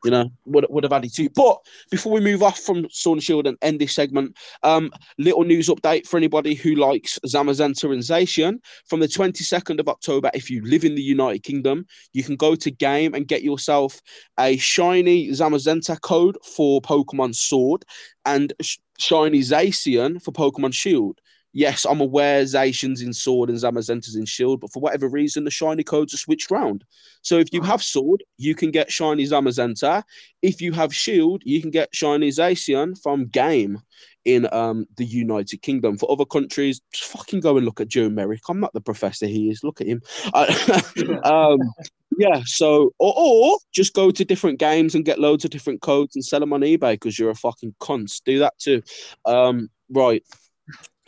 you 0.06 0.12
know, 0.12 0.30
would, 0.44 0.64
would 0.70 0.84
have 0.84 0.92
added 0.92 1.12
to. 1.14 1.28
But 1.30 1.58
before 1.90 2.12
we 2.12 2.20
move 2.20 2.40
off 2.40 2.60
from 2.60 2.88
Sword 2.90 3.20
Shield 3.20 3.48
and 3.48 3.58
end 3.60 3.80
this 3.80 3.92
segment, 3.92 4.36
um, 4.62 4.92
little 5.18 5.42
news 5.42 5.68
update 5.68 6.06
for 6.06 6.16
anybody 6.16 6.54
who 6.54 6.76
likes 6.76 7.18
Zamazenta 7.26 7.92
and 7.92 8.02
Zacian. 8.02 8.60
From 8.86 9.00
the 9.00 9.08
22nd 9.08 9.80
of 9.80 9.88
October, 9.88 10.30
if 10.32 10.48
you 10.48 10.64
live 10.64 10.84
in 10.84 10.94
the 10.94 11.02
United 11.02 11.42
Kingdom, 11.42 11.86
you 12.12 12.22
can 12.22 12.36
go 12.36 12.54
to 12.54 12.70
game 12.70 13.14
and 13.14 13.26
get 13.26 13.42
yourself 13.42 14.00
a 14.38 14.56
shiny 14.58 15.28
Zamazenta 15.30 16.00
code 16.00 16.38
for 16.44 16.80
Pokemon 16.80 17.34
Sword 17.34 17.84
and 18.24 18.52
shiny 18.98 19.40
Zacian 19.40 20.22
for 20.22 20.30
Pokemon 20.30 20.72
Shield 20.72 21.20
yes, 21.56 21.86
I'm 21.86 22.02
aware 22.02 22.42
Zacian's 22.42 23.00
in 23.00 23.14
Sword 23.14 23.48
and 23.48 23.58
Zamazenta's 23.58 24.14
in 24.14 24.26
Shield, 24.26 24.60
but 24.60 24.70
for 24.70 24.80
whatever 24.80 25.08
reason, 25.08 25.44
the 25.44 25.50
shiny 25.50 25.82
codes 25.82 26.12
are 26.12 26.18
switched 26.18 26.50
round. 26.50 26.84
So 27.22 27.38
if 27.38 27.50
you 27.50 27.62
have 27.62 27.82
Sword, 27.82 28.22
you 28.36 28.54
can 28.54 28.70
get 28.70 28.92
shiny 28.92 29.24
Zamazenta. 29.24 30.02
If 30.42 30.60
you 30.60 30.72
have 30.72 30.94
Shield, 30.94 31.42
you 31.46 31.62
can 31.62 31.70
get 31.70 31.88
shiny 31.94 32.28
Zacian 32.28 33.00
from 33.02 33.24
Game 33.28 33.80
in 34.26 34.52
um, 34.52 34.84
the 34.98 35.06
United 35.06 35.62
Kingdom. 35.62 35.96
For 35.96 36.12
other 36.12 36.26
countries, 36.26 36.82
just 36.92 37.10
fucking 37.10 37.40
go 37.40 37.56
and 37.56 37.64
look 37.64 37.80
at 37.80 37.88
Joe 37.88 38.10
Merrick. 38.10 38.42
I'm 38.50 38.60
not 38.60 38.74
the 38.74 38.82
professor 38.82 39.26
he 39.26 39.48
is. 39.48 39.64
Look 39.64 39.80
at 39.80 39.86
him. 39.86 40.02
um, 41.24 41.58
yeah, 42.18 42.42
so 42.44 42.92
or, 42.98 43.14
or 43.16 43.58
just 43.72 43.94
go 43.94 44.10
to 44.10 44.24
different 44.26 44.58
games 44.58 44.94
and 44.94 45.06
get 45.06 45.18
loads 45.18 45.46
of 45.46 45.52
different 45.52 45.80
codes 45.80 46.16
and 46.16 46.24
sell 46.24 46.40
them 46.40 46.52
on 46.52 46.60
eBay 46.60 46.94
because 46.94 47.18
you're 47.18 47.30
a 47.30 47.34
fucking 47.34 47.74
cunt. 47.80 48.20
Do 48.26 48.40
that 48.40 48.58
too. 48.58 48.82
Um, 49.24 49.70
right. 49.88 50.22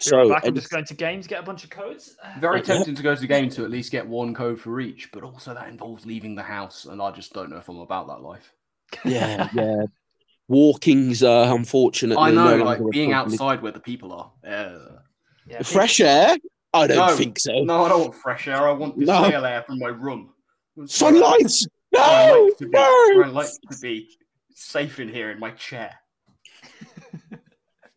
So 0.01 0.29
back, 0.29 0.47
I'm 0.47 0.55
just 0.55 0.71
going 0.71 0.85
to 0.85 0.95
games, 0.95 1.27
get 1.27 1.41
a 1.41 1.43
bunch 1.43 1.65
of 1.65 1.71
codes. 1.71 2.17
Very 2.41 2.63
tempting 2.63 2.95
to 2.95 3.03
go 3.03 3.15
to 3.15 3.27
game 3.27 3.51
to 3.51 3.65
at 3.65 3.71
least 3.71 3.91
get 3.91 4.07
one 4.07 4.33
code 4.33 4.61
for 4.61 4.81
each, 4.81 5.11
but 5.13 5.25
also 5.25 5.55
that 5.55 5.69
involves 5.69 6.07
leaving 6.07 6.37
the 6.37 6.43
house, 6.43 6.85
and 6.85 7.03
I 7.03 7.11
just 7.11 7.33
don't 7.33 7.51
know 7.51 7.57
if 7.57 7.69
I'm 7.69 7.79
about 7.79 8.07
that 8.07 8.23
life. 8.23 8.53
Yeah, 9.05 9.49
yeah. 9.55 9.83
Walking's 10.47 11.23
uh, 11.23 11.53
unfortunately. 11.55 12.23
I 12.23 12.31
know, 12.31 12.57
no 12.57 12.65
like 12.65 12.81
being 12.91 13.13
outside 13.13 13.61
where 13.61 13.73
the 13.73 13.81
people 13.81 14.13
are. 14.13 14.31
Uh, 14.49 15.01
yeah, 15.47 15.63
fresh 15.63 16.01
air. 16.01 16.37
I 16.73 16.87
don't 16.87 16.97
no, 16.97 17.17
think 17.17 17.39
so. 17.39 17.65
No, 17.65 17.85
I 17.85 17.89
don't 17.89 18.01
want 18.01 18.15
fresh 18.15 18.47
air. 18.47 18.69
I 18.69 18.73
want 18.73 18.99
the 18.99 19.07
no. 19.07 19.25
air 19.25 19.63
from 19.63 19.79
my 19.79 19.89
room. 19.89 20.31
Sunlight. 20.87 21.53
No, 21.93 22.01
I 22.01 22.31
like, 22.31 22.59
be, 22.59 22.69
no. 22.69 22.81
I 22.81 23.29
like 23.33 23.49
to 23.49 23.79
be 23.81 24.11
safe 24.55 25.01
in 25.01 25.09
here 25.09 25.31
in 25.31 25.41
my 25.41 25.51
chair. 25.53 25.95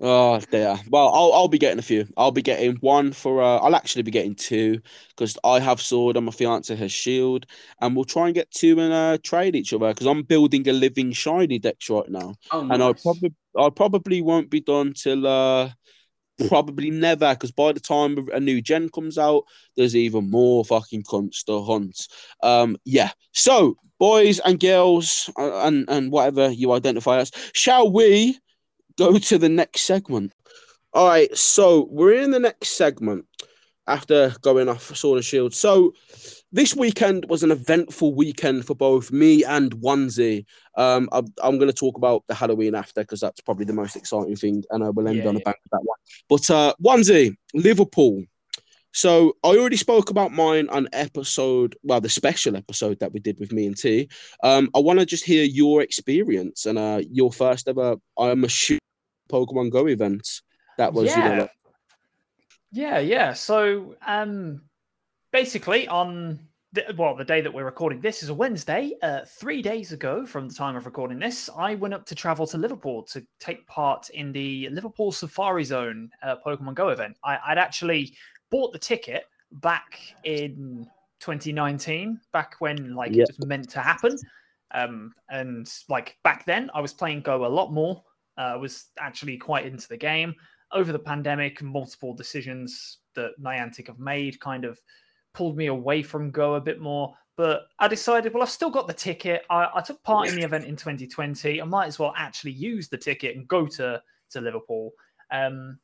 Oh 0.03 0.39
dear. 0.49 0.79
Well, 0.89 1.13
I'll 1.13 1.31
I'll 1.31 1.47
be 1.47 1.59
getting 1.59 1.77
a 1.77 1.83
few. 1.83 2.07
I'll 2.17 2.31
be 2.31 2.41
getting 2.41 2.75
one 2.77 3.13
for. 3.13 3.39
Uh, 3.39 3.57
I'll 3.57 3.75
actually 3.75 4.01
be 4.01 4.09
getting 4.09 4.33
two 4.33 4.81
because 5.09 5.37
I 5.43 5.59
have 5.59 5.79
sword 5.79 6.17
and 6.17 6.25
my 6.25 6.31
fiance 6.31 6.75
has 6.75 6.91
shield, 6.91 7.45
and 7.79 7.95
we'll 7.95 8.05
try 8.05 8.25
and 8.25 8.33
get 8.33 8.49
two 8.49 8.79
and 8.79 8.91
uh, 8.91 9.19
trade 9.21 9.55
each 9.55 9.73
other 9.73 9.89
because 9.89 10.07
I'm 10.07 10.23
building 10.23 10.67
a 10.67 10.73
living 10.73 11.11
shiny 11.11 11.59
deck 11.59 11.77
right 11.87 12.09
now, 12.09 12.33
oh, 12.51 12.63
nice. 12.63 12.73
and 12.73 12.83
I 12.83 12.93
probably 12.93 13.33
I 13.55 13.69
probably 13.69 14.21
won't 14.23 14.49
be 14.49 14.61
done 14.61 14.93
till 14.93 15.27
uh 15.27 15.69
probably 16.47 16.89
never 16.89 17.35
because 17.35 17.51
by 17.51 17.71
the 17.71 17.79
time 17.79 18.27
a 18.33 18.39
new 18.39 18.59
gen 18.59 18.89
comes 18.89 19.19
out, 19.19 19.43
there's 19.77 19.95
even 19.95 20.31
more 20.31 20.65
fucking 20.65 21.03
cunts 21.03 21.43
to 21.45 21.61
hunt. 21.61 22.07
Um, 22.41 22.75
yeah. 22.85 23.11
So 23.33 23.75
boys 23.99 24.39
and 24.39 24.59
girls 24.59 25.29
uh, 25.37 25.67
and 25.67 25.85
and 25.89 26.11
whatever 26.11 26.49
you 26.49 26.71
identify 26.71 27.19
as, 27.19 27.31
shall 27.53 27.91
we? 27.91 28.39
Go 29.01 29.17
to 29.17 29.37
the 29.37 29.49
next 29.49 29.81
segment. 29.81 30.33
All 30.93 31.07
right, 31.07 31.35
so 31.35 31.87
we're 31.89 32.21
in 32.21 32.31
the 32.31 32.39
next 32.39 32.71
segment 32.71 33.25
after 33.87 34.33
going 34.41 34.69
off 34.69 34.95
Sword 34.95 35.17
and 35.17 35.25
Shield. 35.25 35.53
So 35.53 35.93
this 36.51 36.75
weekend 36.75 37.25
was 37.29 37.43
an 37.43 37.51
eventful 37.51 38.13
weekend 38.13 38.65
for 38.65 38.75
both 38.75 39.11
me 39.11 39.43
and 39.43 39.71
Onesie. 39.77 40.45
Um, 40.77 41.09
I'm, 41.11 41.25
I'm 41.41 41.57
going 41.57 41.69
to 41.69 41.73
talk 41.73 41.97
about 41.97 42.23
the 42.27 42.35
Halloween 42.35 42.75
after 42.75 43.01
because 43.01 43.21
that's 43.21 43.41
probably 43.41 43.65
the 43.65 43.73
most 43.73 43.95
exciting 43.95 44.35
thing, 44.35 44.63
and 44.69 44.83
I 44.83 44.89
will 44.89 45.07
end 45.07 45.17
yeah, 45.17 45.27
on 45.27 45.35
yeah. 45.35 45.41
a 45.41 45.45
bang 45.45 45.55
with 45.63 45.71
that 45.71 45.83
one. 45.83 45.97
But 46.29 46.49
uh, 46.49 46.73
Onesie, 46.83 47.35
Liverpool. 47.53 48.23
So 48.93 49.37
I 49.43 49.55
already 49.55 49.77
spoke 49.77 50.09
about 50.09 50.33
mine 50.33 50.67
on 50.69 50.89
episode, 50.91 51.77
well, 51.81 52.01
the 52.01 52.09
special 52.09 52.57
episode 52.57 52.99
that 52.99 53.13
we 53.13 53.21
did 53.21 53.39
with 53.39 53.53
me 53.53 53.65
and 53.65 53.77
T. 53.77 54.09
Um, 54.43 54.69
I 54.75 54.79
want 54.79 54.99
to 54.99 55.05
just 55.05 55.23
hear 55.23 55.45
your 55.45 55.81
experience 55.81 56.65
and 56.65 56.77
uh, 56.77 57.01
your 57.09 57.31
first 57.31 57.69
ever. 57.69 57.95
I'm 58.17 58.43
assuming 58.43 58.81
Pokemon 59.31 59.71
Go 59.71 59.87
events. 59.87 60.41
That 60.77 60.93
was, 60.93 61.07
yeah. 61.07 61.15
you 61.17 61.35
know, 61.35 61.41
like... 61.41 61.51
yeah, 62.71 62.99
yeah. 62.99 63.33
So, 63.33 63.95
um, 64.05 64.61
basically, 65.31 65.87
on 65.87 66.39
the, 66.73 66.85
well, 66.97 67.15
the 67.15 67.25
day 67.25 67.41
that 67.41 67.53
we're 67.53 67.65
recording 67.65 67.99
this 67.99 68.23
is 68.23 68.29
a 68.29 68.33
Wednesday. 68.33 68.93
Uh, 69.01 69.21
three 69.27 69.61
days 69.61 69.91
ago, 69.91 70.25
from 70.25 70.47
the 70.47 70.53
time 70.53 70.75
of 70.75 70.85
recording 70.85 71.19
this, 71.19 71.49
I 71.55 71.75
went 71.75 71.93
up 71.93 72.05
to 72.05 72.15
travel 72.15 72.47
to 72.47 72.57
Liverpool 72.57 73.03
to 73.03 73.25
take 73.39 73.67
part 73.67 74.09
in 74.11 74.31
the 74.31 74.69
Liverpool 74.69 75.11
Safari 75.11 75.63
Zone 75.63 76.09
uh, 76.23 76.35
Pokemon 76.45 76.75
Go 76.75 76.89
event. 76.89 77.17
I, 77.23 77.37
I'd 77.47 77.57
actually 77.57 78.15
bought 78.49 78.71
the 78.71 78.79
ticket 78.79 79.25
back 79.51 79.99
in 80.23 80.87
2019, 81.19 82.19
back 82.31 82.55
when 82.59 82.95
like 82.95 83.13
yep. 83.13 83.29
it 83.29 83.37
was 83.37 83.47
meant 83.47 83.69
to 83.69 83.81
happen. 83.81 84.17
Um, 84.73 85.11
and 85.29 85.69
like 85.89 86.17
back 86.23 86.45
then, 86.45 86.71
I 86.73 86.79
was 86.79 86.93
playing 86.93 87.21
Go 87.21 87.45
a 87.45 87.47
lot 87.47 87.73
more 87.73 88.01
uh, 88.37 88.57
was 88.59 88.87
actually 88.99 89.37
quite 89.37 89.65
into 89.65 89.87
the 89.87 89.97
game. 89.97 90.33
Over 90.71 90.91
the 90.91 90.99
pandemic, 90.99 91.61
multiple 91.61 92.13
decisions 92.13 92.99
that 93.15 93.31
Niantic 93.41 93.87
have 93.87 93.99
made 93.99 94.39
kind 94.39 94.63
of 94.63 94.79
pulled 95.33 95.57
me 95.57 95.67
away 95.67 96.01
from 96.01 96.31
Go 96.31 96.55
a 96.55 96.61
bit 96.61 96.79
more. 96.79 97.13
But 97.37 97.63
I 97.79 97.87
decided, 97.87 98.33
well, 98.33 98.43
I've 98.43 98.49
still 98.49 98.69
got 98.69 98.87
the 98.87 98.93
ticket. 98.93 99.43
I, 99.49 99.69
I 99.75 99.81
took 99.81 100.01
part 100.03 100.27
in 100.27 100.35
the 100.35 100.43
event 100.43 100.65
in 100.65 100.75
2020. 100.75 101.61
I 101.61 101.65
might 101.65 101.87
as 101.87 101.97
well 101.97 102.13
actually 102.17 102.51
use 102.51 102.87
the 102.87 102.97
ticket 102.97 103.35
and 103.35 103.47
go 103.47 103.65
to 103.67 104.01
to 104.31 104.41
Liverpool. 104.41 104.91
Um, 105.31 105.79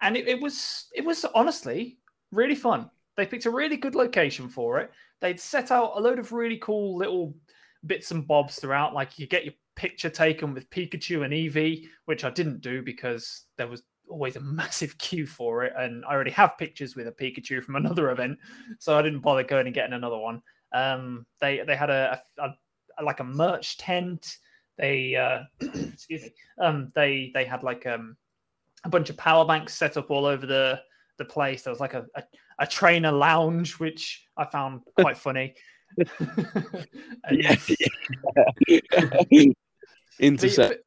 and 0.00 0.16
it, 0.16 0.28
it 0.28 0.40
was 0.40 0.86
it 0.94 1.04
was 1.04 1.24
honestly 1.34 1.98
really 2.32 2.54
fun. 2.54 2.90
They 3.16 3.26
picked 3.26 3.46
a 3.46 3.50
really 3.50 3.76
good 3.76 3.94
location 3.94 4.48
for 4.48 4.78
it. 4.78 4.90
They'd 5.20 5.40
set 5.40 5.70
out 5.70 5.92
a 5.96 6.00
load 6.00 6.18
of 6.18 6.32
really 6.32 6.58
cool 6.58 6.96
little 6.96 7.34
bits 7.86 8.10
and 8.10 8.26
bobs 8.26 8.56
throughout. 8.56 8.94
Like 8.94 9.18
you 9.18 9.26
get 9.26 9.44
your 9.44 9.54
picture 9.76 10.10
taken 10.10 10.52
with 10.54 10.68
Pikachu 10.70 11.24
and 11.24 11.32
Eevee, 11.32 11.86
which 12.06 12.24
I 12.24 12.30
didn't 12.30 12.62
do 12.62 12.82
because 12.82 13.44
there 13.56 13.68
was 13.68 13.82
always 14.08 14.36
a 14.36 14.40
massive 14.42 14.98
queue 14.98 15.26
for 15.26 15.64
it, 15.64 15.72
and 15.78 16.04
I 16.04 16.12
already 16.12 16.32
have 16.32 16.58
pictures 16.58 16.96
with 16.96 17.06
a 17.06 17.12
Pikachu 17.12 17.62
from 17.62 17.76
another 17.76 18.10
event, 18.12 18.38
so 18.78 18.98
I 18.98 19.02
didn't 19.02 19.20
bother 19.20 19.44
going 19.44 19.66
and 19.66 19.74
getting 19.74 19.94
another 19.94 20.18
one. 20.18 20.42
Um, 20.72 21.26
they 21.40 21.62
they 21.66 21.76
had 21.76 21.90
a, 21.90 22.20
a, 22.38 22.54
a 22.98 23.04
like 23.04 23.20
a 23.20 23.24
merch 23.24 23.76
tent. 23.78 24.38
They 24.78 25.14
uh, 25.14 25.42
excuse 25.60 26.22
me. 26.22 26.32
Um, 26.60 26.90
they 26.94 27.30
they 27.34 27.44
had 27.44 27.62
like 27.62 27.86
um, 27.86 28.16
a 28.84 28.88
bunch 28.88 29.10
of 29.10 29.16
power 29.16 29.44
banks 29.44 29.74
set 29.74 29.96
up 29.96 30.10
all 30.10 30.26
over 30.26 30.46
the 30.46 30.80
the 31.18 31.24
place. 31.24 31.62
There 31.62 31.72
was 31.72 31.80
like 31.80 31.94
a, 31.94 32.06
a, 32.14 32.22
a 32.58 32.66
trainer 32.66 33.12
lounge, 33.12 33.78
which 33.78 34.26
I 34.36 34.44
found 34.44 34.82
quite 34.98 35.16
funny. 35.16 35.54
yeah, 37.30 37.56
intercept. 40.18 40.84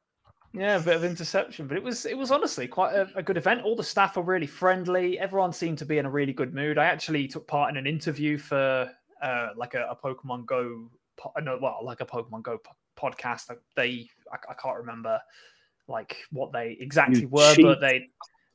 yeah, 0.52 0.76
a 0.76 0.82
bit 0.82 0.96
of 0.96 1.04
interception, 1.04 1.66
but 1.66 1.76
it 1.76 1.82
was 1.82 2.06
it 2.06 2.16
was 2.16 2.30
honestly 2.30 2.66
quite 2.66 2.94
a, 2.94 3.08
a, 3.16 3.22
good 3.22 3.36
event. 3.36 3.62
All 3.62 3.76
the 3.76 3.84
staff 3.84 4.16
were 4.16 4.22
really 4.22 4.46
friendly. 4.46 5.18
Everyone 5.18 5.52
seemed 5.52 5.78
to 5.78 5.86
be 5.86 5.98
in 5.98 6.06
a 6.06 6.10
really 6.10 6.32
good 6.32 6.54
mood. 6.54 6.78
I 6.78 6.86
actually 6.86 7.28
took 7.28 7.46
part 7.46 7.70
in 7.70 7.76
an 7.76 7.86
interview 7.86 8.38
for 8.38 8.90
uh, 9.22 9.48
like 9.56 9.74
a, 9.74 9.86
a 9.90 9.96
Pokemon 9.96 10.46
Go, 10.46 10.90
no, 11.42 11.58
well, 11.60 11.80
like 11.82 12.00
a 12.00 12.06
Pokemon 12.06 12.42
Go 12.42 12.58
podcast. 12.98 13.50
They 13.76 14.08
I, 14.32 14.36
I 14.50 14.54
can't 14.54 14.76
remember 14.76 15.20
like 15.88 16.16
what 16.30 16.52
they 16.52 16.76
exactly 16.80 17.22
you 17.22 17.28
were, 17.28 17.54
cheat. 17.54 17.64
but 17.64 17.80
they 17.80 18.08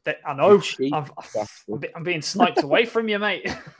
that 0.06 0.20
I 0.26 0.34
know 0.34 0.62
I'm, 0.94 1.10
I'm, 1.96 2.04
being 2.04 2.22
sniped 2.22 2.64
away 2.64 2.86
from 2.94 3.10
you, 3.10 3.20
mate. 3.20 3.54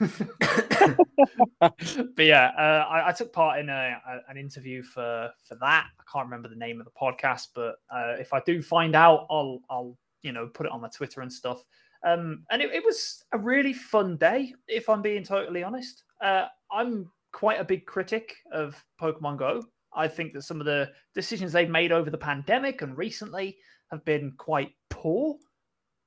but 1.60 1.76
yeah, 2.18 2.50
uh, 2.58 2.86
I, 2.88 3.08
I, 3.08 3.12
took 3.12 3.32
part 3.32 3.60
in 3.60 3.68
a, 3.68 3.96
a, 4.06 4.30
an 4.30 4.36
interview 4.36 4.82
for 4.82 5.30
for 5.42 5.54
that. 5.56 5.86
I 5.98 6.02
can't 6.12 6.26
remember 6.26 6.48
the 6.48 6.56
name 6.56 6.80
of 6.80 6.84
the 6.84 6.92
podcast, 7.00 7.48
but 7.54 7.76
uh, 7.90 8.14
if 8.18 8.32
I 8.32 8.42
do 8.44 8.60
find 8.60 8.96
out, 8.96 9.26
I'll 9.30 9.60
I'll 9.70 9.96
you 10.22 10.32
know 10.32 10.48
put 10.48 10.66
it 10.66 10.72
on 10.72 10.80
my 10.80 10.88
Twitter 10.88 11.22
and 11.22 11.32
stuff. 11.32 11.64
Um, 12.04 12.44
and 12.50 12.60
it, 12.60 12.72
it, 12.72 12.84
was 12.84 13.24
a 13.32 13.38
really 13.38 13.72
fun 13.72 14.16
day, 14.16 14.52
if 14.68 14.88
I'm 14.88 15.02
being 15.02 15.24
totally 15.24 15.64
honest. 15.64 16.04
Uh, 16.22 16.46
I'm 16.70 17.10
quite 17.32 17.58
a 17.58 17.64
big 17.64 17.84
critic 17.86 18.36
of 18.52 18.84
Pokemon 19.00 19.38
Go. 19.38 19.64
I 19.94 20.06
think 20.06 20.32
that 20.34 20.42
some 20.42 20.60
of 20.60 20.66
the 20.66 20.90
decisions 21.14 21.52
they've 21.52 21.70
made 21.70 21.90
over 21.90 22.10
the 22.10 22.18
pandemic 22.18 22.82
and 22.82 22.96
recently 22.96 23.56
have 23.90 24.04
been 24.04 24.32
quite 24.36 24.72
poor 24.90 25.36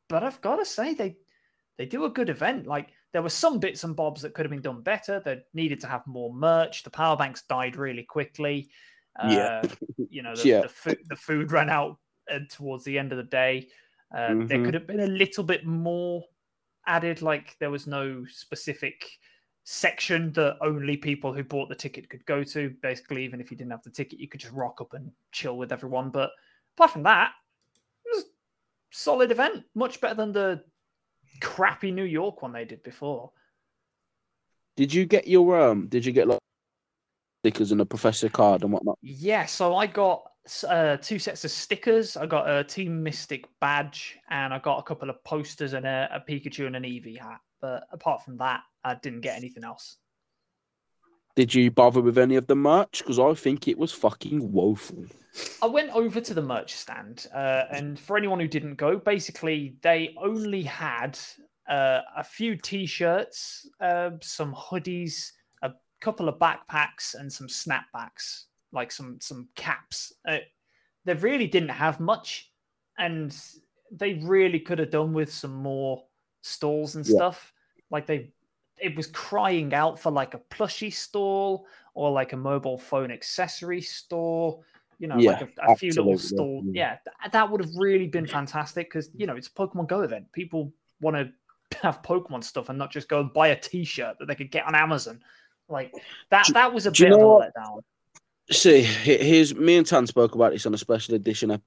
but 0.10 0.24
I've 0.24 0.42
got 0.42 0.58
to 0.58 0.66
say 0.66 0.94
they 0.94 1.16
they 1.78 1.86
do 1.86 2.04
a 2.06 2.10
good 2.10 2.30
event. 2.30 2.68
Like 2.68 2.90
there 3.14 3.22
were 3.22 3.30
some 3.30 3.60
bits 3.60 3.84
and 3.86 3.96
bobs 3.96 4.22
that 4.22 4.34
could 4.34 4.46
have 4.46 4.52
been 4.52 4.62
done 4.62 4.82
better. 4.82 5.22
They 5.24 5.40
needed 5.54 5.80
to 5.82 5.88
have 5.88 6.06
more 6.06 6.34
merch. 6.34 6.84
The 6.84 6.90
power 6.90 7.16
banks 7.16 7.44
died 7.44 7.78
really 7.78 8.04
quickly. 8.04 8.70
Uh, 9.18 9.30
yeah, 9.30 9.62
you 10.10 10.22
know 10.22 10.36
the, 10.36 10.48
yeah. 10.48 10.62
the, 10.62 10.70
food, 10.70 10.98
the 11.08 11.16
food 11.16 11.52
ran 11.54 11.70
out 11.70 11.98
uh, 12.32 12.40
towards 12.50 12.84
the 12.84 13.00
end 13.00 13.12
of 13.12 13.18
the 13.18 13.24
day. 13.24 13.70
Uh, 14.14 14.18
mm-hmm. 14.18 14.48
There 14.48 14.64
could 14.64 14.74
have 14.74 14.88
been 14.88 15.02
a 15.02 15.08
little 15.08 15.44
bit 15.44 15.66
more 15.66 16.24
added. 16.86 17.22
Like 17.22 17.56
there 17.60 17.72
was 17.72 17.88
no 17.88 18.26
specific 18.28 19.06
section 19.64 20.34
that 20.34 20.58
only 20.62 20.98
people 20.98 21.32
who 21.32 21.44
bought 21.44 21.70
the 21.70 21.76
ticket 21.76 22.10
could 22.10 22.26
go 22.26 22.44
to. 22.44 22.74
Basically, 22.82 23.24
even 23.24 23.40
if 23.40 23.52
you 23.52 23.58
didn't 23.58 23.72
have 23.72 23.84
the 23.84 23.90
ticket, 23.90 24.20
you 24.20 24.28
could 24.28 24.42
just 24.42 24.54
rock 24.54 24.82
up 24.82 24.94
and 24.94 25.12
chill 25.32 25.58
with 25.58 25.72
everyone. 25.72 26.10
But 26.10 26.32
apart 26.76 26.92
from 26.92 27.04
that, 27.04 27.32
solid 28.92 29.32
event, 29.32 29.64
much 29.76 30.02
better 30.02 30.16
than 30.16 30.32
the 30.32 30.64
crappy 31.42 31.92
New 31.92 32.04
York 32.04 32.42
one 32.42 32.54
they 32.54 32.66
did 32.66 32.84
before. 32.84 33.32
Did 34.76 34.94
you 34.94 35.06
get 35.06 35.28
your 35.28 35.60
um? 35.60 35.88
Did 35.88 36.06
you 36.06 36.12
get 36.12 36.28
like 36.28 36.40
stickers 37.44 37.72
and 37.72 37.82
a 37.82 37.86
professor 37.86 38.30
card 38.30 38.64
and 38.64 38.72
whatnot? 38.72 38.98
Yeah, 39.02 39.46
so 39.46 39.76
I 39.76 39.88
got 39.88 40.24
uh, 40.68 40.98
two 40.98 41.20
sets 41.20 41.46
of 41.46 41.52
stickers. 41.52 42.18
I 42.18 42.26
got 42.26 42.50
a 42.50 42.64
Team 42.64 43.04
Mystic 43.04 43.46
badge, 43.60 44.18
and 44.30 44.54
I 44.54 44.60
got 44.60 44.80
a 44.80 44.84
couple 44.84 45.10
of 45.10 45.24
posters 45.24 45.74
and 45.74 45.86
a, 45.86 46.10
a 46.12 46.20
Pikachu 46.32 46.66
and 46.66 46.76
an 46.76 46.84
Eevee 46.84 47.20
hat. 47.20 47.40
But 47.62 47.84
apart 47.92 48.24
from 48.24 48.38
that, 48.38 48.62
I 48.84 48.96
didn't 48.96 49.22
get 49.22 49.36
anything 49.36 49.64
else. 49.64 49.98
Did 51.40 51.56
you 51.56 51.72
bother 51.72 52.02
with 52.02 52.18
any 52.18 52.36
of 52.36 52.48
the 52.48 52.56
merch? 52.58 53.00
Because 53.00 53.18
I 53.18 53.34
think 53.34 53.70
it 53.70 53.78
was 53.78 53.94
fucking 53.94 54.52
woeful. 54.52 55.06
I 55.62 55.68
went 55.68 55.90
over 55.92 56.20
to 56.20 56.34
the 56.34 56.42
merch 56.42 56.74
stand, 56.74 57.28
uh, 57.34 57.64
and 57.72 57.98
for 57.98 58.18
anyone 58.18 58.42
who 58.42 58.48
didn't 58.50 58.76
go, 58.76 58.98
basically 58.98 59.78
they 59.82 60.14
only 60.22 60.64
had 60.64 61.18
uh, 61.70 62.02
a 62.18 62.26
few 62.26 62.58
t-shirts, 62.58 63.70
uh, 63.80 64.10
some 64.22 64.54
hoodies, 64.54 65.32
a 65.62 65.72
couple 66.02 66.28
of 66.28 66.40
backpacks, 66.40 67.16
and 67.16 67.32
some 67.32 67.48
snapbacks, 67.48 68.48
like 68.74 68.92
some 68.92 69.18
some 69.22 69.48
caps. 69.56 70.12
Uh, 70.28 70.40
they 71.06 71.14
really 71.14 71.48
didn't 71.48 71.70
have 71.70 72.02
much, 72.02 72.52
and 72.98 73.34
they 73.90 74.16
really 74.16 74.60
could 74.60 74.80
have 74.80 74.92
done 74.92 75.14
with 75.14 75.32
some 75.32 75.54
more 75.54 76.04
stalls 76.42 76.96
and 76.96 77.08
stuff. 77.08 77.54
Yeah. 77.78 77.84
Like 77.92 78.08
they, 78.08 78.34
it 78.82 78.96
was 78.96 79.08
crying 79.08 79.74
out 79.74 80.00
for 80.00 80.12
like 80.12 80.34
a 80.34 80.40
plushie 80.52 80.94
stall 80.94 81.66
or 81.94 82.12
like 82.12 82.34
a 82.34 82.38
mobile 82.38 82.78
phone 82.78 83.12
accessory 83.12 83.82
store 83.82 84.60
you 85.00 85.08
know, 85.08 85.18
yeah, 85.18 85.32
like 85.32 85.58
a, 85.66 85.72
a 85.72 85.76
few 85.76 85.92
little 85.94 86.18
stall. 86.18 86.62
Yeah, 86.66 86.98
yeah 87.24 87.30
that 87.32 87.50
would 87.50 87.64
have 87.64 87.72
really 87.78 88.08
been 88.08 88.28
fantastic 88.28 88.90
because 88.90 89.10
you 89.16 89.26
know 89.26 89.36
it's 89.36 89.48
a 89.48 89.52
Pokemon 89.52 89.88
Go 89.88 90.02
event. 90.02 90.32
People 90.34 90.74
want 91.00 91.16
to 91.16 91.78
have 91.82 92.02
Pokemon 92.02 92.44
stuff 92.44 92.70
and 92.70 92.78
not 92.78 92.92
just 92.92 93.08
go 93.08 93.22
and 93.22 93.34
buy 93.34 93.48
a 93.48 93.60
T-shirt 93.60 94.20
that 94.20 94.28
they 94.28 94.36
could 94.36 94.52
get 94.52 94.66
on 94.66 94.76
Amazon. 94.76 95.22
Like 95.70 95.94
that. 96.30 96.46
Do, 96.46 96.54
that 96.54 96.74
was 96.74 96.86
a 96.86 96.92
bit 96.92 97.14
of 97.14 97.20
a 97.20 97.24
letdown. 97.24 97.82
See, 98.52 98.82
here's 98.82 99.56
me 99.56 99.78
and 99.78 99.86
Tan 99.86 100.06
spoke 100.06 100.36
about 100.36 100.52
this 100.52 100.66
on 100.66 100.74
a 100.74 100.78
special 100.78 101.16
edition. 101.16 101.62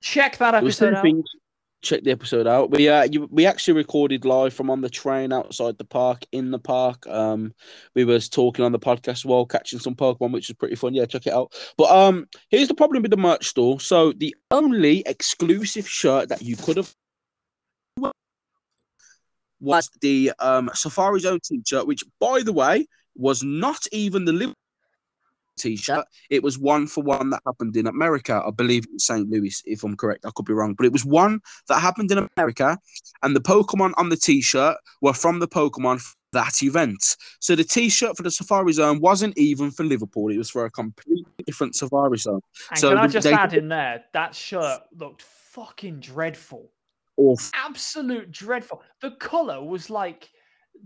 Check 0.00 0.36
that 0.38 0.54
episode 0.54 0.94
out. 0.94 1.02
Things, 1.02 1.24
check 1.82 2.04
the 2.04 2.10
episode 2.10 2.46
out. 2.46 2.70
We 2.70 2.88
uh, 2.88 3.04
you, 3.10 3.28
we 3.30 3.44
actually 3.46 3.74
recorded 3.74 4.24
live 4.24 4.54
from 4.54 4.70
on 4.70 4.80
the 4.80 4.88
train 4.88 5.32
outside 5.32 5.76
the 5.78 5.84
park 5.84 6.24
in 6.32 6.50
the 6.50 6.58
park. 6.58 7.06
Um, 7.06 7.52
we 7.94 8.04
was 8.04 8.28
talking 8.28 8.64
on 8.64 8.72
the 8.72 8.78
podcast 8.78 9.24
while 9.24 9.44
catching 9.44 9.78
some 9.78 9.94
Pokemon, 9.94 10.32
which 10.32 10.48
was 10.48 10.56
pretty 10.56 10.76
fun. 10.76 10.94
Yeah, 10.94 11.06
check 11.06 11.26
it 11.26 11.32
out. 11.32 11.52
But 11.76 11.90
um, 11.90 12.26
here's 12.48 12.68
the 12.68 12.74
problem 12.74 13.02
with 13.02 13.10
the 13.10 13.16
merch 13.16 13.48
store. 13.48 13.80
So 13.80 14.12
the 14.12 14.34
only 14.50 15.02
exclusive 15.06 15.88
shirt 15.88 16.28
that 16.28 16.42
you 16.42 16.56
could 16.56 16.76
have 16.76 16.94
was 19.60 19.88
the 20.00 20.32
um 20.38 20.70
Safari 20.74 21.20
Zone 21.20 21.40
t-shirt, 21.42 21.86
which 21.86 22.04
by 22.18 22.42
the 22.42 22.52
way 22.52 22.86
was 23.14 23.42
not 23.42 23.86
even 23.92 24.24
the 24.24 24.32
t-shirt. 25.56 26.04
It 26.30 26.42
was 26.42 26.58
one 26.58 26.86
for 26.86 27.02
one 27.02 27.30
that 27.30 27.42
happened 27.46 27.76
in 27.76 27.86
America. 27.86 28.42
I 28.46 28.50
believe 28.50 28.86
in 28.90 28.98
St. 28.98 29.28
Louis, 29.28 29.62
if 29.66 29.84
I'm 29.84 29.96
correct. 29.96 30.24
I 30.26 30.30
could 30.34 30.46
be 30.46 30.52
wrong, 30.52 30.74
but 30.74 30.86
it 30.86 30.92
was 30.92 31.04
one 31.04 31.40
that 31.68 31.80
happened 31.80 32.10
in 32.10 32.28
America, 32.36 32.78
and 33.22 33.36
the 33.36 33.40
Pokemon 33.40 33.92
on 33.96 34.08
the 34.08 34.16
t-shirt 34.16 34.76
were 35.00 35.14
from 35.14 35.38
the 35.38 35.48
Pokemon 35.48 36.02
that 36.32 36.62
event. 36.62 37.16
So 37.40 37.54
the 37.54 37.64
t-shirt 37.64 38.16
for 38.16 38.22
the 38.22 38.30
Safari 38.30 38.72
Zone 38.72 39.00
wasn't 39.00 39.36
even 39.36 39.70
for 39.70 39.84
Liverpool. 39.84 40.30
It 40.30 40.38
was 40.38 40.50
for 40.50 40.64
a 40.64 40.70
completely 40.70 41.26
different 41.44 41.76
Safari 41.76 42.18
Zone. 42.18 42.40
And 42.70 42.78
so 42.78 42.88
can 42.88 42.98
I 42.98 43.06
just 43.06 43.24
they... 43.24 43.32
add 43.32 43.52
in 43.52 43.68
there 43.68 44.04
that 44.12 44.34
shirt 44.34 44.80
looked 44.96 45.22
fucking 45.22 46.00
dreadful. 46.00 46.70
Awful. 47.18 47.50
Absolute 47.54 48.30
dreadful. 48.30 48.82
The 49.02 49.10
color 49.12 49.62
was 49.62 49.90
like 49.90 50.30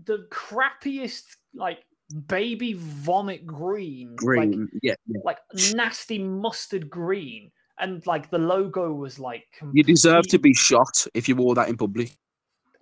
the 0.05 0.27
crappiest 0.29 1.23
like 1.55 1.79
baby 2.27 2.73
vomit 2.73 3.45
green, 3.45 4.15
green, 4.15 4.61
like, 4.61 4.69
yeah, 4.81 4.95
yeah, 5.07 5.21
like 5.23 5.39
nasty 5.73 6.19
mustard 6.19 6.89
green, 6.89 7.51
and 7.79 8.05
like 8.07 8.29
the 8.29 8.37
logo 8.37 8.93
was 8.93 9.19
like. 9.19 9.45
You 9.73 9.83
deserve 9.83 10.27
to 10.27 10.39
be 10.39 10.53
shot 10.53 11.05
if 11.13 11.27
you 11.27 11.35
wore 11.35 11.55
that 11.55 11.69
in 11.69 11.77
public. 11.77 12.15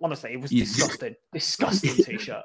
Honestly, 0.02 0.32
it 0.32 0.40
was 0.40 0.50
disgusting, 0.50 1.14
disgusting 1.32 1.94
t-shirt. 2.04 2.44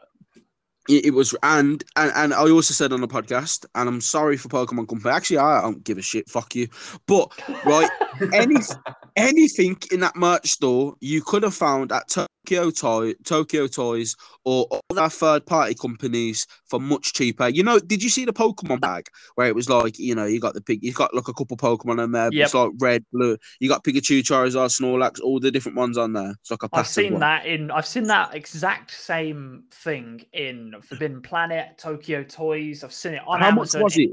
It, 0.89 1.13
was, 1.13 1.35
and, 1.43 1.83
and 1.95 2.11
and 2.15 2.33
I 2.33 2.49
also 2.49 2.73
said 2.73 2.91
on 2.91 3.01
the 3.01 3.07
podcast, 3.07 3.65
and 3.75 3.87
I'm 3.87 4.01
sorry 4.01 4.35
for 4.35 4.49
Pokemon 4.49 4.89
Company. 4.89 5.13
Actually, 5.13 5.37
I 5.37 5.61
don't 5.61 5.83
give 5.83 5.99
a 5.99 6.01
shit. 6.01 6.27
Fuck 6.27 6.55
you. 6.55 6.67
But 7.05 7.31
right, 7.65 7.89
any 8.33 8.55
anything 9.15 9.77
in 9.91 9.99
that 9.99 10.15
merch 10.15 10.49
store 10.49 10.95
you 10.99 11.21
could 11.21 11.43
have 11.43 11.53
found 11.53 11.91
at 11.91 12.09
Tokyo 12.09 12.71
Toy, 12.71 13.13
Tokyo 13.25 13.67
Toys, 13.67 14.15
or 14.43 14.67
other 14.89 15.09
third 15.09 15.45
party 15.45 15.75
companies 15.75 16.47
for 16.65 16.79
much 16.79 17.13
cheaper. 17.13 17.47
You 17.47 17.63
know, 17.63 17.79
did 17.79 18.01
you 18.01 18.09
see 18.09 18.25
the 18.25 18.33
Pokemon 18.33 18.81
bag 18.81 19.07
where 19.35 19.47
it 19.47 19.55
was 19.55 19.69
like, 19.69 19.99
you 19.99 20.15
know, 20.15 20.25
you 20.25 20.39
got 20.39 20.53
the 20.53 20.61
pig, 20.61 20.83
you 20.83 20.93
got 20.93 21.13
like 21.13 21.27
a 21.27 21.33
couple 21.33 21.57
Pokemon 21.57 22.03
in 22.03 22.11
there. 22.11 22.29
Yep. 22.31 22.45
It's 22.45 22.53
like 22.53 22.71
red, 22.79 23.05
blue. 23.13 23.37
You 23.59 23.69
got 23.69 23.83
Pikachu, 23.83 24.21
Charizard, 24.21 24.71
Snorlax, 24.71 25.21
all 25.21 25.39
the 25.39 25.51
different 25.51 25.77
ones 25.77 25.97
on 25.97 26.13
there. 26.13 26.31
It's 26.41 26.51
like 26.51 26.63
a. 26.63 26.69
I've 26.73 26.87
seen 26.87 27.13
one. 27.13 27.19
that 27.21 27.45
in. 27.45 27.69
I've 27.71 27.85
seen 27.85 28.07
that 28.07 28.33
exact 28.33 28.91
same 28.91 29.65
thing 29.71 30.25
in 30.33 30.70
Forbidden 30.79 31.21
Planet, 31.21 31.77
Tokyo 31.77 32.23
Toys. 32.23 32.83
I've 32.83 32.93
seen 32.93 33.15
it 33.15 33.21
on 33.27 33.39
How 33.39 33.47
Amazon. 33.47 33.81
much 33.81 33.83
was 33.83 33.97
it? 33.97 34.11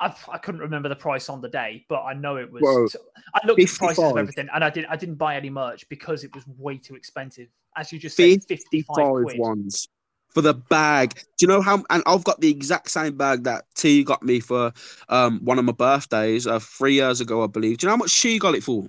I, 0.00 0.14
I, 0.28 0.38
couldn't 0.38 0.60
remember 0.60 0.88
the 0.88 0.96
price 0.96 1.28
on 1.28 1.40
the 1.40 1.48
day, 1.48 1.84
but 1.88 2.02
I 2.02 2.14
know 2.14 2.36
it 2.36 2.50
was. 2.50 2.62
Whoa, 2.62 2.88
I 3.34 3.46
looked 3.46 3.60
55. 3.60 3.60
at 3.60 3.68
the 3.68 3.76
prices 3.78 4.10
of 4.10 4.18
everything, 4.18 4.48
and 4.52 4.64
I 4.64 4.70
did. 4.70 4.86
I 4.86 4.96
didn't 4.96 5.14
buy 5.16 5.36
any 5.36 5.50
merch 5.50 5.88
because 5.88 6.24
it 6.24 6.34
was 6.34 6.44
way 6.46 6.78
too 6.78 6.96
expensive. 6.96 7.48
As 7.76 7.92
you 7.92 7.98
just 7.98 8.16
said, 8.16 8.42
fifty-five 8.48 9.38
ones 9.38 9.88
for 10.30 10.42
the 10.42 10.54
bag. 10.54 11.14
Do 11.14 11.46
you 11.46 11.48
know 11.48 11.62
how? 11.62 11.84
And 11.90 12.02
I've 12.06 12.24
got 12.24 12.40
the 12.40 12.50
exact 12.50 12.90
same 12.90 13.16
bag 13.16 13.44
that 13.44 13.64
T 13.76 14.02
got 14.02 14.22
me 14.22 14.40
for 14.40 14.72
um 15.08 15.40
one 15.44 15.58
of 15.58 15.64
my 15.64 15.72
birthdays 15.72 16.46
uh, 16.46 16.58
three 16.58 16.94
years 16.94 17.20
ago, 17.20 17.44
I 17.44 17.46
believe. 17.46 17.78
Do 17.78 17.86
you 17.86 17.88
know 17.88 17.92
how 17.92 17.98
much 17.98 18.10
she 18.10 18.38
got 18.38 18.56
it 18.56 18.64
for? 18.64 18.86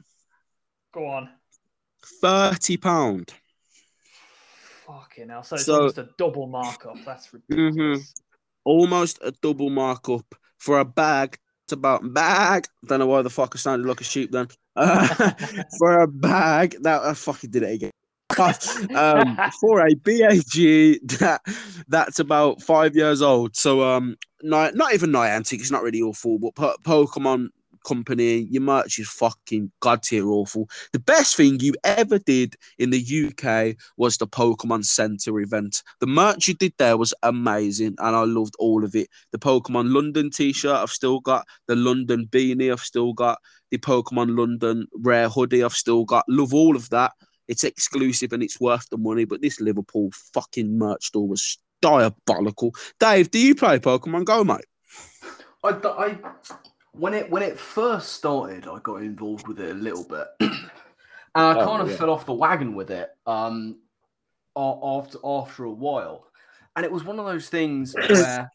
Go 0.91 1.05
on. 1.05 1.29
Thirty 2.21 2.77
pound. 2.77 3.31
Fucking 4.85 5.29
hell! 5.29 5.43
So 5.43 5.55
it's 5.55 5.65
so, 5.65 5.75
almost 5.75 5.97
a 5.97 6.09
double 6.17 6.47
markup. 6.47 6.97
That's 7.05 7.33
ridiculous. 7.33 7.75
Mm-hmm. 7.75 8.01
Almost 8.65 9.19
a 9.21 9.31
double 9.31 9.69
markup 9.69 10.35
for 10.57 10.79
a 10.79 10.85
bag. 10.85 11.37
It's 11.65 11.73
about 11.73 12.13
bag. 12.13 12.67
Don't 12.85 12.99
know 12.99 13.07
why 13.07 13.21
the 13.21 13.29
fuck 13.29 13.53
I 13.55 13.57
sounded 13.57 13.87
like 13.87 14.01
a 14.01 14.03
sheep 14.03 14.31
then. 14.31 14.47
Uh, 14.75 15.31
for 15.79 15.99
a 16.01 16.07
bag 16.07 16.75
that 16.81 17.01
I 17.01 17.13
fucking 17.13 17.49
did 17.49 17.63
it 17.63 17.73
again. 17.73 17.91
um, 18.95 19.37
for 19.61 19.85
a 19.85 19.95
BAG 19.95 20.51
that 21.19 21.41
that's 21.87 22.19
about 22.19 22.61
five 22.61 22.95
years 22.95 23.21
old. 23.21 23.55
So 23.55 23.83
um, 23.83 24.17
not 24.41 24.75
not 24.75 24.93
even 24.93 25.11
Niantic. 25.11 25.59
It's 25.59 25.71
not 25.71 25.83
really 25.83 26.01
awful, 26.01 26.39
but 26.39 26.55
Pokemon 26.83 27.49
company, 27.85 28.47
your 28.51 28.61
merch 28.63 28.99
is 28.99 29.09
fucking 29.09 29.71
god 29.79 30.03
tier 30.03 30.27
awful. 30.27 30.67
The 30.91 30.99
best 30.99 31.37
thing 31.37 31.59
you 31.59 31.73
ever 31.83 32.19
did 32.19 32.55
in 32.77 32.89
the 32.89 33.27
UK 33.27 33.77
was 33.97 34.17
the 34.17 34.27
Pokemon 34.27 34.83
Center 34.85 35.39
event. 35.39 35.83
The 35.99 36.07
merch 36.07 36.47
you 36.47 36.55
did 36.55 36.73
there 36.77 36.97
was 36.97 37.13
amazing, 37.23 37.95
and 37.99 38.15
I 38.15 38.23
loved 38.23 38.55
all 38.59 38.83
of 38.83 38.95
it. 38.95 39.07
The 39.31 39.39
Pokemon 39.39 39.93
London 39.93 40.29
T-shirt 40.29 40.75
I've 40.75 40.89
still 40.89 41.19
got, 41.19 41.45
the 41.67 41.75
London 41.75 42.27
beanie 42.29 42.71
I've 42.71 42.79
still 42.81 43.13
got, 43.13 43.39
the 43.71 43.77
Pokemon 43.77 44.37
London 44.37 44.87
rare 44.95 45.29
hoodie 45.29 45.63
I've 45.63 45.73
still 45.73 46.05
got. 46.05 46.25
Love 46.27 46.53
all 46.53 46.75
of 46.75 46.89
that. 46.89 47.13
It's 47.47 47.63
exclusive 47.63 48.33
and 48.33 48.41
it's 48.41 48.59
worth 48.59 48.89
the 48.89 48.97
money. 48.97 49.25
But 49.25 49.41
this 49.41 49.61
Liverpool 49.61 50.09
fucking 50.33 50.77
merch 50.77 51.05
store 51.07 51.27
was 51.27 51.57
diabolical. 51.81 52.73
Dave, 52.99 53.29
do 53.31 53.39
you 53.39 53.55
play 53.55 53.79
Pokemon 53.79 54.25
Go, 54.25 54.43
mate? 54.43 54.65
I, 55.63 55.69
I 55.69 56.17
when 56.97 57.13
it 57.13 57.29
when 57.29 57.43
it 57.43 57.59
first 57.59 58.13
started, 58.13 58.67
I 58.67 58.79
got 58.79 58.97
involved 58.97 59.47
with 59.47 59.59
it 59.59 59.71
a 59.71 59.73
little 59.73 60.03
bit, 60.03 60.27
and 60.39 60.69
I 61.35 61.55
oh, 61.55 61.65
kind 61.65 61.81
of 61.81 61.89
yeah. 61.89 61.97
fell 61.97 62.09
off 62.09 62.25
the 62.25 62.33
wagon 62.33 62.75
with 62.75 62.91
it 62.91 63.09
um, 63.27 63.77
after 64.55 65.17
after 65.23 65.65
a 65.65 65.71
while, 65.71 66.27
and 66.75 66.85
it 66.85 66.91
was 66.91 67.03
one 67.03 67.19
of 67.19 67.25
those 67.25 67.49
things 67.49 67.95
where 68.09 68.49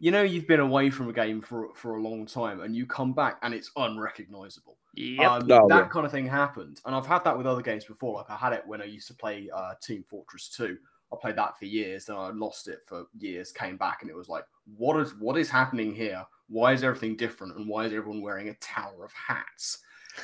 you 0.00 0.10
know 0.10 0.22
you've 0.22 0.46
been 0.46 0.60
away 0.60 0.90
from 0.90 1.08
a 1.08 1.12
game 1.12 1.40
for 1.40 1.74
for 1.74 1.96
a 1.96 2.02
long 2.02 2.26
time, 2.26 2.60
and 2.60 2.76
you 2.76 2.86
come 2.86 3.12
back 3.12 3.38
and 3.42 3.54
it's 3.54 3.70
unrecognizable. 3.76 4.76
Yep. 4.94 5.30
Um, 5.30 5.42
oh, 5.50 5.68
that 5.68 5.76
yeah. 5.76 5.88
kind 5.88 6.04
of 6.04 6.12
thing 6.12 6.26
happened, 6.26 6.80
and 6.84 6.94
I've 6.94 7.06
had 7.06 7.24
that 7.24 7.36
with 7.36 7.46
other 7.46 7.62
games 7.62 7.84
before. 7.84 8.14
Like 8.14 8.30
I 8.30 8.36
had 8.36 8.52
it 8.52 8.62
when 8.66 8.82
I 8.82 8.86
used 8.86 9.08
to 9.08 9.14
play 9.14 9.48
uh, 9.54 9.74
Team 9.82 10.04
Fortress 10.08 10.48
Two. 10.48 10.76
I 11.12 11.16
played 11.20 11.36
that 11.36 11.58
for 11.58 11.66
years, 11.66 12.06
then 12.06 12.16
I 12.16 12.30
lost 12.30 12.68
it 12.68 12.80
for 12.86 13.04
years. 13.18 13.52
Came 13.52 13.76
back, 13.76 13.98
and 14.00 14.10
it 14.10 14.16
was 14.16 14.28
like, 14.28 14.44
what 14.76 14.98
is 15.00 15.14
what 15.18 15.36
is 15.38 15.50
happening 15.50 15.94
here? 15.94 16.24
Why 16.52 16.72
is 16.72 16.84
everything 16.84 17.16
different 17.16 17.56
and 17.56 17.66
why 17.66 17.86
is 17.86 17.92
everyone 17.92 18.20
wearing 18.20 18.48
a 18.48 18.54
tower 18.54 19.04
of 19.04 19.12
hats? 19.12 19.78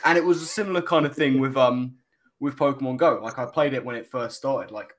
And 0.05 0.19
it 0.19 0.25
was 0.25 0.43
a 0.43 0.47
similar 0.47 0.83
kind 0.83 1.07
of 1.07 1.17
thing 1.17 1.41
with 1.41 1.57
um 1.57 1.97
with 2.39 2.57
Pokemon 2.57 2.99
Go. 2.99 3.21
Like 3.23 3.39
I 3.39 3.47
played 3.47 3.75
it 3.75 3.85
when 3.85 3.97
it 3.97 4.07
first 4.07 4.37
started. 4.37 4.71
Like 4.71 4.93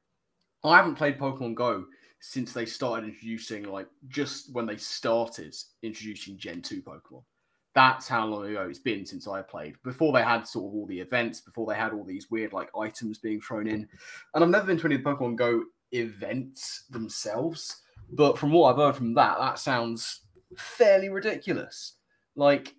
I 0.64 0.76
haven't 0.78 0.96
played 0.96 1.20
Pokemon 1.20 1.56
Go 1.56 1.86
since 2.20 2.52
they 2.52 2.66
started 2.66 3.08
introducing 3.08 3.64
like 3.64 3.88
just 4.10 4.54
when 4.54 4.66
they 4.66 4.76
started 4.76 5.56
introducing 5.84 6.38
Gen 6.38 6.62
2 6.62 6.82
Pokemon. 6.82 7.24
That's 7.76 8.08
how 8.08 8.26
long 8.26 8.46
ago 8.46 8.68
it's 8.68 8.80
been 8.80 9.06
since 9.06 9.28
I 9.28 9.44
played. 9.44 9.76
Before 9.84 10.12
they 10.12 10.24
had 10.24 10.48
sort 10.48 10.72
of 10.72 10.76
all 10.76 10.88
the 10.88 11.00
events, 11.00 11.40
before 11.40 11.68
they 11.68 11.78
had 11.78 11.94
all 11.94 12.04
these 12.04 12.32
weird 12.32 12.52
like 12.52 12.70
items 12.76 13.20
being 13.20 13.40
thrown 13.40 13.68
in. 13.68 13.88
And 14.34 14.44
I've 14.44 14.50
never 14.50 14.66
been 14.66 14.80
to 14.80 14.86
any 14.88 14.96
of 14.96 15.04
the 15.04 15.10
Pokemon 15.10 15.36
Go 15.36 15.64
events 15.92 16.86
themselves. 16.90 17.84
But 18.12 18.40
from 18.40 18.52
what 18.52 18.72
I've 18.72 18.78
heard 18.78 18.96
from 18.96 19.14
that, 19.14 19.38
that 19.38 19.60
sounds 19.60 20.22
fairly 20.58 21.10
ridiculous. 21.10 21.94
Like, 22.36 22.76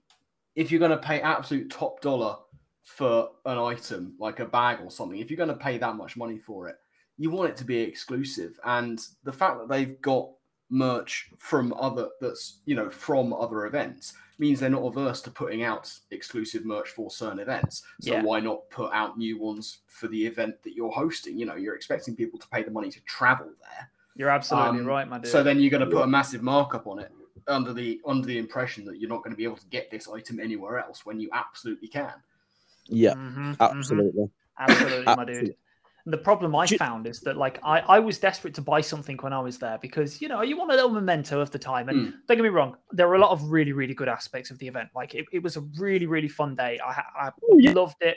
if 0.55 0.71
you're 0.71 0.81
going 0.81 0.91
to 0.91 0.97
pay 0.97 1.21
absolute 1.21 1.71
top 1.71 2.01
dollar 2.01 2.37
for 2.83 3.31
an 3.47 3.59
item 3.59 4.15
like 4.19 4.41
a 4.41 4.47
bag 4.47 4.79
or 4.83 4.91
something, 4.91 5.19
if 5.19 5.31
you're 5.31 5.37
going 5.37 5.49
to 5.49 5.55
pay 5.55 5.79
that 5.79 5.97
much 5.97 6.17
money 6.17 6.39
for 6.39 6.69
it, 6.69 6.77
you 7.19 7.31
want 7.31 7.51
it 7.51 7.57
to 7.57 7.65
be 7.65 7.79
exclusive. 7.79 8.59
And 8.65 9.01
the 9.25 9.33
fact 9.33 9.59
that 9.59 9.69
they've 9.69 10.01
got 10.01 10.31
merch 10.71 11.31
from 11.37 11.75
other 11.75 12.09
that's 12.21 12.61
you 12.65 12.77
know 12.77 12.89
from 12.89 13.33
other 13.33 13.67
events 13.67 14.15
means 14.39 14.61
they're 14.61 14.71
not 14.71 14.83
averse 14.83 15.21
to 15.21 15.31
putting 15.31 15.65
out 15.65 15.93
exclusive 16.13 16.65
merch 16.65 16.89
for 16.89 17.11
certain 17.11 17.39
events. 17.39 17.83
So 18.01 18.13
yeah. 18.13 18.23
why 18.23 18.41
not 18.41 18.71
put 18.71 18.91
out 18.93 19.19
new 19.19 19.39
ones 19.39 19.81
for 19.87 20.09
the 20.09 20.27
event 20.27 20.63
that 20.63 20.75
you're 20.75 20.91
hosting? 20.91 21.39
You 21.39 21.45
know, 21.45 21.57
you're 21.57 21.75
expecting 21.75 22.17
people 22.17 22.39
to 22.39 22.49
pay 22.49 22.63
the 22.63 22.71
money 22.71 22.91
to 22.91 23.01
travel 23.01 23.49
there. 23.61 23.91
You're 24.17 24.31
absolutely 24.31 24.81
um, 24.81 24.87
right, 24.87 25.07
my 25.07 25.19
dude. 25.19 25.31
So 25.31 25.43
then 25.43 25.61
you're 25.61 25.71
going 25.71 25.85
to 25.85 25.95
put 25.95 26.03
a 26.03 26.07
massive 26.07 26.43
markup 26.43 26.87
on 26.87 26.99
it 26.99 27.13
under 27.49 27.73
the 27.73 28.01
under 28.07 28.27
the 28.27 28.39
impression 28.39 28.85
that 28.87 28.99
you're 28.99 29.09
not 29.09 29.23
going 29.23 29.33
to 29.33 29.37
be 29.37 29.45
able 29.45 29.57
to 29.57 29.67
get 29.67 29.91
this 29.91 30.09
item 30.09 30.41
anywhere 30.41 30.79
else 30.79 31.05
when 31.05 31.21
you 31.21 31.29
absolutely 31.33 31.89
can. 31.89 32.15
Yeah, 32.87 33.15
mm-hmm, 33.15 33.53
absolutely. 33.61 34.23
Mm-hmm. 34.23 34.73
Absolutely, 34.73 35.05
my 35.05 35.25
dude. 35.25 35.55
And 36.05 36.15
The 36.15 36.19
problem 36.19 36.57
I 36.57 36.67
found 36.67 37.07
is 37.07 37.21
that 37.21 37.37
like 37.37 37.59
I, 37.63 37.81
I 37.81 37.99
was 37.99 38.19
desperate 38.19 38.55
to 38.55 38.63
buy 38.63 38.81
something 38.81 39.17
when 39.19 39.33
I 39.33 39.41
was 39.41 39.59
there 39.59 39.79
because 39.81 40.21
you 40.21 40.29
know 40.29 40.43
you 40.43 40.57
want 40.57 40.71
a 40.71 40.75
little 40.75 40.91
memento 40.91 41.41
of 41.41 41.51
the 41.51 41.59
time 41.59 41.89
and 41.89 42.09
mm. 42.09 42.13
don't 42.27 42.37
get 42.37 42.43
me 42.43 42.49
wrong 42.49 42.77
there 42.91 43.07
were 43.07 43.17
a 43.17 43.19
lot 43.19 43.31
of 43.31 43.43
really 43.51 43.73
really 43.73 43.95
good 43.95 44.09
aspects 44.09 44.51
of 44.51 44.59
the 44.59 44.67
event 44.67 44.89
like 44.95 45.15
it, 45.15 45.27
it 45.33 45.43
was 45.43 45.57
a 45.57 45.61
really 45.79 46.07
really 46.07 46.29
fun 46.29 46.57
day 46.57 46.81
I, 46.85 47.03
I 47.27 47.31
yeah. 47.59 47.73
loved 47.73 47.97
it 48.01 48.17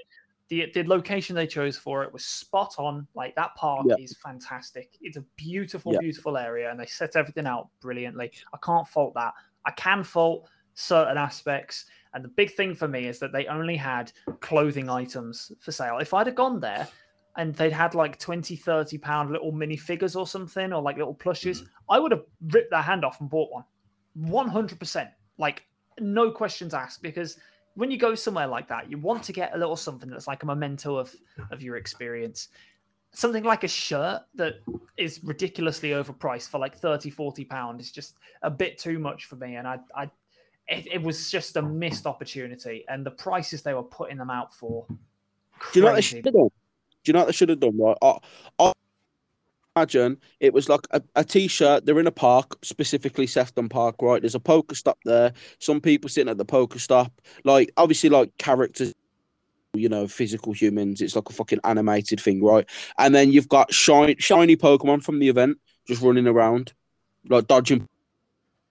the 0.50 0.70
the 0.74 0.84
location 0.84 1.36
they 1.36 1.48
chose 1.48 1.78
for 1.78 2.04
it 2.04 2.14
was 2.14 2.26
spot 2.26 2.76
on. 2.78 3.08
Like 3.16 3.36
that 3.36 3.56
park 3.56 3.86
yeah. 3.88 3.96
is 4.00 4.16
fantastic. 4.18 4.98
It's 5.02 5.18
a 5.18 5.26
beautiful 5.36 5.94
yeah. 5.94 6.00
beautiful 6.00 6.38
area 6.38 6.70
and 6.70 6.80
they 6.80 6.86
set 6.86 7.16
everything 7.16 7.48
out 7.48 7.70
brilliantly. 7.82 8.32
I 8.54 8.58
can't 8.64 8.88
fault 8.88 9.14
that. 9.16 9.34
I 9.66 9.72
can 9.72 10.04
fault 10.04 10.50
certain 10.76 11.18
aspects 11.18 11.86
and 12.14 12.24
the 12.24 12.30
big 12.30 12.52
thing 12.54 12.76
for 12.76 12.88
me 12.88 13.08
is 13.08 13.20
that 13.20 13.32
they 13.32 13.46
only 13.48 13.76
had 13.76 14.12
clothing 14.40 14.90
items 14.90 15.52
for 15.60 15.72
sale. 15.72 15.98
If 16.00 16.14
I'd 16.14 16.28
have 16.28 16.36
gone 16.36 16.60
there 16.60 16.88
and 17.38 17.56
they'd 17.56 17.72
had 17.72 17.96
like 17.96 18.20
20 18.20 18.56
30 18.56 18.98
pound 19.00 19.32
little 19.32 19.52
mini 19.52 19.78
figures 19.78 20.16
or 20.16 20.28
something 20.28 20.72
or 20.72 20.82
like 20.82 20.98
little 20.98 21.16
plushes 21.16 21.62
mm-hmm. 21.62 21.70
i 21.90 22.00
would 22.00 22.12
have 22.12 22.22
ripped 22.52 22.70
their 22.70 22.82
hand 22.82 23.04
off 23.04 23.20
and 23.22 23.30
bought 23.30 23.50
one. 23.52 23.64
100% 24.20 25.10
like 25.40 25.66
no 26.00 26.32
questions 26.32 26.74
asked 26.74 27.02
because 27.02 27.38
when 27.76 27.92
you 27.92 27.98
go 27.98 28.16
somewhere 28.16 28.48
like 28.48 28.68
that 28.68 28.90
you 28.90 28.98
want 28.98 29.24
to 29.24 29.34
get 29.34 29.54
a 29.54 29.58
little 29.58 29.76
something 29.76 30.10
that's 30.10 30.28
like 30.28 30.44
a 30.44 30.46
memento 30.46 30.96
of 30.98 31.14
of 31.52 31.62
your 31.62 31.78
experience 31.78 32.50
something 33.12 33.44
like 33.44 33.64
a 33.64 33.68
shirt 33.68 34.22
that 34.36 34.56
is 34.98 35.24
ridiculously 35.24 35.92
overpriced 35.92 36.50
for 36.50 36.60
like 36.60 36.76
30 36.76 37.10
40 37.10 37.46
pound 37.46 37.80
is 37.80 37.92
just 37.92 38.18
a 38.42 38.50
bit 38.50 38.78
too 38.78 39.00
much 39.00 39.26
for 39.26 39.36
me 39.36 39.56
and 39.56 39.68
i 39.68 39.80
i 39.96 40.10
it, 40.68 40.88
it 40.94 41.02
was 41.02 41.30
just 41.30 41.58
a 41.58 41.62
missed 41.62 42.08
opportunity 42.08 42.86
and 42.88 43.06
the 43.06 43.12
prices 43.12 43.62
they 43.62 43.74
were 43.74 43.84
putting 43.84 44.18
them 44.18 44.30
out 44.30 44.54
for 44.54 44.86
crazy. 45.60 45.74
do 45.74 45.80
you 45.80 45.86
know 45.86 45.92
what 45.92 45.96
they 45.96 46.02
should 46.02 46.24
do 46.24 46.52
do 47.04 47.10
you 47.10 47.14
know 47.14 47.20
what 47.20 47.26
they 47.28 47.34
should 47.34 47.50
have 47.50 47.60
done? 47.60 47.78
Right, 47.78 47.98
I, 48.02 48.18
I 48.60 48.73
imagine 49.76 50.18
it 50.40 50.54
was 50.54 50.70
like 50.70 50.88
a 50.92 51.02
a 51.16 51.24
t-shirt. 51.24 51.86
They're 51.86 52.00
in 52.00 52.08
a 52.08 52.12
park, 52.12 52.58
specifically 52.64 53.28
Sefton 53.28 53.70
Park. 53.70 53.96
Right, 54.02 54.22
there's 54.22 54.36
a 54.36 54.40
PokeStop 54.40 54.96
there. 55.06 55.34
Some 55.60 55.82
people 55.82 56.10
sitting 56.10 56.30
at 56.30 56.38
the 56.38 56.46
PokeStop, 56.46 57.12
like 57.44 57.72
obviously 57.78 58.10
like 58.10 58.38
characters 58.38 58.94
you 59.74 59.90
know, 59.90 60.08
physical 60.08 60.54
humans. 60.54 61.02
It's 61.02 61.16
like 61.16 61.30
a 61.30 61.34
fucking 61.34 61.60
animated 61.64 62.22
thing, 62.22 62.44
right? 62.44 62.68
And 62.98 63.14
then 63.14 63.32
you've 63.32 63.50
got 63.50 63.74
shiny, 63.74 64.16
shiny 64.20 64.56
Pokemon 64.56 65.04
from 65.04 65.20
the 65.20 65.30
event 65.30 65.58
just 65.88 66.02
running 66.02 66.28
around, 66.28 66.74
like 67.28 67.48
dodging. 67.48 67.88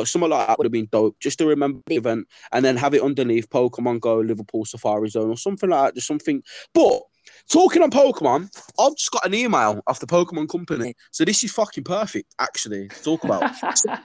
Something 0.04 0.30
like 0.30 0.48
that 0.48 0.58
would 0.58 0.64
have 0.64 0.72
been 0.72 0.88
dope, 0.90 1.20
just 1.20 1.38
to 1.38 1.46
remember 1.46 1.80
the 1.86 1.96
event, 1.96 2.26
and 2.50 2.64
then 2.64 2.76
have 2.76 2.94
it 2.94 3.02
underneath 3.02 3.48
Pokemon 3.50 4.00
Go 4.00 4.18
Liverpool 4.18 4.64
Safari 4.64 5.08
Zone 5.08 5.30
or 5.30 5.36
something 5.36 5.70
like 5.70 5.88
that. 5.88 5.94
Just 5.94 6.08
something, 6.08 6.42
but 6.72 7.02
Talking 7.50 7.82
on 7.82 7.90
Pokemon, 7.90 8.48
I've 8.78 8.96
just 8.96 9.10
got 9.10 9.26
an 9.26 9.34
email 9.34 9.82
off 9.86 10.00
the 10.00 10.06
Pokemon 10.06 10.48
company. 10.48 10.94
So 11.10 11.24
this 11.24 11.44
is 11.44 11.52
fucking 11.52 11.84
perfect, 11.84 12.34
actually, 12.38 12.88
to 12.88 13.02
talk 13.02 13.24
about. 13.24 13.54
so, 13.56 13.96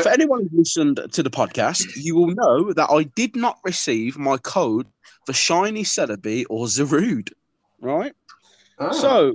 for 0.00 0.08
anyone 0.08 0.48
who's 0.50 0.76
listened 0.76 1.00
to 1.12 1.22
the 1.22 1.30
podcast, 1.30 1.86
you 1.96 2.16
will 2.16 2.34
know 2.34 2.72
that 2.72 2.90
I 2.90 3.04
did 3.04 3.36
not 3.36 3.58
receive 3.64 4.18
my 4.18 4.36
code 4.38 4.86
for 5.26 5.32
Shiny 5.32 5.84
Celebi 5.84 6.44
or 6.50 6.66
Zarude, 6.66 7.30
right? 7.80 8.12
Oh. 8.78 8.92
So 8.92 9.34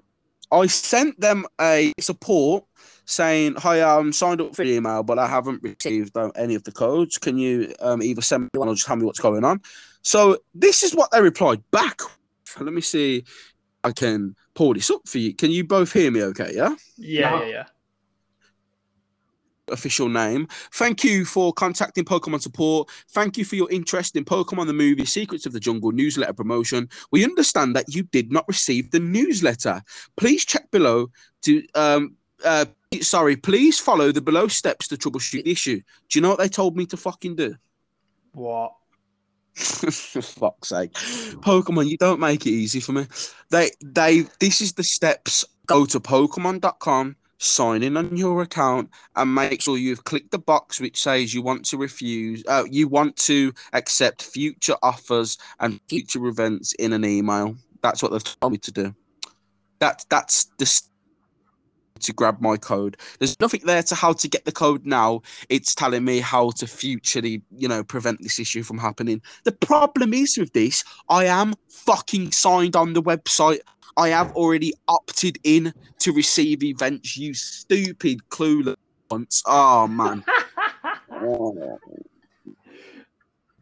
I 0.51 0.68
sent 0.68 1.20
them 1.20 1.45
a 1.62 1.93
support 1.99 2.66
saying, 3.05 3.55
"Hi, 3.57 3.82
I'm 3.82 4.12
signed 4.12 4.41
up 4.41 4.55
for 4.55 4.66
the 4.66 4.74
email, 4.74 5.03
but 5.03 5.20
I 5.20 5.28
haven't 5.28 5.64
received 5.64 6.16
um, 6.18 6.32
any 6.36 6.55
of 6.55 6.64
the 6.64 6.72
codes. 6.72 7.18
Can 7.18 7.38
you 7.38 7.74
um, 7.80 8.01
either 8.01 8.22
send 8.22 8.43
me 8.43 8.49
one 8.53 8.68
or 8.68 8.76
just 8.76 8.88
tell 8.88 8.95
me 8.95 9.05
what's 9.05 9.20
going 9.20 9.43
on?" 9.43 9.62
So 10.01 10.38
this 10.53 10.84
is 10.84 10.95
what 10.95 11.12
they 11.12 11.22
replied 11.22 11.62
back 11.72 12.01
let 12.60 12.74
me 12.74 12.82
see. 12.82 13.24
I 13.84 13.91
can 13.91 14.36
pull 14.56 14.74
this 14.74 14.91
up 14.91 15.08
for 15.08 15.20
you. 15.20 15.34
Can 15.34 15.52
you 15.52 15.64
both 15.64 15.93
hear 15.93 16.12
me? 16.12 16.24
Okay, 16.24 16.52
yeah. 16.54 16.76
Yeah, 16.97 17.39
yeah, 17.39 17.45
yeah. 17.47 17.64
Official 19.70 20.10
name. 20.10 20.47
Thank 20.74 21.04
you 21.04 21.26
for 21.26 21.54
contacting 21.54 22.04
Pokemon 22.04 22.41
support. 22.41 22.89
Thank 23.10 23.38
you 23.38 23.45
for 23.45 23.56
your 23.56 23.70
interest 23.72 24.16
in 24.16 24.26
Pokemon 24.26 24.66
the 24.66 24.74
movie 24.74 25.06
Secrets 25.06 25.45
of 25.45 25.54
the 25.54 25.60
Jungle 25.60 25.91
newsletter 25.91 26.34
promotion. 26.34 26.89
We 27.12 27.24
understand 27.24 27.76
that 27.76 27.93
you 27.93 28.04
did 28.04 28.32
not 28.32 28.45
receive 28.47 28.89
the 28.91 29.00
newsletter. 29.00 29.82
Please 30.18 30.43
check 30.43 30.70
below 30.72 31.12
to 31.43 31.64
um 31.76 32.16
uh 32.43 32.66
sorry, 33.02 33.36
please 33.36 33.80
follow 33.80 34.12
the 34.12 34.22
below 34.22 34.47
steps 34.47 34.88
to 34.88 34.97
troubleshoot 34.97 35.43
the 35.43 35.52
issue. 35.52 35.80
Do 36.10 36.18
you 36.18 36.22
know 36.22 36.30
what 36.30 36.39
they 36.39 36.50
told 36.50 36.76
me 36.76 36.86
to 36.88 36.97
fucking 36.97 37.36
do? 37.36 37.56
What? 38.34 38.74
Fuck's 40.22 40.70
sake. 40.70 40.93
Pokemon, 40.93 41.89
you 41.89 41.97
don't 41.97 42.20
make 42.20 42.45
it 42.45 42.51
easy 42.51 42.80
for 42.80 42.93
me. 42.93 43.05
They 43.49 43.72
they 43.84 44.22
this 44.39 44.62
is 44.62 44.74
the 44.74 44.84
steps. 44.84 45.45
Go 45.66 45.86
to 45.86 45.99
Pokemon.com, 45.99 47.16
sign 47.38 47.84
in 47.84 47.97
on 47.97 48.18
your 48.18 48.41
account, 48.41 48.89
and 49.16 49.36
make 49.36 49.62
sure 49.62 49.78
you've 49.78 50.03
clicked 50.05 50.32
the 50.32 50.39
box 50.39 50.80
which 50.80 51.01
says 51.01 51.34
you 51.34 51.41
want 51.41 51.66
to 51.66 51.78
refuse 51.78 52.43
uh, 52.47 52.64
you 52.70 52.88
want 52.88 53.16
to 53.18 53.53
accept 53.74 54.24
future 54.24 54.78
offers 54.82 55.38
and 55.60 55.80
future 55.89 56.26
events 56.26 56.74
in 56.74 56.93
an 56.93 57.05
email. 57.05 57.55
That's 57.82 58.01
what 58.01 58.12
they've 58.12 58.39
told 58.39 58.53
me 58.53 58.60
to 58.60 58.72
do. 58.72 58.95
That 59.80 60.05
that's 60.10 60.45
the 60.57 60.66
to 62.00 62.14
grab 62.14 62.41
my 62.41 62.58
code. 62.58 62.97
There's 63.20 63.39
nothing 63.39 63.62
there 63.66 63.84
to 63.84 63.95
how 63.95 64.14
to 64.14 64.28
get 64.28 64.45
the 64.45 64.52
code 64.52 64.86
now. 64.86 65.22
It's 65.50 65.76
telling 65.76 66.04
me 66.04 66.20
how 66.20 66.52
to 66.52 66.68
futurely, 66.68 67.41
you 67.58 67.68
know, 67.68 67.84
prevent 67.84 68.22
this 68.22 68.39
issue 68.39 68.64
from 68.64 68.78
happening. 68.78 69.22
The 69.43 69.52
problem 69.52 70.14
is 70.14 70.38
with 70.38 70.54
this, 70.54 70.84
I 71.10 71.26
am 71.26 71.54
fucking 71.70 72.32
signed 72.32 72.76
on 72.76 72.93
the 72.93 73.04
website. 73.04 73.60
I 73.97 74.10
have 74.10 74.32
already 74.32 74.74
opted 74.88 75.38
in 75.43 75.74
to 76.00 76.14
receive 76.14 76.64
events, 76.64 77.18
you 77.18 77.34
stupid 77.34 78.20
clueless 78.30 78.76
once. 79.10 79.43
Oh 79.45 79.88
man. 79.88 80.24
oh. 81.12 81.80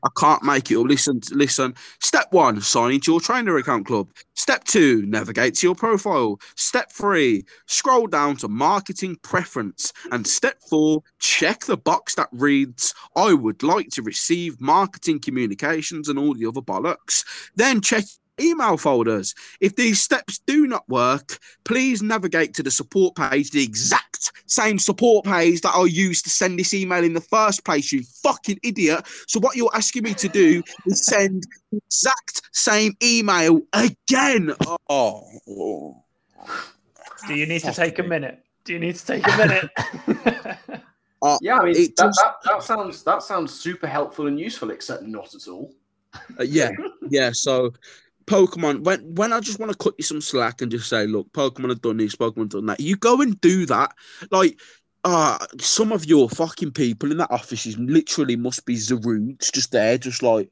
I 0.03 0.09
can't 0.17 0.43
make 0.43 0.71
it. 0.71 0.75
Or 0.75 0.87
listen, 0.87 1.21
listen. 1.31 1.75
Step 2.01 2.27
one: 2.31 2.61
sign 2.61 2.93
into 2.93 3.11
your 3.11 3.21
trainer 3.21 3.57
account 3.57 3.87
club. 3.87 4.09
Step 4.35 4.63
two: 4.65 5.05
navigate 5.05 5.55
to 5.55 5.67
your 5.67 5.75
profile. 5.75 6.39
Step 6.55 6.91
three: 6.91 7.43
scroll 7.67 8.07
down 8.07 8.37
to 8.37 8.47
marketing 8.47 9.17
preference. 9.23 9.93
And 10.11 10.25
step 10.27 10.59
four: 10.69 11.03
check 11.19 11.65
the 11.65 11.77
box 11.77 12.15
that 12.15 12.29
reads 12.31 12.93
"I 13.15 13.33
would 13.33 13.63
like 13.63 13.89
to 13.91 14.01
receive 14.01 14.61
marketing 14.61 15.19
communications 15.19 16.09
and 16.09 16.19
all 16.19 16.33
the 16.33 16.45
other 16.47 16.61
bollocks." 16.61 17.25
Then 17.55 17.81
check 17.81 18.05
email 18.39 18.77
folders. 18.77 19.33
If 19.59 19.75
these 19.75 20.01
steps 20.01 20.39
do 20.39 20.67
not 20.67 20.87
work, 20.89 21.39
please 21.63 22.01
navigate 22.01 22.53
to 22.55 22.63
the 22.63 22.71
support 22.71 23.15
page, 23.15 23.51
the 23.51 23.63
exact 23.63 24.31
same 24.45 24.79
support 24.79 25.25
page 25.25 25.61
that 25.61 25.75
I 25.75 25.85
used 25.85 26.23
to 26.25 26.29
send 26.29 26.59
this 26.59 26.73
email 26.73 27.03
in 27.03 27.13
the 27.13 27.21
first 27.21 27.65
place, 27.65 27.91
you 27.91 28.03
fucking 28.23 28.59
idiot. 28.63 29.05
So, 29.27 29.39
what 29.39 29.55
you're 29.55 29.75
asking 29.75 30.03
me 30.03 30.13
to 30.15 30.29
do 30.29 30.63
is 30.85 31.05
send 31.05 31.45
the 31.71 31.81
exact 31.85 32.41
same 32.53 32.95
email 33.03 33.61
again. 33.73 34.53
Oh. 34.89 36.03
Do 37.27 37.33
you 37.33 37.45
need 37.45 37.61
to 37.61 37.73
take 37.73 37.99
a 37.99 38.03
minute? 38.03 38.39
Do 38.63 38.73
you 38.73 38.79
need 38.79 38.95
to 38.95 39.05
take 39.05 39.27
a 39.27 39.37
minute? 39.37 39.69
uh, 41.21 41.37
yeah, 41.41 41.59
I 41.59 41.65
mean 41.65 41.73
that, 41.73 41.95
just... 41.95 42.21
that, 42.23 42.35
that 42.45 42.63
sounds 42.63 43.03
that 43.03 43.23
sounds 43.23 43.53
super 43.53 43.87
helpful 43.87 44.27
and 44.27 44.39
useful, 44.39 44.71
except 44.71 45.03
not 45.03 45.33
at 45.33 45.47
all. 45.47 45.73
Uh, 46.39 46.43
yeah, 46.43 46.71
yeah. 47.09 47.31
So 47.33 47.73
Pokemon, 48.27 48.83
when 48.83 49.15
when 49.15 49.33
I 49.33 49.39
just 49.39 49.59
want 49.59 49.71
to 49.71 49.77
cut 49.77 49.95
you 49.97 50.03
some 50.03 50.21
slack 50.21 50.61
and 50.61 50.69
just 50.69 50.89
say, 50.89 51.07
look, 51.07 51.31
Pokemon 51.31 51.69
have 51.69 51.81
done 51.81 51.97
this, 51.97 52.15
Pokemon 52.15 52.39
have 52.39 52.49
done 52.49 52.65
that, 52.67 52.79
you 52.79 52.95
go 52.95 53.21
and 53.21 53.39
do 53.41 53.65
that. 53.65 53.93
Like, 54.29 54.59
uh, 55.03 55.37
some 55.59 55.91
of 55.91 56.05
your 56.05 56.29
fucking 56.29 56.71
people 56.71 57.11
in 57.11 57.17
that 57.17 57.31
office 57.31 57.65
is 57.65 57.77
literally 57.79 58.35
must 58.35 58.65
be 58.65 58.75
Zarudes 58.75 59.51
just 59.53 59.71
there, 59.71 59.97
just 59.97 60.21
like, 60.21 60.49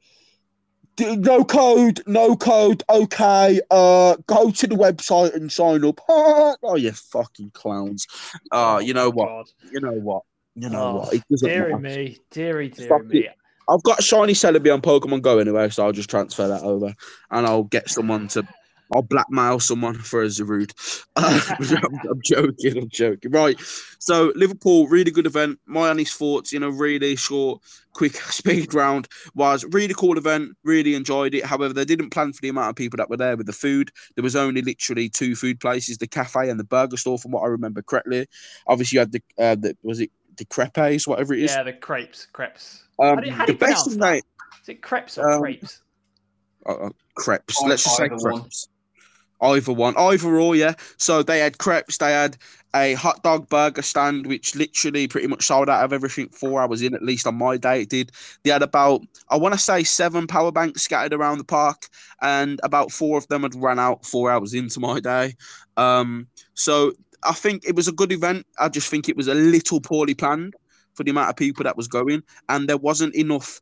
no 0.98 1.44
code, 1.44 2.00
no 2.06 2.34
code, 2.36 2.82
okay, 2.88 3.60
uh, 3.70 4.16
go 4.26 4.50
to 4.50 4.66
the 4.66 4.74
website 4.74 5.34
and 5.34 5.52
sign 5.52 5.84
up. 5.84 6.00
oh, 6.08 6.76
you 6.76 6.92
fucking 6.92 7.50
clowns. 7.50 8.06
Uh, 8.50 8.80
you 8.82 8.94
know 8.94 9.10
what? 9.10 9.26
God. 9.26 9.46
You 9.70 9.80
know 9.80 9.92
what? 9.92 10.22
You 10.54 10.70
know 10.70 10.82
oh, 10.82 10.94
what? 10.96 11.14
It 11.14 11.22
dearie 11.42 11.78
me, 11.78 12.18
deary, 12.30 12.70
deary 12.70 13.04
me. 13.04 13.28
I've 13.68 13.82
got 13.82 14.02
shiny 14.02 14.32
Celebi 14.32 14.72
on 14.72 14.80
Pokemon 14.80 15.22
Go 15.22 15.38
anyway, 15.38 15.68
so 15.70 15.84
I'll 15.84 15.92
just 15.92 16.10
transfer 16.10 16.46
that 16.48 16.62
over, 16.62 16.94
and 17.30 17.46
I'll 17.46 17.64
get 17.64 17.90
someone 17.90 18.28
to. 18.28 18.46
I'll 18.94 19.02
blackmail 19.02 19.58
someone 19.58 19.98
for 19.98 20.22
a 20.22 20.26
Zarude. 20.26 20.72
Uh, 21.16 21.40
I'm, 21.58 22.08
I'm, 22.08 22.20
joking. 22.24 22.78
I'm 22.78 22.88
joking. 22.88 23.32
Right. 23.32 23.58
So 23.98 24.32
Liverpool, 24.36 24.86
really 24.86 25.10
good 25.10 25.26
event. 25.26 25.58
My 25.66 25.88
honest 25.88 26.16
thoughts 26.16 26.52
in 26.52 26.62
a 26.62 26.70
really 26.70 27.16
short, 27.16 27.60
quick 27.94 28.14
speed 28.30 28.74
round 28.74 29.08
was 29.34 29.64
really 29.72 29.94
cool 29.94 30.18
event. 30.18 30.56
Really 30.62 30.94
enjoyed 30.94 31.34
it. 31.34 31.44
However, 31.44 31.72
they 31.72 31.84
didn't 31.84 32.10
plan 32.10 32.32
for 32.32 32.40
the 32.42 32.48
amount 32.50 32.70
of 32.70 32.76
people 32.76 32.98
that 32.98 33.10
were 33.10 33.16
there 33.16 33.36
with 33.36 33.46
the 33.46 33.52
food. 33.52 33.90
There 34.14 34.22
was 34.22 34.36
only 34.36 34.62
literally 34.62 35.08
two 35.08 35.34
food 35.34 35.58
places: 35.58 35.98
the 35.98 36.06
cafe 36.06 36.48
and 36.48 36.60
the 36.60 36.64
burger 36.64 36.96
store, 36.96 37.18
from 37.18 37.32
what 37.32 37.42
I 37.42 37.48
remember 37.48 37.82
correctly. 37.82 38.26
Obviously, 38.68 38.96
you 38.96 39.00
had 39.00 39.12
the, 39.12 39.22
uh, 39.38 39.56
the 39.56 39.76
was 39.82 40.00
it 40.00 40.10
the 40.36 40.44
crepes, 40.44 41.06
whatever 41.06 41.34
it 41.34 41.42
is. 41.42 41.54
Yeah, 41.54 41.62
the 41.62 41.72
crepes, 41.72 42.26
crepes. 42.26 42.84
Um, 42.98 43.16
how 43.16 43.20
do 43.20 43.26
you, 43.26 43.32
how 43.32 43.46
do 43.46 43.52
you 43.52 43.58
the 43.58 43.64
best 43.64 43.90
thing, 43.90 44.22
Is 44.62 44.68
it 44.68 44.82
crepes 44.82 45.18
or 45.18 45.30
um, 45.30 45.40
crepes? 45.40 45.82
Uh, 46.66 46.72
uh 46.72 46.90
crepes. 47.14 47.62
Let's 47.62 47.84
just 47.84 47.96
say 47.96 48.08
crepes. 48.08 48.68
Either 49.40 49.72
one, 49.72 49.94
either 49.98 50.40
or, 50.40 50.56
yeah. 50.56 50.74
So 50.96 51.22
they 51.22 51.40
had 51.40 51.58
crepes, 51.58 51.98
they 51.98 52.12
had 52.12 52.38
a 52.74 52.94
hot 52.94 53.22
dog 53.22 53.48
burger 53.48 53.82
stand, 53.82 54.26
which 54.26 54.54
literally 54.54 55.08
pretty 55.08 55.26
much 55.26 55.44
sold 55.44 55.68
out 55.68 55.84
of 55.84 55.92
everything 55.92 56.28
four 56.30 56.62
hours 56.62 56.80
in, 56.80 56.94
at 56.94 57.02
least 57.02 57.26
on 57.26 57.34
my 57.34 57.58
day 57.58 57.82
it 57.82 57.90
did. 57.90 58.12
They 58.42 58.50
had 58.50 58.62
about, 58.62 59.02
I 59.28 59.36
want 59.36 59.52
to 59.52 59.58
say, 59.58 59.84
seven 59.84 60.26
power 60.26 60.52
banks 60.52 60.82
scattered 60.82 61.12
around 61.12 61.38
the 61.38 61.44
park, 61.44 61.88
and 62.22 62.60
about 62.62 62.92
four 62.92 63.18
of 63.18 63.28
them 63.28 63.42
had 63.42 63.54
run 63.54 63.78
out 63.78 64.06
four 64.06 64.30
hours 64.30 64.54
into 64.54 64.80
my 64.80 65.00
day. 65.00 65.34
Um, 65.76 66.28
so 66.54 66.92
I 67.22 67.32
think 67.32 67.64
it 67.66 67.74
was 67.74 67.88
a 67.88 67.92
good 67.92 68.12
event. 68.12 68.46
I 68.58 68.68
just 68.68 68.88
think 68.88 69.08
it 69.08 69.16
was 69.16 69.28
a 69.28 69.34
little 69.34 69.80
poorly 69.80 70.14
planned 70.14 70.54
for 70.94 71.04
the 71.04 71.10
amount 71.10 71.30
of 71.30 71.36
people 71.36 71.64
that 71.64 71.76
was 71.76 71.88
going, 71.88 72.22
and 72.48 72.68
there 72.68 72.76
wasn't 72.76 73.14
enough. 73.14 73.60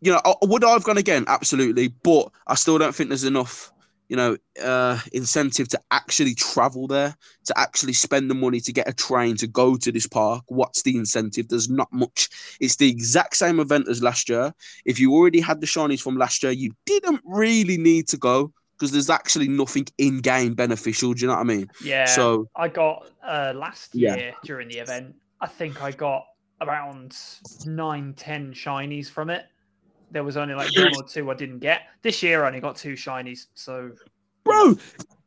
You 0.00 0.12
know, 0.12 0.36
would 0.42 0.64
I 0.64 0.72
have 0.72 0.84
gone 0.84 0.98
again? 0.98 1.24
Absolutely, 1.26 1.88
but 1.88 2.30
I 2.46 2.54
still 2.54 2.78
don't 2.78 2.94
think 2.94 3.08
there's 3.08 3.24
enough 3.24 3.72
you 4.08 4.16
know, 4.16 4.36
uh, 4.62 4.98
incentive 5.12 5.68
to 5.68 5.80
actually 5.90 6.34
travel 6.34 6.86
there, 6.86 7.14
to 7.44 7.58
actually 7.58 7.92
spend 7.92 8.30
the 8.30 8.34
money 8.34 8.60
to 8.60 8.72
get 8.72 8.88
a 8.88 8.92
train 8.92 9.36
to 9.36 9.46
go 9.46 9.76
to 9.76 9.90
this 9.90 10.06
park. 10.06 10.44
What's 10.46 10.82
the 10.82 10.96
incentive? 10.96 11.48
There's 11.48 11.68
not 11.68 11.92
much. 11.92 12.28
It's 12.60 12.76
the 12.76 12.88
exact 12.88 13.36
same 13.36 13.58
event 13.58 13.88
as 13.88 14.02
last 14.02 14.28
year. 14.28 14.52
If 14.84 15.00
you 15.00 15.12
already 15.12 15.40
had 15.40 15.60
the 15.60 15.66
shinies 15.66 16.00
from 16.00 16.16
last 16.16 16.42
year, 16.42 16.52
you 16.52 16.72
didn't 16.84 17.20
really 17.24 17.78
need 17.78 18.08
to 18.08 18.16
go 18.16 18.52
because 18.78 18.92
there's 18.92 19.10
actually 19.10 19.48
nothing 19.48 19.86
in 19.98 20.20
game 20.20 20.54
beneficial. 20.54 21.14
Do 21.14 21.22
you 21.22 21.28
know 21.28 21.34
what 21.34 21.40
I 21.40 21.44
mean? 21.44 21.68
Yeah. 21.82 22.04
So 22.04 22.48
I 22.56 22.68
got 22.68 23.10
uh, 23.24 23.52
last 23.54 23.94
year 23.94 24.16
yeah. 24.16 24.30
during 24.44 24.68
the 24.68 24.78
event, 24.78 25.14
I 25.40 25.46
think 25.46 25.82
I 25.82 25.92
got 25.92 26.24
around 26.60 27.16
nine, 27.64 28.14
ten 28.14 28.52
shinies 28.52 29.10
from 29.10 29.30
it 29.30 29.46
there 30.10 30.24
was 30.24 30.36
only 30.36 30.54
like 30.54 30.74
one 30.76 30.92
or 30.96 31.02
two 31.02 31.30
I 31.30 31.34
didn't 31.34 31.58
get. 31.58 31.82
This 32.02 32.22
year 32.22 32.44
I 32.44 32.48
only 32.48 32.60
got 32.60 32.76
two 32.76 32.94
shinies, 32.94 33.46
so 33.54 33.90
Bro, 34.46 34.78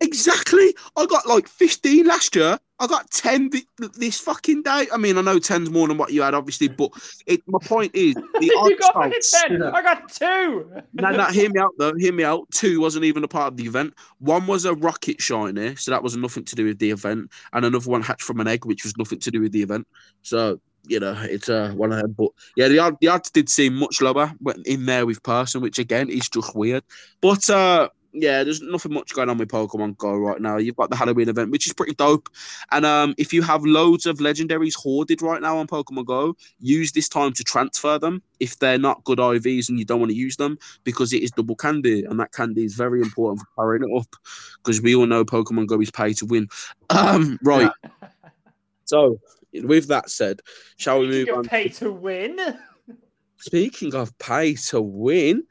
exactly. 0.02 0.74
I 0.96 1.06
got 1.06 1.28
like 1.28 1.48
15 1.48 2.06
last 2.06 2.36
year. 2.36 2.58
I 2.82 2.88
got 2.88 3.12
10 3.12 3.52
this 3.98 4.22
fucking 4.22 4.64
day. 4.64 4.88
I 4.94 4.98
mean, 4.98 5.18
I 5.18 5.22
know 5.22 5.38
10's 5.38 5.70
more 5.70 5.90
than 5.90 5.98
what 5.98 6.14
you 6.14 6.22
had, 6.22 6.34
obviously, 6.34 6.70
but 6.70 6.92
it, 7.28 7.42
my 7.46 7.60
point 7.62 7.94
is 7.94 8.16
the 8.16 8.24
you 8.42 8.78
got 8.78 9.12
10. 9.50 9.64
I 9.64 9.82
got 9.82 10.10
two. 10.10 10.72
no, 10.94 11.12
no, 11.12 11.26
hear 11.26 11.50
me 11.50 11.60
out 11.60 11.74
though. 11.78 11.94
Hear 11.96 12.14
me 12.14 12.24
out. 12.24 12.50
Two 12.52 12.80
wasn't 12.80 13.04
even 13.04 13.26
a 13.26 13.28
part 13.28 13.52
of 13.52 13.58
the 13.58 13.66
event. 13.66 13.94
One 14.20 14.48
was 14.48 14.64
a 14.64 14.76
rocket 14.76 15.22
shiny, 15.22 15.76
so 15.76 15.92
that 15.92 16.02
was 16.02 16.16
nothing 16.16 16.46
to 16.46 16.56
do 16.56 16.66
with 16.66 16.80
the 16.80 16.92
event, 16.92 17.30
and 17.52 17.66
another 17.66 17.90
one 17.90 18.02
hatched 18.02 18.24
from 18.24 18.40
an 18.40 18.48
egg, 18.48 18.64
which 18.64 18.86
was 18.86 18.98
nothing 18.98 19.20
to 19.20 19.32
do 19.32 19.42
with 19.42 19.52
the 19.52 19.62
event. 19.62 19.86
So 20.22 20.62
you 20.88 21.00
know, 21.00 21.16
it's 21.22 21.50
uh, 21.50 21.72
one 21.76 21.92
of 21.92 22.00
them. 22.00 22.16
But 22.18 22.30
yeah, 22.56 22.68
the 22.68 22.80
odds, 22.80 22.98
the 23.02 23.10
odds 23.10 23.30
did 23.30 23.50
seem 23.50 23.76
much 23.76 24.02
lower 24.02 24.34
in 24.66 24.86
there 24.86 25.06
with 25.06 25.22
person, 25.24 25.62
which 25.62 25.80
again 25.80 26.10
is 26.10 26.30
just 26.30 26.56
weird. 26.56 26.84
But 27.22 27.50
uh, 27.50 27.90
yeah, 28.12 28.44
there's 28.44 28.62
nothing 28.62 28.94
much 28.94 29.14
going 29.14 29.30
on 29.30 29.38
with 29.38 29.50
Pokemon 29.50 29.98
Go 29.98 30.16
right 30.16 30.42
now. 30.42 30.58
You've 30.58 30.76
got 30.76 30.90
the 30.90 30.96
Halloween 30.96 31.30
event, 31.30 31.52
which 31.52 31.68
is 31.68 31.74
pretty 31.74 31.94
dope. 31.94 32.30
And 32.72 32.86
um, 32.86 33.14
if 33.18 33.32
you 33.34 33.42
have 33.44 33.64
loads 33.64 34.06
of 34.06 34.18
legendaries 34.18 34.76
hoarded 34.76 35.22
right 35.22 35.42
now 35.42 35.58
on 35.58 35.68
Pokemon 35.68 36.06
Go, 36.06 36.36
use 36.60 36.92
this 36.92 37.08
time 37.08 37.34
to 37.34 37.44
transfer 37.44 38.00
them 38.00 38.24
if 38.40 38.58
they're 38.58 38.80
not 38.80 39.04
good 39.04 39.20
IVs 39.20 39.70
and 39.70 39.78
you 39.78 39.86
don't 39.86 40.00
want 40.00 40.12
to 40.12 40.18
use 40.18 40.38
them 40.38 40.58
because 40.84 41.14
it 41.14 41.22
is 41.22 41.32
double 41.32 41.56
candy. 41.56 42.04
And 42.04 42.20
that 42.20 42.32
candy 42.32 42.66
is 42.66 42.76
very 42.76 43.02
important 43.02 43.42
for 43.42 43.48
powering 43.56 43.84
it 43.84 43.96
up 43.96 44.16
because 44.64 44.82
we 44.82 44.96
all 44.96 45.06
know 45.06 45.24
Pokemon 45.24 45.68
Go 45.68 45.80
is 45.80 45.92
pay 45.92 46.14
to 46.14 46.26
win. 46.26 46.48
Um, 46.92 47.38
right. 47.44 47.70
so 48.86 49.20
with 49.54 49.88
that 49.90 50.10
said, 50.10 50.42
shall 50.78 51.00
we 51.00 51.08
move 51.08 51.30
on? 51.30 51.44
Pay 51.44 51.70
to 51.70 51.92
win. 51.92 52.40
Speaking 53.38 53.94
of 53.94 54.18
pay 54.18 54.56
to 54.56 54.82
win, 54.82 55.44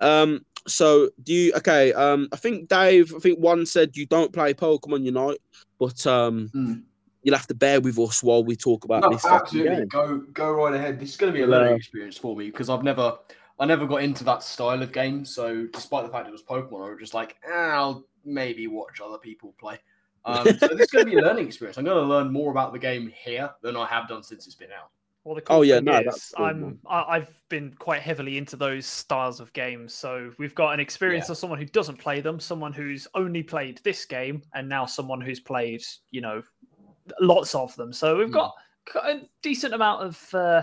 um, 0.00 0.45
so 0.66 1.10
do 1.22 1.32
you? 1.32 1.52
Okay, 1.54 1.92
um, 1.92 2.28
I 2.32 2.36
think 2.36 2.68
Dave. 2.68 3.14
I 3.14 3.18
think 3.18 3.38
one 3.38 3.66
said 3.66 3.96
you 3.96 4.06
don't 4.06 4.32
play 4.32 4.54
Pokemon 4.54 5.04
Unite, 5.04 5.38
but 5.78 6.06
um, 6.06 6.50
mm. 6.54 6.82
you'll 7.22 7.36
have 7.36 7.46
to 7.48 7.54
bear 7.54 7.80
with 7.80 7.98
us 7.98 8.22
while 8.22 8.44
we 8.44 8.56
talk 8.56 8.84
about 8.84 9.02
no, 9.02 9.10
this. 9.10 9.24
Absolutely, 9.24 9.86
go 9.86 10.18
go 10.32 10.52
right 10.52 10.74
ahead. 10.74 11.00
This 11.00 11.10
is 11.10 11.16
going 11.16 11.32
to 11.32 11.36
be 11.36 11.42
a 11.42 11.46
learning 11.46 11.76
experience 11.76 12.16
for 12.16 12.36
me 12.36 12.46
because 12.46 12.68
I've 12.68 12.82
never. 12.82 13.18
I 13.58 13.64
never 13.64 13.86
got 13.86 14.02
into 14.02 14.22
that 14.24 14.42
style 14.42 14.82
of 14.82 14.92
game, 14.92 15.24
so 15.24 15.66
despite 15.72 16.04
the 16.04 16.12
fact 16.12 16.28
it 16.28 16.30
was 16.30 16.42
Pokemon, 16.42 16.86
I 16.86 16.90
was 16.90 16.98
just 17.00 17.14
like, 17.14 17.36
eh, 17.42 17.50
I'll 17.50 18.04
maybe 18.22 18.66
watch 18.66 19.00
other 19.02 19.16
people 19.16 19.54
play. 19.58 19.78
Um, 20.26 20.44
so 20.58 20.68
this 20.68 20.80
is 20.80 20.90
going 20.90 21.06
to 21.06 21.10
be 21.10 21.16
a 21.16 21.22
learning 21.24 21.46
experience. 21.46 21.78
I'm 21.78 21.84
going 21.84 21.96
to 21.96 22.02
learn 22.02 22.30
more 22.30 22.50
about 22.50 22.74
the 22.74 22.78
game 22.78 23.10
here 23.16 23.48
than 23.62 23.74
I 23.74 23.86
have 23.86 24.08
done 24.08 24.22
since 24.22 24.46
it's 24.46 24.56
been 24.56 24.72
out. 24.72 24.90
Well, 25.26 25.34
the 25.34 25.40
cool 25.40 25.56
oh 25.56 25.62
yeah, 25.62 25.80
no, 25.80 25.98
is, 25.98 26.32
I'm 26.38 26.78
I, 26.86 27.18
have 27.18 27.32
been 27.48 27.72
quite 27.80 28.00
heavily 28.00 28.38
into 28.38 28.54
those 28.54 28.86
styles 28.86 29.40
of 29.40 29.52
games. 29.54 29.92
So 29.92 30.30
we've 30.38 30.54
got 30.54 30.72
an 30.72 30.78
experience 30.78 31.26
yeah. 31.26 31.32
of 31.32 31.38
someone 31.38 31.58
who 31.58 31.64
doesn't 31.64 31.96
play 31.96 32.20
them, 32.20 32.38
someone 32.38 32.72
who's 32.72 33.08
only 33.16 33.42
played 33.42 33.80
this 33.82 34.04
game, 34.04 34.40
and 34.54 34.68
now 34.68 34.86
someone 34.86 35.20
who's 35.20 35.40
played, 35.40 35.82
you 36.12 36.20
know, 36.20 36.44
lots 37.20 37.56
of 37.56 37.74
them. 37.74 37.92
So 37.92 38.16
we've 38.16 38.30
got 38.30 38.54
hmm. 38.88 38.98
a 38.98 39.22
decent 39.42 39.74
amount 39.74 40.04
of, 40.04 40.32
uh, 40.32 40.62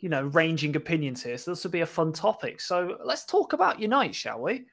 you 0.00 0.10
know, 0.10 0.24
ranging 0.24 0.76
opinions 0.76 1.22
here. 1.22 1.38
So 1.38 1.52
this 1.52 1.64
will 1.64 1.70
be 1.70 1.80
a 1.80 1.86
fun 1.86 2.12
topic. 2.12 2.60
So 2.60 2.98
let's 3.02 3.24
talk 3.24 3.54
about 3.54 3.80
Unite, 3.80 4.14
shall 4.14 4.42
we? 4.42 4.66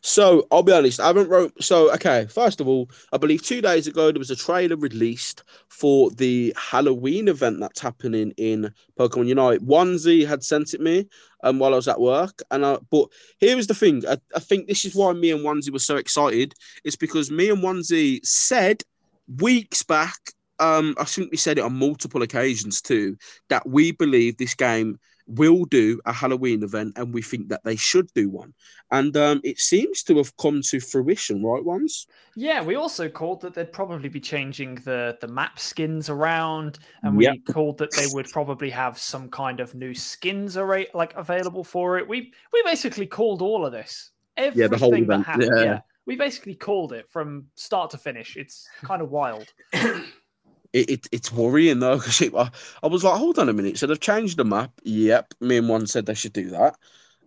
So 0.00 0.46
I'll 0.50 0.62
be 0.62 0.72
honest, 0.72 1.00
I 1.00 1.08
haven't 1.08 1.28
wrote. 1.28 1.52
So 1.62 1.92
okay, 1.94 2.26
first 2.26 2.60
of 2.60 2.68
all, 2.68 2.90
I 3.12 3.16
believe 3.18 3.42
two 3.42 3.60
days 3.60 3.86
ago 3.86 4.10
there 4.10 4.18
was 4.18 4.30
a 4.30 4.36
trailer 4.36 4.76
released 4.76 5.44
for 5.68 6.10
the 6.10 6.54
Halloween 6.56 7.28
event 7.28 7.60
that's 7.60 7.80
happening 7.80 8.32
in 8.36 8.72
Pokemon 8.98 9.26
Unite. 9.26 9.66
Onesie 9.66 10.26
had 10.26 10.42
sent 10.42 10.74
it 10.74 10.80
me 10.80 11.08
um, 11.42 11.58
while 11.58 11.72
I 11.72 11.76
was 11.76 11.88
at 11.88 12.00
work, 12.00 12.40
and 12.50 12.64
I, 12.64 12.78
but 12.90 13.08
here 13.38 13.56
was 13.56 13.66
the 13.66 13.74
thing. 13.74 14.02
I, 14.08 14.18
I 14.34 14.40
think 14.40 14.66
this 14.66 14.84
is 14.84 14.94
why 14.94 15.12
me 15.12 15.30
and 15.30 15.44
Onesie 15.44 15.72
were 15.72 15.78
so 15.78 15.96
excited. 15.96 16.54
It's 16.84 16.96
because 16.96 17.30
me 17.30 17.50
and 17.50 17.62
Onesie 17.62 18.24
said 18.24 18.82
weeks 19.40 19.82
back. 19.82 20.18
Um, 20.60 20.96
I 20.98 21.04
think 21.04 21.30
we 21.30 21.36
said 21.36 21.58
it 21.58 21.64
on 21.64 21.78
multiple 21.78 22.22
occasions 22.22 22.82
too 22.82 23.16
that 23.48 23.68
we 23.68 23.92
believe 23.92 24.38
this 24.38 24.54
game 24.54 24.98
will 25.28 25.64
do 25.66 26.00
a 26.06 26.12
Halloween 26.12 26.62
event, 26.62 26.94
and 26.96 27.12
we 27.12 27.22
think 27.22 27.48
that 27.48 27.62
they 27.64 27.76
should 27.76 28.12
do 28.14 28.30
one. 28.30 28.54
And 28.90 29.16
um, 29.16 29.40
it 29.44 29.58
seems 29.58 30.02
to 30.04 30.16
have 30.16 30.36
come 30.38 30.62
to 30.62 30.80
fruition, 30.80 31.44
right, 31.44 31.62
ones? 31.62 32.06
Yeah, 32.34 32.62
we 32.62 32.74
also 32.74 33.08
called 33.08 33.42
that 33.42 33.54
they'd 33.54 33.72
probably 33.72 34.08
be 34.08 34.20
changing 34.20 34.76
the 34.76 35.18
the 35.20 35.28
map 35.28 35.58
skins 35.58 36.08
around, 36.08 36.78
and 37.02 37.16
we 37.16 37.24
yep. 37.24 37.36
called 37.50 37.78
that 37.78 37.94
they 37.94 38.06
would 38.12 38.28
probably 38.30 38.70
have 38.70 38.98
some 38.98 39.28
kind 39.28 39.60
of 39.60 39.74
new 39.74 39.94
skins 39.94 40.56
array 40.56 40.86
like 40.94 41.14
available 41.14 41.64
for 41.64 41.98
it. 41.98 42.08
We 42.08 42.32
we 42.52 42.62
basically 42.62 43.06
called 43.06 43.42
all 43.42 43.66
of 43.66 43.72
this. 43.72 44.10
Everything 44.36 44.62
yeah, 44.62 44.68
the 44.68 44.78
whole 44.78 44.94
event. 44.94 45.08
that 45.08 45.26
happened. 45.26 45.52
Yeah. 45.56 45.64
yeah. 45.64 45.80
We 46.06 46.16
basically 46.16 46.54
called 46.54 46.94
it 46.94 47.06
from 47.10 47.46
start 47.54 47.90
to 47.90 47.98
finish. 47.98 48.36
It's 48.36 48.66
kind 48.82 49.02
of 49.02 49.10
wild. 49.10 49.52
it, 50.72 50.90
it, 50.90 51.06
it's 51.12 51.32
worrying 51.32 51.80
though 51.80 51.96
because 51.98 52.20
I, 52.22 52.50
I 52.82 52.86
was 52.86 53.04
like, 53.04 53.18
hold 53.18 53.38
on 53.38 53.48
a 53.48 53.52
minute. 53.52 53.78
So 53.78 53.86
they've 53.86 53.98
changed 54.00 54.36
the 54.36 54.44
map. 54.44 54.72
Yep, 54.84 55.34
me 55.40 55.58
and 55.58 55.68
one 55.68 55.86
said 55.86 56.06
they 56.06 56.14
should 56.14 56.32
do 56.32 56.50
that. 56.50 56.76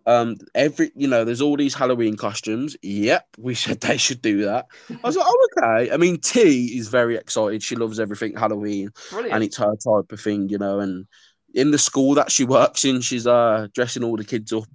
Um, 0.06 0.38
every 0.56 0.92
you 0.96 1.08
know, 1.08 1.24
there's 1.26 1.42
all 1.42 1.58
these 1.58 1.76
Halloween 1.76 2.18
costumes. 2.18 2.76
Yep, 2.82 3.26
we 3.38 3.56
said 3.56 3.82
they 3.82 3.98
should 3.98 4.22
do 4.22 4.44
that. 4.46 4.66
I 4.90 5.08
was 5.08 5.16
like, 5.16 5.28
oh 5.28 5.48
okay. 5.58 5.92
I 5.92 5.98
mean, 5.98 6.20
T 6.20 6.78
is 6.78 6.88
very 6.88 7.16
excited. 7.16 7.64
She 7.64 7.76
loves 7.76 8.00
everything 8.00 8.36
Halloween, 8.36 8.90
Brilliant. 9.10 9.34
and 9.36 9.44
it's 9.44 9.58
her 9.58 9.76
type 9.76 10.12
of 10.12 10.20
thing, 10.20 10.50
you 10.50 10.58
know. 10.58 10.80
And 10.80 11.08
in 11.54 11.72
the 11.72 11.78
school 11.78 12.16
that 12.16 12.32
she 12.32 12.44
works 12.46 12.86
in, 12.86 13.02
she's 13.02 13.28
uh 13.28 13.68
dressing 13.74 14.04
all 14.04 14.18
the 14.18 14.24
kids 14.24 14.54
up 14.54 14.66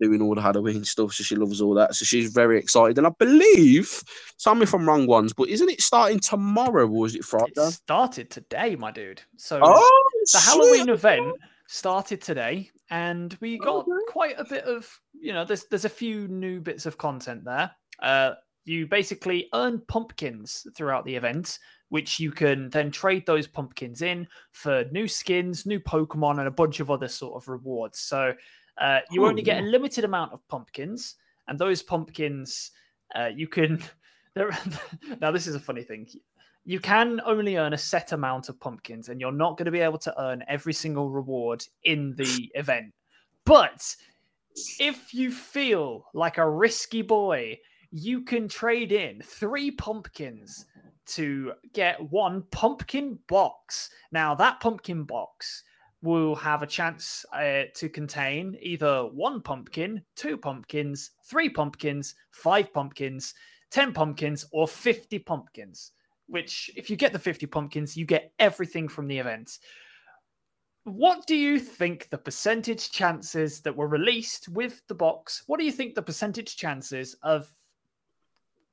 doing 0.00 0.22
all 0.22 0.34
the 0.34 0.42
Halloween 0.42 0.84
stuff, 0.84 1.12
so 1.12 1.22
she 1.22 1.36
loves 1.36 1.60
all 1.60 1.74
that. 1.74 1.94
So 1.94 2.04
she's 2.04 2.32
very 2.32 2.58
excited. 2.58 2.98
And 2.98 3.06
I 3.06 3.10
believe, 3.18 4.02
tell 4.38 4.54
me 4.54 4.62
if 4.62 4.74
I'm 4.74 4.86
wrong, 4.86 5.06
ones, 5.06 5.32
but 5.32 5.48
isn't 5.48 5.70
it 5.70 5.80
starting 5.80 6.20
tomorrow 6.20 6.88
or 6.88 7.06
is 7.06 7.14
it 7.14 7.24
Friday? 7.24 7.52
It 7.56 7.72
started 7.72 8.30
today, 8.30 8.76
my 8.76 8.90
dude. 8.90 9.22
So 9.36 9.60
oh, 9.62 10.10
the 10.32 10.38
shit. 10.38 10.48
Halloween 10.48 10.88
event 10.88 11.36
started 11.66 12.20
today, 12.20 12.70
and 12.90 13.36
we 13.40 13.58
got 13.58 13.86
okay. 13.88 13.90
quite 14.08 14.38
a 14.38 14.44
bit 14.44 14.64
of, 14.64 14.88
you 15.18 15.32
know, 15.32 15.44
there's 15.44 15.66
there's 15.66 15.84
a 15.84 15.90
few 15.90 16.28
new 16.28 16.60
bits 16.60 16.86
of 16.86 16.98
content 16.98 17.44
there. 17.44 17.70
Uh, 18.00 18.32
you 18.64 18.86
basically 18.86 19.48
earn 19.54 19.80
pumpkins 19.88 20.66
throughout 20.76 21.04
the 21.04 21.16
event 21.16 21.58
which 21.90 22.20
you 22.20 22.30
can 22.30 22.68
then 22.70 22.90
trade 22.90 23.24
those 23.26 23.46
pumpkins 23.46 24.02
in 24.02 24.26
for 24.52 24.84
new 24.92 25.08
skins, 25.08 25.66
new 25.66 25.80
Pokemon, 25.80 26.38
and 26.38 26.48
a 26.48 26.52
bunch 26.52 26.80
of 26.80 26.90
other 26.90 27.08
sort 27.08 27.42
of 27.42 27.48
rewards. 27.48 27.98
So 27.98 28.34
uh, 28.80 29.00
you 29.10 29.26
only 29.26 29.42
get 29.42 29.62
a 29.62 29.66
limited 29.66 30.04
amount 30.04 30.32
of 30.32 30.46
pumpkins, 30.48 31.16
and 31.48 31.58
those 31.58 31.82
pumpkins 31.82 32.70
uh, 33.14 33.30
you 33.34 33.48
can. 33.48 33.82
now, 35.20 35.32
this 35.32 35.48
is 35.48 35.56
a 35.56 35.60
funny 35.60 35.82
thing. 35.82 36.06
You 36.64 36.78
can 36.78 37.20
only 37.24 37.56
earn 37.56 37.72
a 37.72 37.78
set 37.78 38.12
amount 38.12 38.48
of 38.48 38.60
pumpkins, 38.60 39.08
and 39.08 39.20
you're 39.20 39.32
not 39.32 39.56
going 39.56 39.66
to 39.66 39.72
be 39.72 39.80
able 39.80 39.98
to 39.98 40.22
earn 40.22 40.44
every 40.46 40.72
single 40.72 41.10
reward 41.10 41.64
in 41.82 42.14
the 42.14 42.50
event. 42.54 42.92
But 43.44 43.96
if 44.78 45.12
you 45.12 45.32
feel 45.32 46.06
like 46.14 46.38
a 46.38 46.48
risky 46.48 47.02
boy, 47.02 47.58
you 47.90 48.20
can 48.22 48.48
trade 48.48 48.92
in 48.92 49.22
three 49.22 49.70
pumpkins 49.70 50.66
to 51.06 51.52
get 51.72 52.12
one 52.12 52.42
pumpkin 52.50 53.18
box. 53.28 53.90
Now, 54.12 54.34
that 54.34 54.60
pumpkin 54.60 55.04
box 55.04 55.64
will 56.02 56.34
have 56.36 56.62
a 56.62 56.66
chance 56.66 57.24
uh, 57.32 57.64
to 57.74 57.88
contain 57.88 58.56
either 58.60 59.02
one 59.02 59.40
pumpkin, 59.40 60.02
two 60.14 60.36
pumpkins, 60.36 61.10
three 61.24 61.48
pumpkins, 61.48 62.14
five 62.30 62.72
pumpkins, 62.72 63.34
10 63.70 63.92
pumpkins, 63.92 64.46
or 64.52 64.68
50 64.68 65.18
pumpkins. 65.20 65.92
Which, 66.26 66.70
if 66.76 66.90
you 66.90 66.96
get 66.96 67.12
the 67.12 67.18
50 67.18 67.46
pumpkins, 67.46 67.96
you 67.96 68.04
get 68.04 68.32
everything 68.38 68.86
from 68.86 69.08
the 69.08 69.18
event. 69.18 69.58
What 70.84 71.26
do 71.26 71.34
you 71.34 71.58
think 71.58 72.08
the 72.10 72.18
percentage 72.18 72.90
chances 72.90 73.60
that 73.62 73.76
were 73.76 73.88
released 73.88 74.48
with 74.48 74.82
the 74.88 74.94
box? 74.94 75.42
What 75.46 75.58
do 75.58 75.66
you 75.66 75.72
think 75.72 75.94
the 75.94 76.02
percentage 76.02 76.56
chances 76.56 77.16
of 77.22 77.48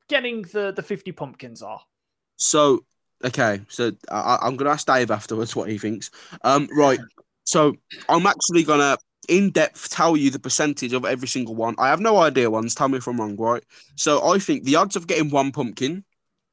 getting 0.08 0.44
the, 0.44 0.74
the 0.74 0.84
50 0.84 1.12
pumpkins 1.14 1.62
are? 1.62 1.82
So, 2.36 2.86
okay, 3.26 3.62
so 3.68 3.92
I, 4.10 4.40
am 4.42 4.56
going 4.56 4.68
to 4.68 4.74
ask 4.74 4.86
Dave 4.88 5.12
afterwards 5.12 5.56
what 5.56 5.70
he 5.70 5.78
thinks. 5.78 6.12
Um, 6.44 6.70
right, 6.76 7.00
so 7.44 7.76
I'm 8.10 8.26
actually 8.26 8.64
going 8.64 8.80
to 8.80 8.98
in 9.28 9.50
depth 9.50 9.90
tell 9.90 10.16
you 10.16 10.30
the 10.30 10.40
percentage 10.40 10.94
of 10.94 11.06
every 11.06 11.28
single 11.28 11.56
one. 11.56 11.76
I 11.78 11.88
have 11.88 12.00
no 12.00 12.18
idea 12.18 12.50
ones. 12.50 12.76
Tell 12.76 12.90
me 12.90 12.98
if 12.98 13.08
I'm 13.08 13.20
wrong, 13.20 13.36
right? 13.38 13.64
So 13.96 14.28
I 14.28 14.40
think 14.40 14.64
the 14.64 14.76
odds 14.76 14.96
of 14.96 15.08
getting 15.08 15.30
one 15.30 15.52
pumpkin 15.52 16.04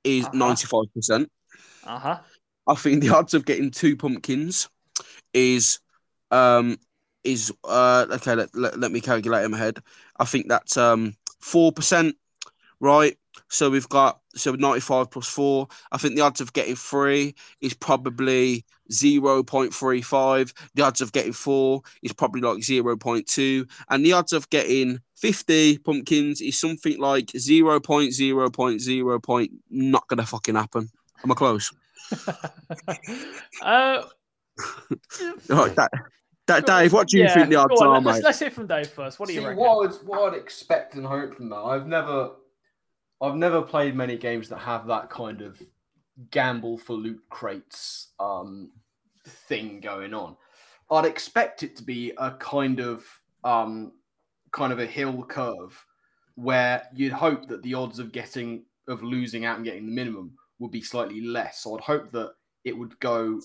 is 0.04 0.26
uh-huh. 0.26 0.54
95%. 0.54 1.26
Uh 1.84 1.98
huh. 1.98 2.18
I 2.66 2.74
think 2.74 3.02
the 3.02 3.10
odds 3.10 3.34
of 3.34 3.44
getting 3.44 3.70
two 3.70 3.96
pumpkins 3.96 4.68
is 5.34 5.80
um 6.30 6.78
is 7.24 7.52
uh 7.64 8.06
okay 8.10 8.34
let, 8.34 8.54
let, 8.54 8.78
let 8.78 8.92
me 8.92 9.00
calculate 9.00 9.44
in 9.44 9.50
my 9.50 9.58
head. 9.58 9.78
I 10.18 10.24
think 10.24 10.48
that's 10.48 10.76
um 10.76 11.14
four 11.40 11.72
percent, 11.72 12.16
right? 12.82 13.16
So 13.48 13.70
we've 13.70 13.88
got 13.88 14.20
so 14.34 14.52
95 14.52 15.10
plus 15.10 15.28
four. 15.28 15.68
I 15.92 15.98
think 15.98 16.16
the 16.16 16.22
odds 16.22 16.40
of 16.40 16.52
getting 16.52 16.74
three 16.74 17.34
is 17.60 17.72
probably 17.72 18.66
0.35. 18.90 20.52
The 20.74 20.82
odds 20.82 21.00
of 21.00 21.12
getting 21.12 21.32
four 21.32 21.82
is 22.02 22.12
probably 22.12 22.42
like 22.42 22.58
0.2. 22.58 23.70
And 23.88 24.04
the 24.04 24.12
odds 24.12 24.32
of 24.32 24.50
getting 24.50 25.00
50 25.16 25.78
pumpkins 25.78 26.40
is 26.40 26.58
something 26.58 26.98
like 26.98 27.26
0.0.0. 27.26 29.22
Point, 29.22 29.52
not 29.70 30.08
gonna 30.08 30.26
fucking 30.26 30.56
happen. 30.56 30.88
Am 31.24 31.30
I 31.30 31.34
close? 31.34 31.72
uh, 33.62 34.02
right, 35.48 35.74
that, 35.76 35.90
that, 36.46 36.66
Dave, 36.66 36.92
what 36.92 37.08
do 37.08 37.16
you 37.18 37.24
yeah, 37.24 37.34
think 37.34 37.48
the 37.48 37.56
odds 37.56 37.80
on, 37.80 37.86
are, 37.86 38.00
let's, 38.00 38.18
mate? 38.18 38.24
Let's 38.24 38.38
hear 38.40 38.50
from 38.50 38.66
Dave 38.66 38.88
first. 38.88 39.20
What 39.20 39.28
do 39.28 39.34
you 39.34 39.40
reckon? 39.46 39.56
What 39.56 39.88
I'd, 39.88 40.06
what 40.06 40.32
I'd 40.32 40.38
expect 40.38 40.96
and 40.96 41.06
hope 41.06 41.36
from 41.36 41.48
that, 41.50 41.56
I've 41.56 41.86
never 41.86 42.32
I've 43.22 43.36
never 43.36 43.62
played 43.62 43.94
many 43.94 44.18
games 44.18 44.48
that 44.48 44.58
have 44.58 44.88
that 44.88 45.08
kind 45.08 45.42
of 45.42 45.62
gamble 46.32 46.76
for 46.76 46.94
loot 46.94 47.22
crates 47.30 48.08
um, 48.18 48.72
thing 49.24 49.80
going 49.80 50.12
on. 50.12 50.36
I'd 50.90 51.04
expect 51.04 51.62
it 51.62 51.76
to 51.76 51.84
be 51.84 52.12
a 52.18 52.32
kind 52.32 52.80
of 52.80 53.04
um, 53.44 53.92
kind 54.50 54.72
of 54.72 54.80
a 54.80 54.86
hill 54.86 55.22
curve 55.22 55.86
where 56.34 56.82
you'd 56.94 57.12
hope 57.12 57.46
that 57.46 57.62
the 57.62 57.74
odds 57.74 58.00
of 58.00 58.10
getting 58.10 58.64
of 58.88 59.04
losing 59.04 59.44
out 59.44 59.56
and 59.56 59.64
getting 59.64 59.86
the 59.86 59.92
minimum 59.92 60.32
would 60.58 60.72
be 60.72 60.82
slightly 60.82 61.20
less. 61.20 61.62
So 61.62 61.76
I'd 61.76 61.82
hope 61.82 62.10
that 62.10 62.32
it 62.64 62.76
would 62.76 62.98
go 62.98 63.40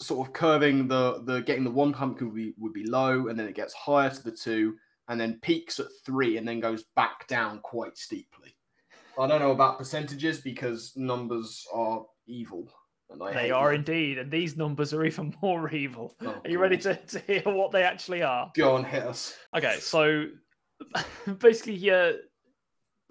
sort 0.00 0.26
of 0.26 0.34
curving 0.34 0.88
the 0.88 1.22
the 1.24 1.42
getting 1.42 1.62
the 1.62 1.70
one 1.70 1.92
pumpkin 1.92 2.26
would 2.26 2.36
be 2.36 2.54
would 2.58 2.72
be 2.72 2.86
low 2.86 3.28
and 3.28 3.38
then 3.38 3.46
it 3.46 3.54
gets 3.54 3.72
higher 3.72 4.10
to 4.10 4.22
the 4.24 4.32
two 4.32 4.74
and 5.08 5.20
then 5.20 5.38
peaks 5.42 5.78
at 5.78 5.86
three 6.04 6.38
and 6.38 6.48
then 6.48 6.58
goes 6.58 6.84
back 6.96 7.28
down 7.28 7.60
quite 7.60 7.96
steeply. 7.96 8.56
I 9.18 9.26
don't 9.26 9.40
know 9.40 9.52
about 9.52 9.78
percentages 9.78 10.40
because 10.40 10.92
numbers 10.96 11.66
are 11.72 12.04
evil. 12.26 12.68
they 13.32 13.50
are 13.50 13.70
them. 13.70 13.80
indeed, 13.80 14.18
and 14.18 14.30
these 14.30 14.56
numbers 14.56 14.92
are 14.92 15.04
even 15.04 15.34
more 15.42 15.70
evil. 15.70 16.16
Oh, 16.22 16.40
are 16.44 16.50
you 16.50 16.58
ready 16.58 16.76
to, 16.78 16.96
to 16.96 17.18
hear 17.20 17.42
what 17.44 17.70
they 17.70 17.82
actually 17.82 18.22
are? 18.22 18.50
Go 18.56 18.74
on, 18.74 18.84
hit 18.84 19.04
us. 19.04 19.36
Okay, 19.56 19.76
so 19.78 20.26
basically, 21.38 21.76
here, 21.76 22.18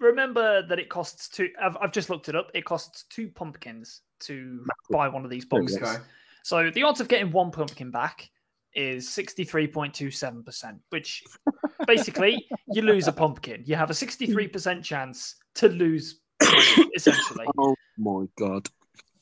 remember 0.00 0.66
that 0.66 0.78
it 0.78 0.88
costs 0.88 1.28
two. 1.28 1.48
I've, 1.60 1.76
I've 1.80 1.92
just 1.92 2.10
looked 2.10 2.28
it 2.28 2.36
up. 2.36 2.50
It 2.54 2.64
costs 2.64 3.04
two 3.08 3.28
pumpkins 3.28 4.02
to 4.20 4.64
buy 4.90 5.08
one 5.08 5.24
of 5.24 5.30
these 5.30 5.44
boxes. 5.44 5.78
Okay. 5.78 5.96
So 6.42 6.70
the 6.70 6.82
odds 6.82 7.00
of 7.00 7.08
getting 7.08 7.30
one 7.30 7.50
pumpkin 7.50 7.90
back 7.90 8.30
is 8.74 9.08
63.27%, 9.08 10.78
which 10.90 11.22
basically 11.86 12.46
you 12.68 12.82
lose 12.82 13.08
a 13.08 13.12
pumpkin. 13.12 13.62
You 13.64 13.76
have 13.76 13.90
a 13.90 13.94
63% 13.94 14.82
chance 14.82 15.36
to 15.56 15.68
lose 15.68 16.20
essentially. 16.94 17.46
Oh 17.58 17.74
my 17.96 18.26
god. 18.36 18.68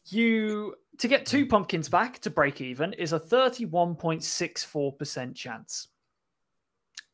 You 0.06 0.74
to 0.98 1.08
get 1.08 1.26
two 1.26 1.46
pumpkins 1.46 1.88
back 1.88 2.18
to 2.20 2.30
break 2.30 2.60
even 2.60 2.92
is 2.94 3.12
a 3.12 3.20
31.64% 3.20 5.34
chance. 5.34 5.88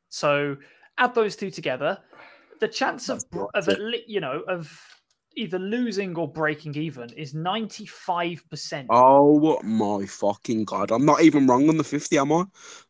So 0.09 0.57
add 0.97 1.15
those 1.15 1.37
two 1.37 1.51
together, 1.51 1.99
the 2.61 2.69
chance 2.69 3.09
of 3.09 3.25
of 3.55 3.69
you 4.07 4.21
know 4.21 4.43
of 4.49 4.71
either 5.37 5.59
losing 5.59 6.17
or 6.17 6.31
breaking 6.31 6.77
even 6.77 7.09
is 7.11 7.33
95%. 7.33 8.87
Oh 8.91 9.63
my 9.63 10.05
fucking 10.05 10.65
god. 10.65 10.91
I'm 10.91 11.05
not 11.05 11.23
even 11.23 11.47
wrong 11.47 11.69
on 11.69 11.77
the 11.77 11.85
50, 11.85 12.19
am 12.19 12.33
I? 12.33 12.45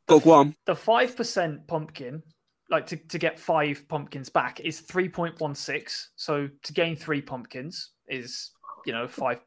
Go, 0.06 0.20
go 0.20 0.30
on. 0.32 0.56
The 0.64 0.72
5% 0.72 1.66
pumpkin, 1.66 2.22
like 2.70 2.86
to, 2.86 2.96
to 2.96 3.18
get 3.18 3.38
five 3.38 3.86
pumpkins 3.88 4.28
back, 4.28 4.60
is 4.60 4.82
3.16. 4.82 6.06
So 6.16 6.48
to 6.62 6.72
gain 6.72 6.96
three 6.96 7.22
pumpkins 7.22 7.90
is, 8.08 8.50
you 8.84 8.92
know, 8.92 9.08
five, 9.08 9.40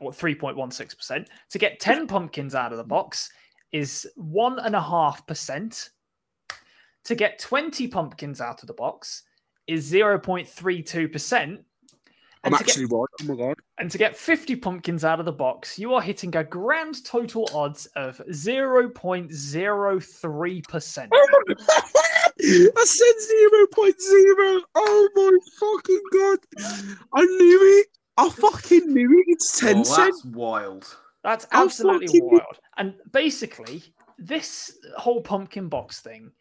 3.16%. 0.00 1.26
To 1.50 1.58
get 1.58 1.80
10 1.80 2.06
pumpkins 2.06 2.54
out 2.54 2.72
of 2.72 2.78
the 2.78 2.84
box 2.84 3.30
is 3.72 4.06
1.5%. 4.18 5.90
To 7.04 7.14
get 7.14 7.38
20 7.38 7.88
pumpkins 7.88 8.40
out 8.40 8.62
of 8.62 8.66
the 8.66 8.74
box 8.74 9.22
is 9.66 9.92
0.32%. 9.92 11.58
I'm 12.44 12.54
actually 12.54 12.86
get, 12.86 12.94
right. 12.94 13.08
Oh 13.22 13.24
my 13.24 13.36
god! 13.36 13.56
And 13.78 13.90
to 13.90 13.96
get 13.96 14.14
50 14.14 14.56
pumpkins 14.56 15.02
out 15.02 15.18
of 15.18 15.24
the 15.24 15.32
box, 15.32 15.78
you 15.78 15.94
are 15.94 16.02
hitting 16.02 16.36
a 16.36 16.44
grand 16.44 17.02
total 17.04 17.48
odds 17.54 17.86
of 17.96 18.20
0.03 18.30 20.68
percent. 20.68 21.10
I 22.40 22.84
said 22.84 23.16
0.0. 23.76 24.60
Oh 24.74 25.08
my 25.14 25.38
fucking 25.60 26.02
god! 26.12 26.38
I 27.14 27.24
knew 27.24 27.80
it. 27.80 27.86
I 28.16 28.28
fucking 28.28 28.92
knew 28.92 29.18
it. 29.20 29.24
It's 29.28 29.58
10 29.60 29.78
oh, 29.78 29.82
cents. 29.82 29.96
That's 29.96 30.24
wild. 30.24 30.96
That's 31.22 31.46
absolutely 31.52 32.20
wild. 32.22 32.58
And 32.76 32.94
basically, 33.12 33.82
this 34.18 34.78
whole 34.96 35.20
pumpkin 35.20 35.68
box 35.68 36.00
thing 36.00 36.32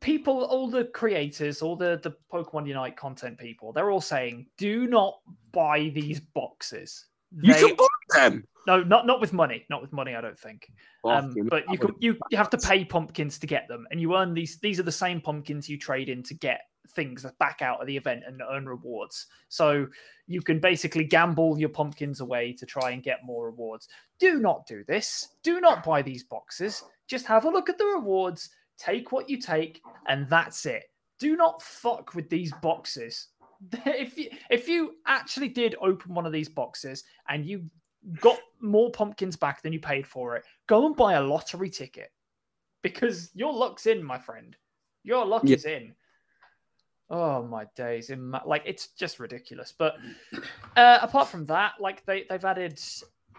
people, 0.00 0.44
all 0.44 0.68
the 0.68 0.84
creators, 0.86 1.62
all 1.62 1.76
the 1.76 2.00
the 2.02 2.14
Pokemon 2.32 2.66
Unite 2.66 2.96
content 2.96 3.38
people, 3.38 3.72
they're 3.72 3.90
all 3.90 4.00
saying, 4.00 4.46
do 4.56 4.86
not 4.86 5.18
buy 5.52 5.90
these 5.94 6.20
boxes. 6.20 7.06
You 7.40 7.54
can 7.54 7.76
buy 7.76 7.86
them. 8.14 8.44
No, 8.66 8.82
not 8.82 9.06
not 9.06 9.20
with 9.20 9.32
money. 9.32 9.64
Not 9.70 9.82
with 9.82 9.92
money. 9.92 10.14
I 10.14 10.20
don't 10.20 10.38
think. 10.38 10.70
Um, 11.04 11.34
but 11.48 11.64
you 11.70 11.78
can 11.78 11.94
you, 11.98 12.18
you 12.30 12.36
have 12.36 12.50
to 12.50 12.58
pay 12.58 12.84
pumpkins 12.84 13.38
to 13.38 13.46
get 13.46 13.68
them, 13.68 13.86
and 13.90 14.00
you 14.00 14.16
earn 14.16 14.34
these. 14.34 14.58
These 14.58 14.78
are 14.78 14.84
the 14.84 14.92
same 14.92 15.20
pumpkins 15.20 15.68
you 15.68 15.78
trade 15.78 16.08
in 16.08 16.22
to 16.24 16.34
get 16.34 16.60
things 16.94 17.24
back 17.38 17.62
out 17.62 17.80
of 17.80 17.86
the 17.86 17.96
event 17.96 18.22
and 18.26 18.42
earn 18.50 18.66
rewards. 18.66 19.26
So 19.48 19.86
you 20.26 20.42
can 20.42 20.58
basically 20.58 21.04
gamble 21.04 21.58
your 21.58 21.68
pumpkins 21.68 22.20
away 22.20 22.52
to 22.54 22.66
try 22.66 22.90
and 22.90 23.02
get 23.02 23.18
more 23.24 23.46
rewards. 23.46 23.88
Do 24.18 24.40
not 24.40 24.66
do 24.66 24.84
this. 24.88 25.28
Do 25.42 25.60
not 25.60 25.84
buy 25.84 26.02
these 26.02 26.24
boxes. 26.24 26.82
Just 27.06 27.26
have 27.26 27.44
a 27.44 27.50
look 27.50 27.68
at 27.68 27.78
the 27.78 27.84
rewards 27.84 28.50
Take 28.80 29.12
what 29.12 29.28
you 29.28 29.36
take, 29.36 29.82
and 30.08 30.26
that's 30.26 30.64
it. 30.64 30.84
Do 31.18 31.36
not 31.36 31.60
fuck 31.60 32.14
with 32.14 32.30
these 32.30 32.50
boxes. 32.62 33.28
if 33.84 34.16
you 34.16 34.30
if 34.48 34.68
you 34.68 34.94
actually 35.06 35.50
did 35.50 35.76
open 35.82 36.14
one 36.14 36.24
of 36.24 36.32
these 36.32 36.48
boxes 36.48 37.04
and 37.28 37.44
you 37.44 37.62
got 38.20 38.38
more 38.60 38.90
pumpkins 38.90 39.36
back 39.36 39.62
than 39.62 39.72
you 39.72 39.80
paid 39.80 40.06
for 40.06 40.36
it, 40.36 40.44
go 40.66 40.86
and 40.86 40.96
buy 40.96 41.14
a 41.14 41.22
lottery 41.22 41.70
ticket 41.70 42.10
because 42.82 43.30
your 43.34 43.52
luck's 43.52 43.86
in, 43.86 44.02
my 44.02 44.18
friend. 44.18 44.56
Your 45.02 45.24
luck 45.24 45.42
yeah. 45.44 45.56
is 45.56 45.64
in. 45.64 45.94
Oh 47.08 47.42
my 47.42 47.64
days! 47.74 48.10
In 48.10 48.30
my, 48.30 48.40
like 48.44 48.62
it's 48.64 48.88
just 48.88 49.18
ridiculous. 49.18 49.74
But 49.76 49.96
uh, 50.76 50.98
apart 51.02 51.28
from 51.28 51.44
that, 51.46 51.72
like 51.80 52.04
they 52.06 52.24
they've 52.30 52.44
added 52.44 52.80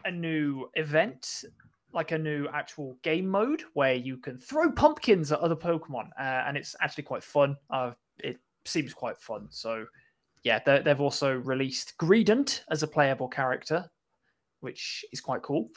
a 0.03 0.11
new 0.11 0.69
event, 0.73 1.45
like 1.93 2.11
a 2.11 2.17
new 2.17 2.47
actual 2.53 2.97
game 3.01 3.27
mode 3.27 3.63
where 3.73 3.93
you 3.93 4.17
can 4.17 4.37
throw 4.37 4.71
pumpkins 4.71 5.31
at 5.31 5.39
other 5.39 5.55
Pokemon, 5.55 6.09
uh, 6.19 6.43
and 6.47 6.57
it's 6.57 6.75
actually 6.81 7.03
quite 7.03 7.23
fun. 7.23 7.55
Uh, 7.69 7.91
it 8.19 8.37
seems 8.65 8.93
quite 8.93 9.17
fun. 9.17 9.47
So 9.49 9.85
yeah, 10.43 10.59
they've 10.65 11.01
also 11.01 11.33
released 11.33 11.97
Greedent 11.97 12.63
as 12.69 12.83
a 12.83 12.87
playable 12.87 13.29
character, 13.29 13.89
which 14.61 15.05
is 15.11 15.21
quite 15.21 15.41
cool. 15.41 15.69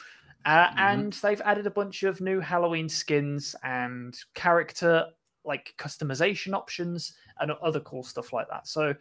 Uh, 0.45 0.67
mm-hmm. 0.67 0.79
And 0.79 1.13
they've 1.13 1.41
added 1.41 1.67
a 1.67 1.71
bunch 1.71 2.03
of 2.03 2.21
new 2.21 2.39
Halloween 2.39 2.87
skins 2.87 3.55
and 3.63 4.17
character 4.33 5.07
like 5.43 5.73
customization 5.77 6.53
options 6.53 7.13
and 7.39 7.51
other 7.51 7.79
cool 7.81 8.03
stuff 8.03 8.33
like 8.33 8.47
that. 8.49 8.67
So, 8.67 8.93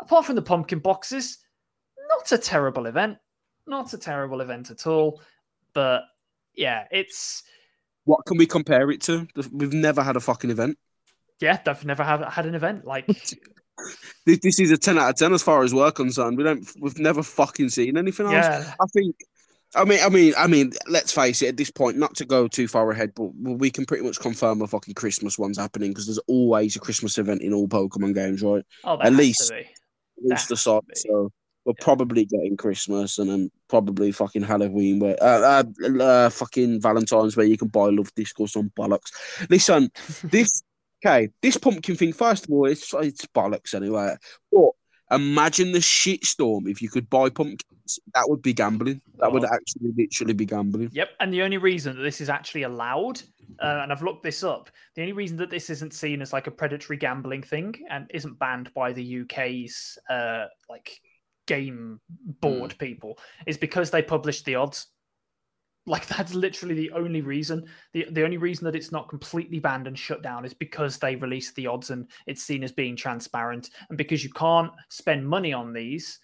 apart 0.00 0.24
from 0.24 0.34
the 0.34 0.42
pumpkin 0.42 0.78
boxes, 0.78 1.38
not 2.08 2.30
a 2.32 2.38
terrible 2.38 2.86
event. 2.86 3.18
Not 3.66 3.92
a 3.92 3.98
terrible 3.98 4.40
event 4.40 4.70
at 4.70 4.86
all. 4.86 5.20
But 5.72 6.02
yeah, 6.54 6.86
it's. 6.90 7.42
What 8.04 8.24
can 8.26 8.36
we 8.36 8.46
compare 8.46 8.90
it 8.90 9.00
to? 9.02 9.26
We've 9.52 9.72
never 9.72 10.02
had 10.02 10.16
a 10.16 10.20
fucking 10.20 10.50
event. 10.50 10.78
Yeah, 11.40 11.58
they've 11.64 11.84
never 11.84 12.04
had, 12.04 12.22
had 12.24 12.46
an 12.46 12.54
event. 12.54 12.84
Like. 12.84 13.06
this, 14.26 14.38
this 14.40 14.60
is 14.60 14.70
a 14.70 14.78
10 14.78 14.98
out 14.98 15.10
of 15.10 15.16
10 15.16 15.32
as 15.32 15.42
far 15.42 15.62
as 15.62 15.74
we're 15.74 15.90
concerned. 15.90 16.36
We 16.36 16.44
don't, 16.44 16.68
we've 16.80 16.98
never 16.98 17.22
fucking 17.22 17.70
seen 17.70 17.96
anything 17.96 18.26
else. 18.26 18.34
Yeah. 18.34 18.74
I 18.80 18.86
think 18.92 19.16
I 19.76 19.84
mean, 19.84 20.00
I 20.02 20.08
mean, 20.08 20.34
I 20.36 20.46
mean. 20.46 20.72
Let's 20.86 21.12
face 21.12 21.42
it. 21.42 21.48
At 21.48 21.56
this 21.56 21.70
point, 21.70 21.96
not 21.96 22.14
to 22.16 22.24
go 22.24 22.46
too 22.46 22.68
far 22.68 22.90
ahead, 22.90 23.12
but 23.14 23.30
we 23.34 23.70
can 23.70 23.84
pretty 23.84 24.04
much 24.04 24.20
confirm 24.20 24.62
a 24.62 24.66
fucking 24.66 24.94
Christmas 24.94 25.38
one's 25.38 25.58
happening 25.58 25.90
because 25.90 26.06
there's 26.06 26.18
always 26.28 26.76
a 26.76 26.80
Christmas 26.80 27.18
event 27.18 27.42
in 27.42 27.52
all 27.52 27.68
Pokemon 27.68 28.14
games, 28.14 28.42
right? 28.42 28.64
Oh, 28.84 29.00
at 29.00 29.12
least, 29.12 29.50
at 29.52 29.64
least 30.22 30.48
the 30.48 30.56
sort. 30.56 30.84
So 30.96 31.32
we're 31.64 31.72
yeah. 31.78 31.84
probably 31.84 32.24
getting 32.24 32.56
Christmas 32.56 33.18
and 33.18 33.30
then 33.30 33.50
probably 33.68 34.12
fucking 34.12 34.42
Halloween, 34.42 35.00
where 35.00 35.20
uh, 35.22 35.64
uh, 35.82 36.02
uh, 36.02 36.30
fucking 36.30 36.80
Valentine's, 36.80 37.36
where 37.36 37.46
you 37.46 37.58
can 37.58 37.68
buy 37.68 37.88
Luvdisc 37.88 38.38
or 38.38 38.48
some 38.48 38.70
bollocks. 38.78 39.12
Listen, 39.50 39.90
this 40.22 40.62
okay, 41.04 41.28
this 41.42 41.56
pumpkin 41.56 41.96
thing. 41.96 42.12
First 42.12 42.44
of 42.44 42.50
all, 42.50 42.66
it's 42.66 42.92
it's 42.94 43.26
bollocks 43.26 43.74
anyway. 43.74 44.16
But 44.52 44.70
Imagine 45.10 45.72
the 45.72 45.78
shitstorm 45.78 46.68
if 46.68 46.80
you 46.80 46.88
could 46.88 47.08
buy 47.10 47.28
pumpkins. 47.28 47.98
That 48.14 48.24
would 48.28 48.40
be 48.40 48.54
gambling. 48.54 49.02
That 49.18 49.30
would 49.30 49.44
actually 49.44 49.92
literally 49.96 50.32
be 50.32 50.46
gambling. 50.46 50.90
Yep. 50.92 51.10
And 51.20 51.32
the 51.32 51.42
only 51.42 51.58
reason 51.58 51.96
that 51.96 52.02
this 52.02 52.20
is 52.20 52.30
actually 52.30 52.62
allowed, 52.62 53.20
uh, 53.62 53.80
and 53.82 53.92
I've 53.92 54.02
looked 54.02 54.22
this 54.22 54.42
up, 54.42 54.70
the 54.94 55.02
only 55.02 55.12
reason 55.12 55.36
that 55.36 55.50
this 55.50 55.68
isn't 55.68 55.92
seen 55.92 56.22
as 56.22 56.32
like 56.32 56.46
a 56.46 56.50
predatory 56.50 56.96
gambling 56.96 57.42
thing 57.42 57.74
and 57.90 58.10
isn't 58.14 58.38
banned 58.38 58.72
by 58.72 58.92
the 58.92 59.20
UK's 59.20 59.98
uh, 60.08 60.46
like 60.70 60.98
game 61.46 62.00
board 62.40 62.70
mm. 62.70 62.78
people 62.78 63.18
is 63.46 63.58
because 63.58 63.90
they 63.90 64.02
published 64.02 64.46
the 64.46 64.54
odds. 64.54 64.86
Like 65.86 66.06
that's 66.06 66.34
literally 66.34 66.74
the 66.74 66.90
only 66.92 67.20
reason. 67.20 67.66
The 67.92 68.06
the 68.10 68.24
only 68.24 68.38
reason 68.38 68.64
that 68.64 68.76
it's 68.76 68.92
not 68.92 69.08
completely 69.08 69.58
banned 69.58 69.86
and 69.86 69.98
shut 69.98 70.22
down 70.22 70.44
is 70.44 70.54
because 70.54 70.98
they 70.98 71.16
released 71.16 71.54
the 71.56 71.66
odds 71.66 71.90
and 71.90 72.08
it's 72.26 72.42
seen 72.42 72.64
as 72.64 72.72
being 72.72 72.96
transparent. 72.96 73.70
And 73.88 73.98
because 73.98 74.24
you 74.24 74.30
can't 74.30 74.72
spend 74.88 75.28
money 75.28 75.52
on 75.52 75.72
these, 75.72 76.20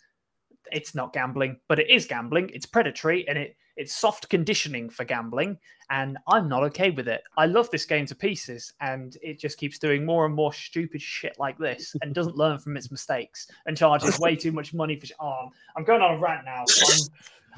it's 0.72 0.94
not 0.94 1.12
gambling, 1.12 1.58
but 1.68 1.78
it 1.78 1.90
is 1.90 2.06
gambling. 2.06 2.50
It's 2.54 2.66
predatory 2.66 3.28
and 3.28 3.36
it 3.36 3.56
it's 3.80 3.96
soft 3.96 4.28
conditioning 4.28 4.90
for 4.90 5.04
gambling, 5.04 5.56
and 5.88 6.18
I'm 6.26 6.50
not 6.50 6.64
okay 6.64 6.90
with 6.90 7.08
it. 7.08 7.22
I 7.38 7.46
love 7.46 7.70
this 7.70 7.86
game 7.86 8.04
to 8.06 8.14
pieces, 8.14 8.74
and 8.82 9.16
it 9.22 9.38
just 9.38 9.56
keeps 9.56 9.78
doing 9.78 10.04
more 10.04 10.26
and 10.26 10.34
more 10.34 10.52
stupid 10.52 11.00
shit 11.00 11.34
like 11.38 11.56
this, 11.56 11.96
and 12.02 12.14
doesn't 12.14 12.36
learn 12.36 12.58
from 12.58 12.76
its 12.76 12.90
mistakes, 12.90 13.48
and 13.64 13.76
charges 13.76 14.18
way 14.18 14.36
too 14.36 14.52
much 14.52 14.74
money 14.74 14.96
for. 14.96 15.06
Oh, 15.18 15.48
I'm 15.76 15.84
going 15.84 16.02
on 16.02 16.16
a 16.16 16.18
rant 16.18 16.44
now. 16.44 16.64
I'm, 16.68 17.00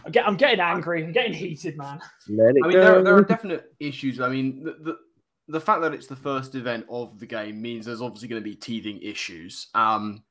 I'm, 0.05 0.12
get, 0.12 0.27
I'm 0.27 0.37
getting 0.37 0.61
angry. 0.61 1.05
I'm 1.05 1.12
getting 1.12 1.33
heated, 1.33 1.77
man. 1.77 2.01
I 2.29 2.31
mean, 2.31 2.70
there, 2.70 3.03
there, 3.03 3.16
are 3.16 3.24
definite 3.24 3.73
issues. 3.81 4.20
I 4.20 4.29
mean, 4.29 4.62
the, 4.65 4.77
the, 4.83 4.97
the 5.49 5.61
fact 5.61 5.83
that 5.83 5.95
it's 5.95 6.07
the 6.07 6.16
first 6.16 6.55
event 6.55 6.87
of 6.89 7.19
the 7.19 7.27
game 7.27 7.61
means 7.61 7.87
there's 7.87 8.03
obviously 8.03 8.29
going 8.29 8.43
to 8.43 8.49
be 8.49 8.57
teething 8.57 9.01
issues. 9.01 9.69
Um, 9.74 10.23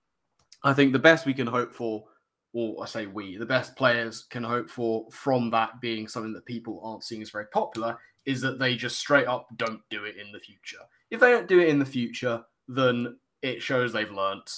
I 0.63 0.73
think 0.73 0.93
the 0.93 0.99
best 0.99 1.25
we 1.25 1.33
can 1.33 1.47
hope 1.47 1.73
for, 1.73 2.05
or 2.53 2.83
I 2.83 2.85
say 2.85 3.05
we, 3.07 3.37
the 3.37 3.45
best 3.45 3.75
players 3.75 4.25
can 4.29 4.43
hope 4.43 4.69
for 4.69 5.07
from 5.11 5.49
that 5.51 5.81
being 5.81 6.07
something 6.07 6.33
that 6.33 6.45
people 6.45 6.81
aren't 6.83 7.03
seeing 7.03 7.21
as 7.21 7.29
very 7.29 7.47
popular, 7.47 7.97
is 8.25 8.41
that 8.41 8.59
they 8.59 8.75
just 8.75 8.99
straight 8.99 9.27
up 9.27 9.47
don't 9.57 9.81
do 9.89 10.05
it 10.05 10.17
in 10.17 10.31
the 10.31 10.39
future. 10.39 10.81
If 11.09 11.19
they 11.19 11.31
don't 11.31 11.47
do 11.47 11.59
it 11.59 11.69
in 11.69 11.79
the 11.79 11.85
future, 11.85 12.43
then 12.67 13.17
it 13.41 13.61
shows 13.61 13.91
they've 13.91 14.11
learnt, 14.11 14.49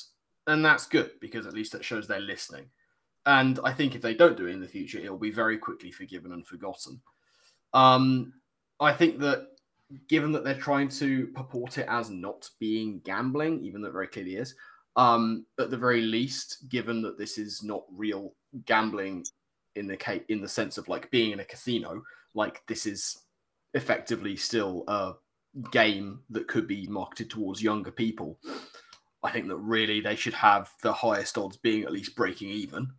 and 0.48 0.64
that's 0.64 0.85
good 0.85 1.11
because 1.22 1.48
at 1.48 1.53
least 1.53 1.76
it 1.76 1.85
shows 1.85 2.07
they're 2.07 2.19
listening. 2.19 2.65
And 3.25 3.59
I 3.63 3.71
think 3.71 3.95
if 3.95 4.01
they 4.01 4.13
don't 4.13 4.37
do 4.37 4.47
it 4.47 4.51
in 4.51 4.59
the 4.59 4.67
future, 4.67 4.99
it'll 4.99 5.17
be 5.17 5.31
very 5.31 5.57
quickly 5.57 5.91
forgiven 5.91 6.33
and 6.33 6.45
forgotten. 6.45 7.01
Um, 7.73 8.33
I 8.79 8.91
think 8.93 9.19
that 9.19 9.47
given 10.07 10.31
that 10.33 10.43
they're 10.43 10.55
trying 10.55 10.89
to 10.89 11.27
purport 11.27 11.77
it 11.77 11.87
as 11.87 12.09
not 12.09 12.49
being 12.59 12.99
gambling, 13.05 13.63
even 13.63 13.81
though 13.81 13.89
it 13.89 13.93
very 13.93 14.07
clearly 14.07 14.35
is, 14.35 14.55
um, 14.95 15.45
at 15.59 15.69
the 15.69 15.77
very 15.77 16.01
least, 16.01 16.69
given 16.69 17.01
that 17.01 17.17
this 17.17 17.37
is 17.37 17.63
not 17.63 17.83
real 17.91 18.33
gambling 18.65 19.25
in 19.75 19.87
the 19.87 19.97
case, 19.97 20.21
in 20.29 20.41
the 20.41 20.47
sense 20.47 20.77
of 20.77 20.87
like 20.87 21.09
being 21.11 21.31
in 21.31 21.39
a 21.39 21.45
casino, 21.45 22.03
like 22.33 22.61
this 22.67 22.85
is 22.85 23.17
effectively 23.73 24.35
still 24.35 24.83
a 24.87 25.13
game 25.71 26.19
that 26.29 26.47
could 26.47 26.67
be 26.67 26.87
marketed 26.87 27.29
towards 27.29 27.63
younger 27.63 27.91
people. 27.91 28.39
I 29.23 29.31
think 29.31 29.47
that 29.47 29.57
really 29.57 30.01
they 30.01 30.15
should 30.15 30.33
have 30.33 30.71
the 30.81 30.93
highest 30.93 31.37
odds 31.37 31.57
being 31.57 31.83
at 31.83 31.91
least 31.91 32.15
breaking 32.15 32.49
even. 32.49 32.91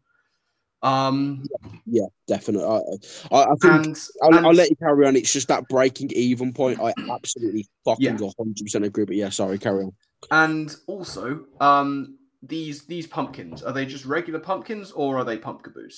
Um, 0.85 1.43
yeah, 1.86 2.06
definitely. 2.28 2.66
I, 2.66 3.36
I, 3.36 3.55
think 3.61 3.86
and, 3.86 3.98
I'll, 4.23 4.36
and, 4.36 4.47
I'll, 4.47 4.52
let 4.52 4.69
you 4.69 4.77
carry 4.77 5.06
on. 5.06 5.16
It's 5.16 5.32
just 5.32 5.48
that 5.48 5.66
breaking 5.69 6.11
even 6.12 6.52
point. 6.52 6.78
I 6.78 6.93
absolutely 7.11 7.66
fucking 7.86 8.05
yeah. 8.05 8.31
100% 8.39 8.85
agree. 8.85 9.06
But 9.06 9.16
yeah, 9.16 9.31
sorry, 9.31 9.59
carry 9.59 9.85
on. 9.85 9.93
And 10.31 10.77
also, 10.86 11.47
um, 11.61 12.19
these 12.43 12.85
these 12.86 13.06
pumpkins 13.06 13.62
are 13.62 13.73
they 13.73 13.86
just 13.86 14.05
regular 14.05 14.39
pumpkins 14.39 14.93
or 14.93 15.16
are 15.16 15.24
they 15.24 15.39
pumpkaboos? 15.39 15.94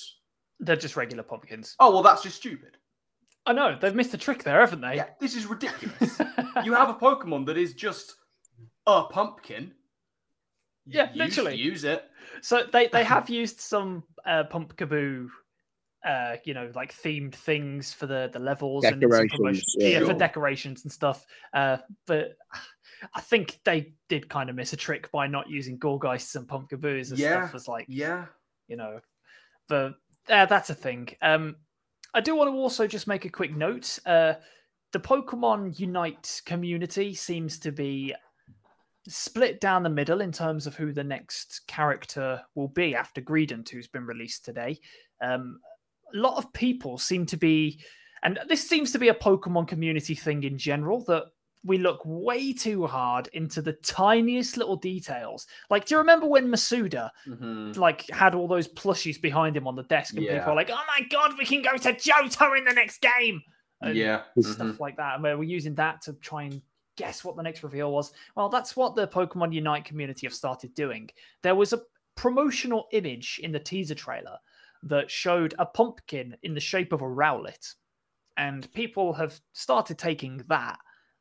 They're 0.59 0.77
just 0.77 0.95
regular 0.95 1.23
pumpkins. 1.23 1.75
Oh 1.79 1.91
well, 1.91 2.03
that's 2.03 2.23
just 2.23 2.37
stupid. 2.37 2.77
I 3.45 3.53
know 3.53 3.77
they've 3.79 3.95
missed 3.95 4.13
a 4.13 4.17
trick 4.17 4.43
there, 4.43 4.59
haven't 4.59 4.81
they? 4.81 4.95
Yeah, 4.95 5.07
this 5.19 5.35
is 5.35 5.45
ridiculous. 5.45 6.19
you 6.63 6.73
have 6.73 6.89
a 6.89 6.93
Pokemon 6.93 7.45
that 7.47 7.57
is 7.57 7.73
just 7.73 8.15
a 8.85 9.03
pumpkin. 9.03 9.73
Yeah, 10.87 11.09
use, 11.09 11.17
literally 11.17 11.55
use 11.55 11.83
it. 11.83 12.05
So 12.41 12.63
they 12.71 12.87
they 12.87 13.03
have 13.03 13.29
used 13.29 13.59
some 13.59 14.03
uh, 14.25 14.43
Pumpkaboo, 14.51 15.27
uh, 16.05 16.35
you 16.43 16.53
know, 16.53 16.71
like 16.75 16.93
themed 16.93 17.35
things 17.35 17.93
for 17.93 18.07
the 18.07 18.29
the 18.31 18.39
levels 18.39 18.85
and 18.85 19.01
yeah, 19.01 19.99
yeah, 19.99 20.05
for 20.05 20.13
decorations 20.13 20.83
and 20.83 20.91
stuff. 20.91 21.25
Uh, 21.53 21.77
but 22.05 22.37
I 23.13 23.21
think 23.21 23.59
they 23.63 23.93
did 24.09 24.29
kind 24.29 24.49
of 24.49 24.55
miss 24.55 24.73
a 24.73 24.77
trick 24.77 25.11
by 25.11 25.27
not 25.27 25.49
using 25.49 25.77
Gourgeists 25.77 26.35
and 26.35 26.47
Pumpkaboos 26.47 27.09
and 27.09 27.19
yeah. 27.19 27.41
stuff 27.41 27.55
as 27.55 27.67
like, 27.67 27.85
yeah, 27.87 28.25
you 28.67 28.77
know, 28.77 28.99
but 29.67 29.95
uh, 30.29 30.45
that's 30.45 30.69
a 30.69 30.75
thing. 30.75 31.09
Um, 31.21 31.57
I 32.13 32.21
do 32.21 32.35
want 32.35 32.49
to 32.49 32.55
also 32.55 32.87
just 32.87 33.07
make 33.07 33.25
a 33.25 33.29
quick 33.29 33.55
note. 33.55 33.99
Uh, 34.05 34.35
the 34.93 34.99
Pokemon 34.99 35.77
Unite 35.79 36.41
community 36.45 37.13
seems 37.13 37.59
to 37.59 37.71
be 37.71 38.15
split 39.07 39.59
down 39.61 39.83
the 39.83 39.89
middle 39.89 40.21
in 40.21 40.31
terms 40.31 40.67
of 40.67 40.75
who 40.75 40.91
the 40.91 41.03
next 41.03 41.61
character 41.67 42.41
will 42.55 42.67
be 42.67 42.95
after 42.95 43.21
Greedent, 43.21 43.69
who's 43.69 43.87
been 43.87 44.05
released 44.05 44.45
today. 44.45 44.79
Um, 45.21 45.59
a 46.13 46.17
lot 46.17 46.37
of 46.37 46.51
people 46.53 46.97
seem 46.97 47.25
to 47.27 47.37
be, 47.37 47.79
and 48.23 48.39
this 48.47 48.67
seems 48.67 48.91
to 48.91 48.99
be 48.99 49.09
a 49.09 49.13
Pokemon 49.13 49.67
community 49.67 50.15
thing 50.15 50.43
in 50.43 50.57
general, 50.57 51.03
that 51.05 51.25
we 51.63 51.77
look 51.77 52.01
way 52.05 52.53
too 52.53 52.85
hard 52.85 53.27
into 53.33 53.61
the 53.61 53.73
tiniest 53.73 54.57
little 54.57 54.75
details. 54.75 55.47
Like, 55.69 55.85
do 55.85 55.95
you 55.95 55.99
remember 55.99 56.27
when 56.27 56.47
Masuda 56.47 57.09
mm-hmm. 57.27 57.71
like 57.73 58.09
had 58.09 58.35
all 58.35 58.47
those 58.47 58.67
plushies 58.67 59.21
behind 59.21 59.57
him 59.57 59.67
on 59.67 59.75
the 59.75 59.83
desk, 59.83 60.13
and 60.13 60.23
yeah. 60.23 60.39
people 60.39 60.53
were 60.53 60.55
like, 60.55 60.69
"Oh 60.71 60.83
my 60.87 61.05
god, 61.09 61.37
we 61.37 61.45
can 61.45 61.61
go 61.61 61.75
to 61.75 61.93
Johto 61.93 62.57
in 62.57 62.63
the 62.63 62.73
next 62.73 63.01
game." 63.01 63.41
And 63.81 63.95
yeah, 63.95 64.23
stuff 64.39 64.57
mm-hmm. 64.57 64.81
like 64.81 64.97
that. 64.97 65.15
And 65.15 65.23
we're 65.23 65.43
using 65.43 65.75
that 65.75 66.01
to 66.03 66.13
try 66.13 66.43
and 66.43 66.61
guess 66.97 67.23
what 67.23 67.37
the 67.37 67.43
next 67.43 67.63
reveal 67.63 67.91
was? 67.91 68.11
Well, 68.35 68.49
that's 68.49 68.75
what 68.75 68.95
the 68.95 69.07
Pokemon 69.07 69.53
Unite 69.53 69.85
community 69.85 70.27
have 70.27 70.33
started 70.33 70.73
doing. 70.73 71.09
There 71.41 71.55
was 71.55 71.71
a 71.71 71.81
promotional 72.15 72.87
image 72.91 73.39
in 73.41 73.51
the 73.51 73.59
teaser 73.59 73.95
trailer 73.95 74.37
that 74.83 75.09
showed 75.09 75.53
a 75.59 75.65
pumpkin 75.65 76.35
in 76.43 76.53
the 76.53 76.59
shape 76.59 76.91
of 76.91 77.01
a 77.01 77.05
Rowlet. 77.05 77.73
And 78.35 78.71
people 78.73 79.13
have 79.13 79.39
started 79.53 79.97
taking 79.97 80.43
that 80.49 80.77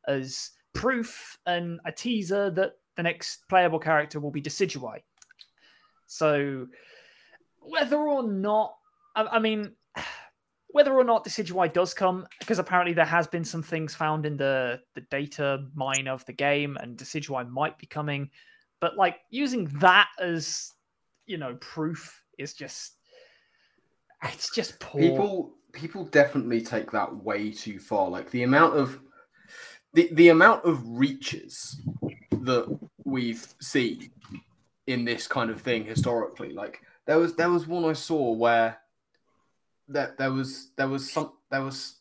as 0.08 0.50
proof 0.72 1.38
and 1.46 1.80
a 1.84 1.92
teaser 1.92 2.50
that 2.50 2.72
the 2.96 3.02
next 3.02 3.48
playable 3.48 3.78
character 3.78 4.20
will 4.20 4.30
be 4.30 4.42
Decidueye. 4.42 5.02
So, 6.06 6.66
whether 7.60 7.96
or 7.96 8.22
not, 8.22 8.76
I, 9.14 9.24
I 9.24 9.38
mean, 9.38 9.72
whether 10.68 10.94
or 10.94 11.04
not 11.04 11.24
Decidueye 11.24 11.72
does 11.72 11.94
come, 11.94 12.26
because 12.38 12.58
apparently 12.58 12.92
there 12.92 13.04
has 13.04 13.26
been 13.26 13.44
some 13.44 13.62
things 13.62 13.94
found 13.94 14.26
in 14.26 14.36
the, 14.36 14.80
the 14.94 15.00
data 15.02 15.64
mine 15.74 16.08
of 16.08 16.24
the 16.26 16.32
game, 16.32 16.76
and 16.80 16.98
Decidueye 16.98 17.48
might 17.48 17.78
be 17.78 17.86
coming. 17.86 18.30
But 18.80 18.96
like 18.96 19.16
using 19.30 19.66
that 19.80 20.08
as 20.20 20.72
you 21.26 21.38
know 21.38 21.56
proof 21.60 22.22
is 22.38 22.54
just 22.54 22.96
it's 24.24 24.54
just 24.54 24.78
poor. 24.80 25.00
People 25.00 25.54
people 25.72 26.04
definitely 26.04 26.60
take 26.60 26.90
that 26.90 27.14
way 27.24 27.50
too 27.50 27.78
far. 27.78 28.08
Like 28.08 28.30
the 28.30 28.42
amount 28.42 28.76
of 28.76 29.00
the 29.94 30.08
the 30.12 30.28
amount 30.28 30.64
of 30.64 30.82
reaches 30.86 31.80
that 32.32 32.78
we've 33.04 33.46
seen 33.60 34.10
in 34.86 35.04
this 35.04 35.26
kind 35.26 35.50
of 35.50 35.60
thing 35.60 35.84
historically. 35.84 36.52
Like 36.52 36.80
there 37.06 37.18
was 37.18 37.34
there 37.34 37.50
was 37.50 37.66
one 37.66 37.84
I 37.84 37.92
saw 37.92 38.32
where 38.32 38.78
that 39.88 40.18
there 40.18 40.32
was 40.32 40.70
there 40.76 40.88
was 40.88 41.10
some 41.10 41.32
there 41.50 41.62
was 41.62 41.96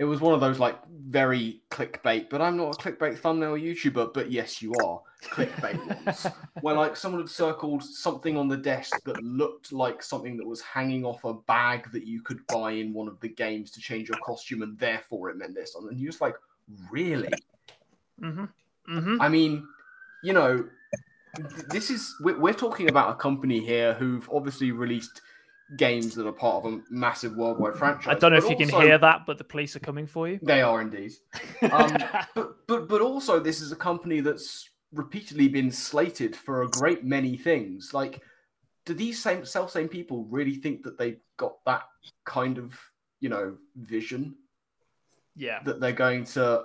it 0.00 0.04
was 0.04 0.22
one 0.22 0.32
of 0.32 0.40
those 0.40 0.58
like 0.58 0.78
very 0.88 1.60
clickbait, 1.70 2.30
but 2.30 2.40
I'm 2.40 2.56
not 2.56 2.74
a 2.74 2.78
clickbait 2.78 3.18
thumbnail 3.18 3.52
YouTuber, 3.52 4.14
but 4.14 4.30
yes, 4.32 4.62
you 4.62 4.72
are 4.82 5.02
clickbait 5.22 6.06
ones. 6.06 6.26
Where 6.62 6.74
like 6.74 6.96
someone 6.96 7.20
had 7.20 7.28
circled 7.28 7.82
something 7.84 8.38
on 8.38 8.48
the 8.48 8.56
desk 8.56 8.98
that 9.04 9.22
looked 9.22 9.72
like 9.72 10.02
something 10.02 10.38
that 10.38 10.46
was 10.46 10.62
hanging 10.62 11.04
off 11.04 11.22
a 11.24 11.34
bag 11.34 11.92
that 11.92 12.06
you 12.06 12.22
could 12.22 12.46
buy 12.46 12.72
in 12.72 12.94
one 12.94 13.08
of 13.08 13.20
the 13.20 13.28
games 13.28 13.70
to 13.72 13.80
change 13.80 14.08
your 14.08 14.18
costume, 14.24 14.62
and 14.62 14.78
therefore 14.78 15.28
it 15.28 15.36
meant 15.36 15.54
this. 15.54 15.74
And 15.74 16.00
you're 16.00 16.12
just 16.12 16.22
like, 16.22 16.36
really? 16.90 17.28
Mm-hmm. 18.22 18.44
Mm-hmm. 18.90 19.20
I 19.20 19.28
mean, 19.28 19.68
you 20.24 20.32
know, 20.32 20.64
this 21.68 21.90
is 21.90 22.16
we're, 22.20 22.40
we're 22.40 22.54
talking 22.54 22.88
about 22.88 23.10
a 23.10 23.14
company 23.16 23.60
here 23.60 23.92
who've 23.92 24.26
obviously 24.32 24.72
released 24.72 25.20
games 25.76 26.14
that 26.14 26.26
are 26.26 26.32
part 26.32 26.64
of 26.64 26.72
a 26.72 26.80
massive 26.90 27.36
worldwide 27.36 27.76
franchise. 27.76 28.14
I 28.16 28.18
don't 28.18 28.32
know 28.32 28.38
if 28.38 28.44
you 28.44 28.56
also, 28.56 28.66
can 28.66 28.82
hear 28.82 28.98
that, 28.98 29.26
but 29.26 29.38
the 29.38 29.44
police 29.44 29.76
are 29.76 29.80
coming 29.80 30.06
for 30.06 30.28
you. 30.28 30.38
They 30.42 30.62
are 30.62 30.80
indeed. 30.80 31.12
Um, 31.70 31.96
but 32.34 32.66
but 32.66 32.88
but 32.88 33.00
also, 33.00 33.40
this 33.40 33.60
is 33.60 33.72
a 33.72 33.76
company 33.76 34.20
that's 34.20 34.68
repeatedly 34.92 35.48
been 35.48 35.70
slated 35.70 36.34
for 36.34 36.62
a 36.62 36.68
great 36.68 37.04
many 37.04 37.36
things. 37.36 37.94
Like, 37.94 38.22
do 38.84 38.94
these 38.94 39.22
same 39.22 39.44
self 39.44 39.70
same 39.70 39.88
people 39.88 40.24
really 40.24 40.54
think 40.54 40.82
that 40.84 40.98
they've 40.98 41.20
got 41.36 41.64
that 41.66 41.84
kind 42.24 42.58
of 42.58 42.78
you 43.20 43.28
know 43.28 43.56
vision? 43.76 44.34
Yeah, 45.36 45.62
that 45.64 45.80
they're 45.80 45.92
going 45.92 46.24
to 46.24 46.64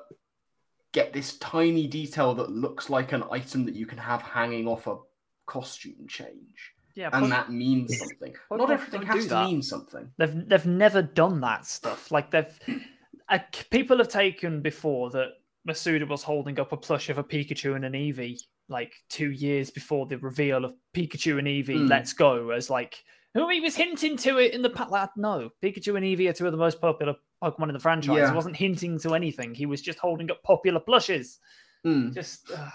get 0.92 1.14
this 1.14 1.38
tiny 1.40 1.88
detail 1.88 2.34
that 2.36 2.50
looks 2.50 2.90
like 2.90 3.12
an 3.12 3.24
item 3.30 3.66
that 3.66 3.76
you 3.76 3.86
can 3.86 3.98
have 3.98 4.22
hanging 4.22 4.68
off 4.68 4.88
a 4.88 4.98
costume 5.46 6.08
change. 6.08 6.75
Yeah, 6.96 7.10
and 7.12 7.32
that 7.32 7.52
means 7.52 7.98
something. 8.00 8.34
Not 8.50 8.72
everything 8.72 9.02
has 9.04 9.28
to 9.28 9.46
mean 9.46 9.62
something. 9.62 10.10
They've 10.18 10.48
they've 10.48 10.66
never 10.66 11.02
done 11.02 11.42
that 11.42 11.66
stuff. 11.66 12.10
Like 12.12 12.32
they've 12.32 12.60
uh, 13.30 13.40
people 13.70 13.98
have 13.98 14.08
taken 14.08 14.62
before 14.62 15.10
that 15.12 15.32
Masuda 15.68 16.08
was 16.08 16.24
holding 16.24 16.60
up 16.60 16.72
a 16.72 16.78
plush 16.78 17.10
of 17.10 17.18
a 17.18 17.24
Pikachu 17.24 17.76
and 17.76 17.84
an 17.84 17.94
Eevee 17.94 18.40
like 18.70 18.94
two 19.10 19.32
years 19.32 19.70
before 19.70 20.06
the 20.06 20.18
reveal 20.18 20.64
of 20.66 20.74
Pikachu 20.94 21.38
and 21.38 21.48
Eevee. 21.48 21.82
Mm. 21.82 21.90
Let's 21.90 22.14
go 22.14 22.52
as 22.52 22.70
like 22.70 23.04
who 23.34 23.50
he 23.50 23.60
was 23.60 23.76
hinting 23.76 24.18
to 24.18 24.38
it 24.38 24.54
in 24.54 24.62
the 24.62 24.70
past. 24.70 24.92
Like, 24.92 25.10
no, 25.18 25.50
Pikachu 25.62 25.98
and 25.98 26.06
Eevee 26.06 26.30
are 26.30 26.34
two 26.34 26.46
of 26.46 26.52
the 26.52 26.58
most 26.58 26.80
popular 26.80 27.16
Pokemon 27.44 27.68
in 27.68 27.74
the 27.74 27.80
franchise. 27.80 28.18
Yeah. 28.18 28.30
He 28.30 28.36
wasn't 28.36 28.56
hinting 28.56 29.00
to 29.00 29.14
anything. 29.14 29.54
He 29.54 29.66
was 29.66 29.82
just 29.82 30.00
holding 30.00 30.32
up 30.32 30.42
popular 30.44 30.80
plushes. 30.80 31.40
Mm. 31.86 32.14
Just. 32.14 32.50
Uh, 32.52 32.70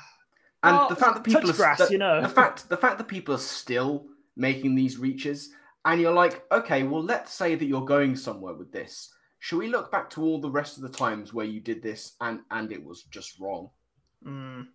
and 0.63 0.77
oh, 0.77 0.89
the 0.91 0.97
fact 0.97 1.15
that 1.15 1.25
people 1.25 1.49
are 1.49 1.55
grass, 1.55 1.91
you 1.91 1.97
know, 1.97 2.21
the 2.21 2.29
fact 2.29 2.69
the 2.69 2.77
fact 2.77 2.99
that 2.99 3.09
people 3.09 3.35
are 3.35 3.39
still 3.39 4.07
making 4.37 4.75
these 4.75 4.99
reaches, 4.99 5.51
and 5.85 6.01
you're 6.01 6.13
like, 6.13 6.45
okay, 6.53 6.83
well, 6.83 7.03
let's 7.03 7.33
say 7.33 7.55
that 7.55 7.65
you're 7.65 7.85
going 7.85 8.17
somewhere 8.17 8.55
with 8.55 8.71
this. 8.73 9.13
Should 9.39 9.59
we 9.59 9.69
look 9.69 9.91
back 9.91 10.11
to 10.11 10.23
all 10.23 10.41
the 10.41 10.51
rest 10.51 10.77
of 10.77 10.83
the 10.83 10.91
times 10.91 11.33
where 11.33 11.47
you 11.47 11.61
did 11.61 11.83
this 11.83 12.17
and 12.21 12.41
and 12.51 12.71
it 12.73 12.85
was 12.85 13.05
just 13.05 13.41
wrong? 13.41 13.71
Mm. 14.25 14.67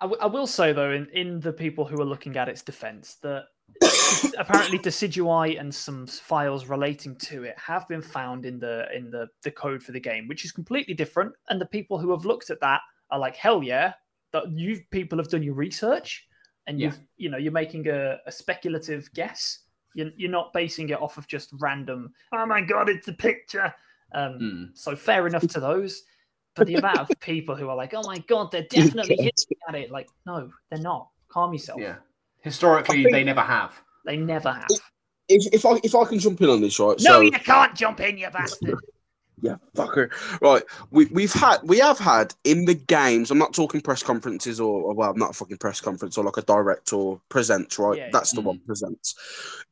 I, 0.00 0.04
w- 0.04 0.20
I 0.20 0.26
will 0.26 0.46
say 0.46 0.72
though, 0.72 0.92
in 0.92 1.08
in 1.14 1.40
the 1.40 1.52
people 1.52 1.86
who 1.86 2.00
are 2.00 2.04
looking 2.04 2.36
at 2.36 2.50
its 2.50 2.62
defense, 2.62 3.16
that 3.22 3.44
apparently 4.38 4.78
Decidueye 4.78 5.58
and 5.58 5.74
some 5.74 6.06
files 6.06 6.66
relating 6.66 7.16
to 7.16 7.44
it 7.44 7.58
have 7.58 7.88
been 7.88 8.02
found 8.02 8.44
in 8.44 8.58
the 8.58 8.86
in 8.94 9.10
the 9.10 9.28
the 9.42 9.50
code 9.50 9.82
for 9.82 9.92
the 9.92 10.00
game, 10.00 10.28
which 10.28 10.44
is 10.44 10.52
completely 10.52 10.94
different. 10.94 11.32
And 11.48 11.58
the 11.58 11.66
people 11.66 11.98
who 11.98 12.10
have 12.10 12.26
looked 12.26 12.50
at 12.50 12.60
that 12.60 12.82
are 13.10 13.18
like, 13.18 13.36
hell 13.36 13.62
yeah, 13.62 13.94
that 14.32 14.50
you 14.50 14.82
people 14.90 15.16
have 15.16 15.28
done 15.28 15.42
your 15.42 15.54
research 15.54 16.27
and 16.68 16.78
you've 16.80 16.98
you 17.16 17.30
know 17.30 17.38
you're 17.38 17.50
making 17.50 17.88
a, 17.88 18.18
a 18.26 18.30
speculative 18.30 19.10
guess. 19.14 19.60
You're, 19.94 20.10
you're 20.16 20.30
not 20.30 20.52
basing 20.52 20.90
it 20.90 21.00
off 21.00 21.16
of 21.16 21.26
just 21.26 21.50
random. 21.58 22.12
Oh 22.32 22.46
my 22.46 22.60
god, 22.60 22.88
it's 22.88 23.08
a 23.08 23.12
picture. 23.12 23.74
Um, 24.14 24.38
mm. 24.40 24.68
So 24.74 24.94
fair 24.94 25.26
enough 25.26 25.46
to 25.48 25.60
those. 25.60 26.04
But 26.54 26.66
the 26.66 26.74
amount 26.74 26.98
of 26.98 27.08
people 27.20 27.56
who 27.56 27.68
are 27.68 27.76
like, 27.76 27.94
"Oh 27.94 28.02
my 28.04 28.18
god, 28.18 28.52
they're 28.52 28.62
definitely 28.70 29.16
hitting 29.16 29.56
at 29.68 29.74
it," 29.74 29.90
like, 29.90 30.08
no, 30.26 30.50
they're 30.70 30.78
not. 30.78 31.08
Calm 31.28 31.52
yourself. 31.52 31.80
Yeah. 31.80 31.96
Historically, 32.40 33.02
think... 33.02 33.12
they 33.12 33.24
never 33.24 33.40
have. 33.40 33.72
They 34.04 34.16
never 34.16 34.52
have. 34.52 34.68
If, 35.28 35.52
if 35.52 35.66
I 35.66 35.80
if 35.82 35.94
I 35.94 36.04
can 36.04 36.18
jump 36.18 36.40
in 36.40 36.50
on 36.50 36.60
this, 36.60 36.78
right? 36.78 36.96
No, 37.00 37.14
so... 37.14 37.20
you 37.20 37.30
can't 37.32 37.74
jump 37.74 38.00
in, 38.00 38.18
you 38.18 38.28
bastard. 38.30 38.78
Yeah, 39.40 39.56
fucker. 39.76 40.10
Right, 40.40 40.62
we 40.90 41.06
we've 41.06 41.32
had 41.32 41.58
we 41.62 41.78
have 41.78 41.98
had 41.98 42.34
in 42.44 42.64
the 42.64 42.74
games. 42.74 43.30
I'm 43.30 43.38
not 43.38 43.54
talking 43.54 43.80
press 43.80 44.02
conferences 44.02 44.60
or, 44.60 44.82
or 44.82 44.94
well, 44.94 45.14
not 45.14 45.30
a 45.30 45.32
fucking 45.32 45.58
press 45.58 45.80
conference 45.80 46.18
or 46.18 46.24
like 46.24 46.36
a 46.36 46.42
direct 46.42 46.92
or 46.92 47.20
presents. 47.28 47.78
Right, 47.78 47.98
yeah, 47.98 48.08
that's 48.12 48.32
yeah. 48.32 48.40
the 48.40 48.46
one 48.46 48.60
presents. 48.66 49.14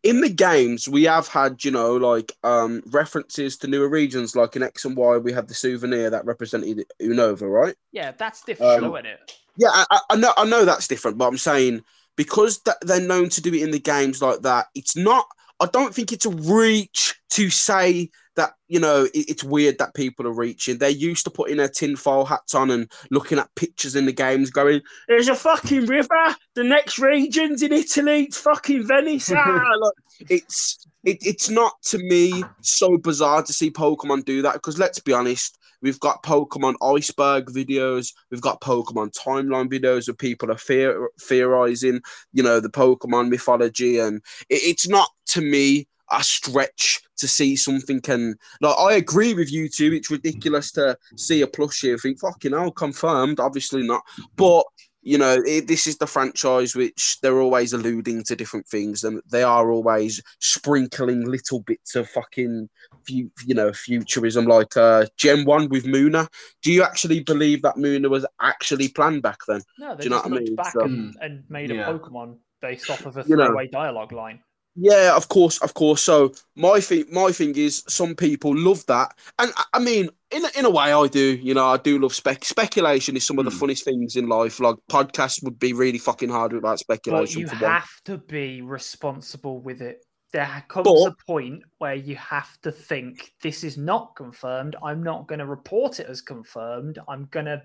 In 0.03 0.21
the 0.21 0.29
games, 0.29 0.89
we 0.89 1.05
have 1.05 1.29
had 1.29 1.65
you 1.65 1.71
know 1.71 1.97
like 1.97 2.33
um 2.45 2.83
references 2.87 3.57
to 3.59 3.67
newer 3.67 3.89
regions, 3.89 4.37
like 4.37 4.57
in 4.57 4.63
X 4.63 4.85
and 4.85 4.97
Y. 4.97 5.17
We 5.19 5.33
had 5.33 5.49
the 5.49 5.55
souvenir 5.55 6.11
that 6.11 6.25
represented 6.25 6.85
Unova, 7.01 7.51
right? 7.51 7.75
Yeah, 7.93 8.13
that's 8.13 8.43
different, 8.43 8.85
um, 8.85 8.95
isn't 8.95 9.07
it? 9.07 9.33
Yeah, 9.57 9.71
I, 9.73 10.01
I 10.11 10.17
know 10.17 10.33
I 10.37 10.45
know 10.45 10.65
that's 10.65 10.89
different, 10.89 11.19
but 11.19 11.27
I'm 11.27 11.39
saying 11.39 11.83
because 12.17 12.61
that 12.61 12.79
they're 12.83 13.01
known 13.01 13.29
to 13.31 13.41
do 13.41 13.53
it 13.55 13.63
in 13.63 13.71
the 13.71 13.79
games 13.79 14.23
like 14.23 14.43
that, 14.43 14.67
it's 14.75 14.97
not. 14.97 15.27
I 15.61 15.67
don't 15.67 15.95
think 15.95 16.13
it's 16.13 16.27
a 16.27 16.31
reach 16.31 17.15
to 17.31 17.51
say 17.51 18.11
that 18.37 18.55
you 18.69 18.79
know 18.79 19.05
it, 19.05 19.31
it's 19.31 19.45
weird 19.45 19.79
that 19.79 19.95
people 19.95 20.27
are 20.27 20.33
reaching. 20.33 20.79
They're 20.79 20.91
used 20.91 21.25
to 21.25 21.31
putting 21.31 21.57
their 21.57 21.69
tinfoil 21.69 22.25
hats 22.25 22.55
on 22.55 22.71
and 22.71 22.91
looking 23.11 23.39
at 23.39 23.55
pictures 23.55 23.97
in 23.97 24.07
the 24.07 24.13
games, 24.13 24.51
going, 24.51 24.83
"There's 25.09 25.29
a 25.29 25.35
fucking 25.35 25.87
river. 25.87 26.37
The 26.55 26.65
next 26.65 26.99
region's 26.99 27.63
in 27.63 27.73
Italy. 27.73 28.25
It's 28.25 28.39
fucking 28.39 28.87
Venice." 28.87 29.33
ah, 29.35 29.73
like, 29.81 30.31
it's 30.31 30.87
it, 31.05 31.19
it's 31.23 31.49
not 31.49 31.81
to 31.85 31.99
me 31.99 32.45
so 32.61 32.99
bizarre 32.99 33.43
to 33.43 33.53
see 33.53 33.71
Pokemon 33.71 34.25
do 34.25 34.43
that 34.43 34.55
because 34.55 34.79
let's 34.79 35.01
be 35.01 35.13
honest, 35.13 35.59
we've 35.83 36.01
got 36.01 36.23
Pokemon 36.23 36.75
iceberg 36.83 37.47
videos, 37.47 38.13
we've 38.31 38.41
got 38.41 38.61
Pokemon 38.61 39.17
timeline 39.17 39.69
videos 39.69 40.09
where 40.09 40.15
people 40.15 40.51
are 40.51 40.59
fear, 40.59 41.09
theorizing, 41.21 42.01
you 42.33 42.43
know, 42.43 42.61
the 42.61 42.69
Pokemon 42.69 43.31
mythology, 43.31 43.99
and 43.99 44.23
it, 44.49 44.63
it's 44.63 44.89
not 44.89 45.11
to 45.27 45.41
me 45.41 45.87
a 46.11 46.23
stretch 46.23 47.03
to 47.17 47.27
see 47.27 47.57
something 47.57 48.01
can 48.01 48.37
like 48.61 48.77
I 48.79 48.93
agree 48.95 49.35
with 49.35 49.53
you 49.53 49.69
too. 49.69 49.93
It's 49.93 50.11
ridiculous 50.11 50.71
to 50.73 50.97
see 51.17 51.43
a 51.43 51.47
plushie 51.47 51.91
and 51.93 52.01
think 52.01 52.21
fucking 52.21 52.53
hell 52.53 52.71
confirmed. 52.71 53.41
Obviously 53.41 53.83
not, 53.83 54.03
but 54.37 54.65
you 55.07 55.17
know 55.17 55.41
it, 55.47 55.69
this 55.69 55.87
is 55.87 55.99
the 55.99 56.07
franchise 56.07 56.75
which 56.75 57.19
they're 57.23 57.41
always 57.41 57.73
alluding 57.73 58.25
to 58.25 58.35
different 58.35 58.67
things 58.67 59.05
and 59.05 59.23
they 59.31 59.45
are 59.45 59.71
always 59.71 60.21
sprinkling 60.41 61.25
little 61.25 61.61
bits 61.61 61.95
of 61.95 62.09
fucking 62.11 62.69
you 63.09 63.31
know 63.55 63.73
futurism 63.73 64.47
like 64.47 64.77
uh 64.77 65.07
Gen 65.17 65.45
One 65.45 65.69
with 65.69 65.87
Munna. 65.87 66.29
Do 66.63 66.73
you 66.73 66.83
actually 66.83 67.23
believe 67.23 67.63
that 67.63 67.77
Munna 67.77 68.09
was 68.09 68.27
actually 68.41 68.89
planned 68.89 69.23
back 69.23 69.39
then? 69.47 69.61
No, 69.79 69.95
they 69.95 70.03
Do 70.03 70.05
you 70.05 70.11
know 70.11 70.17
what 70.17 70.27
I 70.27 70.29
mean? 70.31 70.55
back 70.57 70.73
so, 70.73 70.81
and, 70.81 71.15
and, 71.21 71.45
made 71.49 71.71
yeah. 71.71 71.89
a 71.89 71.99
Pokemon 71.99 72.39
based 72.61 72.91
off 72.91 73.07
of 73.07 73.17
a 73.17 73.23
three-way 73.23 73.45
you 73.45 73.53
know, 73.53 73.67
dialogue 73.71 74.13
line. 74.13 74.41
Yeah, 74.77 75.17
of 75.17 75.29
course, 75.29 75.59
of 75.63 75.73
course. 75.73 76.03
So 76.03 76.35
my 76.55 76.81
thing, 76.81 77.05
my 77.11 77.33
thing 77.33 77.57
is, 77.57 77.83
some 77.89 78.15
people 78.15 78.55
love 78.55 78.85
that, 78.87 79.17
and 79.39 79.51
I 79.73 79.79
mean, 79.79 80.11
in 80.31 80.43
in 80.57 80.67
a 80.67 80.71
way, 80.71 80.93
I 80.93 81.07
do. 81.07 81.37
You 81.37 81.55
know, 81.55 81.67
I 81.67 81.79
do 81.79 81.99
love 81.99 82.15
spec. 82.15 82.45
Speculation 82.45 83.17
is 83.17 83.27
some 83.27 83.39
of 83.39 83.47
the 83.47 83.51
mm. 83.51 83.59
funniest 83.59 83.85
things 83.85 84.17
in 84.17 84.29
life. 84.29 84.61
Like 84.61 84.77
podcasts 84.91 85.43
would 85.43 85.59
be 85.59 85.73
really 85.73 85.99
fucking 85.99 86.29
hard 86.29 86.53
without 86.53 86.79
speculation. 86.79 87.45
But 87.45 87.53
you 87.53 87.59
have 87.59 87.89
one. 88.07 88.19
to 88.19 88.19
be 88.19 88.61
responsible 88.61 89.61
with 89.61 89.81
it. 89.81 90.05
There 90.33 90.65
comes 90.69 90.85
but, 90.85 91.13
a 91.13 91.15
point 91.27 91.63
where 91.79 91.95
you 91.95 92.17
have 92.17 92.61
to 92.61 92.71
think 92.71 93.33
this 93.43 93.65
is 93.65 93.79
not 93.79 94.15
confirmed. 94.15 94.77
I'm 94.85 95.03
not 95.03 95.27
going 95.27 95.39
to 95.39 95.47
report 95.47 96.01
it 96.01 96.07
as 96.09 96.21
confirmed. 96.21 96.99
I'm 97.09 97.29
going 97.31 97.47
to 97.47 97.63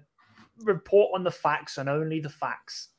report 0.64 1.12
on 1.16 1.24
the 1.24 1.32
facts 1.32 1.78
and 1.78 1.90
only 1.90 2.22
the 2.22 2.30
facts. 2.30 2.90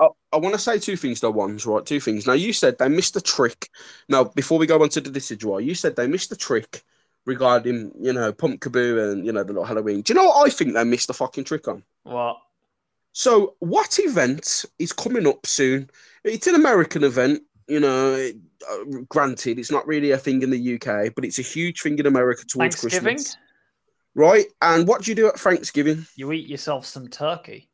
I, 0.00 0.08
I 0.32 0.36
want 0.38 0.54
to 0.54 0.58
say 0.58 0.78
two 0.78 0.96
things 0.96 1.20
though. 1.20 1.30
Ones 1.30 1.66
right, 1.66 1.84
two 1.84 2.00
things. 2.00 2.26
Now 2.26 2.32
you 2.32 2.52
said 2.52 2.78
they 2.78 2.88
missed 2.88 3.14
the 3.14 3.20
trick. 3.20 3.68
Now 4.08 4.24
before 4.24 4.58
we 4.58 4.66
go 4.66 4.82
on 4.82 4.88
to 4.90 5.00
the 5.00 5.10
decidueye, 5.10 5.64
you 5.64 5.74
said 5.74 5.94
they 5.94 6.06
missed 6.06 6.30
the 6.30 6.36
trick 6.36 6.82
regarding 7.26 7.92
you 8.00 8.12
know 8.12 8.32
Pumpkaboo 8.32 9.12
and 9.12 9.26
you 9.26 9.32
know 9.32 9.42
the 9.42 9.52
little 9.52 9.64
Halloween. 9.64 10.02
Do 10.02 10.12
you 10.12 10.18
know 10.18 10.26
what 10.26 10.46
I 10.46 10.50
think 10.50 10.74
they 10.74 10.84
missed 10.84 11.08
the 11.08 11.14
fucking 11.14 11.44
trick 11.44 11.68
on? 11.68 11.84
What? 12.04 12.38
So 13.12 13.56
what 13.58 13.98
event 13.98 14.64
is 14.78 14.92
coming 14.92 15.26
up 15.26 15.46
soon? 15.46 15.90
It's 16.24 16.46
an 16.46 16.54
American 16.54 17.04
event. 17.04 17.42
You 17.68 17.80
know, 17.80 18.14
it, 18.14 18.36
uh, 18.68 18.84
granted, 19.08 19.58
it's 19.58 19.70
not 19.70 19.86
really 19.86 20.10
a 20.10 20.18
thing 20.18 20.42
in 20.42 20.50
the 20.50 20.74
UK, 20.74 21.14
but 21.14 21.24
it's 21.24 21.38
a 21.38 21.42
huge 21.42 21.82
thing 21.82 21.98
in 21.98 22.06
America 22.06 22.44
towards 22.44 22.80
Christmas. 22.80 23.36
Right? 24.16 24.46
And 24.60 24.88
what 24.88 25.02
do 25.02 25.10
you 25.10 25.14
do 25.14 25.28
at 25.28 25.38
Thanksgiving? 25.38 26.04
You 26.16 26.32
eat 26.32 26.48
yourself 26.48 26.84
some 26.84 27.06
turkey. 27.06 27.69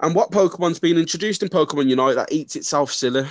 And 0.00 0.14
what 0.14 0.30
Pokemon's 0.30 0.80
been 0.80 0.98
introduced 0.98 1.42
in 1.42 1.48
Pokemon 1.48 1.88
Unite 1.88 2.16
that 2.16 2.32
eats 2.32 2.56
itself 2.56 2.92
silly? 2.92 3.26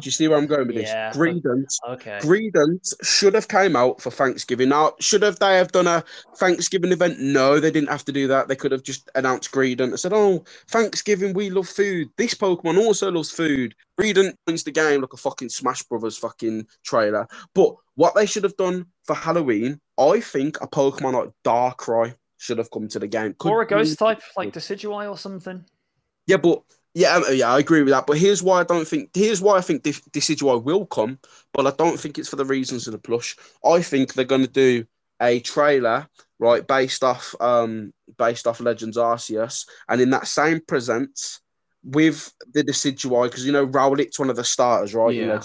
Do 0.00 0.06
you 0.06 0.10
see 0.10 0.26
where 0.26 0.38
I'm 0.38 0.46
going 0.46 0.66
with 0.66 0.76
Yeah, 0.76 1.10
this? 1.10 1.16
Greedent. 1.18 1.66
Okay. 1.88 2.18
Greedent 2.22 2.92
should 3.04 3.34
have 3.34 3.46
came 3.46 3.76
out 3.76 4.00
for 4.00 4.10
Thanksgiving. 4.10 4.70
Now, 4.70 4.94
should 4.98 5.22
have 5.22 5.38
they 5.38 5.56
have 5.56 5.70
done 5.70 5.86
a 5.86 6.02
Thanksgiving 6.36 6.90
event? 6.90 7.20
No, 7.20 7.60
they 7.60 7.70
didn't 7.70 7.90
have 7.90 8.04
to 8.06 8.12
do 8.12 8.26
that. 8.26 8.48
They 8.48 8.56
could 8.56 8.72
have 8.72 8.82
just 8.82 9.08
announced 9.14 9.52
Greedent 9.52 9.90
and 9.90 10.00
said, 10.00 10.12
"Oh, 10.12 10.44
Thanksgiving, 10.66 11.34
we 11.34 11.50
love 11.50 11.68
food. 11.68 12.08
This 12.16 12.34
Pokemon 12.34 12.78
also 12.78 13.12
loves 13.12 13.30
food." 13.30 13.76
Greedent 14.00 14.34
wins 14.46 14.64
the 14.64 14.72
game 14.72 15.02
like 15.02 15.12
a 15.12 15.18
fucking 15.18 15.50
Smash 15.50 15.84
Brothers 15.84 16.18
fucking 16.18 16.66
trailer. 16.84 17.28
But 17.54 17.74
what 17.94 18.14
they 18.16 18.26
should 18.26 18.44
have 18.44 18.56
done 18.56 18.86
for 19.04 19.14
Halloween, 19.14 19.78
I 19.98 20.20
think 20.20 20.60
a 20.60 20.66
Pokemon 20.66 21.12
like 21.12 21.30
Darkrai 21.44 22.16
should 22.42 22.58
have 22.58 22.70
come 22.70 22.88
to 22.88 22.98
the 22.98 23.06
game. 23.06 23.34
Could 23.38 23.52
or 23.52 23.62
a 23.62 23.66
ghost 23.66 23.90
you- 23.90 23.96
type 23.96 24.22
like 24.36 24.52
Decidueye 24.52 25.08
or 25.08 25.16
something. 25.16 25.64
yeah, 26.26 26.36
but 26.36 26.62
yeah, 26.94 27.14
um, 27.16 27.24
yeah, 27.32 27.50
I 27.52 27.58
agree 27.58 27.82
with 27.82 27.92
that. 27.92 28.06
But 28.06 28.18
here's 28.18 28.42
why 28.42 28.60
I 28.60 28.64
don't 28.64 28.86
think. 28.86 29.10
Here's 29.14 29.40
why 29.40 29.56
I 29.56 29.60
think 29.60 29.82
this, 29.82 30.00
this 30.12 30.28
is 30.28 30.42
why 30.42 30.54
will 30.54 30.84
come, 30.86 31.18
but 31.54 31.66
I 31.66 31.70
don't 31.70 31.98
think 31.98 32.18
it's 32.18 32.28
for 32.28 32.36
the 32.36 32.44
reasons 32.44 32.86
of 32.86 32.92
the 32.92 32.98
plush. 32.98 33.36
I 33.64 33.80
think 33.80 34.12
they're 34.12 34.24
going 34.24 34.42
to 34.44 34.46
do 34.48 34.84
a 35.20 35.40
trailer 35.40 36.08
right 36.38 36.66
based 36.66 37.04
off 37.04 37.34
um 37.40 37.94
based 38.18 38.46
off 38.46 38.60
Legends 38.60 38.96
Arceus, 38.98 39.66
and 39.88 40.00
in 40.00 40.10
that 40.10 40.26
same 40.26 40.60
presents 40.60 41.40
with 41.84 42.32
the 42.52 42.62
Decidueye 42.62 43.24
because 43.28 43.46
you 43.46 43.52
know 43.52 43.64
Rowlet's 43.64 44.18
one 44.18 44.30
of 44.30 44.36
the 44.36 44.44
starters, 44.44 44.94
right? 44.94 45.14
Yeah. 45.14 45.40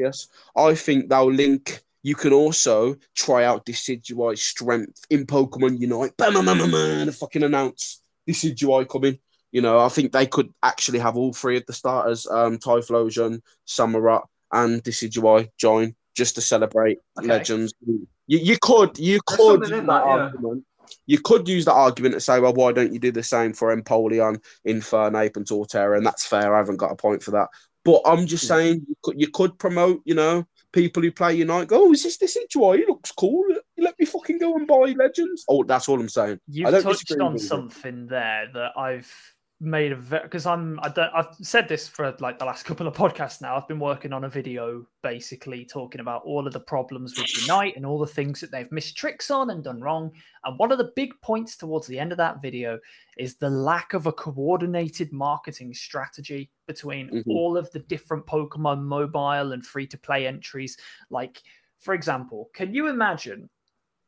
Arceus. 0.00 0.28
I 0.56 0.74
think 0.74 1.10
they'll 1.10 1.30
link. 1.30 1.82
You 2.02 2.14
can 2.14 2.32
also 2.32 2.96
try 3.14 3.44
out 3.44 3.66
Decidueye's 3.66 4.42
strength 4.42 5.00
in 5.10 5.26
Pokemon 5.26 5.80
Unite. 5.80 6.16
Bam, 6.16 6.34
bam, 6.34 6.44
bam, 6.46 6.58
bam, 6.58 6.70
bam, 6.70 7.00
and 7.00 7.14
fucking 7.14 7.42
announce 7.42 8.00
Decidueye 8.28 8.88
coming. 8.88 9.18
You 9.50 9.62
know, 9.62 9.78
I 9.78 9.88
think 9.88 10.12
they 10.12 10.26
could 10.26 10.52
actually 10.62 10.98
have 10.98 11.16
all 11.16 11.32
three 11.32 11.56
of 11.56 11.66
the 11.66 11.72
starters, 11.72 12.26
um, 12.26 12.58
Typhlosion, 12.58 13.40
Samurott, 13.66 14.26
and 14.52 14.82
Decidueye 14.82 15.48
join 15.58 15.94
just 16.14 16.34
to 16.34 16.40
celebrate 16.40 16.98
Okay. 17.18 17.28
legends. 17.28 17.72
You, 17.80 18.06
you 18.26 18.56
could, 18.60 18.98
you 18.98 19.20
There's 19.26 19.38
could 19.38 19.60
that 19.62 19.70
that, 19.70 19.86
yeah. 19.86 20.00
argument. 20.02 20.64
You 21.06 21.18
could 21.20 21.48
use 21.48 21.64
that 21.64 21.74
argument 21.74 22.14
to 22.14 22.20
say, 22.20 22.40
well, 22.40 22.54
why 22.54 22.72
don't 22.72 22.92
you 22.92 22.98
do 22.98 23.12
the 23.12 23.22
same 23.22 23.52
for 23.52 23.74
Empoleon, 23.74 24.42
Infernape, 24.66 25.36
and 25.36 25.46
Torterra? 25.46 25.96
And 25.96 26.06
that's 26.06 26.26
fair. 26.26 26.54
I 26.54 26.58
haven't 26.58 26.76
got 26.76 26.92
a 26.92 26.96
point 26.96 27.22
for 27.22 27.32
that. 27.32 27.48
But 27.84 28.02
I'm 28.04 28.26
just 28.26 28.44
Hmm. 28.44 28.48
saying, 28.48 28.86
you 28.88 28.96
could, 29.02 29.20
you 29.20 29.28
could 29.28 29.58
promote, 29.58 30.02
you 30.04 30.14
know, 30.14 30.46
people 30.72 31.02
who 31.02 31.12
play 31.12 31.34
Unite. 31.34 31.68
Go, 31.68 31.88
oh, 31.88 31.92
is 31.92 32.02
this 32.02 32.18
this 32.18 32.36
Decidueye? 32.36 32.78
He 32.78 32.86
looks 32.86 33.12
cool. 33.12 33.44
Let 33.76 33.98
me 33.98 34.06
fucking 34.06 34.38
go 34.38 34.54
and 34.56 34.66
buy 34.66 34.94
Legends. 34.96 35.44
Oh, 35.48 35.64
that's 35.64 35.88
all 35.88 36.00
I'm 36.00 36.08
saying. 36.08 36.34
I 36.34 36.40
You've 36.48 36.70
don't 36.70 36.82
touched 36.82 37.12
on 37.20 37.38
something 37.38 38.06
there 38.06 38.48
that 38.54 38.72
I've 38.76 39.12
made 39.60 39.90
a 39.90 39.96
because 39.96 40.46
I'm 40.46 40.78
I 40.80 40.88
don't, 40.88 41.12
I've 41.12 41.34
said 41.42 41.68
this 41.68 41.88
for 41.88 42.14
like 42.20 42.38
the 42.38 42.44
last 42.44 42.62
couple 42.66 42.86
of 42.86 42.94
podcasts 42.94 43.40
now. 43.40 43.56
I've 43.56 43.66
been 43.66 43.80
working 43.80 44.12
on 44.12 44.24
a 44.24 44.28
video 44.28 44.86
basically 45.02 45.64
talking 45.64 46.00
about 46.00 46.22
all 46.24 46.46
of 46.46 46.52
the 46.52 46.60
problems 46.60 47.18
with 47.18 47.42
Unite 47.42 47.74
and 47.76 47.84
all 47.84 47.98
the 47.98 48.06
things 48.06 48.40
that 48.40 48.50
they've 48.52 48.70
missed 48.70 48.96
tricks 48.96 49.30
on 49.30 49.50
and 49.50 49.64
done 49.64 49.80
wrong. 49.80 50.12
And 50.44 50.58
one 50.58 50.70
of 50.70 50.78
the 50.78 50.92
big 50.94 51.10
points 51.22 51.56
towards 51.56 51.86
the 51.88 51.98
end 51.98 52.12
of 52.12 52.18
that 52.18 52.40
video 52.40 52.78
is 53.16 53.34
the 53.36 53.50
lack 53.50 53.94
of 53.94 54.06
a 54.06 54.12
coordinated 54.12 55.12
marketing 55.12 55.74
strategy 55.74 56.50
between 56.66 57.10
Mhm. 57.10 57.24
all 57.28 57.56
of 57.56 57.70
the 57.72 57.80
different 57.80 58.26
Pokemon 58.26 58.82
mobile 58.82 59.52
and 59.52 59.66
free 59.66 59.86
to 59.88 59.98
play 59.98 60.26
entries. 60.26 60.76
Like, 61.10 61.42
for 61.78 61.94
example, 61.94 62.50
can 62.54 62.72
you 62.74 62.88
imagine 62.88 63.50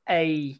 a 0.08 0.58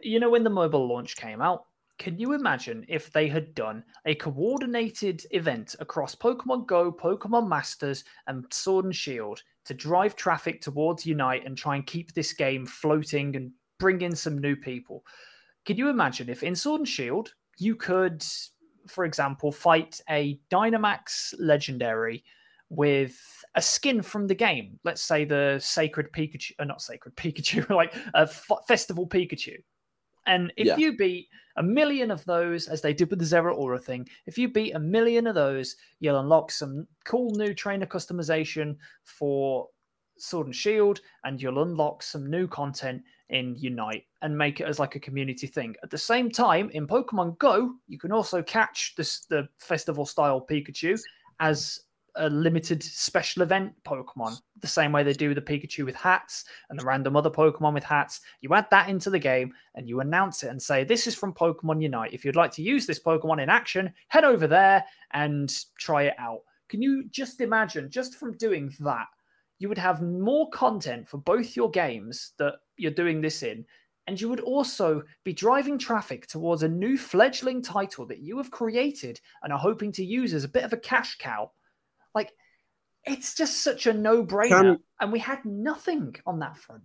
you 0.00 0.20
know 0.20 0.30
when 0.30 0.44
the 0.44 0.50
mobile 0.50 0.86
launch 0.88 1.16
came 1.16 1.42
out 1.42 1.67
can 1.98 2.16
you 2.16 2.32
imagine 2.32 2.84
if 2.88 3.12
they 3.12 3.28
had 3.28 3.54
done 3.54 3.82
a 4.06 4.14
coordinated 4.14 5.24
event 5.32 5.74
across 5.80 6.14
pokemon 6.14 6.66
go 6.66 6.92
pokemon 6.92 7.48
masters 7.48 8.04
and 8.28 8.46
sword 8.52 8.84
and 8.84 8.94
shield 8.94 9.42
to 9.64 9.74
drive 9.74 10.16
traffic 10.16 10.62
towards 10.62 11.04
unite 11.04 11.44
and 11.44 11.58
try 11.58 11.74
and 11.74 11.86
keep 11.86 12.14
this 12.14 12.32
game 12.32 12.64
floating 12.64 13.36
and 13.36 13.50
bring 13.78 14.00
in 14.00 14.14
some 14.14 14.38
new 14.38 14.56
people? 14.56 15.04
Can 15.66 15.76
you 15.76 15.88
imagine 15.88 16.28
if 16.28 16.42
in 16.42 16.54
sword 16.54 16.80
and 16.80 16.88
shield 16.88 17.34
you 17.58 17.74
could 17.74 18.24
for 18.86 19.04
example 19.04 19.52
fight 19.52 20.00
a 20.08 20.40
dynamax 20.50 21.34
legendary 21.38 22.24
with 22.70 23.18
a 23.56 23.62
skin 23.62 24.02
from 24.02 24.26
the 24.26 24.34
game? 24.34 24.78
Let's 24.84 25.02
say 25.02 25.24
the 25.24 25.58
sacred 25.60 26.12
pikachu 26.12 26.52
uh, 26.60 26.64
not 26.64 26.80
sacred 26.80 27.16
pikachu 27.16 27.68
like 27.74 27.94
a 28.14 28.20
F- 28.20 28.50
festival 28.66 29.06
pikachu 29.06 29.58
and 30.28 30.52
if 30.56 30.66
Yeah. 30.66 30.76
you 30.76 30.96
beat 30.96 31.28
a 31.56 31.62
million 31.62 32.10
of 32.12 32.24
those, 32.24 32.68
as 32.68 32.80
they 32.80 32.94
did 32.94 33.10
with 33.10 33.18
the 33.18 33.24
Zeraora 33.24 33.82
thing, 33.82 34.08
if 34.26 34.38
you 34.38 34.48
beat 34.48 34.74
a 34.74 34.78
million 34.78 35.26
of 35.26 35.34
those, 35.34 35.76
you'll 35.98 36.20
unlock 36.20 36.52
some 36.52 36.86
cool 37.04 37.30
new 37.34 37.52
trainer 37.52 37.86
customization 37.86 38.76
for 39.02 39.68
Sword 40.18 40.46
and 40.46 40.54
Shield, 40.54 41.00
and 41.24 41.40
you'll 41.42 41.62
unlock 41.62 42.02
some 42.02 42.28
new 42.30 42.46
content 42.46 43.02
in 43.30 43.54
Unite 43.56 44.04
and 44.22 44.36
make 44.36 44.60
it 44.60 44.66
as 44.66 44.78
like 44.78 44.94
a 44.94 45.00
community 45.00 45.46
thing. 45.46 45.74
At 45.82 45.90
the 45.90 45.98
same 45.98 46.30
time, 46.30 46.70
in 46.70 46.86
Pokemon 46.86 47.38
Go, 47.38 47.74
you 47.88 47.98
can 47.98 48.12
also 48.12 48.42
catch 48.42 48.94
this 48.96 49.24
the 49.26 49.48
festival 49.58 50.06
style 50.06 50.44
Pikachu 50.48 50.98
as 51.40 51.80
a 52.16 52.28
limited 52.28 52.82
special 52.82 53.42
event 53.42 53.72
Pokemon, 53.84 54.40
the 54.60 54.66
same 54.66 54.92
way 54.92 55.02
they 55.02 55.12
do 55.12 55.34
the 55.34 55.40
Pikachu 55.40 55.84
with 55.84 55.94
hats 55.94 56.44
and 56.70 56.78
the 56.78 56.84
random 56.84 57.16
other 57.16 57.30
Pokemon 57.30 57.74
with 57.74 57.84
hats. 57.84 58.20
You 58.40 58.54
add 58.54 58.66
that 58.70 58.88
into 58.88 59.10
the 59.10 59.18
game 59.18 59.52
and 59.74 59.88
you 59.88 60.00
announce 60.00 60.42
it 60.42 60.50
and 60.50 60.60
say, 60.60 60.84
This 60.84 61.06
is 61.06 61.14
from 61.14 61.34
Pokemon 61.34 61.82
Unite. 61.82 62.12
If 62.12 62.24
you'd 62.24 62.36
like 62.36 62.52
to 62.52 62.62
use 62.62 62.86
this 62.86 63.00
Pokemon 63.00 63.42
in 63.42 63.48
action, 63.48 63.92
head 64.08 64.24
over 64.24 64.46
there 64.46 64.84
and 65.12 65.54
try 65.78 66.04
it 66.04 66.14
out. 66.18 66.40
Can 66.68 66.82
you 66.82 67.04
just 67.10 67.40
imagine, 67.40 67.90
just 67.90 68.16
from 68.16 68.36
doing 68.36 68.72
that, 68.80 69.06
you 69.58 69.68
would 69.68 69.78
have 69.78 70.02
more 70.02 70.48
content 70.50 71.08
for 71.08 71.18
both 71.18 71.56
your 71.56 71.70
games 71.70 72.32
that 72.38 72.54
you're 72.76 72.90
doing 72.90 73.20
this 73.20 73.42
in, 73.42 73.64
and 74.06 74.20
you 74.20 74.28
would 74.28 74.40
also 74.40 75.02
be 75.24 75.32
driving 75.32 75.78
traffic 75.78 76.26
towards 76.26 76.62
a 76.62 76.68
new 76.68 76.96
fledgling 76.96 77.60
title 77.60 78.06
that 78.06 78.20
you 78.20 78.38
have 78.38 78.50
created 78.50 79.20
and 79.42 79.52
are 79.52 79.58
hoping 79.58 79.92
to 79.92 80.04
use 80.04 80.32
as 80.32 80.44
a 80.44 80.48
bit 80.48 80.64
of 80.64 80.72
a 80.72 80.78
cash 80.78 81.18
cow. 81.18 81.50
Like, 83.08 83.18
it's 83.18 83.34
just 83.34 83.62
such 83.62 83.86
a 83.86 83.92
no 83.92 84.24
brainer. 84.24 84.48
Can- 84.48 84.78
and 85.00 85.12
we 85.12 85.18
had 85.20 85.44
nothing 85.44 86.16
on 86.26 86.40
that 86.40 86.56
front. 86.56 86.82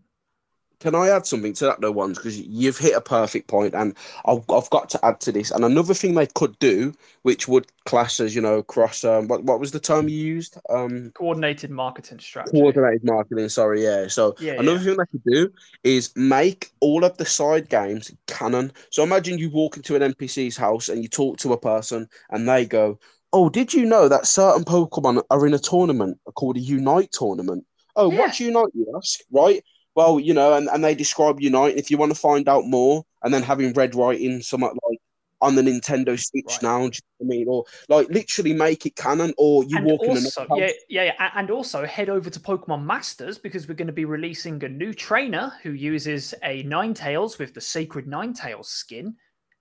Can 0.80 0.96
I 0.96 1.08
add 1.10 1.26
something 1.26 1.54
to 1.54 1.66
that 1.66 1.80
though, 1.80 1.94
ones? 1.94 2.18
Because 2.18 2.38
you've 2.42 2.78
hit 2.78 2.94
a 2.94 3.00
perfect 3.00 3.48
point, 3.48 3.74
and 3.74 3.96
I've, 4.26 4.44
I've 4.50 4.70
got 4.70 4.90
to 4.90 5.06
add 5.06 5.22
to 5.22 5.32
this. 5.32 5.50
And 5.50 5.64
another 5.64 5.94
thing 5.94 6.14
they 6.14 6.28
could 6.28 6.60
do, 6.60 6.94
which 7.22 7.48
would 7.48 7.68
class 7.86 8.20
as 8.20 8.36
you 8.36 8.42
know 8.42 8.62
cross. 8.64 9.06
Um, 9.06 9.30
what 9.30 9.46
what 9.46 9.62
was 9.62 9.72
the 9.72 9.80
term 9.80 10.10
you 10.10 10.18
used? 10.18 10.58
Um, 10.70 11.12
Coordinated 11.16 11.72
marketing 11.72 12.20
strategy. 12.20 12.60
coordinated 12.60 13.06
marketing. 13.06 13.48
Sorry, 13.48 13.82
yeah. 13.84 14.08
So 14.10 14.36
Yeah, 14.40 14.54
another 14.54 14.80
yeah. 14.80 14.84
thing 14.84 14.98
they 14.98 15.06
could 15.12 15.24
do 15.26 15.54
is 15.86 16.12
make 16.18 16.74
all 16.82 17.06
of 17.06 17.16
the 17.18 17.26
side 17.26 17.70
games 17.70 18.12
canon. 18.28 18.74
So 18.90 19.04
imagine 19.04 19.38
you 19.38 19.52
walk 19.52 19.78
into 19.78 19.96
an 19.96 20.02
NPC's 20.14 20.58
house 20.58 20.90
and 20.90 21.02
you 21.02 21.08
talk 21.08 21.38
to 21.38 21.54
a 21.54 21.58
person, 21.58 22.10
and 22.30 22.50
they 22.50 22.66
go, 22.66 23.00
"Oh, 23.34 23.50
did 23.50 23.74
you 23.74 23.86
know 23.86 24.08
that 24.08 24.28
certain 24.28 24.64
Pokemon 24.64 25.24
are 25.30 25.46
in 25.46 25.54
a 25.54 25.60
tournament 25.60 26.20
called 26.36 26.56
a 26.58 26.62
Unite 26.62 27.12
tournament?" 27.12 27.66
Oh, 27.96 28.10
Yeah. 28.12 28.20
what's 28.20 28.40
Unite? 28.40 28.70
You 28.74 28.88
ask, 28.96 29.20
right? 29.32 29.64
Well, 29.96 30.20
you 30.20 30.34
know, 30.34 30.54
and, 30.54 30.68
and 30.70 30.84
they 30.84 30.96
describe 30.96 31.40
Unite. 31.42 31.78
If 31.78 31.92
you 31.92 31.98
want 31.98 32.12
to 32.14 32.20
find 32.20 32.48
out 32.48 32.66
more, 32.66 33.04
and 33.24 33.34
then 33.34 33.44
having 33.44 33.74
read 33.74 33.94
writing 33.96 34.42
somewhat 34.42 34.74
like 34.90 35.00
on 35.42 35.56
the 35.56 35.62
Nintendo 35.62 36.18
Switch 36.18 36.46
Right. 36.48 36.64
now, 36.64 36.78
do 36.80 36.86
you 36.86 36.90
know 36.90 37.26
I 37.26 37.38
mean, 37.38 37.48
or 37.50 37.66
like 37.90 38.08
literally 38.10 38.54
make 38.54 38.86
it 38.86 38.96
canon, 38.96 39.34
or 39.38 39.64
you 39.66 39.78
and 39.78 39.86
walk 39.86 40.02
in 40.04 40.12
also, 40.12 40.46
another 40.46 40.62
yeah, 40.62 40.72
yeah, 40.90 41.04
yeah, 41.20 41.32
and 41.36 41.52
also 41.52 41.86
head 41.86 42.10
over 42.10 42.30
to 42.30 42.40
Pokemon 42.40 42.84
Masters 42.86 43.38
because 43.38 43.68
we're 43.68 43.74
going 43.76 43.88
to 43.88 43.94
be 43.94 44.06
releasing 44.06 44.64
a 44.64 44.70
new 44.70 44.94
trainer 44.94 45.52
who 45.62 45.72
uses 45.72 46.34
a 46.44 46.64
Ninetales 46.64 47.38
with 47.40 47.54
the 47.54 47.62
Sacred 47.62 48.08
Ninetales 48.08 48.66
skin 48.66 49.16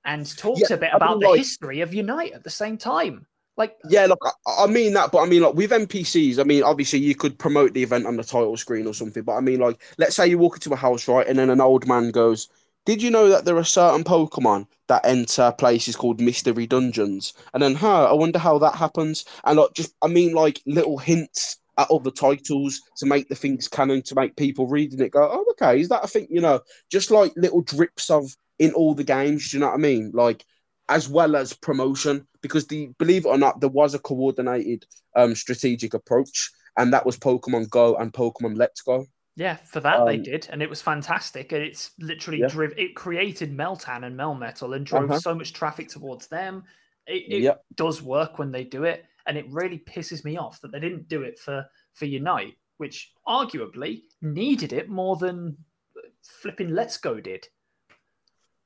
and 0.05 0.37
talks 0.39 0.71
Yeah, 0.71 0.75
a 0.75 0.79
bit 0.79 0.93
I 0.93 0.97
about 0.97 1.11
mean, 1.19 1.21
the 1.21 1.29
like- 1.31 1.39
history 1.39 1.81
of 1.81 1.93
Unite 1.93 2.33
at 2.33 2.45
the 2.45 2.51
same 2.51 2.79
time. 2.79 3.27
Like, 3.63 3.77
Yeah, 3.89 4.07
look, 4.07 4.19
I, 4.47 4.65
I 4.65 4.67
mean 4.67 4.93
that, 4.95 5.13
but 5.13 5.19
I 5.23 5.27
mean 5.27 5.43
like 5.43 5.55
with 5.55 5.73
NPCs, 5.73 6.39
I 6.41 6.43
mean 6.45 6.65
obviously 6.65 6.99
you 6.99 7.15
could 7.15 7.39
promote 7.39 7.73
the 7.75 7.83
event 7.83 8.07
on 8.07 8.17
the 8.17 8.25
title 8.25 8.57
screen 8.57 8.89
or 8.89 8.95
something, 8.95 9.23
but 9.23 9.35
I 9.35 9.41
mean 9.41 9.61
like 9.61 9.81
let's 9.99 10.17
say 10.17 10.27
you 10.27 10.39
walk 10.39 10.57
into 10.57 10.73
a 10.73 10.77
house, 10.77 11.07
right, 11.07 11.27
and 11.27 11.39
then 11.39 11.49
an 11.49 11.61
old 11.61 11.87
man 11.87 12.11
goes, 12.11 12.49
"Did 12.87 13.01
you 13.03 13.11
know 13.11 13.29
that 13.29 13.45
there 13.45 13.57
are 13.57 13.65
certain 13.65 14.03
Pokemon 14.03 14.67
that 14.89 15.07
enter 15.07 15.53
places 15.57 15.95
called 15.95 16.21
mystery 16.21 16.67
dungeons?" 16.67 17.35
And 17.55 17.63
then, 17.63 17.77
huh, 17.77 18.07
I 18.11 18.15
wonder 18.15 18.41
how 18.41 18.59
that 18.59 18.75
happens. 18.75 19.25
And 19.45 19.59
like 19.59 19.75
just, 19.75 19.95
I 20.03 20.09
mean 20.09 20.33
like 20.35 20.61
little 20.67 20.99
hints 20.99 21.59
at 21.79 21.89
other 21.91 22.11
titles 22.11 22.81
to 22.97 23.07
make 23.07 23.29
the 23.29 23.37
things 23.37 23.69
canon, 23.69 24.03
to 24.03 24.15
make 24.17 24.35
people 24.37 24.67
reading 24.67 25.01
it 25.01 25.11
go, 25.13 25.29
"Oh, 25.33 25.45
okay, 25.53 25.81
is 25.81 25.89
that 25.91 26.05
a 26.05 26.09
thing?" 26.09 26.27
You 26.31 26.41
know, 26.41 26.61
just 26.91 27.13
like 27.13 27.33
little 27.37 27.63
drips 27.63 28.11
of 28.11 28.37
in 28.59 28.73
all 28.73 28.95
the 28.95 29.05
games. 29.05 29.51
Do 29.51 29.57
you 29.57 29.61
know 29.61 29.69
what 29.69 29.75
I 29.75 29.79
mean? 29.79 30.11
Like 30.13 30.45
as 30.93 31.09
well 31.09 31.37
as 31.37 31.55
promotion 31.55 32.27
because 32.43 32.67
the 32.67 32.91
believe 32.99 33.25
it 33.25 33.29
or 33.29 33.39
not 33.39 33.61
there 33.61 33.71
was 33.71 33.95
a 33.95 33.99
coordinated 33.99 34.85
um 35.17 35.35
strategic 35.35 35.95
approach 35.95 36.51
and 36.77 36.93
that 36.93 37.07
was 37.07 37.17
pokemon 37.17 37.69
go 37.71 37.97
and 37.97 38.13
pokemon 38.13 38.57
let's 38.57 38.83
go 38.83 39.07
Yeah, 39.35 39.57
for 39.57 39.81
that 39.81 40.01
um, 40.01 40.07
they 40.07 40.19
did, 40.19 40.47
and 40.51 40.61
it 40.63 40.69
was 40.69 40.83
fantastic. 40.83 41.53
And 41.53 41.63
it's 41.63 41.93
literally 41.99 42.41
yeah. 42.41 42.49
driv- 42.49 42.79
it 42.79 42.95
created 42.95 43.57
Meltan 43.57 44.05
and 44.05 44.19
Melmetal 44.19 44.77
and 44.77 44.85
drove 44.85 45.11
uh-huh. 45.11 45.21
so 45.21 45.35
much 45.35 45.55
traffic 45.55 45.89
towards 45.89 46.27
them. 46.27 46.65
It, 47.07 47.25
it 47.33 47.43
yep. 47.43 47.65
does 47.75 48.03
work 48.03 48.39
when 48.39 48.53
they 48.53 48.65
do 48.65 48.85
it, 48.85 49.07
and 49.27 49.39
it 49.39 49.51
really 49.51 49.79
pisses 49.79 50.23
me 50.23 50.37
off 50.37 50.61
that 50.61 50.71
they 50.71 50.81
didn't 50.81 51.09
do 51.09 51.23
it 51.23 51.39
for 51.39 51.65
for 51.95 52.05
Unite, 52.05 52.57
which 52.77 53.11
arguably 53.27 54.03
needed 54.21 54.75
it 54.75 54.91
more 54.91 55.17
than 55.17 55.57
flipping 56.43 56.69
Let's 56.69 56.99
Go 56.99 57.19
did. 57.19 57.47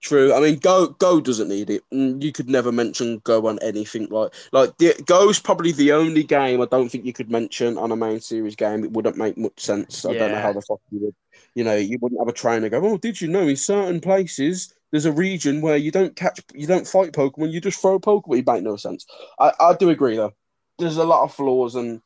True. 0.06 0.32
I 0.32 0.38
mean, 0.38 0.60
Go 0.60 0.86
Go 0.86 1.20
doesn't 1.20 1.48
need 1.48 1.68
it. 1.68 1.82
Mm, 1.92 2.22
you 2.22 2.30
could 2.30 2.48
never 2.48 2.70
mention 2.70 3.18
Go 3.24 3.48
on 3.48 3.58
anything 3.60 4.06
like 4.08 4.32
like 4.52 4.78
the, 4.78 4.94
Go's 5.04 5.40
probably 5.40 5.72
the 5.72 5.90
only 5.90 6.22
game 6.22 6.60
I 6.62 6.66
don't 6.66 6.88
think 6.88 7.04
you 7.04 7.12
could 7.12 7.28
mention 7.28 7.76
on 7.76 7.90
a 7.90 7.96
main 7.96 8.20
series 8.20 8.54
game. 8.54 8.84
It 8.84 8.92
wouldn't 8.92 9.16
make 9.16 9.36
much 9.36 9.58
sense. 9.58 10.04
I 10.04 10.12
yeah. 10.12 10.18
don't 10.20 10.30
know 10.30 10.40
how 10.40 10.52
the 10.52 10.62
fuck 10.62 10.78
you 10.92 11.00
would. 11.00 11.14
You 11.56 11.64
know, 11.64 11.74
you 11.74 11.98
wouldn't 12.00 12.20
have 12.20 12.28
a 12.28 12.32
trainer 12.32 12.68
go. 12.68 12.80
Oh, 12.84 12.98
did 12.98 13.20
you 13.20 13.26
know 13.26 13.48
in 13.48 13.56
certain 13.56 14.00
places 14.00 14.72
there's 14.92 15.06
a 15.06 15.12
region 15.12 15.60
where 15.60 15.76
you 15.76 15.90
don't 15.90 16.14
catch, 16.14 16.40
you 16.54 16.68
don't 16.68 16.86
fight 16.86 17.10
Pokemon, 17.10 17.50
you 17.50 17.60
just 17.60 17.80
throw 17.80 17.98
Pokemon. 17.98 18.38
It 18.38 18.46
make 18.46 18.62
no 18.62 18.76
sense. 18.76 19.06
I 19.40 19.50
I 19.58 19.74
do 19.74 19.90
agree 19.90 20.14
though. 20.14 20.34
There's 20.78 20.98
a 20.98 21.04
lot 21.04 21.24
of 21.24 21.34
flaws 21.34 21.74
and 21.74 22.00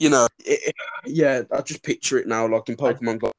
you 0.00 0.10
know, 0.10 0.26
it, 0.44 0.70
it, 0.70 0.74
yeah, 1.06 1.42
I 1.52 1.60
just 1.60 1.84
picture 1.84 2.18
it 2.18 2.26
now, 2.26 2.48
like 2.48 2.68
in 2.68 2.76
Pokemon 2.76 3.20
Go. 3.20 3.32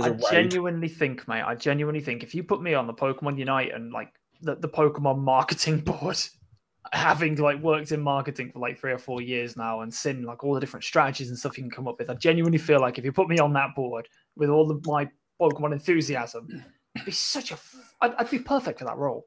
I 0.00 0.10
genuinely 0.30 0.88
think, 0.88 1.26
mate, 1.28 1.42
I 1.42 1.54
genuinely 1.54 2.00
think 2.00 2.22
if 2.22 2.34
you 2.34 2.42
put 2.42 2.62
me 2.62 2.74
on 2.74 2.86
the 2.86 2.94
Pokemon 2.94 3.38
Unite 3.38 3.72
and 3.74 3.92
like 3.92 4.12
the, 4.42 4.56
the 4.56 4.68
Pokemon 4.68 5.18
marketing 5.18 5.80
board, 5.84 6.18
having 6.92 7.36
like 7.36 7.60
worked 7.62 7.92
in 7.92 8.00
marketing 8.00 8.50
for 8.52 8.60
like 8.60 8.78
three 8.78 8.92
or 8.92 8.98
four 8.98 9.20
years 9.20 9.56
now 9.56 9.80
and 9.80 9.92
seen 9.92 10.22
like 10.22 10.44
all 10.44 10.54
the 10.54 10.60
different 10.60 10.84
strategies 10.84 11.28
and 11.28 11.38
stuff 11.38 11.56
you 11.56 11.64
can 11.64 11.70
come 11.70 11.88
up 11.88 11.98
with, 11.98 12.10
I 12.10 12.14
genuinely 12.14 12.58
feel 12.58 12.80
like 12.80 12.98
if 12.98 13.04
you 13.04 13.12
put 13.12 13.28
me 13.28 13.38
on 13.38 13.52
that 13.54 13.74
board 13.74 14.08
with 14.36 14.50
all 14.50 14.70
of 14.70 14.84
my 14.86 15.08
Pokemon 15.40 15.72
enthusiasm, 15.72 16.64
it'd 16.94 17.06
be 17.06 17.12
such 17.12 17.52
a, 17.52 17.58
I'd, 18.00 18.14
I'd 18.14 18.30
be 18.30 18.38
perfect 18.38 18.78
for 18.78 18.84
that 18.84 18.96
role. 18.96 19.26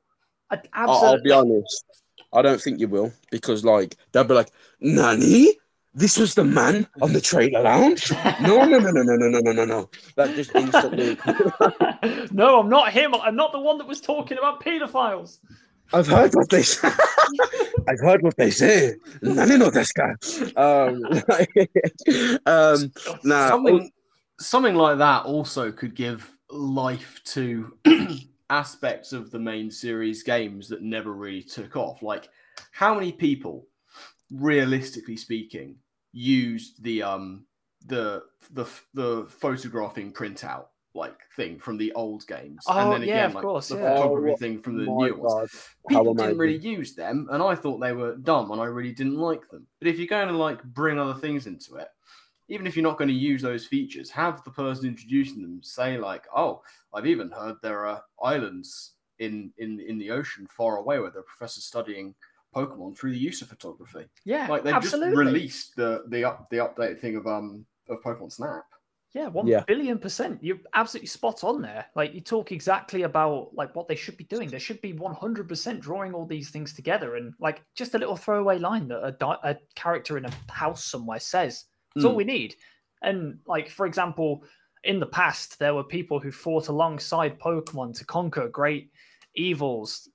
I'd 0.49 0.68
absolutely... 0.73 1.31
I'll 1.31 1.45
be 1.45 1.53
honest. 1.53 1.86
I 2.31 2.41
don't 2.41 2.61
think 2.61 2.80
you 2.80 2.88
will 2.88 3.11
because 3.31 3.65
like 3.65 3.95
they'll 4.11 4.23
be 4.23 4.34
like, 4.34 4.52
Nani? 4.80 5.56
This 5.94 6.18
was 6.18 6.36
the 6.36 6.44
man 6.44 6.88
on 7.02 7.14
the 7.14 7.22
trailer 7.22 7.61
lounge. 7.61 8.11
No, 8.41 8.64
no, 8.66 8.80
no, 8.80 8.91
no, 8.91 9.02
no, 9.02 9.16
no, 9.16 9.30
no, 9.30 9.40
no, 9.40 9.52
no, 9.52 9.66
no. 9.66 9.90
That 10.16 10.36
just 10.36 10.53
instantly. 10.56 11.18
no, 12.32 12.60
I'm 12.60 12.70
not 12.70 12.91
him. 12.91 13.16
I'm 13.16 13.36
not 13.36 13.52
the 13.52 13.60
one 13.60 13.78
that 13.80 13.88
was 13.88 13.99
talking 13.99 14.38
about 14.38 14.64
paedophiles. 14.64 15.40
I've 15.91 16.07
heard 16.07 16.36
what 16.36 16.49
they 16.49 16.61
say. 16.61 16.88
I've 17.88 17.99
heard 17.99 18.22
what 18.22 18.38
they 18.38 18.52
say. 18.52 18.95
None 19.22 19.61
of 19.61 19.74
this 19.74 19.91
guy. 19.91 20.11
Um, 20.56 21.03
um, 22.45 22.91
now, 23.24 23.49
something, 23.49 23.91
something 24.40 24.76
like 24.76 24.99
that 24.99 25.26
also 25.26 25.72
could 25.72 25.95
give 25.95 26.30
life 26.52 27.20
to 27.26 27.76
aspects 28.52 29.14
of 29.14 29.32
the 29.32 29.40
main 29.40 29.72
series 29.72 30.22
games 30.22 30.70
that 30.70 30.84
never 30.84 31.14
really 31.14 31.41
took 31.41 31.76
off. 31.76 32.03
Like, 32.03 32.30
how 32.72 32.94
many 32.94 33.11
people 33.11 33.66
realistically 34.31 35.18
speaking, 35.18 35.76
used 36.11 36.81
the 36.84 37.03
um 37.03 37.45
the 37.85 38.23
the 38.51 38.65
the 38.93 39.26
photographing 39.30 40.11
printout 40.11 40.65
like 40.95 41.18
thing 41.35 41.60
from 41.60 41.77
the 41.77 41.91
old 41.93 42.26
games, 42.27 42.64
oh, 42.68 42.77
and 42.77 42.91
then 42.91 43.03
again 43.03 43.30
yeah, 43.30 43.35
like 43.35 43.43
course, 43.43 43.69
the 43.69 43.77
yeah. 43.77 43.95
photography 43.95 44.34
oh, 44.34 44.38
thing 44.38 44.61
from 44.61 44.77
the 44.77 44.85
new 44.85 45.15
ones. 45.15 45.69
People 45.88 46.14
didn't 46.14 46.38
really 46.38 46.57
use 46.57 46.95
them, 46.95 47.27
and 47.31 47.43
I 47.43 47.56
thought 47.56 47.80
they 47.80 47.93
were 47.93 48.15
dumb, 48.15 48.51
and 48.51 48.60
I 48.60 48.65
really 48.65 48.91
didn't 48.91 49.18
like 49.18 49.47
them. 49.49 49.68
But 49.80 49.88
if 49.88 49.97
you're 49.97 50.07
going 50.07 50.27
to 50.27 50.38
like 50.38 50.64
bring 50.64 50.99
other 50.99 51.14
things 51.19 51.45
into 51.45 51.76
it, 51.76 51.88
even 52.47 52.65
if 52.65 52.76
you're 52.76 52.84
not 52.84 52.97
going 52.97 53.07
to 53.07 53.14
use 53.14 53.41
those 53.41 53.65
features, 53.65 54.10
have 54.10 54.43
the 54.43 54.51
person 54.51 54.88
introducing 54.88 55.41
them 55.41 55.61
say 55.64 55.97
like, 55.97 56.26
"Oh, 56.35 56.64
I've 56.93 57.07
even 57.07 57.30
heard 57.30 57.57
there 57.61 57.85
are 57.85 58.03
islands 58.22 58.93
in 59.19 59.51
in 59.57 59.80
in 59.80 59.99
the 59.99 60.11
ocean 60.11 60.47
far 60.47 60.77
away 60.77 60.99
where 60.99 61.11
the 61.11 61.22
professor's 61.22 61.65
studying." 61.65 62.15
Pokemon 62.55 62.97
through 62.97 63.11
the 63.11 63.17
use 63.17 63.41
of 63.41 63.47
photography. 63.47 64.05
Yeah, 64.26 64.47
like 64.47 64.63
they 64.63 64.71
just 64.71 64.93
released 64.93 65.76
the 65.76 66.03
the 66.07 66.23
up 66.23 66.49
the 66.49 66.57
updated 66.57 66.99
thing 66.99 67.15
of 67.15 67.27
um 67.27 67.65
of 67.89 68.01
Pokemon 68.01 68.31
Snap. 68.31 68.63
Yeah, 69.13 69.27
one 69.27 69.47
yeah. 69.47 69.63
billion 69.65 69.97
percent. 69.97 70.43
You're 70.43 70.59
absolutely 70.76 71.07
spot 71.07 71.43
on 71.43 71.61
there. 71.61 71.85
Like 71.95 72.13
you 72.13 72.21
talk 72.21 72.51
exactly 72.51 73.03
about 73.03 73.49
like 73.53 73.76
what 73.76 73.88
they 73.88 73.95
should 73.95 74.17
be 74.17 74.23
doing. 74.26 74.49
They 74.49 74.59
should 74.59 74.81
be 74.81 74.93
one 74.93 75.15
hundred 75.15 75.47
percent 75.47 75.80
drawing 75.80 76.13
all 76.13 76.26
these 76.26 76.51
things 76.51 76.73
together, 76.73 77.15
and 77.15 77.34
like 77.39 77.63
just 77.76 77.95
a 77.95 77.97
little 77.97 78.15
throwaway 78.15 78.59
line 78.59 78.88
that 78.89 79.03
a, 79.03 79.11
di- 79.11 79.39
a 79.43 79.55
character 79.76 80.17
in 80.17 80.26
a 80.26 80.51
house 80.51 80.85
somewhere 80.85 81.19
says. 81.19 81.65
That's 81.95 82.05
mm. 82.05 82.09
all 82.09 82.13
hmm. 82.13 82.17
we 82.17 82.23
need. 82.23 82.55
And 83.01 83.39
like 83.47 83.69
for 83.69 83.88
example, 83.88 84.43
in 84.84 84.99
the 84.99 85.07
past, 85.07 85.57
there 85.57 85.73
were 85.73 85.84
people 85.84 86.19
who 86.19 86.31
fought 86.31 86.67
alongside 86.67 87.39
Pokemon 87.39 87.97
to 87.97 88.05
conquer 88.05 88.47
great 88.47 88.91
evils, 89.35 90.09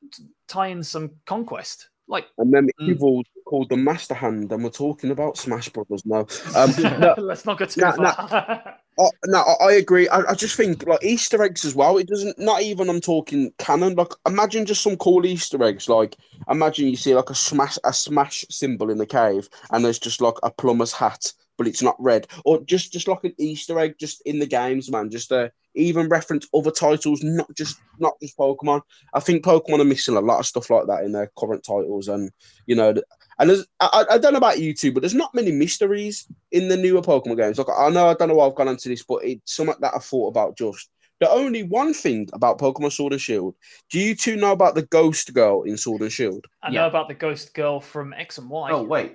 tie 0.47 0.69
in 0.69 0.82
some 0.82 1.11
conquest. 1.27 1.89
Like, 2.07 2.27
and 2.39 2.53
then 2.53 2.69
mm. 2.81 2.89
evil 2.89 3.23
called 3.45 3.71
the 3.71 3.77
Master 3.77 4.15
Hand, 4.15 4.53
and 4.53 4.63
we're 4.63 4.71
talking 4.71 5.11
about 5.11 5.39
Smash 5.39 5.69
Brothers 5.71 6.05
now. 6.05 6.27
Um, 6.55 6.73
no, 7.01 7.15
Let's 7.19 7.45
not 7.45 7.59
go 7.59 7.65
too 7.65 7.81
far. 7.81 8.05
uh, 8.05 9.09
no, 9.27 9.43
I 9.61 9.73
agree. 9.73 10.09
I, 10.09 10.21
I, 10.31 10.35
just 10.35 10.57
think 10.57 10.87
like 10.87 11.03
Easter 11.03 11.43
eggs 11.43 11.65
as 11.65 11.75
well. 11.75 11.97
It 11.97 12.09
doesn't. 12.09 12.39
Not 12.39 12.63
even 12.63 12.91
I'm 12.91 13.01
talking 13.01 13.53
canon. 13.59 13.95
Like, 13.95 14.13
imagine 14.27 14.67
just 14.67 14.83
some 14.83 14.97
cool 14.97 15.25
Easter 15.25 15.63
eggs. 15.63 15.89
Like, 15.89 16.17
imagine 16.51 16.89
you 16.89 16.97
see 16.97 17.15
like 17.15 17.31
a 17.31 17.35
smash 17.35 17.79
a 17.85 17.93
smash 17.93 18.45
symbol 18.51 18.91
in 18.91 18.99
the 18.99 19.07
cave, 19.07 19.49
and 19.71 19.85
there's 19.85 19.99
just 19.99 20.21
like 20.21 20.37
a 20.43 20.51
plumber's 20.51 20.93
hat, 20.93 21.33
but 21.57 21.67
it's 21.67 21.83
not 21.83 21.97
red, 21.99 22.27
or 22.45 22.61
just 22.65 22.93
just 22.93 23.09
like 23.09 23.25
an 23.25 23.35
Easter 23.39 23.79
egg 23.79 23.95
just 23.99 24.21
in 24.27 24.39
the 24.39 24.47
games, 24.47 24.91
man. 24.91 25.11
Just 25.11 25.33
a 25.33 25.51
even 25.75 26.09
reference 26.09 26.47
other 26.55 26.71
titles, 26.71 27.23
not 27.23 27.53
just 27.55 27.81
not 27.99 28.15
just 28.21 28.37
Pokemon. 28.37 28.83
I 29.13 29.21
think 29.21 29.45
Pokemon 29.45 29.81
are 29.81 29.85
missing 29.85 30.17
a 30.17 30.21
lot 30.21 30.39
of 30.39 30.47
stuff 30.47 30.71
like 30.71 30.87
that 30.87 31.05
in 31.05 31.13
their 31.13 31.31
current 31.37 31.65
titles, 31.65 32.09
and 32.09 32.31
you 32.67 32.77
know, 32.77 32.95
and 33.39 33.51
there's, 33.51 33.67
I, 33.81 34.05
I 34.11 34.19
don't 34.19 34.33
know 34.33 34.39
about 34.39 34.61
you 34.61 34.75
two, 34.75 34.93
but 34.93 35.01
there's 35.01 35.15
not 35.15 35.35
many 35.35 35.53
mysteries 35.53 36.27
in 36.53 36.69
the 36.69 36.77
newer 36.77 37.03
Pokemon 37.03 37.37
games. 37.37 37.59
Like 37.59 37.67
I 37.77 37.91
know 37.91 38.09
I 38.09 38.15
don't 38.15 38.29
know 38.29 38.35
why 38.35 38.47
I've 38.47 38.55
gone 38.55 38.69
into 38.69 38.89
this, 38.89 39.03
but 39.03 39.25
it's 39.25 39.55
something 39.55 39.77
that 39.81 39.95
I 39.95 39.99
thought 39.99 40.29
about 40.29 40.57
just. 40.57 40.91
The 41.21 41.31
only 41.31 41.63
one 41.63 41.95
thing 41.95 42.29
about 42.33 42.59
Pokemon 42.59 42.93
Sword 42.93 43.13
and 43.13 43.23
Shield, 43.23 43.55
do 43.89 44.01
you 44.01 44.17
two 44.17 44.35
know 44.35 44.51
about 44.51 44.75
the 44.75 44.83
Ghost 44.83 45.33
Girl 45.33 45.63
in 45.63 45.77
Sword 45.77 46.03
and 46.03 46.13
Shield? 46.13 46.45
I 46.61 46.71
know 46.71 46.89
about 46.89 47.07
the 47.07 47.15
Ghost 47.15 47.55
Girl 47.55 47.81
from 47.81 48.13
X 48.13 48.39
and 48.39 48.51
Y. 48.51 48.71
Oh 48.73 48.83
wait. 48.83 49.15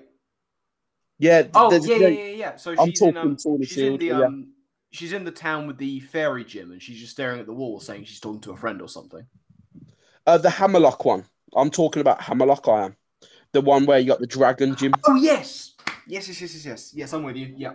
Yeah. 1.19 1.43
Oh 1.53 1.71
yeah, 1.85 1.97
yeah, 1.97 2.07
yeah, 2.07 2.23
yeah. 2.23 2.55
So 2.55 2.71
she's 2.71 2.79
I'm 2.79 2.93
talking 2.93 3.21
in, 3.21 3.31
um, 3.31 3.37
Sword 3.37 3.59
and 3.59 3.69
Shield. 3.69 3.99
The, 3.99 4.11
um, 4.13 4.21
yeah 4.21 4.49
she's 4.91 5.13
in 5.13 5.23
the 5.23 5.31
town 5.31 5.67
with 5.67 5.77
the 5.77 5.99
fairy 5.99 6.43
gym 6.43 6.71
and 6.71 6.81
she's 6.81 6.99
just 6.99 7.11
staring 7.11 7.39
at 7.39 7.45
the 7.45 7.53
wall 7.53 7.79
saying 7.79 8.05
she's 8.05 8.19
talking 8.19 8.41
to 8.41 8.51
a 8.51 8.57
friend 8.57 8.81
or 8.81 8.89
something. 8.89 9.25
Uh, 10.25 10.37
the 10.37 10.49
Hammerlocke 10.49 11.05
one. 11.05 11.25
I'm 11.55 11.69
talking 11.71 12.01
about 12.01 12.19
Hammerlocke. 12.19 12.67
I 12.71 12.85
am 12.85 12.95
the 13.51 13.61
one 13.61 13.85
where 13.85 13.99
you 13.99 14.07
got 14.07 14.19
the 14.19 14.27
dragon 14.27 14.75
gym. 14.75 14.93
Oh 15.07 15.15
yes, 15.15 15.75
yes, 16.07 16.27
yes, 16.27 16.41
yes, 16.41 16.53
yes, 16.53 16.65
yes. 16.65 16.93
Yes, 16.93 17.13
I'm 17.13 17.23
with 17.23 17.35
you. 17.35 17.53
Yeah, 17.57 17.73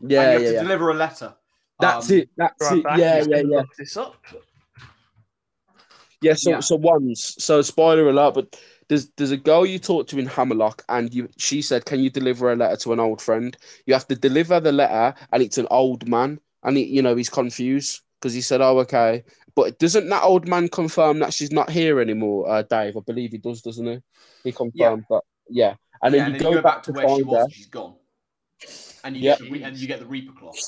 and 0.00 0.10
you 0.10 0.18
have 0.18 0.42
yeah, 0.42 0.48
to 0.48 0.54
yeah. 0.54 0.62
deliver 0.62 0.90
a 0.90 0.94
letter. 0.94 1.34
That's 1.78 2.10
um, 2.10 2.16
it. 2.16 2.28
That's 2.36 2.70
right 2.70 2.78
it. 2.78 2.84
Back. 2.84 2.98
Yeah, 2.98 3.24
yeah, 3.28 3.42
yeah. 3.46 3.62
This 3.78 3.96
up. 3.96 4.16
Yeah. 6.20 6.34
So, 6.34 6.50
yeah. 6.50 6.60
so 6.60 6.76
once. 6.76 7.36
So 7.38 7.62
spoiler 7.62 8.08
alert, 8.08 8.34
but 8.34 8.58
there's 8.88 9.08
there's 9.16 9.30
a 9.30 9.36
girl 9.36 9.66
you 9.66 9.78
talked 9.78 10.10
to 10.10 10.18
in 10.18 10.26
Hammerlocke, 10.26 10.82
and 10.88 11.12
you 11.12 11.28
she 11.38 11.62
said, 11.62 11.84
"Can 11.84 12.00
you 12.00 12.10
deliver 12.10 12.52
a 12.52 12.56
letter 12.56 12.76
to 12.76 12.92
an 12.92 13.00
old 13.00 13.20
friend?" 13.20 13.56
You 13.86 13.94
have 13.94 14.06
to 14.08 14.16
deliver 14.16 14.60
the 14.60 14.72
letter, 14.72 15.14
and 15.32 15.42
it's 15.42 15.58
an 15.58 15.66
old 15.70 16.08
man, 16.08 16.40
and 16.62 16.76
he, 16.76 16.84
you 16.84 17.02
know 17.02 17.16
he's 17.16 17.28
confused 17.28 18.02
because 18.20 18.34
he 18.34 18.40
said, 18.40 18.60
"Oh, 18.60 18.78
okay," 18.80 19.24
but 19.54 19.78
doesn't 19.78 20.08
that 20.08 20.22
old 20.22 20.46
man 20.46 20.68
confirm 20.68 21.18
that 21.20 21.34
she's 21.34 21.50
not 21.50 21.70
here 21.70 22.00
anymore, 22.00 22.48
uh, 22.48 22.62
Dave? 22.62 22.96
I 22.96 23.00
believe 23.00 23.32
he 23.32 23.38
does, 23.38 23.62
doesn't 23.62 23.86
he? 23.86 23.98
He 24.44 24.52
confirmed 24.52 25.04
yeah. 25.10 25.16
that, 25.16 25.22
yeah. 25.48 25.74
And 26.02 26.14
yeah, 26.14 26.24
then 26.24 26.28
you, 26.28 26.34
and 26.34 26.42
go, 26.42 26.50
you 26.50 26.56
go, 26.56 26.62
back, 26.62 26.82
to, 26.84 26.92
where 26.92 27.16
she 27.16 27.22
was, 27.22 27.46
her. 27.46 27.50
she's 27.50 27.66
gone, 27.66 27.94
and 29.02 29.16
you 29.16 29.22
yeah. 29.22 29.36
get 29.36 29.50
the, 29.50 29.62
and 29.64 29.76
you 29.76 29.86
get 29.88 29.98
the 29.98 30.06
Reaper 30.06 30.32
cloth. 30.38 30.58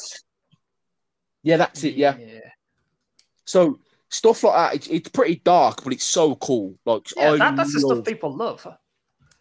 Yeah, 1.43 1.59
that's 1.59 1.85
it. 1.85 1.95
Yeah. 1.95 2.17
yeah. 2.19 2.41
So 3.45 3.79
stuff 4.11 4.43
like 4.45 4.55
that. 4.55 4.75
It's, 4.77 4.87
it's 4.89 5.09
pretty 5.09 5.37
dark, 5.45 5.85
but 5.85 5.93
it's 5.93 6.05
so 6.05 6.35
cool. 6.37 6.75
Like 6.85 7.09
yeah, 7.17 7.37
that, 7.37 7.57
that's 7.57 7.75
love, 7.75 7.83
the 7.83 7.95
stuff 7.95 8.05
people 8.05 8.35
love. 8.35 8.67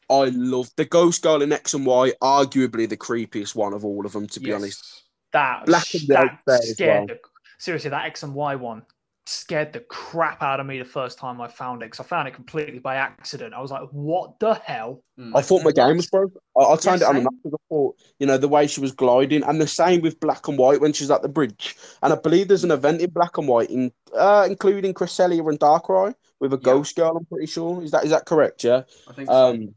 I 0.09 0.25
love 0.33 0.69
the 0.77 0.85
Ghost 0.85 1.21
Girl 1.21 1.41
in 1.41 1.51
X 1.51 1.73
and 1.73 1.85
Y. 1.85 2.13
Arguably 2.21 2.87
the 2.87 2.97
creepiest 2.97 3.55
one 3.55 3.73
of 3.73 3.83
all 3.83 4.05
of 4.05 4.13
them, 4.13 4.27
to 4.27 4.39
be 4.39 4.49
yes. 4.49 4.61
honest. 4.61 5.03
That 5.33 5.65
black 5.65 5.93
and 5.93 6.07
that 6.47 6.63
scared. 6.63 7.09
Well. 7.09 7.17
Seriously, 7.59 7.89
that 7.89 8.05
X 8.05 8.23
and 8.23 8.33
Y 8.33 8.55
one 8.55 8.83
scared 9.27 9.73
the 9.73 9.79
crap 9.81 10.41
out 10.41 10.59
of 10.59 10.65
me 10.65 10.79
the 10.79 10.85
first 10.85 11.17
time 11.17 11.39
I 11.41 11.47
found 11.47 11.81
it 11.81 11.85
because 11.85 11.99
I 11.99 12.03
found 12.03 12.27
it 12.27 12.33
completely 12.33 12.79
by 12.79 12.95
accident. 12.95 13.53
I 13.53 13.61
was 13.61 13.71
like, 13.71 13.87
"What 13.91 14.39
the 14.39 14.55
hell?" 14.55 15.03
Hmm. 15.17 15.35
I 15.35 15.41
thought 15.41 15.63
my 15.63 15.71
game 15.71 15.97
was 15.97 16.07
broke. 16.07 16.33
I, 16.57 16.61
I 16.61 16.75
turned 16.75 17.01
yeah, 17.01 17.07
it 17.07 17.09
on 17.09 17.17
and 17.17 17.27
I 17.27 17.57
thought, 17.69 17.95
you 18.19 18.27
know, 18.27 18.37
the 18.37 18.47
way 18.47 18.67
she 18.67 18.81
was 18.81 18.91
gliding, 18.91 19.43
and 19.43 19.61
the 19.61 19.67
same 19.67 20.01
with 20.01 20.19
black 20.19 20.47
and 20.47 20.57
white 20.57 20.81
when 20.81 20.93
she's 20.93 21.11
at 21.11 21.21
the 21.21 21.29
bridge. 21.29 21.75
And 22.01 22.13
I 22.13 22.15
believe 22.15 22.47
there's 22.47 22.63
an 22.63 22.71
event 22.71 23.01
in 23.01 23.09
black 23.09 23.37
and 23.37 23.47
white, 23.47 23.69
in 23.69 23.91
uh, 24.15 24.47
including 24.49 24.93
Cresselia 24.93 25.47
and 25.47 25.59
Darkrai 25.59 26.13
with 26.39 26.53
a 26.53 26.57
yeah. 26.57 26.63
ghost 26.63 26.95
girl. 26.95 27.17
I'm 27.17 27.25
pretty 27.25 27.47
sure. 27.47 27.83
Is 27.83 27.91
that 27.91 28.03
is 28.03 28.11
that 28.11 28.25
correct? 28.25 28.63
Yeah. 28.63 28.83
I 29.07 29.13
think 29.13 29.29
so. 29.29 29.33
Um, 29.33 29.75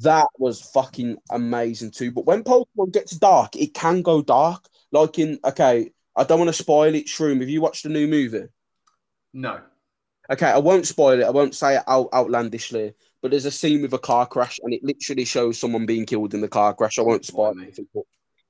that 0.00 0.26
was 0.38 0.60
fucking 0.60 1.16
amazing 1.30 1.92
too. 1.92 2.10
But 2.10 2.26
when 2.26 2.44
Pokemon 2.44 2.92
gets 2.92 3.12
dark, 3.12 3.56
it 3.56 3.74
can 3.74 4.02
go 4.02 4.22
dark. 4.22 4.66
Like 4.92 5.18
in 5.18 5.38
okay, 5.44 5.90
I 6.16 6.24
don't 6.24 6.38
want 6.38 6.48
to 6.48 6.52
spoil 6.52 6.94
it. 6.94 7.06
Shroom, 7.06 7.40
have 7.40 7.48
you 7.48 7.60
watched 7.60 7.84
the 7.84 7.88
new 7.88 8.06
movie? 8.06 8.48
No. 9.38 9.60
Okay, 10.30 10.46
I 10.46 10.58
won't 10.58 10.86
spoil 10.86 11.20
it. 11.20 11.24
I 11.24 11.30
won't 11.30 11.54
say 11.54 11.76
it 11.76 11.84
out 11.86 12.08
outlandishly, 12.12 12.92
but 13.22 13.30
there's 13.30 13.44
a 13.46 13.52
scene 13.52 13.82
with 13.82 13.94
a 13.94 13.98
car 13.98 14.26
crash, 14.26 14.58
and 14.62 14.74
it 14.74 14.82
literally 14.82 15.24
shows 15.24 15.60
someone 15.60 15.86
being 15.86 16.06
killed 16.06 16.34
in 16.34 16.40
the 16.40 16.48
car 16.48 16.74
crash. 16.74 16.98
I 16.98 17.02
won't 17.02 17.24
spoil 17.24 17.54
it, 17.56 17.78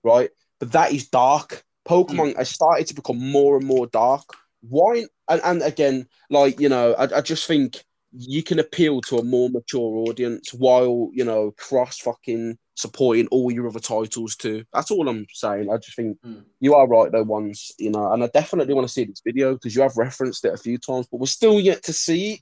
right? 0.02 0.30
But 0.58 0.72
that 0.72 0.92
is 0.92 1.08
dark. 1.08 1.62
Pokemon 1.86 2.32
mm. 2.32 2.36
has 2.38 2.48
started 2.48 2.86
to 2.86 2.94
become 2.94 3.18
more 3.18 3.58
and 3.58 3.66
more 3.66 3.86
dark. 3.86 4.24
Why? 4.62 5.04
And, 5.28 5.40
and 5.44 5.62
again, 5.62 6.06
like 6.30 6.58
you 6.58 6.70
know, 6.70 6.94
I, 6.94 7.18
I 7.18 7.20
just 7.20 7.46
think 7.46 7.84
you 8.12 8.42
can 8.42 8.58
appeal 8.58 9.02
to 9.02 9.18
a 9.18 9.24
more 9.24 9.50
mature 9.50 10.08
audience 10.08 10.54
while 10.54 11.10
you 11.12 11.24
know 11.24 11.52
cross 11.58 11.98
fucking 11.98 12.58
supporting 12.78 13.26
all 13.28 13.50
your 13.50 13.66
other 13.66 13.80
titles 13.80 14.36
too. 14.36 14.64
That's 14.72 14.90
all 14.92 15.08
I'm 15.08 15.26
saying. 15.32 15.68
I 15.70 15.76
just 15.78 15.96
think 15.96 16.16
mm. 16.24 16.44
you 16.60 16.74
are 16.74 16.86
right 16.86 17.10
though, 17.10 17.24
ones 17.24 17.72
you 17.78 17.90
know, 17.90 18.12
and 18.12 18.22
I 18.22 18.28
definitely 18.28 18.72
want 18.72 18.86
to 18.86 18.92
see 18.92 19.04
this 19.04 19.20
video 19.24 19.54
because 19.54 19.74
you 19.74 19.82
have 19.82 19.96
referenced 19.96 20.44
it 20.44 20.54
a 20.54 20.58
few 20.58 20.78
times, 20.78 21.08
but 21.10 21.18
we're 21.18 21.26
still 21.26 21.58
yet 21.58 21.82
to 21.84 21.92
see 21.92 22.34
it. 22.34 22.40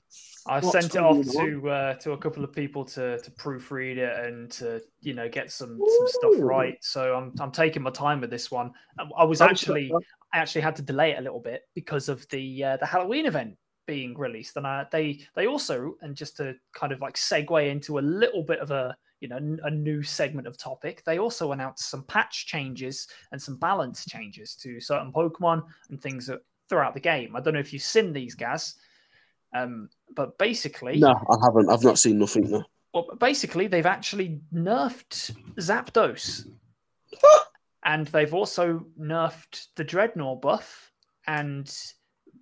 I 0.49 0.61
sent 0.61 0.95
it 0.95 1.01
off 1.01 1.25
to 1.33 1.69
uh, 1.69 1.93
to 1.95 2.13
a 2.13 2.17
couple 2.17 2.43
of 2.43 2.53
people 2.53 2.85
to 2.85 3.19
to 3.19 3.31
proofread 3.31 3.97
it 3.97 4.25
and 4.25 4.49
to 4.51 4.81
you 5.01 5.13
know 5.13 5.27
get 5.27 5.51
some 5.51 5.71
Ooh. 5.81 5.97
some 5.97 6.07
stuff 6.07 6.33
right. 6.39 6.77
So 6.81 7.15
I'm 7.15 7.33
I'm 7.39 7.51
taking 7.51 7.81
my 7.81 7.89
time 7.89 8.21
with 8.21 8.29
this 8.29 8.49
one. 8.49 8.71
I 9.17 9.23
was 9.25 9.41
actually 9.41 9.91
I 10.33 10.37
actually 10.37 10.61
had 10.61 10.75
to 10.77 10.81
delay 10.81 11.11
it 11.11 11.19
a 11.19 11.21
little 11.21 11.41
bit 11.41 11.63
because 11.75 12.07
of 12.07 12.25
the 12.29 12.63
uh, 12.63 12.77
the 12.77 12.85
Halloween 12.85 13.25
event 13.25 13.57
being 13.87 14.17
released, 14.17 14.55
and 14.55 14.65
I, 14.65 14.85
they 14.91 15.19
they 15.35 15.47
also 15.47 15.95
and 16.01 16.15
just 16.15 16.37
to 16.37 16.55
kind 16.73 16.93
of 16.93 17.01
like 17.01 17.15
segue 17.15 17.69
into 17.69 17.99
a 17.99 18.01
little 18.01 18.43
bit 18.43 18.59
of 18.59 18.71
a 18.71 18.95
you 19.19 19.27
know 19.27 19.57
a 19.63 19.71
new 19.71 20.03
segment 20.03 20.47
of 20.47 20.57
topic, 20.57 21.03
they 21.05 21.19
also 21.19 21.51
announced 21.51 21.89
some 21.89 22.03
patch 22.03 22.45
changes 22.45 23.07
and 23.31 23.41
some 23.41 23.57
balance 23.57 24.05
changes 24.05 24.55
to 24.55 24.79
certain 24.79 25.11
Pokemon 25.11 25.63
and 25.89 26.01
things 26.01 26.27
that, 26.27 26.41
throughout 26.69 26.93
the 26.93 26.99
game. 26.99 27.35
I 27.35 27.41
don't 27.41 27.53
know 27.53 27.59
if 27.59 27.73
you've 27.73 27.81
seen 27.81 28.13
these, 28.13 28.35
Gaz, 28.35 28.75
um, 29.53 29.89
but 30.15 30.37
basically, 30.37 30.99
no, 30.99 31.09
I 31.09 31.35
haven't. 31.43 31.69
I've 31.69 31.83
not 31.83 31.99
seen 31.99 32.19
nothing. 32.19 32.49
No. 32.49 32.63
Well, 32.93 33.07
basically, 33.19 33.67
they've 33.67 33.85
actually 33.85 34.39
nerfed 34.53 35.35
Zapdos, 35.55 36.47
and 37.83 38.07
they've 38.07 38.33
also 38.33 38.85
nerfed 38.99 39.67
the 39.75 39.85
Drednaw 39.85 40.41
buff 40.41 40.91
and 41.27 41.73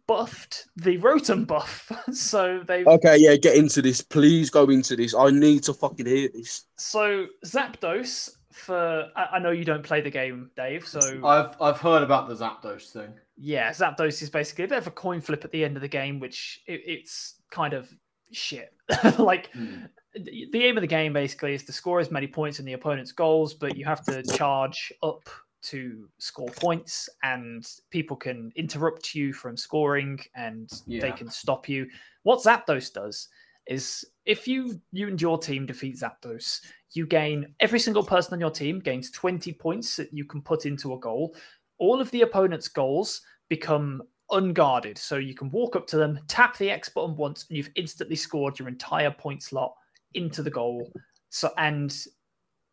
buffed 0.07 0.67
the 0.75 0.97
Rotom 0.99 1.47
buff. 1.47 1.91
so 2.11 2.61
they've 2.67 2.87
Okay, 2.87 3.17
yeah, 3.17 3.35
get 3.35 3.55
into 3.55 3.81
this. 3.81 4.01
Please 4.01 4.49
go 4.49 4.65
into 4.65 4.95
this. 4.95 5.15
I 5.15 5.29
need 5.31 5.63
to 5.63 5.73
fucking 5.73 6.05
hear 6.05 6.29
this. 6.33 6.65
So 6.77 7.27
Zapdos 7.45 8.31
for 8.55 9.09
I, 9.17 9.37
know 9.39 9.51
you 9.51 9.65
don't 9.65 9.83
play 9.83 9.99
the 9.99 10.09
game, 10.09 10.49
Dave. 10.55 10.87
So 10.87 10.99
I've 11.25 11.55
I've 11.61 11.79
heard 11.79 12.03
about 12.03 12.29
the 12.29 12.35
Zapdos 12.35 12.91
thing. 12.91 13.13
Yeah, 13.37 13.71
Zapdos 13.71 14.21
is 14.21 14.29
basically 14.29 14.63
a 14.63 14.67
bit 14.69 14.77
of 14.77 14.87
a 14.87 14.91
coin 14.91 15.19
flip 15.19 15.43
at 15.43 15.51
the 15.51 15.65
end 15.65 15.75
of 15.75 15.81
the 15.81 15.89
game, 15.89 16.19
which 16.19 16.61
it, 16.65 16.81
it's 16.85 17.35
kind 17.51 17.73
of 17.73 17.89
shit. 18.31 18.73
like 19.19 19.51
mm. 19.53 19.89
the 20.15 20.63
aim 20.63 20.77
of 20.77 20.81
the 20.81 20.87
game 20.87 21.11
basically 21.11 21.53
is 21.53 21.63
to 21.65 21.73
score 21.73 21.99
as 21.99 22.11
many 22.11 22.27
points 22.27 22.59
in 22.59 22.65
the 22.65 22.73
opponent's 22.73 23.11
goals, 23.11 23.53
but 23.53 23.75
you 23.75 23.83
have 23.83 24.03
to 24.05 24.23
charge 24.23 24.93
up 25.03 25.27
to 25.65 26.07
score 26.17 26.49
points 26.49 27.09
and 27.23 27.65
people 27.89 28.15
can 28.15 28.51
interrupt 28.55 29.15
you 29.15 29.33
from 29.33 29.57
scoring 29.57 30.19
and 30.35 30.69
yeah. 30.85 31.01
they 31.01 31.11
can 31.11 31.29
stop 31.29 31.67
you. 31.67 31.87
What 32.23 32.39
Zapdos 32.39 32.91
does 32.93 33.27
is 33.67 34.05
if 34.25 34.47
you 34.47 34.79
you 34.91 35.07
and 35.07 35.21
your 35.21 35.37
team 35.37 35.65
defeat 35.65 35.97
Zapdos, 35.97 36.61
you 36.91 37.05
gain 37.05 37.53
every 37.59 37.79
single 37.79 38.03
person 38.03 38.33
on 38.33 38.39
your 38.39 38.51
team 38.51 38.79
gains 38.79 39.11
20 39.11 39.53
points 39.53 39.95
that 39.95 40.13
you 40.13 40.25
can 40.25 40.41
put 40.41 40.65
into 40.65 40.93
a 40.93 40.99
goal. 40.99 41.35
All 41.77 41.99
of 41.99 42.11
the 42.11 42.21
opponent's 42.21 42.67
goals 42.67 43.21
become 43.49 44.01
unguarded. 44.31 44.97
So 44.97 45.17
you 45.17 45.35
can 45.35 45.51
walk 45.51 45.75
up 45.75 45.87
to 45.87 45.97
them, 45.97 46.19
tap 46.27 46.57
the 46.57 46.69
X 46.69 46.89
button 46.89 47.15
once, 47.15 47.45
and 47.49 47.57
you've 47.57 47.69
instantly 47.75 48.15
scored 48.15 48.57
your 48.59 48.67
entire 48.67 49.11
point 49.11 49.43
slot 49.43 49.73
into 50.13 50.41
the 50.41 50.49
goal. 50.49 50.91
So 51.29 51.51
and 51.57 51.95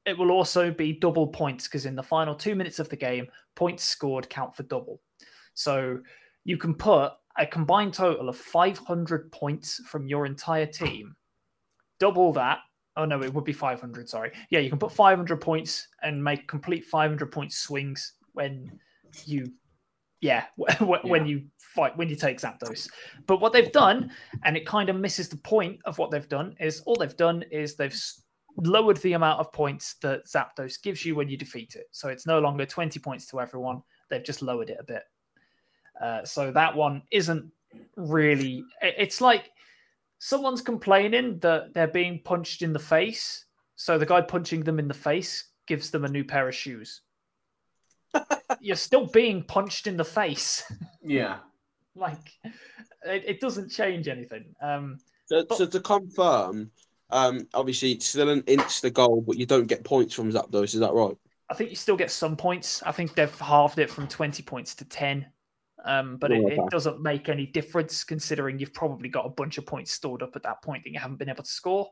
it 0.04 0.18
will 0.18 0.30
also 0.30 0.70
be 0.70 0.92
double 0.92 1.26
points 1.26 1.68
because 1.68 1.86
in 1.86 1.94
the 1.94 2.02
final 2.02 2.34
two 2.34 2.54
minutes 2.54 2.78
of 2.78 2.88
the 2.88 2.96
game, 2.96 3.26
points 3.54 3.84
scored 3.84 4.28
count 4.28 4.54
for 4.54 4.64
double. 4.64 5.00
So 5.54 5.98
you 6.44 6.56
can 6.56 6.74
put 6.74 7.12
a 7.38 7.46
combined 7.46 7.94
total 7.94 8.28
of 8.28 8.36
500 8.36 9.30
points 9.32 9.80
from 9.86 10.06
your 10.06 10.26
entire 10.26 10.66
team. 10.66 11.14
Double 11.98 12.32
that. 12.32 12.58
Oh 12.96 13.04
no, 13.04 13.22
it 13.22 13.32
would 13.32 13.44
be 13.44 13.52
500. 13.52 14.08
Sorry. 14.08 14.32
Yeah, 14.50 14.58
you 14.58 14.68
can 14.68 14.78
put 14.78 14.92
500 14.92 15.40
points 15.40 15.88
and 16.02 16.22
make 16.22 16.48
complete 16.48 16.84
500 16.84 17.30
point 17.30 17.52
swings 17.52 18.14
when 18.32 18.78
you, 19.24 19.52
yeah, 20.20 20.44
when 20.80 21.00
yeah. 21.04 21.24
you 21.24 21.44
fight 21.58 21.96
when 21.96 22.08
you 22.08 22.16
take 22.16 22.38
Zapdos. 22.38 22.88
But 23.26 23.40
what 23.40 23.52
they've 23.52 23.72
done, 23.72 24.10
and 24.44 24.56
it 24.56 24.66
kind 24.66 24.90
of 24.90 24.96
misses 24.96 25.28
the 25.28 25.38
point 25.38 25.80
of 25.84 25.96
what 25.96 26.10
they've 26.10 26.28
done, 26.28 26.54
is 26.60 26.80
all 26.82 26.96
they've 26.96 27.16
done 27.16 27.44
is 27.50 27.76
they've 27.76 27.98
lowered 28.56 28.98
the 28.98 29.14
amount 29.14 29.40
of 29.40 29.52
points 29.52 29.94
that 30.02 30.26
Zapdos 30.26 30.80
gives 30.82 31.04
you 31.04 31.14
when 31.14 31.28
you 31.28 31.36
defeat 31.36 31.74
it. 31.74 31.86
So 31.90 32.08
it's 32.08 32.26
no 32.26 32.38
longer 32.38 32.66
20 32.66 32.98
points 33.00 33.26
to 33.26 33.40
everyone. 33.40 33.82
They've 34.08 34.24
just 34.24 34.42
lowered 34.42 34.70
it 34.70 34.78
a 34.80 34.84
bit. 34.84 35.02
Uh, 36.00 36.24
so 36.24 36.50
that 36.52 36.74
one 36.74 37.02
isn't 37.10 37.50
really. 37.96 38.64
It's 38.80 39.20
like 39.20 39.50
someone's 40.18 40.62
complaining 40.62 41.38
that 41.40 41.74
they're 41.74 41.88
being 41.88 42.20
punched 42.24 42.62
in 42.62 42.72
the 42.72 42.78
face. 42.78 43.46
So 43.76 43.98
the 43.98 44.06
guy 44.06 44.20
punching 44.20 44.64
them 44.64 44.78
in 44.78 44.88
the 44.88 44.94
face 44.94 45.44
gives 45.66 45.90
them 45.90 46.04
a 46.04 46.08
new 46.08 46.24
pair 46.24 46.48
of 46.48 46.54
shoes. 46.54 47.00
You're 48.60 48.76
still 48.76 49.06
being 49.06 49.42
punched 49.42 49.86
in 49.86 49.96
the 49.96 50.04
face. 50.04 50.62
Yeah. 51.04 51.38
like, 51.96 52.30
it, 52.44 53.24
it, 53.26 53.40
doesn't 53.40 53.70
change 53.70 54.06
anything. 54.06 54.54
Um, 54.62 54.98
so, 55.26 55.44
but, 55.48 55.58
so 55.58 55.66
to 55.66 55.80
confirm, 55.80 56.70
um, 57.12 57.46
obviously, 57.54 57.92
it's 57.92 58.08
still 58.08 58.30
an 58.30 58.42
insta 58.42 58.92
goal, 58.92 59.20
but 59.20 59.36
you 59.36 59.46
don't 59.46 59.66
get 59.66 59.84
points 59.84 60.14
from 60.14 60.32
Zapdos. 60.32 60.74
Is 60.74 60.80
that 60.80 60.92
right? 60.92 61.16
I 61.50 61.54
think 61.54 61.70
you 61.70 61.76
still 61.76 61.96
get 61.96 62.10
some 62.10 62.36
points. 62.36 62.82
I 62.82 62.92
think 62.92 63.14
they've 63.14 63.38
halved 63.38 63.78
it 63.78 63.90
from 63.90 64.08
20 64.08 64.42
points 64.42 64.74
to 64.76 64.86
10. 64.86 65.26
Um, 65.84 66.16
but 66.16 66.30
it, 66.30 66.40
it, 66.44 66.60
doesn't 66.70 67.02
make 67.02 67.28
any 67.28 67.44
difference 67.44 68.04
considering 68.04 68.58
you've 68.58 68.72
probably 68.72 69.08
got 69.08 69.26
a 69.26 69.30
bunch 69.30 69.58
of 69.58 69.66
points 69.66 69.90
stored 69.90 70.22
up 70.22 70.36
at 70.36 70.44
that 70.44 70.62
point 70.62 70.84
that 70.84 70.90
you 70.90 70.98
haven't 71.00 71.18
been 71.18 71.28
able 71.28 71.42
to 71.42 71.50
score. 71.50 71.90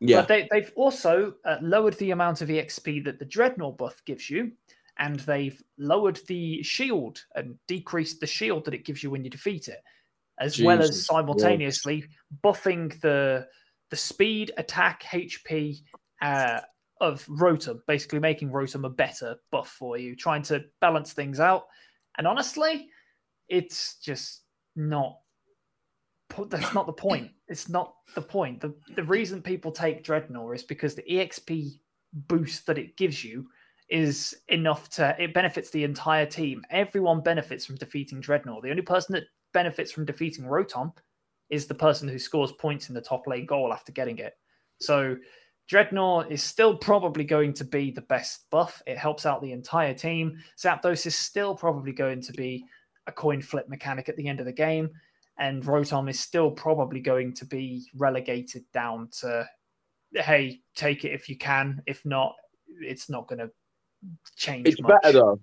Yeah. 0.00 0.22
But 0.22 0.28
they, 0.28 0.48
they've 0.50 0.72
also 0.74 1.34
uh, 1.44 1.58
lowered 1.60 1.94
the 1.98 2.10
amount 2.10 2.40
of 2.40 2.48
EXP 2.48 3.04
that 3.04 3.18
the 3.18 3.26
Dreadnought 3.26 3.78
buff 3.78 4.02
gives 4.06 4.28
you, 4.28 4.52
and 4.98 5.20
they've 5.20 5.62
lowered 5.78 6.18
the 6.26 6.62
shield 6.62 7.22
and 7.36 7.56
decreased 7.68 8.18
the 8.18 8.26
shield 8.26 8.64
that 8.64 8.74
it 8.74 8.84
gives 8.84 9.02
you 9.02 9.10
when 9.10 9.24
you 9.24 9.30
defeat 9.30 9.68
it, 9.68 9.82
as 10.40 10.54
Jesus. 10.54 10.66
well 10.66 10.82
as 10.82 11.06
simultaneously 11.06 12.06
buffing 12.42 12.98
the 13.02 13.46
the 13.92 13.96
speed, 13.96 14.50
attack, 14.56 15.02
HP 15.02 15.82
uh, 16.22 16.60
of 17.02 17.26
Rotom, 17.26 17.80
basically 17.86 18.20
making 18.20 18.48
Rotom 18.48 18.86
a 18.86 18.88
better 18.88 19.36
buff 19.50 19.68
for 19.68 19.98
you, 19.98 20.16
trying 20.16 20.40
to 20.44 20.64
balance 20.80 21.12
things 21.12 21.40
out. 21.40 21.64
And 22.16 22.26
honestly, 22.26 22.88
it's 23.50 23.96
just 24.02 24.44
not. 24.74 25.18
That's 26.48 26.72
not 26.72 26.86
the 26.86 26.94
point. 26.94 27.30
It's 27.48 27.68
not 27.68 27.96
the 28.14 28.22
point. 28.22 28.62
The, 28.62 28.74
the 28.96 29.04
reason 29.04 29.42
people 29.42 29.72
take 29.72 30.02
Dreadnought 30.02 30.54
is 30.54 30.62
because 30.62 30.94
the 30.94 31.02
EXP 31.02 31.72
boost 32.14 32.64
that 32.64 32.78
it 32.78 32.96
gives 32.96 33.22
you 33.22 33.46
is 33.90 34.34
enough 34.48 34.88
to 34.90 35.14
it 35.22 35.34
benefits 35.34 35.68
the 35.68 35.84
entire 35.84 36.24
team. 36.24 36.64
Everyone 36.70 37.20
benefits 37.20 37.66
from 37.66 37.76
defeating 37.76 38.22
Dreadnought. 38.22 38.62
The 38.62 38.70
only 38.70 38.80
person 38.80 39.12
that 39.12 39.24
benefits 39.52 39.92
from 39.92 40.06
defeating 40.06 40.46
Rotom 40.46 40.94
is 41.52 41.66
the 41.66 41.74
person 41.74 42.08
who 42.08 42.18
scores 42.18 42.50
points 42.50 42.88
in 42.88 42.94
the 42.94 43.00
top 43.00 43.26
lane 43.26 43.44
goal 43.44 43.74
after 43.74 43.92
getting 43.92 44.16
it. 44.16 44.32
So 44.80 45.16
Dreadnought 45.68 46.32
is 46.32 46.42
still 46.42 46.74
probably 46.74 47.24
going 47.24 47.52
to 47.52 47.64
be 47.64 47.90
the 47.90 48.00
best 48.00 48.46
buff. 48.50 48.82
It 48.86 48.96
helps 48.96 49.26
out 49.26 49.42
the 49.42 49.52
entire 49.52 49.92
team. 49.92 50.38
Zapdos 50.58 51.04
is 51.04 51.14
still 51.14 51.54
probably 51.54 51.92
going 51.92 52.22
to 52.22 52.32
be 52.32 52.64
a 53.06 53.12
coin 53.12 53.42
flip 53.42 53.68
mechanic 53.68 54.08
at 54.08 54.16
the 54.16 54.26
end 54.26 54.40
of 54.40 54.46
the 54.46 54.52
game. 54.52 54.88
And 55.38 55.62
Rotom 55.62 56.08
is 56.08 56.18
still 56.18 56.50
probably 56.50 57.00
going 57.00 57.34
to 57.34 57.44
be 57.44 57.86
relegated 57.94 58.64
down 58.72 59.10
to, 59.20 59.46
hey, 60.14 60.62
take 60.74 61.04
it 61.04 61.12
if 61.12 61.28
you 61.28 61.36
can. 61.36 61.82
If 61.86 62.02
not, 62.06 62.34
it's 62.80 63.10
not 63.10 63.28
going 63.28 63.40
to 63.40 63.50
change. 64.36 64.68
It's 64.68 64.80
much. 64.80 65.02
better 65.02 65.12
though. 65.12 65.40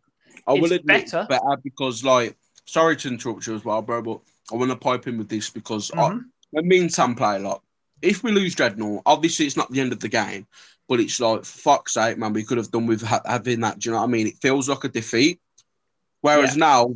I 0.47 0.53
it's 0.53 0.61
will 0.61 0.73
admit 0.73 1.11
better. 1.11 1.27
better 1.29 1.61
because, 1.63 2.03
like, 2.03 2.35
sorry 2.65 2.95
to 2.97 3.09
interrupt 3.09 3.45
you 3.45 3.53
as 3.53 3.63
well, 3.63 3.81
bro, 3.83 4.01
but 4.01 4.21
I 4.51 4.55
want 4.55 4.71
to 4.71 4.77
pipe 4.77 5.07
in 5.07 5.17
with 5.17 5.29
this 5.29 5.49
because 5.49 5.91
mm-hmm. 5.91 6.17
I, 6.17 6.19
when 6.51 6.67
me 6.67 6.79
and 6.79 6.93
Sam 6.93 7.15
play 7.15 7.35
a 7.35 7.39
lot, 7.39 7.61
if 8.01 8.23
we 8.23 8.31
lose 8.31 8.55
Dreadnought, 8.55 9.03
obviously 9.05 9.45
it's 9.45 9.57
not 9.57 9.69
the 9.71 9.81
end 9.81 9.91
of 9.91 9.99
the 9.99 10.09
game, 10.09 10.47
but 10.87 10.99
it's 10.99 11.19
like, 11.19 11.45
fuck's 11.45 11.93
sake, 11.93 12.17
man, 12.17 12.33
we 12.33 12.43
could 12.43 12.57
have 12.57 12.71
done 12.71 12.87
with 12.87 13.01
ha- 13.01 13.21
having 13.25 13.59
that. 13.61 13.79
Do 13.79 13.89
you 13.89 13.93
know 13.93 13.99
what 13.99 14.05
I 14.05 14.11
mean? 14.11 14.27
It 14.27 14.41
feels 14.41 14.67
like 14.69 14.83
a 14.83 14.89
defeat. 14.89 15.39
Whereas 16.21 16.55
yeah. 16.55 16.59
now, 16.59 16.95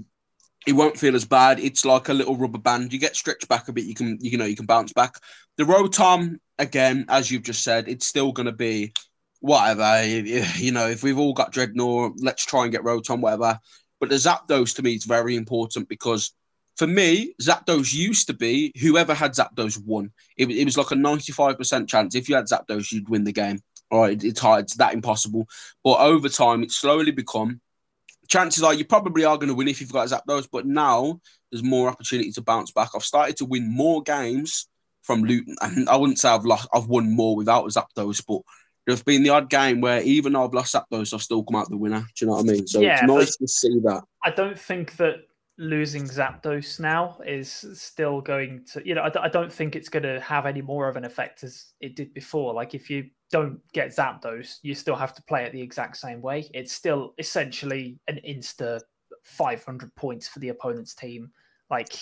it 0.66 0.74
won't 0.74 0.98
feel 0.98 1.16
as 1.16 1.26
bad. 1.26 1.60
It's 1.60 1.86
like 1.86 2.10
a 2.10 2.14
little 2.14 2.38
rubber 2.38 2.58
band. 2.58 2.94
You 2.94 3.00
get 3.00 3.16
stretched 3.16 3.48
back 3.48 3.68
a 3.68 3.74
bit, 3.74 3.86
you 3.86 3.94
can, 3.94 4.18
you 4.22 4.38
know, 4.38 4.46
you 4.46 4.56
can 4.56 4.66
bounce 4.66 4.94
back. 4.94 5.16
The 5.58 5.64
Rotom, 5.66 6.38
again, 6.58 7.06
as 7.10 7.30
you've 7.30 7.44
just 7.44 7.64
said, 7.64 7.88
it's 7.88 8.08
still 8.08 8.32
going 8.32 8.46
to 8.46 8.54
be 8.54 8.94
whatever. 9.42 10.04
You 10.06 10.72
know, 10.72 10.88
if 10.88 11.04
we've 11.04 11.20
all 11.20 11.34
got 11.34 11.52
dreadnought, 11.52 12.14
let's 12.18 12.46
try 12.46 12.64
and 12.64 12.72
get 12.72 12.82
Rotom, 12.82 13.20
whatever. 13.20 13.60
But 14.00 14.10
the 14.10 14.16
Zapdos 14.16 14.76
to 14.76 14.82
me 14.82 14.96
is 14.96 15.06
very 15.06 15.36
important 15.36 15.88
because 15.88 16.34
for 16.78 16.88
me, 16.88 17.36
Zapdos 17.42 17.94
used 17.94 18.28
to 18.28 18.34
be 18.34 18.72
whoever 18.82 19.14
had 19.14 19.34
Zapdos 19.34 19.84
won. 19.84 20.12
It, 20.38 20.50
it 20.50 20.66
was 20.66 20.78
like 20.78 20.92
a 20.92 20.96
95% 20.96 21.88
chance. 21.88 22.16
If 22.16 22.30
you 22.30 22.36
had 22.36 22.46
Zapdos, 22.46 22.92
you'd 22.92 23.10
win 23.10 23.24
the 23.24 23.32
game. 23.32 23.60
All 23.92 24.02
right, 24.02 24.24
it's 24.24 24.40
hard, 24.40 24.66
it's 24.66 24.78
that 24.78 24.94
impossible. 24.94 25.48
But 25.84 26.00
over 26.00 26.30
time, 26.30 26.64
it's 26.64 26.76
slowly 26.76 27.12
become 27.12 27.62
chances 28.28 28.64
are 28.64 28.74
you 28.74 28.86
probably 28.86 29.26
are 29.26 29.38
going 29.38 29.50
to 29.50 29.54
win 29.54 29.68
if 29.68 29.82
you've 29.82 29.92
got 29.92 30.08
Zapdos, 30.08 30.48
but 30.52 30.66
now 30.66 31.20
there's 31.52 31.64
more 31.64 31.90
opportunity 31.90 32.32
to 32.32 32.42
bounce 32.42 32.72
back. 32.72 32.90
I've 32.96 33.04
started 33.04 33.38
to 33.38 33.46
win 33.46 33.72
more 33.72 34.02
games 34.02 34.68
from 35.02 35.24
Luton, 35.24 35.56
and 35.62 35.90
I 35.90 35.96
wouldn't 35.96 36.20
say 36.20 36.30
I've 36.30 36.46
lost, 36.46 36.68
I've 36.74 36.88
won 36.88 37.16
more 37.16 37.36
without 37.36 37.66
Zapdos, 37.66 38.24
but 38.28 38.42
there's 38.86 39.04
been 39.04 39.24
the 39.24 39.30
odd 39.30 39.50
game 39.50 39.82
where 39.82 40.02
even 40.02 40.34
though 40.34 40.46
I've 40.46 40.54
lost 40.54 40.74
Zapdos, 40.74 41.14
I've 41.14 41.22
still 41.22 41.44
come 41.44 41.56
out 41.56 41.70
the 41.70 41.78
winner. 41.78 42.00
Do 42.00 42.26
you 42.26 42.28
know 42.28 42.34
what 42.34 42.50
I 42.50 42.54
mean? 42.54 42.68
So 42.68 42.82
yeah, 42.82 42.96
it's 42.96 43.04
nice 43.04 43.38
to 43.38 43.48
see 43.48 43.80
that. 43.84 44.04
I 44.24 44.32
don't 44.32 44.60
think 44.60 44.98
that 44.98 45.28
losing 45.58 46.04
Zapdos 46.04 46.80
now 46.80 47.20
is 47.26 47.66
still 47.74 48.22
going 48.22 48.66
to, 48.74 48.86
you 48.88 48.96
know, 48.96 49.02
I, 49.02 49.26
I 49.26 49.30
don't 49.30 49.52
think 49.52 49.76
it's 49.76 49.90
going 49.90 50.04
to 50.04 50.20
have 50.20 50.46
any 50.46 50.62
more 50.62 50.88
of 50.88 50.96
an 50.96 51.06
effect 51.06 51.44
as 51.44 51.74
it 51.80 51.96
did 51.96 52.14
before. 52.14 52.54
Like 52.54 52.74
if 52.74 52.90
you 52.90 53.10
don't 53.32 53.60
get 53.74 53.96
Zapdos, 53.96 54.58
you 54.64 54.74
still 54.74 54.96
have 54.96 55.14
to 55.16 55.24
play 55.24 55.44
it 55.44 55.52
the 55.52 55.62
exact 55.62 55.98
same 55.98 56.22
way. 56.22 56.50
It's 56.54 56.74
still 56.74 57.14
essentially 57.18 58.00
an 58.08 58.20
insta 58.28 58.82
500 59.24 59.94
points 59.96 60.28
for 60.28 60.40
the 60.40 60.50
opponent's 60.50 60.96
team. 60.96 61.30
Like 61.70 61.94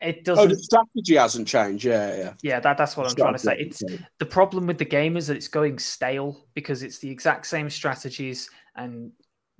it 0.00 0.24
doesn't. 0.24 0.44
Oh, 0.44 0.48
the 0.48 0.56
strategy 0.56 1.14
hasn't 1.16 1.48
changed. 1.48 1.84
Yeah, 1.84 2.16
yeah. 2.16 2.32
Yeah, 2.42 2.60
that, 2.60 2.76
that's 2.76 2.96
what 2.96 3.08
I'm 3.08 3.14
trying 3.14 3.34
to 3.34 3.38
say. 3.38 3.56
It's 3.58 3.82
the 4.18 4.26
problem 4.26 4.66
with 4.66 4.78
the 4.78 4.84
game 4.84 5.16
is 5.16 5.28
that 5.28 5.36
it's 5.36 5.48
going 5.48 5.78
stale 5.78 6.46
because 6.54 6.82
it's 6.82 6.98
the 6.98 7.10
exact 7.10 7.46
same 7.46 7.70
strategies 7.70 8.50
and 8.76 9.12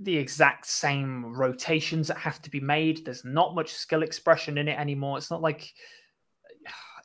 the 0.04 0.16
exact 0.16 0.66
same 0.66 1.34
rotations 1.36 2.08
that 2.08 2.18
have 2.18 2.40
to 2.42 2.50
be 2.50 2.60
made. 2.60 3.04
There's 3.04 3.24
not 3.24 3.54
much 3.54 3.72
skill 3.72 4.02
expression 4.02 4.58
in 4.58 4.68
it 4.68 4.78
anymore. 4.78 5.18
It's 5.18 5.30
not 5.30 5.42
like 5.42 5.72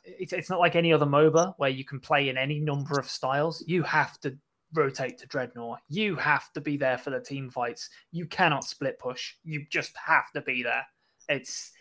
it's, 0.04 0.32
it's 0.32 0.50
not 0.50 0.60
like 0.60 0.76
any 0.76 0.92
other 0.92 1.06
MOBA 1.06 1.54
where 1.58 1.70
you 1.70 1.84
can 1.84 2.00
play 2.00 2.28
in 2.28 2.38
any 2.38 2.60
number 2.60 2.98
of 2.98 3.08
styles. 3.08 3.62
You 3.66 3.82
have 3.82 4.18
to 4.20 4.36
rotate 4.72 5.18
to 5.18 5.26
Dreadnought. 5.26 5.80
You 5.88 6.16
have 6.16 6.52
to 6.52 6.60
be 6.60 6.76
there 6.76 6.98
for 6.98 7.10
the 7.10 7.20
team 7.20 7.50
fights. 7.50 7.90
You 8.10 8.26
cannot 8.26 8.64
split 8.64 8.98
push. 8.98 9.34
You 9.44 9.66
just 9.70 9.96
have 9.96 10.30
to 10.32 10.40
be 10.40 10.62
there. 10.62 10.86
It's 11.28 11.72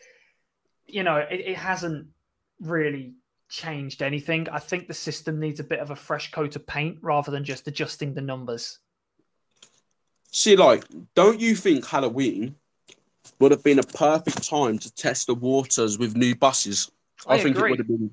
you 0.88 1.04
know, 1.04 1.18
it, 1.18 1.42
it 1.42 1.58
hasn't 1.58 2.08
really 2.62 3.14
changed 3.50 4.02
anything. 4.02 4.48
I 4.50 4.60
think 4.60 4.88
the 4.88 4.94
system 4.94 5.40
needs 5.40 5.60
a 5.60 5.66
bit 5.66 5.80
of 5.80 5.92
a 5.92 5.96
fresh 5.96 6.32
coat 6.32 6.56
of 6.56 6.66
paint 6.66 6.98
rather 7.02 7.32
than 7.32 7.44
just 7.44 7.68
adjusting 7.68 8.14
the 8.14 8.22
numbers. 8.22 8.80
See, 10.32 10.56
like, 10.56 10.84
don't 11.16 11.40
you 11.40 11.56
think 11.56 11.86
Halloween 11.86 12.56
would 13.40 13.52
have 13.52 13.64
been 13.64 13.80
a 13.80 13.84
perfect 13.84 14.48
time 14.48 14.78
to 14.80 14.94
test 14.94 15.28
the 15.28 15.36
waters 15.36 15.98
with 15.98 16.16
new 16.16 16.36
buses? 16.36 16.92
I, 17.26 17.36
I 17.36 17.38
think 17.40 17.56
agree. 17.56 17.70
it 17.70 17.72
would 17.72 17.80
have 17.80 17.88
been. 17.88 18.12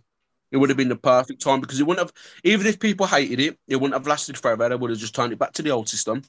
It 0.52 0.58
would 0.58 0.70
have 0.70 0.76
been 0.76 0.88
the 0.88 0.96
perfect 0.96 1.42
time 1.42 1.60
because 1.60 1.80
it 1.80 1.86
wouldn't 1.86 2.06
have, 2.06 2.14
even 2.44 2.68
if 2.68 2.78
people 2.78 3.06
hated 3.06 3.40
it, 3.40 3.58
it 3.66 3.74
wouldn't 3.74 3.94
have 3.94 4.06
lasted 4.06 4.38
forever. 4.38 4.68
They 4.68 4.76
would 4.76 4.90
have 4.90 5.00
just 5.00 5.14
turned 5.14 5.32
it 5.32 5.38
back 5.38 5.52
to 5.54 5.62
the 5.62 5.70
old 5.70 5.88
system. 5.88 6.22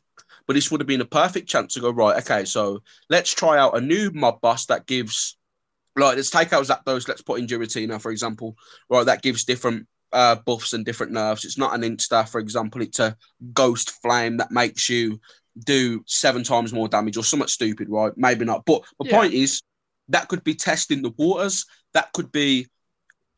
But 0.47 0.55
this 0.55 0.71
would 0.71 0.81
have 0.81 0.87
been 0.87 1.01
a 1.01 1.05
perfect 1.05 1.47
chance 1.47 1.75
to 1.75 1.79
go 1.81 1.91
right. 1.91 2.17
Okay, 2.23 2.43
so 2.45 2.81
let's 3.07 3.31
try 3.31 3.59
out 3.59 3.77
a 3.77 3.81
new 3.81 4.09
mob 4.15 4.41
bus 4.41 4.65
that 4.65 4.87
gives, 4.87 5.37
like, 5.95 6.15
let's 6.15 6.31
take 6.31 6.53
out 6.53 6.65
Zapdos. 6.65 7.07
Let's 7.07 7.21
put 7.21 7.39
in 7.39 7.45
Giratina, 7.45 8.01
for 8.01 8.09
example. 8.11 8.57
Right, 8.89 9.05
that 9.05 9.21
gives 9.21 9.43
different 9.43 9.87
uh, 10.11 10.37
buffs 10.37 10.73
and 10.73 10.83
different 10.83 11.11
nerfs. 11.11 11.45
It's 11.45 11.59
not 11.59 11.75
an 11.75 11.81
insta, 11.81 12.27
for 12.27 12.39
example. 12.39 12.81
It's 12.81 12.99
a 12.99 13.15
ghost 13.53 13.91
flame 14.01 14.37
that 14.37 14.49
makes 14.49 14.89
you 14.89 15.19
do 15.63 16.03
seven 16.05 16.43
times 16.43 16.73
more 16.73 16.87
damage 16.87 17.17
or 17.17 17.23
something 17.23 17.47
stupid, 17.47 17.89
right? 17.89 18.11
Maybe 18.15 18.45
not. 18.45 18.65
But 18.65 18.83
the 18.99 19.07
yeah. 19.07 19.17
point 19.17 19.33
is 19.33 19.61
that 20.09 20.27
could 20.27 20.43
be 20.43 20.55
testing 20.55 21.01
the 21.01 21.13
waters. 21.17 21.65
That 21.93 22.11
could 22.13 22.31
be 22.31 22.67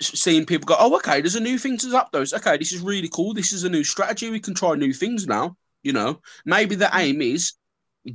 seeing 0.02 0.46
people 0.46 0.66
go, 0.66 0.76
oh, 0.78 0.96
okay, 0.98 1.22
there's 1.22 1.36
a 1.36 1.42
new 1.42 1.58
thing 1.58 1.78
to 1.78 1.88
Zapdos. 1.88 2.34
Okay, 2.34 2.58
this 2.58 2.72
is 2.72 2.82
really 2.82 3.10
cool. 3.12 3.34
This 3.34 3.54
is 3.54 3.64
a 3.64 3.70
new 3.70 3.84
strategy. 3.84 4.30
We 4.30 4.40
can 4.40 4.54
try 4.54 4.76
new 4.76 4.94
things 4.94 5.28
now. 5.28 5.58
You 5.84 5.94
know, 5.94 6.22
maybe 6.46 6.76
the 6.76 6.86
mm. 6.86 7.00
aim 7.00 7.22
is 7.22 7.54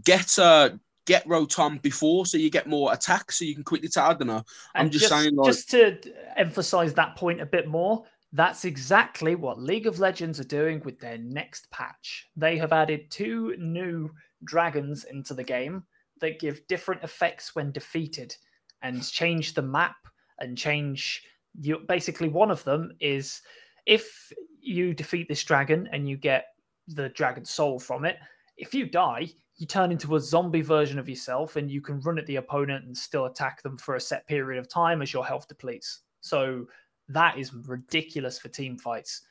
get 0.04 0.38
uh 0.38 0.70
get 1.06 1.26
Rotom 1.26 1.82
before 1.82 2.26
so 2.26 2.36
you 2.36 2.50
get 2.50 2.66
more 2.66 2.92
attack 2.92 3.32
so 3.32 3.44
you 3.44 3.54
can 3.54 3.64
quickly. 3.64 3.88
I 3.96 4.14
don't 4.14 4.26
know. 4.26 4.44
I'm 4.74 4.90
just, 4.90 5.08
just, 5.08 5.14
saying 5.14 5.36
like 5.36 5.46
just 5.46 5.70
to 5.70 5.98
emphasize 6.36 6.94
that 6.94 7.16
point 7.16 7.40
a 7.40 7.46
bit 7.46 7.66
more. 7.66 8.04
That's 8.32 8.64
exactly 8.64 9.34
what 9.34 9.60
League 9.60 9.86
of 9.86 9.98
Legends 9.98 10.40
are 10.40 10.44
doing 10.44 10.80
with 10.84 10.98
their 10.98 11.18
next 11.18 11.70
patch. 11.70 12.28
They 12.34 12.56
have 12.56 12.72
added 12.72 13.10
two 13.10 13.54
new 13.58 14.10
dragons 14.44 15.04
into 15.04 15.34
the 15.34 15.44
game 15.44 15.84
that 16.20 16.40
give 16.40 16.66
different 16.66 17.02
effects 17.02 17.54
when 17.54 17.72
defeated 17.72 18.34
and 18.80 19.06
change 19.06 19.54
the 19.54 19.62
map 19.62 19.96
and 20.38 20.56
change 20.56 21.24
you 21.60 21.78
basically 21.86 22.28
one 22.28 22.50
of 22.50 22.64
them 22.64 22.92
is 23.00 23.42
if 23.86 24.32
you 24.60 24.94
defeat 24.94 25.28
this 25.28 25.44
dragon 25.44 25.88
and 25.92 26.08
you 26.08 26.16
get 26.16 26.46
the 26.88 27.10
dragon 27.10 27.44
soul 27.44 27.78
from 27.78 28.04
it, 28.04 28.16
if 28.56 28.74
you 28.74 28.86
die, 28.86 29.28
you 29.56 29.66
turn 29.66 29.92
into 29.92 30.16
a 30.16 30.20
zombie 30.20 30.62
version 30.62 30.98
of 30.98 31.08
yourself 31.08 31.56
and 31.56 31.70
you 31.70 31.80
can 31.80 32.00
run 32.00 32.18
at 32.18 32.26
the 32.26 32.36
opponent 32.36 32.84
and 32.86 32.96
still 32.96 33.26
attack 33.26 33.62
them 33.62 33.76
for 33.76 33.96
a 33.96 34.00
set 34.00 34.26
period 34.26 34.58
of 34.58 34.68
time 34.68 35.02
as 35.02 35.12
your 35.12 35.26
health 35.26 35.46
depletes. 35.48 36.00
So 36.20 36.66
that 37.12 37.38
is 37.38 37.54
ridiculous 37.54 38.38
for 38.38 38.48
team 38.48 38.78
fights. 38.78 39.22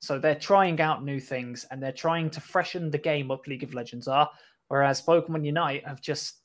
So 0.00 0.18
they're 0.18 0.34
trying 0.34 0.80
out 0.80 1.04
new 1.04 1.20
things 1.20 1.66
and 1.70 1.82
they're 1.82 1.92
trying 1.92 2.30
to 2.30 2.40
freshen 2.40 2.90
the 2.90 2.98
game 2.98 3.30
up. 3.30 3.46
League 3.46 3.62
of 3.62 3.74
Legends 3.74 4.08
are, 4.08 4.30
whereas 4.68 5.02
Pokemon 5.02 5.44
Unite 5.44 5.86
have 5.86 6.00
just 6.00 6.36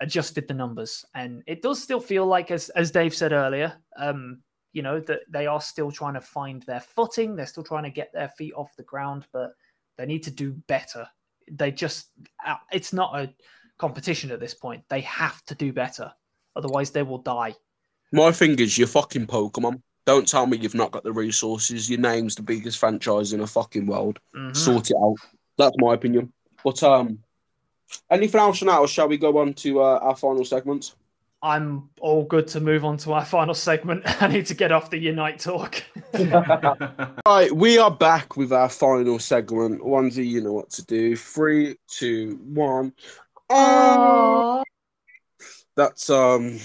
adjusted 0.00 0.48
the 0.48 0.54
numbers, 0.54 1.04
and 1.14 1.44
it 1.46 1.62
does 1.62 1.80
still 1.80 2.00
feel 2.00 2.26
like, 2.26 2.50
as 2.50 2.70
as 2.70 2.90
Dave 2.90 3.14
said 3.14 3.32
earlier, 3.32 3.72
um, 3.96 4.42
you 4.72 4.82
know 4.82 4.98
that 4.98 5.20
they 5.28 5.46
are 5.46 5.60
still 5.60 5.92
trying 5.92 6.14
to 6.14 6.20
find 6.20 6.62
their 6.64 6.80
footing. 6.80 7.36
They're 7.36 7.46
still 7.46 7.62
trying 7.62 7.84
to 7.84 7.90
get 7.90 8.12
their 8.12 8.28
feet 8.30 8.52
off 8.54 8.74
the 8.76 8.82
ground, 8.82 9.26
but 9.32 9.52
they 9.96 10.04
need 10.04 10.24
to 10.24 10.30
do 10.30 10.52
better. 10.66 11.06
They 11.50 11.70
just, 11.70 12.08
uh, 12.44 12.56
it's 12.72 12.92
not 12.92 13.16
a 13.16 13.32
competition 13.78 14.32
at 14.32 14.40
this 14.40 14.54
point. 14.54 14.82
They 14.88 15.02
have 15.02 15.44
to 15.44 15.54
do 15.54 15.72
better, 15.72 16.12
otherwise 16.56 16.90
they 16.90 17.04
will 17.04 17.18
die. 17.18 17.54
My 18.12 18.32
fingers, 18.32 18.76
you're 18.76 18.88
fucking 18.88 19.28
Pokemon. 19.28 19.82
Don't 20.04 20.26
tell 20.26 20.46
me 20.46 20.56
you've 20.56 20.74
not 20.74 20.90
got 20.90 21.04
the 21.04 21.12
resources. 21.12 21.88
Your 21.88 22.00
name's 22.00 22.34
the 22.34 22.42
biggest 22.42 22.78
franchise 22.78 23.32
in 23.32 23.40
the 23.40 23.46
fucking 23.46 23.86
world. 23.86 24.18
Mm-hmm. 24.34 24.54
Sort 24.54 24.90
it 24.90 24.96
out. 25.00 25.16
That's 25.58 25.76
my 25.78 25.94
opinion. 25.94 26.32
But 26.64 26.82
um, 26.82 27.18
anything 28.10 28.40
else 28.40 28.62
on 28.62 28.68
that, 28.68 28.78
Or 28.78 28.88
shall 28.88 29.08
we 29.08 29.16
go 29.16 29.38
on 29.38 29.54
to 29.54 29.80
uh, 29.80 29.98
our 30.02 30.16
final 30.16 30.44
segment? 30.44 30.94
I'm 31.44 31.88
all 32.00 32.24
good 32.24 32.46
to 32.48 32.60
move 32.60 32.84
on 32.84 32.96
to 32.98 33.12
our 33.12 33.24
final 33.24 33.54
segment. 33.54 34.02
I 34.22 34.28
need 34.28 34.46
to 34.46 34.54
get 34.54 34.70
off 34.70 34.90
the 34.90 34.98
Unite 34.98 35.40
talk. 35.40 35.82
right, 37.26 37.52
we 37.52 37.78
are 37.78 37.90
back 37.90 38.36
with 38.36 38.52
our 38.52 38.68
final 38.68 39.18
segment. 39.18 39.82
Onesie, 39.82 40.26
you 40.26 40.40
know 40.40 40.52
what 40.52 40.70
to 40.70 40.84
do. 40.84 41.16
Three, 41.16 41.76
two, 41.88 42.38
one. 42.44 42.92
Oh, 43.50 44.62
that's 45.74 46.10
um 46.10 46.58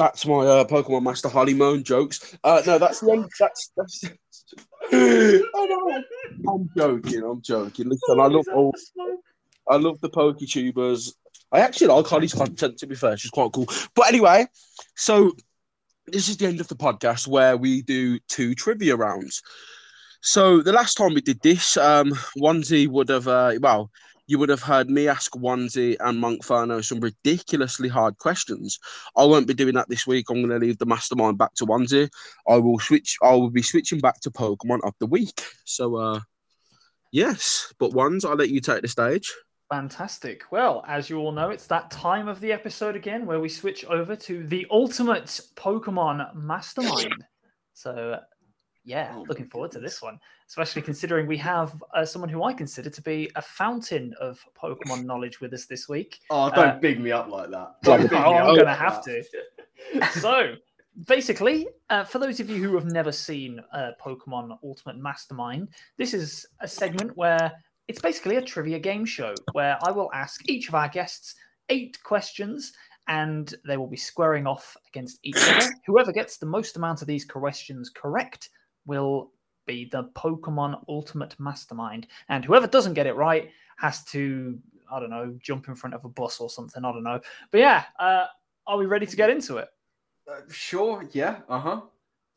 that's 0.00 0.24
my 0.24 0.46
uh, 0.46 0.64
Pokemon 0.64 1.02
Master 1.02 1.28
honeymoon 1.28 1.84
jokes. 1.84 2.34
Uh, 2.42 2.62
no, 2.66 2.78
that's 2.78 3.00
the 3.00 3.12
end. 3.12 3.30
That's 3.38 3.70
that's. 3.76 4.04
no. 4.92 6.02
I'm 6.48 6.70
joking. 6.74 7.22
I'm 7.22 7.42
joking. 7.42 7.90
Listen, 7.90 8.18
I 8.18 8.26
love 8.26 8.46
all. 8.54 8.74
I 9.68 9.76
love 9.76 10.00
the 10.00 10.08
PokeTubers. 10.08 11.12
I 11.52 11.60
actually 11.60 11.88
like 11.88 12.06
Holly's 12.06 12.32
content. 12.32 12.78
To 12.78 12.86
be 12.86 12.94
fair, 12.94 13.18
she's 13.18 13.30
quite 13.30 13.52
cool. 13.52 13.66
But 13.94 14.08
anyway, 14.08 14.46
so 14.96 15.32
this 16.06 16.30
is 16.30 16.38
the 16.38 16.46
end 16.46 16.60
of 16.60 16.68
the 16.68 16.76
podcast 16.76 17.28
where 17.28 17.58
we 17.58 17.82
do 17.82 18.18
two 18.20 18.54
trivia 18.54 18.96
rounds. 18.96 19.42
So 20.22 20.62
the 20.62 20.72
last 20.72 20.94
time 20.94 21.12
we 21.12 21.20
did 21.20 21.42
this, 21.42 21.76
um, 21.76 22.12
Onesie 22.38 22.88
would 22.88 23.10
have 23.10 23.28
uh, 23.28 23.52
well, 23.60 23.90
you 24.30 24.38
would 24.38 24.48
have 24.48 24.62
heard 24.62 24.88
me 24.88 25.08
ask 25.08 25.32
Onesie 25.32 25.96
and 25.98 26.22
Monkferno 26.22 26.84
some 26.84 27.00
ridiculously 27.00 27.88
hard 27.88 28.16
questions. 28.18 28.78
I 29.16 29.24
won't 29.24 29.48
be 29.48 29.54
doing 29.54 29.74
that 29.74 29.88
this 29.88 30.06
week. 30.06 30.26
I'm 30.30 30.36
going 30.36 30.50
to 30.50 30.64
leave 30.64 30.78
the 30.78 30.86
mastermind 30.86 31.36
back 31.36 31.52
to 31.54 31.66
Onesie. 31.66 32.08
I 32.48 32.58
will 32.58 32.78
switch. 32.78 33.16
I 33.24 33.32
will 33.32 33.50
be 33.50 33.60
switching 33.60 33.98
back 33.98 34.20
to 34.20 34.30
Pokemon 34.30 34.84
of 34.84 34.94
the 35.00 35.06
week. 35.06 35.42
So, 35.64 35.96
uh, 35.96 36.20
yes, 37.10 37.74
but 37.80 37.92
ones, 37.92 38.24
I'll 38.24 38.36
let 38.36 38.50
you 38.50 38.60
take 38.60 38.82
the 38.82 38.88
stage. 38.88 39.28
Fantastic. 39.68 40.44
Well, 40.52 40.84
as 40.86 41.10
you 41.10 41.18
all 41.18 41.32
know, 41.32 41.50
it's 41.50 41.66
that 41.66 41.90
time 41.90 42.28
of 42.28 42.38
the 42.38 42.52
episode 42.52 42.94
again 42.94 43.26
where 43.26 43.40
we 43.40 43.48
switch 43.48 43.84
over 43.86 44.14
to 44.14 44.46
the 44.46 44.64
ultimate 44.70 45.40
Pokemon 45.56 46.36
Mastermind. 46.36 47.24
So, 47.74 48.20
yeah, 48.90 49.14
oh 49.14 49.24
looking 49.28 49.46
forward 49.46 49.70
to 49.70 49.78
this 49.78 50.02
one, 50.02 50.18
especially 50.48 50.82
considering 50.82 51.28
we 51.28 51.36
have 51.36 51.80
uh, 51.94 52.04
someone 52.04 52.28
who 52.28 52.42
I 52.42 52.52
consider 52.52 52.90
to 52.90 53.02
be 53.02 53.30
a 53.36 53.42
fountain 53.42 54.12
of 54.20 54.44
Pokemon 54.60 55.04
knowledge 55.04 55.40
with 55.40 55.54
us 55.54 55.66
this 55.66 55.88
week. 55.88 56.18
Oh, 56.30 56.50
don't 56.50 56.68
uh, 56.68 56.78
big 56.78 57.00
me 57.00 57.12
up 57.12 57.28
like 57.28 57.50
that. 57.50 57.76
oh, 57.86 57.92
I'm 57.92 58.54
going 58.54 58.64
to 58.64 58.74
have 58.74 59.04
to. 59.04 59.22
so, 60.12 60.54
basically, 61.06 61.68
uh, 61.88 62.04
for 62.04 62.18
those 62.18 62.40
of 62.40 62.48
you 62.48 62.62
who 62.62 62.74
have 62.74 62.86
never 62.86 63.12
seen 63.12 63.60
uh, 63.72 63.90
Pokemon 64.00 64.56
Ultimate 64.62 64.96
Mastermind, 64.96 65.68
this 65.98 66.14
is 66.14 66.46
a 66.60 66.68
segment 66.68 67.16
where 67.16 67.52
it's 67.88 68.00
basically 68.00 68.36
a 68.36 68.42
trivia 68.42 68.78
game 68.78 69.04
show 69.04 69.34
where 69.52 69.76
I 69.82 69.90
will 69.90 70.10
ask 70.14 70.48
each 70.48 70.68
of 70.68 70.74
our 70.74 70.88
guests 70.88 71.34
eight 71.68 71.98
questions, 72.02 72.72
and 73.08 73.54
they 73.66 73.76
will 73.76 73.88
be 73.88 73.96
squaring 73.96 74.46
off 74.46 74.76
against 74.88 75.18
each 75.22 75.36
other. 75.36 75.66
Whoever 75.86 76.12
gets 76.12 76.38
the 76.38 76.46
most 76.46 76.76
amount 76.76 77.02
of 77.02 77.08
these 77.08 77.24
questions 77.24 77.90
correct 77.90 78.50
will 78.86 79.32
be 79.66 79.88
the 79.90 80.04
Pokemon 80.16 80.82
Ultimate 80.88 81.38
Mastermind, 81.38 82.06
and 82.28 82.44
whoever 82.44 82.66
doesn't 82.66 82.94
get 82.94 83.06
it 83.06 83.14
right 83.14 83.50
has 83.76 84.04
to, 84.04 84.58
I 84.90 85.00
don't 85.00 85.10
know, 85.10 85.36
jump 85.40 85.68
in 85.68 85.74
front 85.74 85.94
of 85.94 86.04
a 86.04 86.08
bus 86.08 86.40
or 86.40 86.50
something. 86.50 86.84
I 86.84 86.92
don't 86.92 87.04
know, 87.04 87.20
but 87.50 87.58
yeah, 87.58 87.84
uh, 87.98 88.26
are 88.66 88.78
we 88.78 88.86
ready 88.86 89.06
to 89.06 89.16
get 89.16 89.30
into 89.30 89.58
it? 89.58 89.68
Uh, 90.30 90.40
sure. 90.50 91.08
Yeah. 91.12 91.40
Uh 91.48 91.58
huh. 91.58 91.80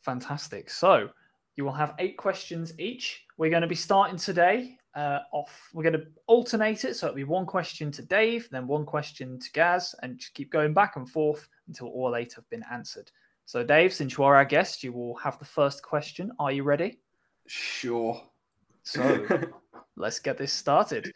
Fantastic. 0.02 0.70
So 0.70 1.10
you 1.56 1.64
will 1.64 1.72
have 1.72 1.96
eight 2.00 2.18
questions 2.18 2.74
each. 2.80 3.26
We're 3.38 3.50
going 3.50 3.62
to 3.62 3.68
be 3.68 3.76
starting 3.76 4.18
today 4.18 4.78
uh, 4.96 5.20
off. 5.32 5.70
We're 5.74 5.84
going 5.84 6.00
to 6.00 6.08
alternate 6.28 6.86
it. 6.86 6.96
So 6.96 7.08
it'll 7.08 7.16
be 7.16 7.24
one 7.24 7.46
question 7.46 7.92
to 7.92 8.02
Dave, 8.02 8.48
then 8.52 8.68
one 8.68 8.86
question 8.86 9.40
to 9.40 9.52
Gaz, 9.52 9.96
and 10.02 10.18
just 10.18 10.34
keep 10.34 10.52
going 10.52 10.74
back 10.74 10.96
and 10.96 11.10
forth 11.10 11.48
until 11.68 11.88
all 11.88 12.16
eight 12.16 12.34
have 12.34 12.50
been 12.50 12.64
answered. 12.72 13.12
So, 13.46 13.64
Dave, 13.64 13.94
since 13.94 14.18
you 14.18 14.24
are 14.24 14.36
our 14.36 14.46
guest, 14.46 14.84
you 14.84 14.94
will 14.94 15.16
have 15.16 15.38
the 15.38 15.46
first 15.46 15.84
question. 15.84 16.32
Are 16.40 16.52
you 16.52 16.64
ready? 16.64 17.00
Sure. 17.48 18.22
So, 18.84 19.28
let's 19.96 20.20
get 20.20 20.38
this 20.38 20.54
started. 20.54 21.14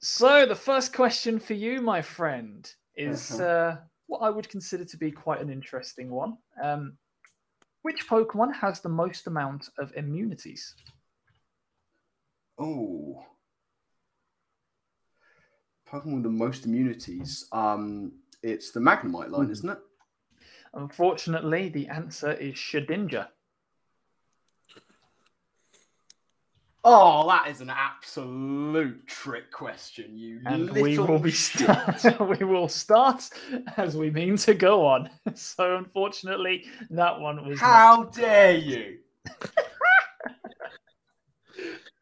So, 0.00 0.46
the 0.46 0.54
first 0.54 0.92
question 0.92 1.38
for 1.38 1.54
you, 1.54 1.80
my 1.80 2.02
friend, 2.02 2.70
is 2.96 3.32
uh-huh. 3.32 3.44
uh, 3.44 3.76
what 4.06 4.20
I 4.20 4.30
would 4.30 4.48
consider 4.48 4.84
to 4.84 4.96
be 4.96 5.10
quite 5.10 5.40
an 5.40 5.50
interesting 5.50 6.10
one. 6.10 6.36
Um, 6.62 6.94
which 7.82 8.08
Pokemon 8.08 8.54
has 8.54 8.80
the 8.80 8.88
most 8.88 9.26
amount 9.26 9.70
of 9.78 9.92
immunities? 9.96 10.74
Oh. 12.58 13.24
Pokemon 15.90 16.14
with 16.14 16.22
the 16.24 16.28
most 16.28 16.66
immunities. 16.66 17.46
Um, 17.52 18.12
it's 18.42 18.70
the 18.72 18.80
Magnemite 18.80 19.30
line, 19.30 19.50
isn't 19.50 19.70
it? 19.70 19.78
Unfortunately, 20.74 21.68
the 21.68 21.88
answer 21.88 22.32
is 22.32 22.54
Shedinja. 22.54 23.28
Oh, 26.84 27.26
that 27.28 27.48
is 27.48 27.60
an 27.60 27.70
absolute 27.70 29.06
trick 29.06 29.50
question, 29.50 30.16
you 30.16 30.40
and 30.46 30.70
we 30.70 30.98
will 30.98 31.18
be 31.18 31.30
start, 31.32 32.02
we 32.20 32.46
will 32.46 32.68
start 32.68 33.28
as 33.76 33.96
we 33.96 34.10
mean 34.10 34.36
to 34.38 34.54
go 34.54 34.86
on. 34.86 35.10
So 35.34 35.76
unfortunately, 35.76 36.64
that 36.90 37.20
one 37.20 37.46
was. 37.46 37.60
How 37.60 38.04
not... 38.04 38.14
dare 38.14 38.56
you! 38.56 38.98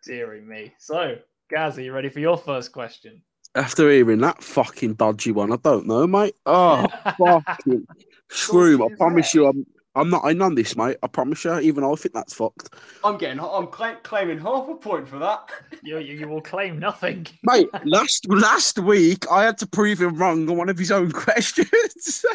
Deary 0.04 0.40
me. 0.40 0.72
So, 0.78 1.16
Gaz, 1.50 1.78
are 1.78 1.82
you 1.82 1.92
ready 1.92 2.08
for 2.08 2.20
your 2.20 2.36
first 2.36 2.70
question? 2.70 3.22
After 3.56 3.90
hearing 3.90 4.20
that 4.20 4.42
fucking 4.42 4.94
dodgy 4.94 5.32
one, 5.32 5.52
I 5.52 5.56
don't 5.56 5.86
know, 5.86 6.06
mate. 6.06 6.36
Oh, 6.46 6.86
fucking 7.18 7.86
screw! 8.30 8.84
I 8.84 8.94
promise 8.96 9.34
you, 9.34 9.46
I'm 9.46 9.66
I'm 9.96 10.10
not 10.10 10.30
in 10.30 10.42
on 10.42 10.54
this, 10.54 10.76
mate. 10.76 10.98
I 11.02 11.06
promise 11.06 11.42
you. 11.44 11.58
Even 11.58 11.82
I 11.82 11.94
think 11.94 12.14
that's 12.14 12.34
fucked. 12.34 12.74
I'm 13.02 13.16
getting. 13.16 13.40
I'm 13.40 13.68
cl- 13.74 13.96
claiming 14.02 14.38
half 14.38 14.68
a 14.68 14.74
point 14.74 15.08
for 15.08 15.18
that. 15.18 15.48
you, 15.82 15.98
you, 15.98 16.18
you 16.18 16.28
will 16.28 16.42
claim 16.42 16.78
nothing, 16.78 17.26
mate. 17.44 17.68
Last 17.86 18.28
last 18.28 18.78
week, 18.78 19.24
I 19.30 19.44
had 19.44 19.56
to 19.58 19.66
prove 19.66 20.02
him 20.02 20.14
wrong 20.16 20.48
on 20.50 20.56
one 20.58 20.68
of 20.68 20.76
his 20.76 20.92
own 20.92 21.12
questions. 21.24 22.26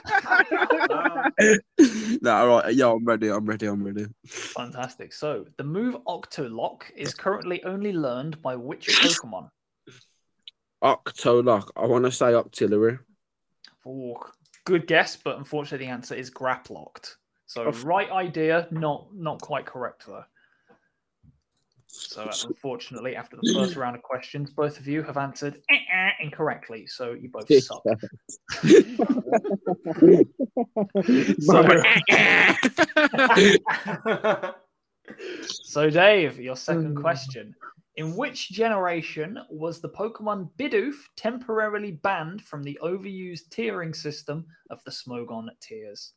no, 2.22 2.36
all 2.36 2.48
right. 2.48 2.74
Yeah, 2.74 2.94
I'm 2.94 3.06
ready. 3.06 3.30
I'm 3.30 3.46
ready. 3.46 3.68
I'm 3.68 3.84
ready. 3.84 4.08
Fantastic. 4.26 5.14
So 5.14 5.46
the 5.58 5.64
move 5.64 5.98
Octolock 6.08 6.84
is 6.96 7.14
currently 7.14 7.64
only 7.64 7.94
learned 7.94 8.42
by 8.42 8.56
which 8.56 8.88
Pokemon? 8.88 9.50
Octolock. 10.84 11.70
I 11.76 11.86
want 11.86 12.06
to 12.06 12.12
say 12.12 12.32
Octillery. 12.32 12.98
Oh, 13.86 14.18
good 14.66 14.88
guess, 14.88 15.16
but 15.16 15.38
unfortunately, 15.38 15.86
the 15.88 15.92
answer 15.92 16.16
is 16.16 16.30
Grapploct. 16.30 17.16
So 17.46 17.70
right 17.84 18.10
idea, 18.10 18.68
not 18.72 19.08
not 19.14 19.42
quite 19.42 19.66
correct 19.66 20.06
though. 20.08 20.24
So 21.94 22.30
unfortunately, 22.48 23.18
after 23.18 23.36
the 23.36 23.54
first 23.54 23.76
round 23.76 23.98
of 23.98 24.02
questions, 24.02 24.50
both 24.52 24.80
of 24.80 24.88
you 24.88 25.04
have 25.04 25.18
answered 25.18 25.62
eh, 25.70 25.76
eh, 25.94 26.12
incorrectly. 26.22 26.88
So 26.88 27.12
you 27.12 27.30
both 27.30 27.54
suck. 27.62 27.84
so, 31.42 31.68
so, 35.64 35.90
Dave, 35.90 36.40
your 36.40 36.56
second 36.56 36.96
mm. 36.96 37.02
question. 37.02 37.54
In 37.98 38.16
which 38.16 38.50
generation 38.50 39.38
was 39.50 39.82
the 39.82 39.90
Pokemon 39.90 40.52
Bidoof 40.58 40.96
temporarily 41.18 41.92
banned 41.92 42.42
from 42.42 42.64
the 42.64 42.80
overused 42.82 43.50
tiering 43.50 43.94
system 43.94 44.46
of 44.70 44.82
the 44.86 44.92
Smogon 44.92 45.50
tiers? 45.60 46.14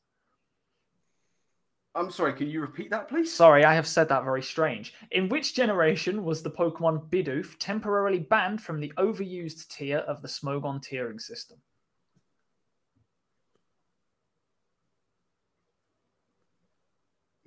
I'm 1.97 2.11
sorry, 2.11 2.33
can 2.33 2.49
you 2.49 2.61
repeat 2.61 2.91
that, 2.91 3.09
please? 3.09 3.33
Sorry, 3.33 3.65
I 3.65 3.75
have 3.75 3.87
said 3.87 4.09
that 4.09 4.25
very 4.25 4.43
strange. 4.43 4.95
In 5.11 5.29
which 5.29 5.55
generation 5.55 6.25
was 6.25 6.43
the 6.43 6.51
Pokemon 6.51 7.09
Bidoof 7.09 7.57
temporarily 7.59 8.21
banned 8.21 8.61
from 8.61 8.81
the 8.81 8.93
overused 8.97 9.69
tier 9.69 9.99
of 9.99 10.23
the 10.23 10.29
Smogon 10.29 10.81
tiering 10.81 11.21
system? 11.21 11.59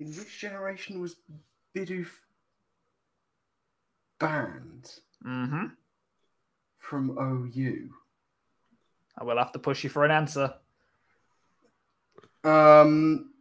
In 0.00 0.08
which 0.08 0.38
generation 0.38 1.00
was 1.00 1.16
Bidoof 1.74 2.08
banned? 4.18 4.90
Mm-hmm. 5.26 5.66
From 6.78 7.10
OU? 7.18 7.90
I 9.18 9.24
will 9.24 9.38
have 9.38 9.52
to 9.52 9.58
push 9.58 9.84
you 9.84 9.90
for 9.90 10.04
an 10.04 10.10
answer. 10.10 10.54
Um 12.44 13.32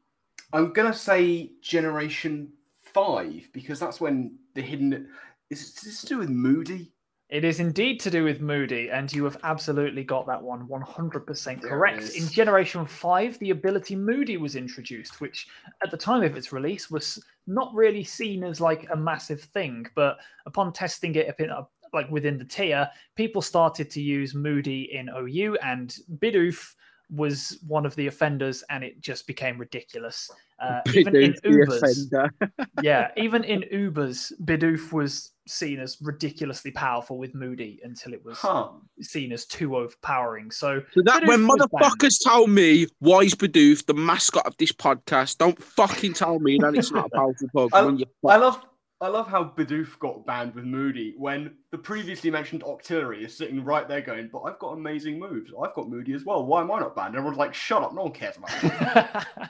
I'm 0.53 0.73
gonna 0.73 0.93
say 0.93 1.51
Generation 1.61 2.53
Five 2.93 3.49
because 3.53 3.79
that's 3.79 4.01
when 4.01 4.37
the 4.55 4.61
hidden 4.61 5.09
is 5.49 5.73
this 5.73 6.01
to 6.01 6.07
do 6.07 6.17
with 6.17 6.29
Moody. 6.29 6.91
It 7.29 7.43
is 7.43 7.59
indeed 7.59 7.99
to 8.01 8.09
do 8.09 8.23
with 8.23 8.39
Moody, 8.39 8.89
and 8.89 9.11
you 9.11 9.25
have 9.25 9.37
absolutely 9.43 10.05
got 10.05 10.27
that 10.27 10.41
one 10.41 10.65
100% 10.65 11.61
correct. 11.61 12.15
In 12.15 12.25
Generation 12.29 12.85
5, 12.85 13.39
the 13.39 13.49
ability 13.49 13.97
Moody 13.97 14.37
was 14.37 14.55
introduced, 14.55 15.19
which 15.19 15.47
at 15.83 15.91
the 15.91 15.97
time 15.97 16.23
of 16.23 16.37
its 16.37 16.53
release 16.53 16.89
was 16.89 17.21
not 17.47 17.73
really 17.73 18.03
seen 18.03 18.43
as 18.43 18.61
like 18.61 18.87
a 18.91 18.95
massive 18.95 19.41
thing. 19.41 19.85
But 19.95 20.17
upon 20.45 20.73
testing 20.73 21.15
it 21.15 21.29
up 21.29 21.39
in, 21.39 21.49
like 21.93 22.09
within 22.11 22.37
the 22.37 22.45
tier, 22.45 22.89
people 23.15 23.41
started 23.41 23.89
to 23.91 24.01
use 24.01 24.35
Moody 24.35 24.93
in 24.93 25.09
OU, 25.09 25.57
and 25.63 25.95
Bidoof 26.17 26.75
was 27.09 27.57
one 27.65 27.85
of 27.85 27.95
the 27.95 28.07
offenders, 28.07 28.63
and 28.69 28.83
it 28.83 28.99
just 28.99 29.27
became 29.27 29.57
ridiculous. 29.57 30.29
Uh, 30.59 30.81
even 30.93 31.15
in 31.15 31.33
Ubers, 31.45 32.29
yeah, 32.81 33.11
even 33.15 33.43
in 33.43 33.61
Ubers, 33.73 34.33
Bidoof 34.43 34.91
was 34.91 35.31
seen 35.49 35.79
as 35.79 35.97
ridiculously 36.01 36.71
powerful 36.71 37.17
with 37.17 37.33
Moody 37.33 37.79
until 37.83 38.13
it 38.13 38.23
was 38.23 38.37
huh. 38.37 38.69
seen 39.01 39.31
as 39.31 39.45
too 39.45 39.75
overpowering. 39.75 40.51
So, 40.51 40.81
so 40.93 41.01
that 41.03 41.23
Bidoof 41.23 41.27
when 41.27 41.47
motherfuckers 41.47 42.17
tell 42.21 42.47
me 42.47 42.87
why 42.99 43.21
is 43.21 43.35
Bidoof 43.35 43.85
the 43.85 43.93
mascot 43.93 44.45
of 44.45 44.55
this 44.57 44.71
podcast, 44.71 45.37
don't 45.37 45.61
fucking 45.61 46.13
tell 46.13 46.39
me 46.39 46.57
that 46.61 46.75
it's 46.75 46.91
not 46.91 47.07
a 47.07 47.09
powerful 47.09 47.47
Pokemon. 47.55 48.03
I, 48.25 48.33
I 48.33 48.37
love 48.37 48.63
I 48.99 49.09
love 49.09 49.27
how 49.27 49.43
Bidoof 49.43 49.99
got 49.99 50.25
banned 50.25 50.55
with 50.55 50.63
Moody 50.65 51.13
when 51.17 51.53
the 51.69 51.77
previously 51.77 52.31
mentioned 52.31 52.63
Octillery 52.63 53.23
is 53.23 53.37
sitting 53.37 53.63
right 53.63 53.87
there 53.87 54.01
going, 54.01 54.27
but 54.33 54.41
I've 54.41 54.57
got 54.57 54.69
amazing 54.69 55.19
moves. 55.19 55.51
I've 55.61 55.75
got 55.75 55.87
Moody 55.87 56.13
as 56.13 56.25
well. 56.25 56.43
Why 56.43 56.61
am 56.61 56.71
I 56.71 56.79
not 56.79 56.95
banned? 56.95 57.15
everyone's 57.15 57.37
like, 57.37 57.53
shut 57.53 57.83
up. 57.83 57.93
No 57.93 58.03
one 58.03 58.11
cares 58.11 58.37
about 58.37 58.49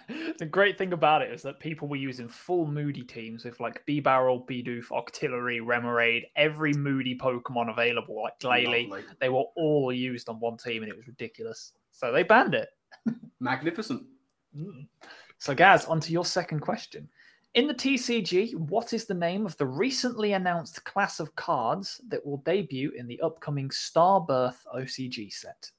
it. 0.10 0.36
the 0.40 0.46
great 0.46 0.78
thing 0.78 0.92
about 0.92 1.22
it 1.22 1.32
is 1.32 1.42
that 1.44 1.62
people 1.62 1.88
were 1.88 1.96
using 1.96 2.28
full 2.28 2.68
Moody 2.68 3.04
teams 3.04 3.46
with 3.46 3.58
like 3.62 3.86
Bibarel, 3.88 4.46
Bidoof, 4.46 4.88
Octillery, 4.88 5.62
Remoraid, 5.62 6.24
every 6.36 6.74
Moody 6.74 7.18
Pokemon 7.18 7.72
available, 7.72 8.22
like 8.24 8.38
Glalie. 8.40 8.92
They 9.22 9.30
were 9.30 9.46
all 9.56 9.94
used 9.94 10.28
on 10.28 10.42
one 10.42 10.58
team 10.58 10.84
and 10.84 10.92
it 10.92 10.98
was 10.98 11.08
ridiculous. 11.08 11.72
So 11.92 12.12
they 12.12 12.24
banned 12.24 12.54
it. 12.54 12.68
Magnificent. 13.40 14.04
Mm. 14.58 14.88
So, 15.38 15.56
Gaz, 15.56 15.86
on 15.86 16.02
to 16.02 16.12
your 16.12 16.26
second 16.26 16.60
question. 16.60 17.08
In 17.58 17.66
the 17.66 17.74
TCG, 17.74 18.54
what 18.54 18.94
is 18.94 19.06
the 19.06 19.16
name 19.16 19.48
of 19.48 19.58
the 19.58 19.66
recently 19.66 20.34
announced 20.34 20.84
class 20.84 21.20
of 21.20 21.36
cards 21.36 22.00
that 22.10 22.24
will 22.24 22.38
debut 22.38 22.92
in 22.96 23.08
the 23.08 23.20
upcoming 23.22 23.70
Starbirth 23.70 24.58
OCG 24.76 25.34
set? 25.34 25.72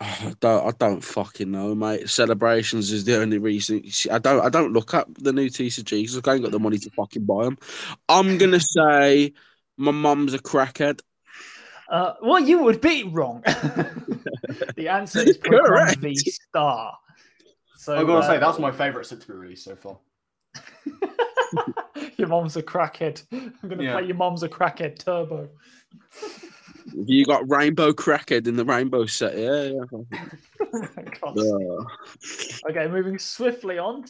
I 0.00 0.34
don't, 0.40 0.66
I 0.66 0.70
don't 0.78 1.04
fucking 1.04 1.50
know, 1.50 1.74
mate. 1.74 2.08
Celebrations 2.08 2.90
is 2.90 3.04
the 3.04 3.20
only 3.20 3.36
reason. 3.36 3.84
I 4.10 4.18
don't, 4.18 4.40
I 4.40 4.48
don't 4.48 4.72
look 4.72 4.94
up 4.94 5.10
the 5.18 5.34
new 5.34 5.50
TCGs. 5.50 6.26
I 6.26 6.32
ain't 6.32 6.42
got 6.42 6.52
the 6.52 6.58
money 6.58 6.78
to 6.78 6.90
fucking 6.92 7.26
buy 7.26 7.44
them. 7.44 7.58
I'm 8.08 8.38
gonna 8.38 8.60
say 8.60 9.34
my 9.76 9.92
mum's 9.92 10.32
a 10.32 10.38
crackhead. 10.38 11.02
Uh, 11.86 12.14
well, 12.22 12.40
you 12.40 12.62
would 12.62 12.80
be 12.80 13.04
wrong. 13.04 13.42
the 14.74 14.88
answer 14.88 15.20
is 15.20 15.36
Pokemon 15.44 15.96
V 15.98 16.14
Star. 16.16 16.96
So, 17.76 17.94
I'm 17.94 18.06
gonna 18.06 18.20
uh, 18.20 18.26
say 18.26 18.38
that's 18.38 18.58
my 18.58 18.72
favorite 18.72 19.04
set 19.04 19.20
to 19.20 19.26
be 19.26 19.34
released 19.34 19.64
so 19.64 19.76
far. 19.76 19.98
your 22.16 22.28
mom's 22.28 22.56
a 22.56 22.62
crackhead. 22.62 23.22
I'm 23.32 23.52
going 23.62 23.78
to 23.78 23.84
yeah. 23.84 23.92
play 23.92 24.04
your 24.04 24.16
mom's 24.16 24.42
a 24.42 24.48
crackhead 24.48 24.98
turbo. 24.98 25.48
You 26.94 27.24
got 27.24 27.48
Rainbow 27.48 27.92
Crackhead 27.92 28.46
in 28.46 28.56
the 28.56 28.64
Rainbow 28.64 29.06
set. 29.06 29.36
Yeah, 29.36 29.64
yeah. 29.64 30.84
uh. 31.22 32.70
Okay, 32.70 32.88
moving 32.88 33.18
swiftly 33.18 33.78
on 33.78 34.04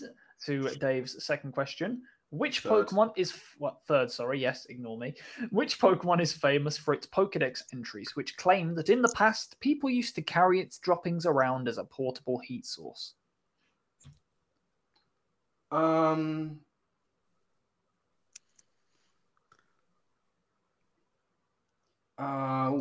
to 0.47 0.69
Dave's 0.77 1.23
second 1.25 1.53
question. 1.53 2.03
Which 2.31 2.61
third. 2.61 2.87
Pokemon 2.87 3.13
is 3.17 3.35
what 3.59 3.81
third? 3.89 4.11
Sorry, 4.11 4.41
yes, 4.41 4.67
ignore 4.67 4.97
me. 4.97 5.15
Which 5.51 5.81
Pokemon 5.81 6.21
is 6.21 6.33
famous 6.33 6.79
for 6.79 6.95
its 6.95 7.07
Pokedex 7.07 7.63
entries, 7.73 8.15
which 8.15 8.37
claim 8.37 8.75
that 8.77 8.89
in 8.89 9.03
the 9.03 9.13
past 9.17 9.59
people 9.61 9.91
used 9.91 10.15
to 10.15 10.23
carry 10.23 10.61
its 10.61 10.79
droppings 10.79 11.27
around 11.27 11.67
as 11.69 11.79
a 11.79 11.85
portable 11.85 12.39
heat 12.39 12.67
source? 12.67 13.15
Um. 15.71 16.61
Uh, 22.19 22.73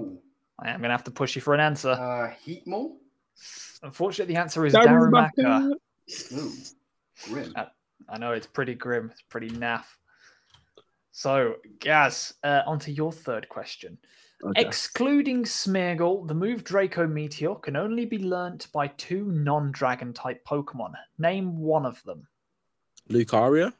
I 0.59 0.69
am 0.69 0.79
going 0.79 0.89
to 0.89 0.89
have 0.89 1.05
to 1.05 1.11
push 1.11 1.35
you 1.35 1.41
for 1.41 1.53
an 1.53 1.61
answer. 1.61 1.91
Uh, 1.91 2.33
Heatmor? 2.45 2.91
Unfortunately, 3.83 4.33
the 4.33 4.39
answer 4.39 4.65
is 4.65 4.73
Darumaka. 4.73 5.31
Darumaka. 5.37 5.71
Ooh, 6.33 6.51
grim. 7.23 7.53
Uh, 7.55 7.65
I 8.09 8.17
know 8.17 8.33
it's 8.33 8.47
pretty 8.47 8.75
grim. 8.75 9.09
It's 9.11 9.21
pretty 9.21 9.49
naff. 9.49 9.85
So, 11.11 11.55
Gaz, 11.79 12.33
uh, 12.43 12.63
on 12.65 12.79
to 12.79 12.91
your 12.91 13.11
third 13.11 13.47
question. 13.47 13.97
Okay. 14.43 14.61
Excluding 14.61 15.43
Smeargle, 15.43 16.27
the 16.27 16.33
move 16.33 16.63
Draco 16.63 17.05
Meteor 17.05 17.55
can 17.55 17.75
only 17.75 18.05
be 18.05 18.19
learnt 18.19 18.67
by 18.73 18.87
two 18.87 19.25
non 19.25 19.71
dragon 19.71 20.13
type 20.13 20.43
Pokemon. 20.45 20.93
Name 21.17 21.59
one 21.59 21.85
of 21.85 22.01
them. 22.03 22.27
Lucario? 23.09 23.73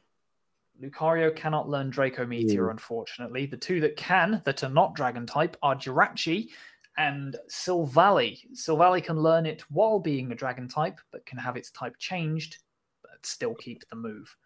Lucario 0.82 1.34
cannot 1.34 1.68
learn 1.68 1.90
Draco 1.90 2.26
Meteor, 2.26 2.66
mm. 2.66 2.70
unfortunately. 2.70 3.46
The 3.46 3.56
two 3.56 3.80
that 3.80 3.96
can, 3.96 4.40
that 4.44 4.64
are 4.64 4.70
not 4.70 4.94
dragon 4.94 5.26
type, 5.26 5.56
are 5.62 5.76
Jirachi 5.76 6.48
and 6.96 7.36
Silvally. 7.50 8.38
Silvally 8.54 9.04
can 9.04 9.20
learn 9.20 9.46
it 9.46 9.62
while 9.70 9.98
being 9.98 10.32
a 10.32 10.34
dragon 10.34 10.68
type, 10.68 10.98
but 11.12 11.26
can 11.26 11.38
have 11.38 11.56
its 11.56 11.70
type 11.70 11.96
changed 11.98 12.58
but 13.02 13.26
still 13.26 13.54
keep 13.54 13.88
the 13.88 13.96
move. 13.96 14.36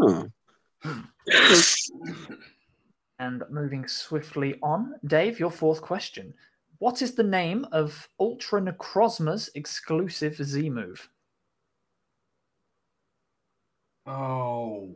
Hmm. 0.00 0.22
and 3.18 3.42
moving 3.50 3.88
swiftly 3.88 4.58
on, 4.62 4.94
Dave, 5.06 5.40
your 5.40 5.50
fourth 5.50 5.82
question. 5.82 6.32
What 6.78 7.02
is 7.02 7.14
the 7.14 7.24
name 7.24 7.66
of 7.72 8.08
Ultra 8.20 8.60
Necrozma's 8.60 9.50
exclusive 9.56 10.36
Z 10.36 10.70
move? 10.70 11.08
Oh, 14.08 14.94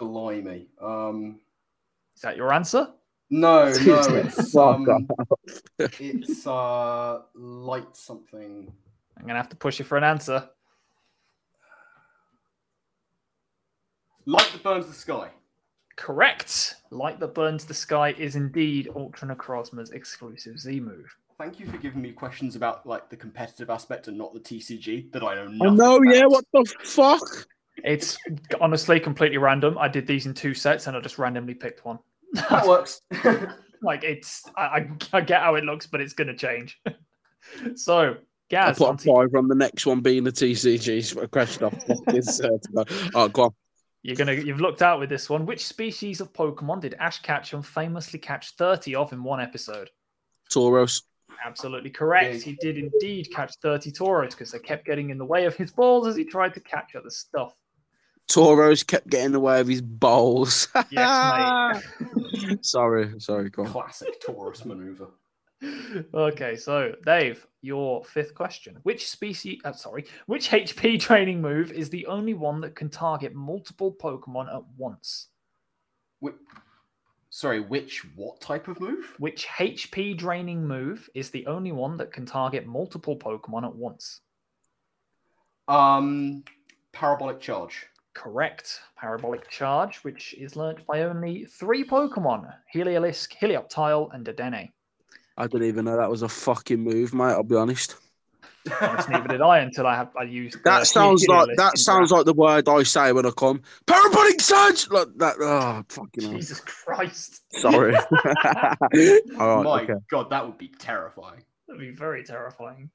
blimey. 0.00 0.66
Um, 0.80 1.38
is 2.16 2.22
that 2.22 2.36
your 2.36 2.52
answer? 2.52 2.88
No, 3.30 3.72
no, 3.72 3.72
it's 4.10 4.56
um, 4.56 5.08
it's 5.78 6.46
uh, 6.46 7.20
light 7.34 7.96
something. 7.96 8.72
I'm 9.16 9.26
gonna 9.26 9.38
have 9.38 9.48
to 9.50 9.56
push 9.56 9.78
you 9.78 9.84
for 9.84 9.96
an 9.96 10.02
answer. 10.02 10.48
Light 14.26 14.50
that 14.52 14.62
burns 14.64 14.86
the 14.86 14.92
sky. 14.92 15.30
Correct. 15.94 16.76
Light 16.90 17.20
that 17.20 17.34
burns 17.34 17.64
the 17.64 17.74
sky 17.74 18.12
is 18.18 18.34
indeed 18.34 18.88
Ultra 18.94 19.34
Necrozma's 19.34 19.90
exclusive 19.90 20.58
Z 20.58 20.80
move. 20.80 21.14
Thank 21.38 21.58
you 21.58 21.66
for 21.66 21.76
giving 21.78 22.02
me 22.02 22.12
questions 22.12 22.56
about 22.56 22.86
like 22.86 23.08
the 23.08 23.16
competitive 23.16 23.70
aspect 23.70 24.08
and 24.08 24.16
not 24.16 24.32
the 24.34 24.40
TCG 24.40 25.12
that 25.12 25.22
I 25.22 25.34
don't 25.34 25.56
know 25.56 25.70
nothing. 25.70 25.80
I 25.80 25.84
know, 25.84 26.02
yeah. 26.02 26.26
What 26.26 26.44
the 26.52 26.64
fuck? 26.84 27.20
It's 27.84 28.18
honestly 28.60 29.00
completely 29.00 29.38
random. 29.38 29.78
I 29.78 29.88
did 29.88 30.06
these 30.06 30.26
in 30.26 30.34
two 30.34 30.54
sets 30.54 30.86
and 30.86 30.96
I 30.96 31.00
just 31.00 31.18
randomly 31.18 31.54
picked 31.54 31.84
one. 31.84 31.98
That 32.32 32.66
works. 32.66 33.00
like 33.82 34.04
it's, 34.04 34.44
I, 34.56 34.86
I, 35.12 35.20
get 35.20 35.42
how 35.42 35.56
it 35.56 35.64
looks, 35.64 35.86
but 35.86 36.00
it's 36.00 36.12
going 36.12 36.28
to 36.28 36.36
change. 36.36 36.80
so, 37.74 38.16
Gaz, 38.50 38.80
I 38.80 38.86
put 38.86 39.00
five 39.00 39.34
on 39.34 39.48
the 39.48 39.54
next 39.54 39.86
one 39.86 40.00
being 40.00 40.24
the 40.24 40.32
TCG. 40.32 41.22
A 41.22 41.28
question 41.28 41.64
off. 41.64 41.74
oh, 43.14 43.28
go 43.28 43.42
on. 43.44 43.50
You're 44.02 44.16
gonna 44.16 44.32
you've 44.32 44.60
looked 44.60 44.82
out 44.82 44.98
with 44.98 45.08
this 45.08 45.30
one. 45.30 45.46
Which 45.46 45.64
species 45.64 46.20
of 46.20 46.32
Pokemon 46.32 46.80
did 46.80 46.94
Ash 46.94 47.22
Ketchum 47.22 47.62
famously 47.62 48.18
catch 48.18 48.56
30 48.56 48.96
of 48.96 49.12
in 49.12 49.22
one 49.22 49.40
episode? 49.40 49.90
Tauros. 50.52 51.02
Absolutely 51.44 51.90
correct. 51.90 52.42
He 52.42 52.52
did 52.52 52.78
indeed 52.78 53.30
catch 53.30 53.54
30 53.62 53.90
Tauros 53.92 54.30
because 54.30 54.52
they 54.52 54.58
kept 54.58 54.86
getting 54.86 55.10
in 55.10 55.18
the 55.18 55.24
way 55.24 55.44
of 55.44 55.56
his 55.56 55.72
balls 55.72 56.06
as 56.06 56.16
he 56.16 56.24
tried 56.24 56.54
to 56.54 56.60
catch 56.60 56.94
other 56.94 57.10
stuff. 57.10 57.54
Tauros 58.30 58.86
kept 58.86 59.08
getting 59.08 59.26
in 59.26 59.32
the 59.32 59.40
way 59.40 59.60
of 59.60 59.66
his 59.66 59.82
balls. 59.82 60.68
yes, 60.90 61.82
mate. 62.00 62.58
sorry, 62.64 63.12
sorry, 63.18 63.50
go 63.50 63.64
on. 63.64 63.68
Classic 63.68 64.22
Tauros 64.22 64.64
maneuver 64.64 65.08
okay, 66.14 66.56
so 66.56 66.94
Dave, 67.04 67.46
your 67.60 68.04
fifth 68.04 68.34
question: 68.34 68.78
Which 68.82 69.08
species? 69.08 69.60
Uh, 69.64 69.72
sorry, 69.72 70.04
which 70.26 70.50
HP 70.50 70.98
training 71.00 71.40
move 71.40 71.72
is 71.72 71.90
the 71.90 72.06
only 72.06 72.34
one 72.34 72.60
that 72.62 72.74
can 72.74 72.88
target 72.88 73.34
multiple 73.34 73.92
Pokemon 73.92 74.54
at 74.54 74.62
once? 74.76 75.28
Wh- 76.24 76.38
sorry, 77.32 77.60
which 77.60 78.04
what 78.14 78.40
type 78.40 78.68
of 78.68 78.78
move? 78.78 79.14
Which 79.18 79.46
HP 79.46 80.16
draining 80.16 80.64
move 80.64 81.08
is 81.14 81.30
the 81.30 81.46
only 81.46 81.72
one 81.72 81.96
that 81.96 82.12
can 82.12 82.26
target 82.26 82.66
multiple 82.66 83.16
Pokemon 83.16 83.64
at 83.64 83.74
once? 83.74 84.20
Um, 85.66 86.44
parabolic 86.92 87.40
charge. 87.40 87.86
Correct. 88.14 88.80
Parabolic 88.98 89.48
Charge, 89.48 89.96
which 90.04 90.34
is 90.34 90.54
learnt 90.54 90.86
by 90.86 91.02
only 91.02 91.46
three 91.46 91.82
Pokemon 91.82 92.52
Heliolisk, 92.72 93.32
Helioptile, 93.40 94.14
and 94.14 94.24
Dedenne. 94.26 94.70
I 95.38 95.46
didn't 95.46 95.66
even 95.66 95.86
know 95.86 95.96
that 95.96 96.10
was 96.10 96.20
a 96.20 96.28
fucking 96.28 96.78
move, 96.78 97.14
mate. 97.14 97.32
I'll 97.32 97.42
be 97.42 97.56
honest. 97.56 97.96
Neither 99.08 99.28
did 99.28 99.40
I 99.40 99.58
until 99.58 99.86
I 99.86 99.96
have 99.96 100.10
I 100.16 100.24
used. 100.24 100.62
That 100.64 100.86
sounds 100.86 101.26
like 101.26 101.48
that 101.56 101.78
sounds 101.78 102.10
like 102.10 102.24
the 102.24 102.34
word 102.34 102.68
I 102.68 102.82
say 102.82 103.12
when 103.12 103.26
I 103.26 103.30
come. 103.30 103.62
Parabolic 103.86 104.40
surge, 104.40 104.88
like 104.90 105.08
that. 105.16 105.36
Oh, 105.40 105.84
fucking 105.88 106.30
Jesus 106.36 106.60
Christ! 106.60 107.42
Sorry. 107.52 107.94
All 109.38 109.56
right, 109.56 109.64
My 109.64 109.82
okay. 109.82 109.94
God, 110.10 110.30
that 110.30 110.46
would 110.46 110.58
be 110.58 110.68
terrifying. 110.78 111.42
That'd 111.66 111.80
be 111.80 111.90
very 111.90 112.22
terrifying. 112.22 112.90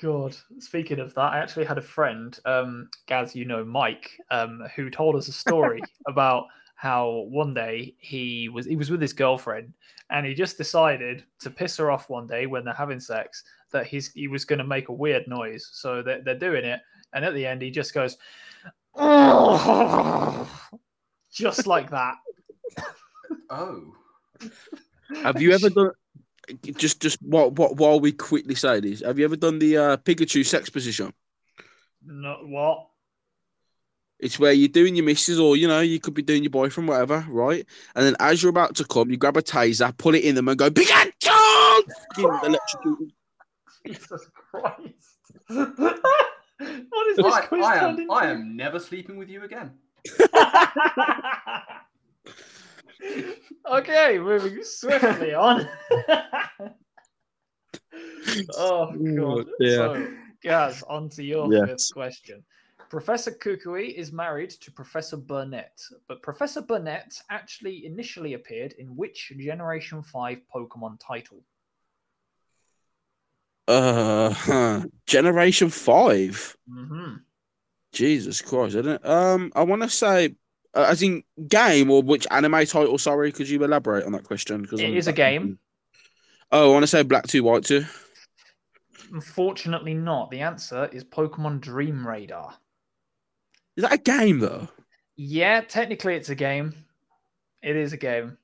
God. 0.00 0.36
Speaking 0.58 1.00
of 1.00 1.14
that, 1.14 1.32
I 1.32 1.38
actually 1.38 1.66
had 1.66 1.78
a 1.78 1.82
friend, 1.82 2.38
um, 2.44 2.88
Gaz, 3.06 3.34
you 3.34 3.44
know 3.44 3.64
Mike, 3.64 4.10
um, 4.30 4.64
who 4.74 4.90
told 4.90 5.16
us 5.16 5.28
a 5.28 5.32
story 5.32 5.80
about 6.08 6.46
how 6.78 7.26
one 7.28 7.52
day 7.52 7.92
he 7.98 8.48
was 8.48 8.64
he 8.64 8.76
was 8.76 8.88
with 8.88 9.00
his 9.00 9.12
girlfriend 9.12 9.74
and 10.10 10.24
he 10.24 10.32
just 10.32 10.56
decided 10.56 11.24
to 11.40 11.50
piss 11.50 11.76
her 11.76 11.90
off 11.90 12.08
one 12.08 12.24
day 12.24 12.46
when 12.46 12.64
they're 12.64 12.72
having 12.72 13.00
sex 13.00 13.42
that 13.72 13.84
he's 13.84 14.12
he 14.12 14.28
was 14.28 14.44
going 14.44 14.60
to 14.60 14.64
make 14.64 14.88
a 14.88 14.92
weird 14.92 15.26
noise. 15.26 15.68
So 15.72 16.02
they're, 16.02 16.22
they're 16.22 16.38
doing 16.38 16.64
it 16.64 16.80
and 17.12 17.24
at 17.24 17.34
the 17.34 17.44
end 17.44 17.62
he 17.62 17.72
just 17.72 17.92
goes 17.92 18.16
just 21.32 21.66
like 21.66 21.90
that. 21.90 22.14
Oh. 23.50 23.92
Have 25.24 25.42
you 25.42 25.50
ever 25.50 25.70
done 25.70 25.90
just 26.76 27.02
just 27.02 27.20
what 27.22 27.54
what 27.54 27.76
while 27.76 27.98
we 27.98 28.12
quickly 28.12 28.54
say 28.54 28.78
this 28.78 29.02
have 29.02 29.18
you 29.18 29.24
ever 29.24 29.36
done 29.36 29.58
the 29.58 29.76
uh 29.76 29.96
pikachu 29.96 30.46
sex 30.46 30.70
position? 30.70 31.12
No 32.06 32.38
what 32.44 32.86
it's 34.18 34.38
where 34.38 34.52
you're 34.52 34.68
doing 34.68 34.96
your 34.96 35.04
misses, 35.04 35.38
or 35.38 35.56
you 35.56 35.68
know, 35.68 35.80
you 35.80 36.00
could 36.00 36.14
be 36.14 36.22
doing 36.22 36.42
your 36.42 36.50
boyfriend, 36.50 36.88
whatever, 36.88 37.24
right? 37.28 37.64
And 37.94 38.04
then 38.04 38.16
as 38.20 38.42
you're 38.42 38.50
about 38.50 38.74
to 38.76 38.84
come, 38.84 39.10
you 39.10 39.16
grab 39.16 39.36
a 39.36 39.42
taser, 39.42 39.96
pull 39.96 40.14
it 40.14 40.24
in 40.24 40.34
them, 40.34 40.48
and 40.48 40.58
go, 40.58 40.70
Pikachu! 40.70 41.82
electrocuted. 42.18 43.12
Jesus 43.86 44.28
Christ! 44.50 45.18
what 45.48 47.06
is 47.08 47.16
this 47.16 47.34
I, 47.34 47.40
quiz 47.46 47.64
I 47.64 47.76
am, 47.76 48.10
I 48.10 48.26
am 48.26 48.56
never 48.56 48.80
sleeping 48.80 49.16
with 49.16 49.28
you 49.28 49.44
again. 49.44 49.72
okay, 53.70 54.18
moving 54.18 54.62
swiftly 54.64 55.34
on. 55.34 55.68
Oh, 58.56 58.92
oh 58.92 59.16
god. 59.16 59.46
Yeah. 59.58 59.76
So, 59.76 60.08
guys, 60.42 60.82
on 60.84 61.08
to 61.10 61.24
your 61.24 61.52
yes. 61.52 61.68
fifth 61.68 61.94
question. 61.94 62.44
Professor 62.90 63.30
Kukui 63.30 63.94
is 63.94 64.12
married 64.12 64.50
to 64.50 64.72
Professor 64.72 65.16
Burnett, 65.16 65.80
but 66.06 66.22
Professor 66.22 66.62
Burnett 66.62 67.20
actually 67.30 67.84
initially 67.84 68.34
appeared 68.34 68.72
in 68.78 68.96
which 68.96 69.32
Generation 69.38 70.02
5 70.02 70.38
Pokemon 70.54 70.98
title? 70.98 71.42
Uh, 73.66 74.30
huh. 74.30 74.84
Generation 75.06 75.68
5? 75.68 76.56
Mm-hmm. 76.70 77.14
Jesus 77.92 78.40
Christ, 78.42 78.76
I 78.76 78.82
don't 78.82 79.06
um 79.06 79.52
I 79.56 79.62
want 79.62 79.82
to 79.82 79.88
say 79.88 80.34
uh, 80.74 80.86
as 80.88 81.02
in 81.02 81.22
game 81.48 81.90
or 81.90 82.02
which 82.02 82.26
anime 82.30 82.66
title, 82.66 82.98
sorry, 82.98 83.32
could 83.32 83.48
you 83.48 83.62
elaborate 83.64 84.04
on 84.04 84.12
that 84.12 84.24
question 84.24 84.62
because 84.62 84.80
it 84.80 84.94
is 84.94 85.08
a 85.08 85.12
game. 85.12 85.58
Oh, 86.52 86.70
I 86.70 86.72
want 86.72 86.82
to 86.82 86.86
say 86.86 87.02
Black 87.02 87.26
2 87.26 87.42
White 87.42 87.64
2. 87.64 87.84
Unfortunately 89.12 89.94
not. 89.94 90.30
The 90.30 90.40
answer 90.40 90.88
is 90.92 91.04
Pokemon 91.04 91.60
Dream 91.60 92.06
Radar. 92.06 92.54
Is 93.78 93.82
that 93.82 93.92
a 93.92 93.98
game 93.98 94.40
though? 94.40 94.66
Yeah, 95.14 95.60
technically 95.60 96.16
it's 96.16 96.30
a 96.30 96.34
game. 96.34 96.74
It 97.62 97.76
is 97.76 97.92
a 97.92 97.96
game. 97.96 98.36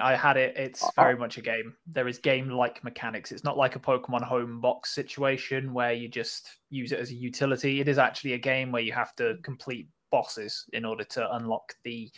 I 0.00 0.16
had 0.16 0.36
it. 0.36 0.56
It's 0.56 0.82
Uh, 0.82 0.90
very 0.96 1.16
much 1.16 1.38
a 1.38 1.42
game. 1.42 1.76
There 1.86 2.08
is 2.08 2.18
game-like 2.18 2.82
mechanics. 2.82 3.30
It's 3.30 3.44
not 3.44 3.56
like 3.56 3.76
a 3.76 3.78
Pokemon 3.78 4.24
Home 4.24 4.60
box 4.60 4.92
situation 4.92 5.72
where 5.72 5.92
you 5.92 6.08
just 6.08 6.58
use 6.70 6.90
it 6.90 6.98
as 6.98 7.12
a 7.12 7.14
utility. 7.14 7.80
It 7.80 7.86
is 7.86 7.98
actually 7.98 8.32
a 8.32 8.38
game 8.38 8.72
where 8.72 8.82
you 8.82 8.92
have 8.92 9.14
to 9.16 9.36
complete 9.44 9.88
bosses 10.10 10.64
in 10.72 10.84
order 10.84 11.04
to 11.04 11.34
unlock 11.36 11.72
the 11.84 12.10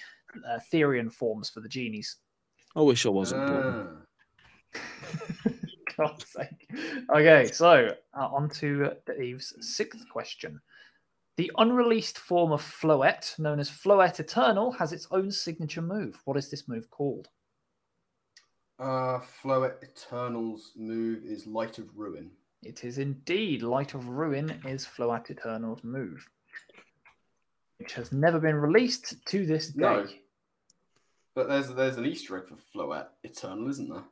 uh, 0.49 0.59
Therian 0.73 1.13
forms 1.13 1.51
for 1.51 1.61
the 1.61 1.69
genies. 1.69 2.17
I 2.75 2.81
wish 2.81 3.05
I 3.05 3.11
wasn't. 3.11 3.47
born. 3.49 3.99
Ah. 4.75 4.81
God's 5.99 6.27
sake. 6.27 6.71
Okay, 7.11 7.51
so 7.53 7.95
uh, 8.19 8.29
on 8.29 8.49
to 8.61 8.93
Dave's 9.07 9.53
sixth 9.61 10.09
question. 10.09 10.59
The 11.37 11.51
unreleased 11.57 12.19
form 12.19 12.53
of 12.53 12.61
Floette, 12.63 13.39
known 13.39 13.59
as 13.59 13.71
Floette 13.71 14.21
Eternal, 14.21 14.71
has 14.73 14.93
its 14.93 15.07
own 15.11 15.31
signature 15.31 15.81
move. 15.83 16.21
What 16.25 16.37
is 16.37 16.51
this 16.51 16.69
move 16.69 16.91
called? 16.91 17.29
Uh, 18.79 19.21
Floette 19.43 19.83
Eternal's 19.83 20.73
move 20.77 21.25
is 21.25 21.47
Light 21.47 21.79
of 21.79 21.87
Ruin. 21.97 22.31
It 22.63 22.85
is 22.85 22.99
indeed 22.99 23.63
Light 23.63 23.95
of 23.95 24.09
Ruin 24.09 24.61
is 24.67 24.85
Floette 24.87 25.31
Eternal's 25.31 25.83
move, 25.83 26.29
which 27.79 27.95
has 27.95 28.13
never 28.13 28.39
been 28.39 28.57
released 28.57 29.15
to 29.27 29.47
this 29.47 29.69
day. 29.69 29.81
No. 29.81 30.07
But 31.35 31.49
there's 31.49 31.73
there's 31.73 31.97
an 31.97 32.05
Easter 32.07 32.37
egg 32.39 32.49
for 32.49 32.57
Floette 32.75 33.09
Eternal, 33.25 33.69
isn't 33.71 33.89
there? 33.89 34.05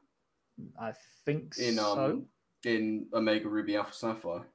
I 0.81 0.93
think 1.27 1.55
In 1.59 1.79
um 1.79 1.95
so. 1.95 2.23
in 2.65 3.07
Omega 3.13 3.49
Ruby 3.49 3.77
Alpha 3.77 3.93
Sapphire. 3.93 4.47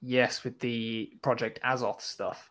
Yes, 0.00 0.44
with 0.44 0.58
the 0.60 1.12
Project 1.22 1.58
Azoth 1.64 2.00
stuff. 2.00 2.50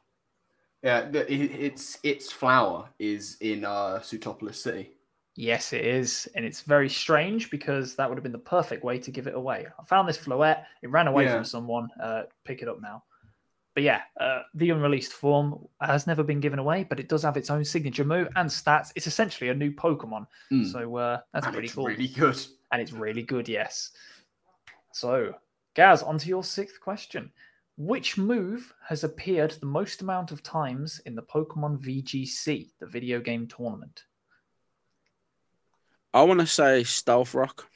Yeah, 0.84 1.08
it, 1.10 1.30
its 1.30 1.98
its 2.04 2.32
flower 2.32 2.90
is 3.00 3.38
in 3.42 3.66
uh 3.66 4.00
Sutopolis 4.02 4.56
City. 4.56 4.92
Yes, 5.36 5.72
it 5.72 5.86
is. 5.86 6.28
And 6.36 6.44
it's 6.46 6.62
very 6.62 6.90
strange 6.90 7.52
because 7.52 7.96
that 7.96 8.10
would 8.10 8.18
have 8.18 8.24
been 8.24 8.32
the 8.32 8.40
perfect 8.40 8.84
way 8.84 8.98
to 9.00 9.12
give 9.12 9.28
it 9.28 9.36
away. 9.36 9.68
I 9.80 9.84
found 9.84 10.10
this 10.10 10.18
Floette. 10.18 10.66
It 10.82 10.90
ran 10.90 11.08
away 11.08 11.26
Yeah. 11.26 11.36
from 11.36 11.46
someone. 11.46 11.90
Uh, 12.02 12.24
pick 12.44 12.62
it 12.64 12.68
up 12.68 12.82
now. 12.82 13.04
But 13.76 13.84
yeah, 13.84 14.02
uh, 14.20 14.42
the 14.56 14.72
unreleased 14.72 15.14
form 15.14 15.68
has 15.80 16.08
never 16.08 16.24
been 16.24 16.40
given 16.40 16.58
away, 16.58 16.84
but 16.84 17.00
it 17.00 17.08
does 17.08 17.22
have 17.22 17.38
its 17.38 17.52
own 17.52 17.64
signature 17.64 18.04
move 18.04 18.28
and 18.36 18.50
stats. 18.50 18.92
It's 18.96 19.06
essentially 19.06 19.52
a 19.52 19.54
new 19.54 19.72
Pokemon. 19.72 20.26
Mm. 20.52 20.72
So 20.72 20.96
uh, 20.96 21.20
that's 21.32 21.46
and 21.46 21.54
pretty 21.54 21.68
it's 21.68 21.76
cool. 21.76 21.86
really 21.86 22.08
good. 22.08 22.44
And 22.72 22.82
it's 22.82 22.92
really 22.92 23.22
good, 23.22 23.48
yes. 23.48 23.92
So, 24.94 25.36
Gaz, 25.78 26.02
on 26.02 26.18
to 26.18 26.28
your 26.28 26.44
sixth 26.44 26.82
question. 26.82 27.32
Which 27.78 28.18
move 28.18 28.74
has 28.88 29.04
appeared 29.04 29.52
the 29.52 29.68
most 29.68 30.02
amount 30.02 30.32
of 30.32 30.42
times 30.42 31.00
in 31.06 31.14
the 31.14 31.22
Pokemon 31.22 31.78
VGC, 31.78 32.72
the 32.80 32.88
video 32.88 33.22
game 33.22 33.48
tournament? 33.48 34.02
I 36.16 36.24
want 36.24 36.40
to 36.40 36.48
say 36.48 36.84
Stealth 36.84 37.36
Rock. 37.36 37.70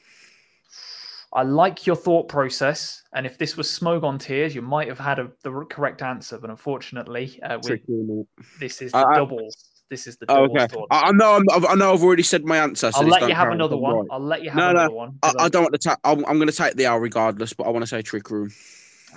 I 1.32 1.44
like 1.44 1.86
your 1.86 1.96
thought 1.96 2.28
process, 2.28 3.04
and 3.14 3.28
if 3.28 3.38
this 3.38 3.56
was 3.56 3.68
Smogon 3.68 4.20
Tiers, 4.20 4.56
you 4.56 4.64
might 4.64 4.88
have 4.88 5.00
had 5.00 5.20
a, 5.20 5.32
the 5.44 5.52
correct 5.70 6.02
answer, 6.02 6.40
but 6.40 6.50
unfortunately, 6.50 7.40
uh, 7.44 7.60
innit? 7.60 8.26
this 8.60 8.82
is 8.82 8.92
the 8.94 8.98
I- 8.98 9.16
doubles. 9.16 9.71
This 9.92 10.08
is 10.08 10.16
the 10.16 10.26
Oh, 10.30 10.46
okay. 10.46 10.68
tournament. 10.68 10.88
I, 10.90 11.02
I 11.10 11.12
know. 11.12 11.34
I'm, 11.36 11.44
I've- 11.52 11.68
I 11.68 11.76
know. 11.76 11.94
I've 11.94 12.02
already 12.02 12.24
said 12.24 12.46
my 12.46 12.58
answer. 12.60 12.94
So 12.94 13.02
I'll 13.02 13.08
let 13.08 13.20
don't 13.20 13.30
you 13.30 13.36
have 13.36 13.50
another 13.52 13.76
one. 13.76 13.96
right. 13.98 14.08
I'll 14.10 14.22
let 14.22 14.42
you 14.42 14.50
have 14.50 14.58
No, 14.58 14.72
no, 14.72 14.80
another 14.80 14.94
one. 14.94 15.20
I, 15.22 15.28
'cause 15.28 15.36
I 15.38 15.50
don't 15.50 15.64
want 15.64 15.74
to. 15.74 15.80
Ta- 15.80 15.98
I'm, 16.06 16.26
I'm 16.28 16.38
going 16.38 16.48
to 16.48 16.56
take 16.56 16.76
the 16.76 16.86
L 16.86 16.98
regardless, 16.98 17.52
but 17.52 17.66
I 17.66 17.72
want 17.72 17.84
to 17.84 17.88
say 17.88 18.02
Trick 18.02 18.32
Room. 18.32 18.50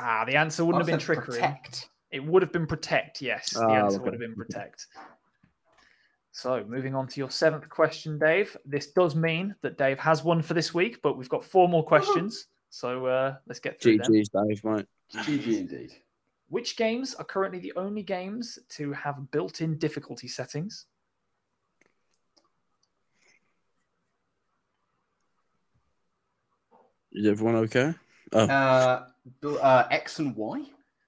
Ah, 0.00 0.24
the 0.26 0.34
answer 0.34 0.64
wouldn't 0.64 0.82
have 0.82 0.88
been 0.88 0.98
trick 0.98 1.18
trickery. 1.20 1.40
Protect. 1.40 1.88
It 2.10 2.24
would 2.24 2.42
have 2.42 2.50
been 2.50 2.66
protect, 2.66 3.22
yes. 3.22 3.50
The 3.50 3.60
Ah, 3.64 3.84
answer 3.84 3.98
okay. 3.98 4.04
would 4.04 4.12
have 4.14 4.20
been 4.20 4.34
protect. 4.34 4.88
So, 6.32 6.64
moving 6.68 6.96
on 6.96 7.06
to 7.06 7.20
your 7.20 7.30
seventh 7.30 7.68
question, 7.68 8.18
Dave. 8.18 8.56
This 8.64 8.88
does 8.88 9.14
mean 9.14 9.54
that 9.62 9.78
Dave 9.78 10.00
has 10.00 10.24
won 10.24 10.42
for 10.42 10.54
this 10.54 10.74
week, 10.74 11.00
but 11.02 11.16
we've 11.16 11.28
got 11.28 11.44
four 11.44 11.68
more 11.68 11.84
questions. 11.84 12.48
So, 12.70 13.06
uh, 13.06 13.36
let's 13.46 13.60
get 13.60 13.80
through 13.80 13.98
them. 13.98 14.12
GG's, 14.12 14.28
Dave, 14.30 14.64
mate. 14.64 14.86
GG 15.14 15.58
indeed. 15.60 15.92
Which 16.48 16.76
games 16.76 17.14
are 17.14 17.24
currently 17.24 17.58
the 17.58 17.72
only 17.76 18.02
games 18.02 18.58
to 18.70 18.92
have 18.92 19.30
built 19.30 19.60
in 19.60 19.78
difficulty 19.78 20.28
settings? 20.28 20.86
Is 27.12 27.26
everyone 27.26 27.56
okay? 27.56 27.94
Uh, 28.32 29.02
uh, 29.44 29.86
X 29.90 30.18
and 30.18 30.34
Y. 30.36 30.64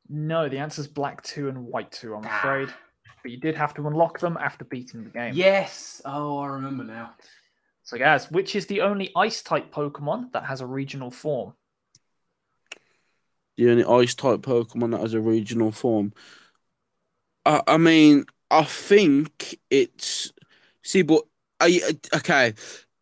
No, 0.09 0.49
the 0.49 0.59
answer 0.59 0.81
is 0.81 0.87
black 0.89 1.23
2 1.23 1.49
and 1.49 1.67
white 1.67 1.91
2, 1.91 2.15
I'm 2.15 2.25
Ah. 2.25 2.39
afraid. 2.39 2.69
But 3.23 3.33
you 3.33 3.39
did 3.39 3.57
have 3.57 3.75
to 3.75 3.87
unlock 3.89 4.21
them 4.21 4.37
after 4.37 4.65
beating 4.65 5.03
the 5.03 5.11
game. 5.11 5.35
Yes. 5.35 6.01
Oh, 6.05 6.39
I 6.39 6.47
remember 6.47 6.85
now. 6.85 7.15
So, 7.83 7.99
guys, 7.99 8.31
which 8.31 8.55
is 8.55 8.67
the 8.67 8.83
only 8.83 9.11
ice 9.17 9.43
type 9.43 9.73
Pokemon 9.73 10.33
that 10.33 10.45
has 10.45 10.61
a 10.61 10.67
regional 10.67 11.11
form? 11.11 11.55
The 13.57 13.71
only 13.71 13.85
ice 13.85 14.15
type 14.15 14.41
Pokemon 14.41 14.93
that 14.93 15.01
has 15.01 15.15
a 15.15 15.21
regional 15.21 15.73
form. 15.73 16.13
I, 17.45 17.63
I 17.67 17.77
mean, 17.79 18.27
I 18.51 18.65
think 18.65 19.59
it's. 19.71 20.33
See, 20.83 21.03
but 21.03 21.23
okay. 21.63 22.55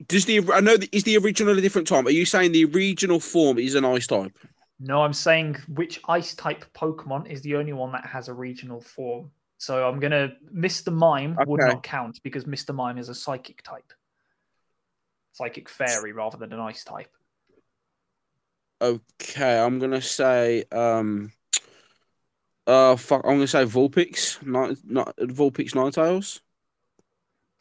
Does 0.06 0.24
the 0.26 0.40
I 0.52 0.60
know 0.60 0.76
is 0.92 1.04
the 1.04 1.16
original 1.18 1.56
a 1.56 1.60
different 1.60 1.88
time? 1.88 2.06
Are 2.06 2.10
you 2.10 2.26
saying 2.26 2.52
the 2.52 2.66
regional 2.66 3.20
form 3.20 3.58
is 3.58 3.74
an 3.74 3.84
ice 3.84 4.06
type? 4.06 4.36
No, 4.80 5.02
I'm 5.02 5.12
saying 5.12 5.56
which 5.68 6.00
ice 6.08 6.34
type 6.34 6.64
Pokemon 6.74 7.30
is 7.30 7.40
the 7.42 7.56
only 7.56 7.72
one 7.72 7.92
that 7.92 8.04
has 8.06 8.28
a 8.28 8.34
regional 8.34 8.80
form. 8.80 9.30
So 9.58 9.88
I'm 9.88 10.00
gonna 10.00 10.32
Mr. 10.54 10.92
Mime 10.92 11.38
would 11.46 11.60
not 11.60 11.82
count 11.82 12.20
because 12.22 12.44
Mr. 12.44 12.74
Mime 12.74 12.98
is 12.98 13.08
a 13.08 13.14
psychic 13.14 13.62
type. 13.62 13.92
Psychic 15.32 15.68
fairy 15.68 16.12
rather 16.12 16.36
than 16.36 16.52
an 16.52 16.60
ice 16.60 16.84
type. 16.84 17.10
Okay, 18.84 19.58
I'm 19.58 19.78
gonna 19.78 20.02
say 20.02 20.64
um. 20.72 21.32
Uh, 22.66 22.96
fuck! 22.96 23.22
I'm 23.24 23.34
gonna 23.34 23.46
say 23.46 23.64
Vulpix, 23.64 24.44
not 24.44 24.76
not 24.84 25.16
Vulpix 25.16 25.72
Ninetales. 25.72 26.40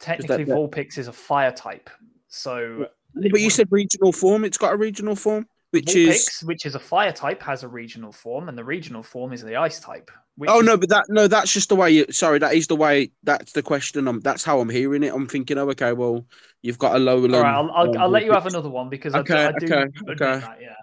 Technically, 0.00 0.44
that- 0.44 0.56
Vulpix 0.56 0.98
is 0.98 1.08
a 1.08 1.12
fire 1.12 1.52
type. 1.52 1.88
So 2.28 2.88
But 3.14 3.40
you 3.40 3.50
said 3.50 3.68
regional 3.70 4.12
form. 4.12 4.44
It's 4.44 4.58
got 4.58 4.72
a 4.72 4.76
regional 4.76 5.14
form, 5.14 5.46
which 5.70 5.94
is. 5.94 6.40
Which 6.44 6.66
is 6.66 6.74
a 6.74 6.80
fire 6.80 7.12
type, 7.12 7.42
has 7.42 7.62
a 7.62 7.68
regional 7.68 8.12
form, 8.12 8.48
and 8.48 8.58
the 8.58 8.64
regional 8.64 9.02
form 9.02 9.32
is 9.32 9.42
the 9.42 9.56
ice 9.56 9.80
type. 9.80 10.10
Oh 10.48 10.60
is- 10.60 10.66
no, 10.66 10.76
but 10.76 10.88
that 10.88 11.04
no, 11.08 11.28
that's 11.28 11.52
just 11.52 11.68
the 11.68 11.76
way. 11.76 11.90
You, 11.90 12.06
sorry, 12.10 12.38
that 12.40 12.54
is 12.54 12.66
the 12.66 12.76
way. 12.76 13.12
That's 13.22 13.52
the 13.52 13.62
question. 13.62 14.08
I'm. 14.08 14.20
That's 14.20 14.42
how 14.42 14.60
I'm 14.60 14.68
hearing 14.68 15.02
it. 15.04 15.14
I'm 15.14 15.28
thinking, 15.28 15.58
oh, 15.58 15.70
okay, 15.70 15.92
well, 15.92 16.26
you've 16.62 16.78
got 16.78 16.96
a 16.96 16.98
lower. 16.98 17.22
All 17.22 17.42
right, 17.42 17.54
I'll, 17.54 17.70
I'll, 17.70 17.98
I'll 17.98 18.08
let 18.08 18.24
you 18.24 18.32
have 18.32 18.46
another 18.46 18.68
one 18.70 18.88
because 18.88 19.14
I 19.14 19.22
do- 19.22 19.32
Okay, 19.32 19.44
I 19.44 19.52
do, 19.52 19.66
okay, 19.66 19.84
okay. 20.10 20.40
that, 20.40 20.58
yeah. 20.60 20.74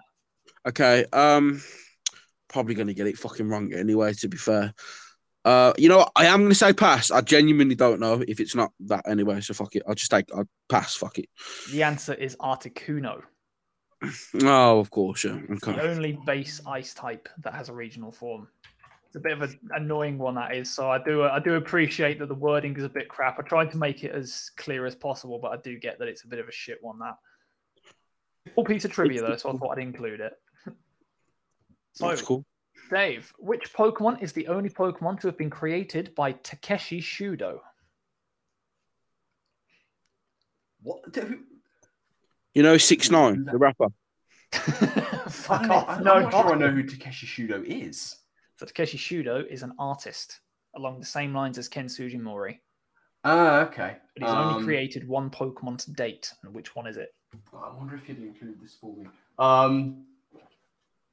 Okay. 0.66 1.04
Um, 1.12 1.62
probably 2.48 2.74
gonna 2.74 2.94
get 2.94 3.06
it 3.06 3.18
fucking 3.18 3.48
wrong 3.48 3.72
anyway. 3.72 4.12
To 4.14 4.28
be 4.28 4.36
fair, 4.36 4.74
uh, 5.44 5.72
you 5.76 5.88
know, 5.88 5.98
what? 5.98 6.12
I 6.14 6.26
am 6.26 6.42
gonna 6.42 6.54
say 6.54 6.72
pass. 6.72 7.10
I 7.10 7.20
genuinely 7.20 7.74
don't 7.74 8.00
know 8.00 8.22
if 8.26 8.38
it's 8.40 8.54
not 8.54 8.72
that 8.80 9.08
anyway. 9.08 9.40
So 9.40 9.54
fuck 9.54 9.74
it. 9.74 9.82
I'll 9.88 9.94
just 9.94 10.10
take. 10.10 10.26
I'll 10.34 10.48
pass. 10.68 10.94
Fuck 10.94 11.18
it. 11.18 11.28
The 11.72 11.82
answer 11.82 12.14
is 12.14 12.36
Articuno. 12.36 13.22
Oh, 14.42 14.80
of 14.80 14.90
course, 14.90 15.24
yeah. 15.24 15.38
Okay. 15.48 15.74
the 15.74 15.82
only 15.82 16.18
base 16.26 16.60
ice 16.66 16.92
type 16.92 17.28
that 17.38 17.54
has 17.54 17.68
a 17.68 17.72
regional 17.72 18.10
form. 18.10 18.48
It's 19.06 19.14
a 19.14 19.20
bit 19.20 19.32
of 19.32 19.42
an 19.42 19.60
annoying 19.70 20.18
one 20.18 20.34
that 20.34 20.56
is. 20.56 20.74
So 20.74 20.90
I 20.90 20.98
do 20.98 21.22
I 21.22 21.38
do 21.38 21.54
appreciate 21.54 22.18
that 22.18 22.26
the 22.26 22.34
wording 22.34 22.76
is 22.76 22.82
a 22.82 22.88
bit 22.88 23.08
crap. 23.08 23.38
I 23.38 23.42
tried 23.42 23.70
to 23.72 23.76
make 23.76 24.02
it 24.02 24.12
as 24.12 24.50
clear 24.56 24.86
as 24.86 24.96
possible, 24.96 25.38
but 25.38 25.52
I 25.52 25.56
do 25.58 25.78
get 25.78 25.98
that 25.98 26.08
it's 26.08 26.24
a 26.24 26.26
bit 26.26 26.40
of 26.40 26.48
a 26.48 26.52
shit 26.52 26.78
one. 26.80 26.98
That 26.98 27.16
all 28.56 28.64
piece 28.64 28.84
of 28.84 28.90
trivia 28.90 29.20
though, 29.20 29.36
so 29.36 29.50
I 29.50 29.52
thought 29.52 29.78
I'd 29.78 29.82
include 29.82 30.20
it. 30.20 30.32
So 31.94 32.08
That's 32.08 32.22
cool. 32.22 32.44
Dave, 32.90 33.32
which 33.38 33.72
Pokemon 33.72 34.22
is 34.22 34.32
the 34.32 34.48
only 34.48 34.68
Pokemon 34.70 35.20
to 35.20 35.26
have 35.28 35.38
been 35.38 35.50
created 35.50 36.14
by 36.14 36.32
Takeshi 36.32 37.00
Shudo? 37.00 37.60
What? 40.82 41.14
Who- 41.14 41.44
You 42.54 42.62
know, 42.62 42.76
six 42.76 43.10
nine, 43.10 43.44
the 43.44 43.56
rapper. 43.58 43.86
Fuck 44.52 45.62
I'm 45.62 45.70
off! 45.70 45.88
I'm 45.88 46.04
no, 46.04 46.20
not 46.20 46.32
sure 46.32 46.52
I 46.52 46.58
know 46.58 46.70
who 46.70 46.82
Takeshi 46.82 47.26
Shudo 47.26 47.64
is. 47.64 48.16
So 48.58 48.66
Takeshi 48.66 48.98
Shudo 48.98 49.46
is 49.46 49.62
an 49.62 49.72
artist 49.78 50.40
along 50.76 51.00
the 51.00 51.06
same 51.06 51.34
lines 51.34 51.58
as 51.58 51.68
Ken 51.68 51.86
Sugimori, 51.86 52.58
Ah, 53.24 53.60
okay. 53.60 53.96
but 54.14 54.22
he's 54.22 54.32
only 54.32 54.54
Um, 54.54 54.64
created 54.64 55.06
one 55.06 55.30
Pokemon 55.30 55.78
to 55.84 55.92
date. 55.92 56.32
And 56.42 56.54
which 56.54 56.74
one 56.74 56.86
is 56.86 56.96
it? 56.96 57.14
I 57.54 57.70
wonder 57.74 57.94
if 57.94 58.08
you'd 58.08 58.18
include 58.18 58.60
this 58.60 58.74
for 58.74 58.94
me. 58.96 59.06
Um, 59.38 60.04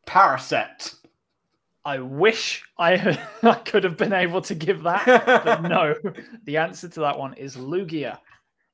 Parasect. 0.10 0.96
I 1.86 2.00
wish 2.00 2.64
I 2.80 2.94
I 3.44 3.54
could 3.54 3.84
have 3.84 3.96
been 3.96 4.12
able 4.14 4.42
to 4.42 4.56
give 4.56 4.82
that, 4.84 5.06
but 5.44 5.62
no. 5.76 5.94
The 6.46 6.58
answer 6.58 6.90
to 6.90 7.00
that 7.02 7.18
one 7.18 7.36
is 7.36 7.56
Lugia. 7.56 8.18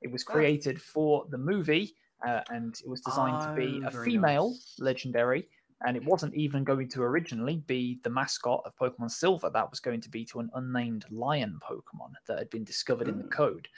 It 0.00 0.10
was 0.10 0.24
created 0.24 0.80
for 0.80 1.26
the 1.30 1.36
movie, 1.38 1.94
uh, 2.26 2.40
and 2.48 2.74
it 2.82 2.88
was 2.88 3.02
designed 3.02 3.40
to 3.42 3.52
be 3.54 3.82
Oh, 3.84 3.88
a 3.88 4.04
female 4.04 4.48
nice. 4.50 4.76
legendary. 4.78 5.46
And 5.86 5.94
it 5.94 6.04
wasn't 6.06 6.34
even 6.34 6.64
going 6.64 6.88
to 6.88 7.02
originally 7.02 7.62
be 7.66 8.00
the 8.02 8.08
mascot 8.08 8.62
of 8.64 8.74
Pokemon 8.78 9.10
Silver. 9.10 9.50
That 9.50 9.70
was 9.70 9.78
going 9.78 10.00
to 10.00 10.08
be 10.08 10.24
to 10.26 10.40
an 10.40 10.48
unnamed 10.54 11.04
lion 11.10 11.60
Pokemon 11.62 12.12
that 12.28 12.38
had 12.38 12.48
been 12.48 12.64
discovered 12.64 13.08
in 13.08 13.18
the 13.18 13.24
Mm. 13.24 13.30
code. 13.30 13.68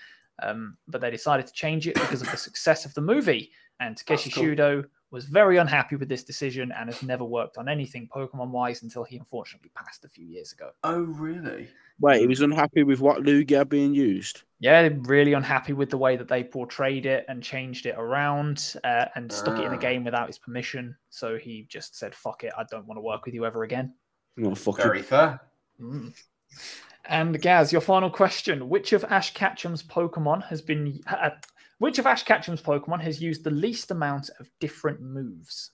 Um, 0.40 0.76
but 0.86 1.00
they 1.00 1.10
decided 1.10 1.48
to 1.48 1.52
change 1.52 1.88
it 1.88 1.94
because 1.94 2.22
of 2.22 2.30
the 2.30 2.36
success 2.36 2.84
of 2.84 2.94
the 2.94 3.00
movie. 3.00 3.50
And 3.80 3.96
Takeshi 3.96 4.30
cool. 4.30 4.44
Shudo 4.44 4.84
was 5.10 5.24
very 5.24 5.56
unhappy 5.56 5.96
with 5.96 6.08
this 6.08 6.22
decision 6.22 6.72
and 6.72 6.88
has 6.88 7.02
never 7.02 7.24
worked 7.24 7.56
on 7.56 7.68
anything 7.68 8.08
Pokemon 8.14 8.50
wise 8.50 8.82
until 8.82 9.04
he 9.04 9.16
unfortunately 9.16 9.70
passed 9.74 10.04
a 10.04 10.08
few 10.08 10.26
years 10.26 10.52
ago. 10.52 10.70
Oh, 10.84 11.00
really? 11.00 11.68
Wait, 12.00 12.20
he 12.20 12.26
was 12.26 12.42
unhappy 12.42 12.82
with 12.82 13.00
what 13.00 13.22
Lugia 13.22 13.68
being 13.68 13.94
used? 13.94 14.42
Yeah, 14.60 14.88
really 15.00 15.32
unhappy 15.32 15.72
with 15.72 15.90
the 15.90 15.98
way 15.98 16.16
that 16.16 16.28
they 16.28 16.44
portrayed 16.44 17.06
it 17.06 17.24
and 17.28 17.42
changed 17.42 17.86
it 17.86 17.94
around 17.96 18.74
uh, 18.84 19.06
and 19.14 19.32
stuck 19.32 19.58
it 19.58 19.64
in 19.64 19.70
the 19.70 19.76
ah. 19.76 19.80
game 19.80 20.04
without 20.04 20.26
his 20.26 20.38
permission. 20.38 20.96
So 21.10 21.36
he 21.38 21.66
just 21.68 21.96
said, 21.96 22.14
fuck 22.14 22.44
it, 22.44 22.52
I 22.56 22.64
don't 22.70 22.86
want 22.86 22.98
to 22.98 23.02
work 23.02 23.24
with 23.24 23.34
you 23.34 23.46
ever 23.46 23.64
again. 23.64 23.94
Oh, 24.44 24.54
fuck 24.54 24.76
Very 24.76 25.00
it. 25.00 25.06
fair. 25.06 25.40
Mm. 25.80 26.14
And 27.08 27.40
Gaz, 27.40 27.72
your 27.72 27.80
final 27.80 28.10
question: 28.10 28.68
Which 28.68 28.92
of 28.92 29.04
Ash 29.04 29.32
Ketchum's 29.32 29.82
Pokemon 29.82 30.44
has 30.46 30.60
been? 30.60 31.00
Uh, 31.06 31.30
which 31.78 31.98
of 31.98 32.06
Ash 32.06 32.24
Ketchum's 32.24 32.62
Pokemon 32.62 33.00
has 33.02 33.20
used 33.20 33.44
the 33.44 33.50
least 33.50 33.90
amount 33.90 34.30
of 34.40 34.50
different 34.60 35.00
moves? 35.00 35.70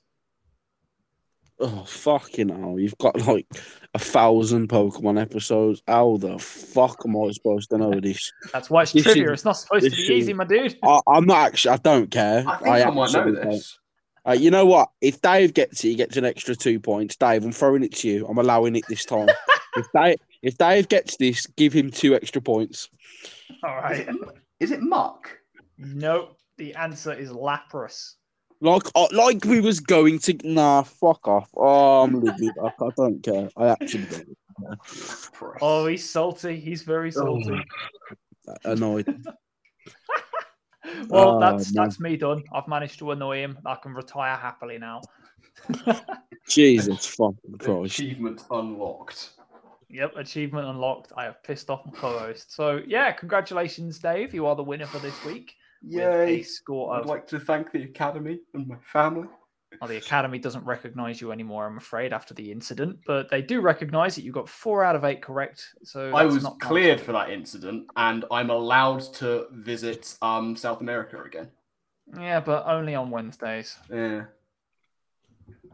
Oh 1.60 1.84
fucking 1.84 2.48
hell! 2.48 2.80
You've 2.80 2.98
got 2.98 3.16
like 3.26 3.46
a 3.94 3.98
thousand 3.98 4.68
Pokemon 4.68 5.20
episodes. 5.20 5.82
How 5.86 6.16
the 6.16 6.38
fuck 6.38 7.02
am 7.06 7.16
I 7.16 7.30
supposed 7.30 7.70
to 7.70 7.78
know 7.78 8.00
this? 8.00 8.32
That's 8.52 8.68
why 8.68 8.82
it's 8.82 8.92
this 8.92 9.04
trivia. 9.04 9.26
Is, 9.26 9.32
it's 9.32 9.44
not 9.44 9.52
supposed 9.52 9.84
to 9.84 9.90
be 9.90 10.14
easy, 10.14 10.32
my 10.32 10.44
dude. 10.44 10.76
I, 10.82 11.00
am 11.14 11.26
not 11.26 11.46
actually. 11.46 11.74
I 11.74 11.76
don't 11.76 12.10
care. 12.10 12.44
I 12.46 12.56
think 12.56 12.68
I, 12.68 12.82
I 12.82 12.90
might 12.90 13.12
know 13.12 13.32
this. 13.32 13.78
Uh, 14.26 14.32
you 14.32 14.50
know 14.50 14.66
what? 14.66 14.88
If 15.00 15.20
Dave 15.20 15.54
gets 15.54 15.84
it, 15.84 15.88
he 15.88 15.94
gets 15.94 16.16
an 16.16 16.24
extra 16.24 16.56
two 16.56 16.80
points. 16.80 17.16
Dave, 17.16 17.44
I'm 17.44 17.52
throwing 17.52 17.84
it 17.84 17.94
to 17.96 18.08
you. 18.08 18.26
I'm 18.26 18.38
allowing 18.38 18.74
it 18.74 18.84
this 18.88 19.04
time. 19.04 19.28
if 19.76 19.86
Dave, 19.94 20.16
if 20.42 20.58
Dave 20.58 20.88
gets 20.88 21.18
this, 21.18 21.46
give 21.46 21.72
him 21.72 21.90
two 21.90 22.14
extra 22.14 22.40
points. 22.40 22.88
All 23.62 23.76
right. 23.76 24.00
Is 24.00 24.08
it, 24.08 24.28
is 24.60 24.70
it 24.72 24.80
Muk? 24.80 25.30
Nope. 25.78 26.36
The 26.56 26.74
answer 26.74 27.12
is 27.12 27.30
Lapras. 27.30 28.14
Like, 28.60 28.84
uh, 28.94 29.08
like 29.12 29.44
we 29.44 29.60
was 29.60 29.80
going 29.80 30.18
to. 30.20 30.38
Nah, 30.44 30.82
fuck 30.82 31.26
off. 31.26 31.50
Oh, 31.56 32.04
I'm 32.04 32.20
livid. 32.20 32.52
I, 32.62 32.68
I 32.68 32.88
don't 32.96 33.22
care. 33.22 33.48
I 33.56 33.68
actually 33.68 34.06
don't. 34.06 34.36
Oh, 35.60 35.86
he's 35.86 36.08
salty. 36.08 36.58
He's 36.60 36.82
very 36.82 37.10
salty. 37.10 37.60
Oh, 38.48 38.54
annoyed. 38.64 39.06
well, 41.08 41.36
oh, 41.36 41.40
that's 41.40 41.74
man. 41.74 41.84
that's 41.84 42.00
me 42.00 42.16
done. 42.16 42.42
I've 42.52 42.68
managed 42.68 43.00
to 43.00 43.10
annoy 43.10 43.38
him. 43.38 43.58
I 43.66 43.74
can 43.74 43.92
retire 43.94 44.36
happily 44.36 44.78
now. 44.78 45.02
Jesus 46.48 47.06
fucking 47.06 47.58
Christ! 47.58 47.98
Achievement 47.98 48.44
unlocked. 48.50 49.30
Yep, 49.88 50.16
achievement 50.16 50.66
unlocked. 50.66 51.12
I 51.16 51.24
have 51.24 51.42
pissed 51.42 51.70
off 51.70 51.86
my 51.86 51.92
co-host. 51.92 52.54
So 52.54 52.80
yeah, 52.86 53.12
congratulations, 53.12 53.98
Dave. 53.98 54.34
You 54.34 54.46
are 54.46 54.56
the 54.56 54.62
winner 54.62 54.86
for 54.86 54.98
this 54.98 55.24
week. 55.24 55.54
Yay! 55.86 56.42
score 56.42 56.94
of... 56.94 57.02
I'd 57.02 57.08
like 57.08 57.26
to 57.28 57.40
thank 57.40 57.72
the 57.72 57.82
Academy 57.82 58.40
and 58.54 58.66
my 58.66 58.76
family. 58.84 59.28
Well, 59.80 59.88
the 59.88 59.96
Academy 59.96 60.38
doesn't 60.38 60.64
recognise 60.64 61.20
you 61.20 61.32
anymore, 61.32 61.66
I'm 61.66 61.76
afraid, 61.76 62.12
after 62.12 62.32
the 62.32 62.50
incident, 62.50 62.98
but 63.06 63.28
they 63.28 63.42
do 63.42 63.60
recognise 63.60 64.14
that 64.14 64.22
you 64.22 64.32
got 64.32 64.48
four 64.48 64.84
out 64.84 64.96
of 64.96 65.04
eight 65.04 65.20
correct. 65.20 65.64
So 65.82 66.14
I 66.14 66.24
was 66.24 66.46
cleared 66.60 67.00
for 67.00 67.12
that 67.12 67.30
incident, 67.30 67.86
and 67.96 68.24
I'm 68.30 68.50
allowed 68.50 69.00
to 69.14 69.46
visit 69.52 70.16
um, 70.22 70.56
South 70.56 70.80
America 70.80 71.20
again. 71.22 71.48
Yeah, 72.18 72.40
but 72.40 72.66
only 72.66 72.94
on 72.94 73.10
Wednesdays. 73.10 73.76
Yeah. 73.90 74.24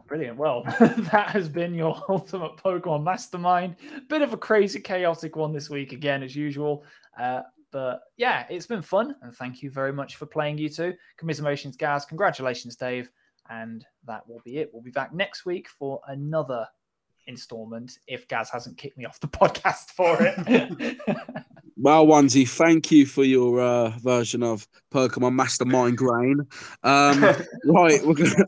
Brilliant. 0.07 0.37
Well, 0.37 0.63
that 0.79 1.29
has 1.29 1.47
been 1.47 1.73
your 1.73 2.01
ultimate 2.09 2.57
Pokemon 2.57 3.03
mastermind. 3.03 3.77
Bit 4.09 4.21
of 4.21 4.33
a 4.33 4.37
crazy, 4.37 4.79
chaotic 4.79 5.35
one 5.35 5.53
this 5.53 5.69
week, 5.69 5.93
again, 5.93 6.23
as 6.23 6.35
usual. 6.35 6.83
Uh, 7.17 7.41
but 7.71 8.01
yeah, 8.17 8.45
it's 8.49 8.67
been 8.67 8.81
fun. 8.81 9.15
And 9.21 9.33
thank 9.35 9.61
you 9.61 9.71
very 9.71 9.93
much 9.93 10.15
for 10.15 10.25
playing, 10.25 10.57
you 10.57 10.69
two. 10.69 10.93
Commiserations, 11.17 11.77
Gaz. 11.77 12.05
Congratulations, 12.05 12.75
Dave. 12.75 13.09
And 13.49 13.85
that 14.05 14.27
will 14.27 14.41
be 14.45 14.57
it. 14.57 14.69
We'll 14.71 14.83
be 14.83 14.91
back 14.91 15.13
next 15.13 15.45
week 15.45 15.67
for 15.67 15.99
another 16.07 16.67
installment 17.27 17.97
if 18.07 18.27
Gaz 18.27 18.49
hasn't 18.49 18.77
kicked 18.77 18.97
me 18.97 19.05
off 19.05 19.19
the 19.19 19.27
podcast 19.27 19.91
for 19.91 20.17
it. 20.19 20.97
well, 21.77 22.05
Onesie, 22.05 22.47
thank 22.47 22.91
you 22.91 23.05
for 23.05 23.23
your 23.23 23.61
uh, 23.61 23.89
version 23.99 24.43
of 24.43 24.67
Pokemon 24.93 25.33
Mastermind 25.33 25.97
Grain. 25.97 26.41
Um, 26.83 27.21
right, 27.65 28.05
we're 28.05 28.13
gonna, 28.13 28.45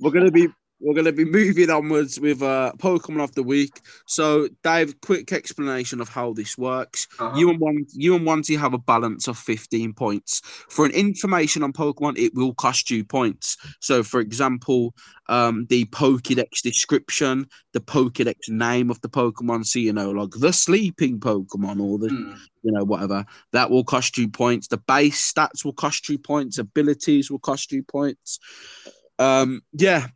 we're 0.00 0.10
gonna 0.10 0.30
be 0.30 0.48
we're 0.80 0.94
going 0.94 1.06
to 1.06 1.12
be 1.12 1.24
moving 1.24 1.70
onwards 1.70 2.20
with 2.20 2.42
uh, 2.42 2.72
Pokemon 2.78 3.24
of 3.24 3.34
the 3.34 3.42
week. 3.42 3.80
So, 4.06 4.48
Dave, 4.62 5.00
quick 5.00 5.32
explanation 5.32 6.00
of 6.00 6.08
how 6.08 6.32
this 6.32 6.58
works. 6.58 7.06
Uh-huh. 7.18 7.36
You 7.36 7.50
and 7.50 7.58
one, 7.58 7.86
you 7.92 8.14
and 8.14 8.26
Wanty 8.26 8.58
have 8.58 8.74
a 8.74 8.78
balance 8.78 9.26
of 9.28 9.38
fifteen 9.38 9.92
points. 9.92 10.42
For 10.68 10.84
an 10.84 10.92
information 10.92 11.62
on 11.62 11.72
Pokemon, 11.72 12.18
it 12.18 12.34
will 12.34 12.54
cost 12.54 12.90
you 12.90 13.04
points. 13.04 13.56
So, 13.80 14.02
for 14.02 14.20
example, 14.20 14.94
um, 15.28 15.66
the 15.70 15.86
Pokédex 15.86 16.60
description, 16.62 17.46
the 17.72 17.80
Pokédex 17.80 18.48
name 18.48 18.90
of 18.90 19.00
the 19.00 19.08
Pokemon. 19.08 19.66
So, 19.66 19.78
you 19.78 19.92
know, 19.92 20.10
like 20.10 20.30
the 20.30 20.52
sleeping 20.52 21.18
Pokemon 21.20 21.80
or 21.80 21.98
the, 21.98 22.08
mm. 22.08 22.38
you 22.62 22.72
know, 22.72 22.84
whatever 22.84 23.24
that 23.52 23.70
will 23.70 23.84
cost 23.84 24.18
you 24.18 24.28
points. 24.28 24.68
The 24.68 24.76
base 24.76 25.32
stats 25.32 25.64
will 25.64 25.72
cost 25.72 26.08
you 26.08 26.18
points. 26.18 26.58
Abilities 26.58 27.30
will 27.30 27.38
cost 27.38 27.72
you 27.72 27.82
points. 27.82 28.38
Um, 29.18 29.62
yeah, 29.72 30.08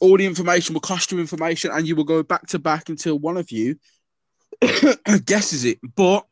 all 0.00 0.16
the 0.16 0.26
information 0.26 0.74
will 0.74 0.80
cost 0.80 1.12
you 1.12 1.18
information, 1.18 1.70
and 1.72 1.86
you 1.86 1.96
will 1.96 2.04
go 2.04 2.22
back 2.22 2.46
to 2.48 2.58
back 2.58 2.88
until 2.88 3.18
one 3.18 3.36
of 3.36 3.50
you 3.50 3.76
guesses 5.24 5.64
it. 5.64 5.78
But 5.94 6.26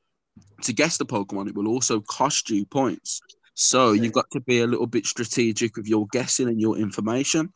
to 0.62 0.72
guess 0.72 0.96
the 0.96 1.06
Pokemon, 1.06 1.48
it 1.48 1.54
will 1.54 1.68
also 1.68 2.00
cost 2.00 2.50
you 2.50 2.64
points. 2.64 3.20
So 3.54 3.92
you've 3.92 4.12
got 4.12 4.30
to 4.32 4.40
be 4.40 4.60
a 4.60 4.66
little 4.66 4.86
bit 4.86 5.06
strategic 5.06 5.76
with 5.76 5.86
your 5.86 6.06
guessing 6.10 6.48
and 6.48 6.60
your 6.60 6.78
information. 6.78 7.52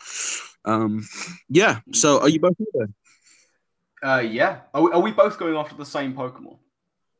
Um, 0.65 1.07
yeah. 1.49 1.81
So 1.93 2.21
are 2.21 2.29
you 2.29 2.41
both 2.41 2.57
here? 2.59 2.89
Uh, 4.03 4.21
yeah. 4.21 4.61
Are 4.75 4.83
we, 4.83 4.91
are 4.93 5.01
we 5.01 5.13
both 5.13 5.39
going 5.39 5.57
after 5.57 5.75
the 5.75 5.87
same 5.87 6.15
Pokemon? 6.15 6.59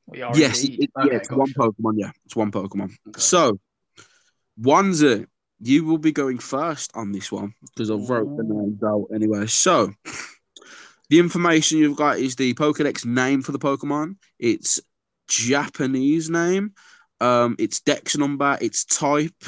We 0.07 0.23
are. 0.23 0.37
Yes, 0.37 0.63
it, 0.63 0.91
okay, 0.97 1.09
yeah, 1.11 1.17
it's 1.17 1.31
one 1.31 1.53
Pokemon. 1.53 1.95
Yeah, 1.97 2.11
it's 2.27 2.37
one 2.37 2.53
Pokemon. 2.53 2.93
Okay. 3.09 3.19
So, 3.21 3.59
Wanzu, 4.61 5.27
you 5.61 5.85
will 5.85 5.99
be 5.99 6.13
going 6.13 6.39
first 6.39 6.91
on 6.95 7.13
this 7.13 7.33
one 7.33 7.55
because 7.75 7.91
I've 7.91 8.09
wrote 8.09 8.37
the 8.37 8.45
names 8.45 8.83
out 8.83 9.07
anyway. 9.15 9.47
So, 9.47 9.93
the 11.09 11.19
information 11.19 11.79
you've 11.79 11.97
got 11.97 12.19
is 12.19 12.37
the 12.37 12.55
Pokedex 12.55 13.05
name 13.05 13.43
for 13.43 13.53
the 13.53 13.59
Pokemon. 13.59 14.17
It's 14.39 14.81
Japanese 15.29 16.29
name. 16.29 16.73
Um, 17.21 17.57
its 17.59 17.81
Dex 17.81 18.17
number. 18.17 18.59
Its 18.61 18.85
type. 18.85 19.45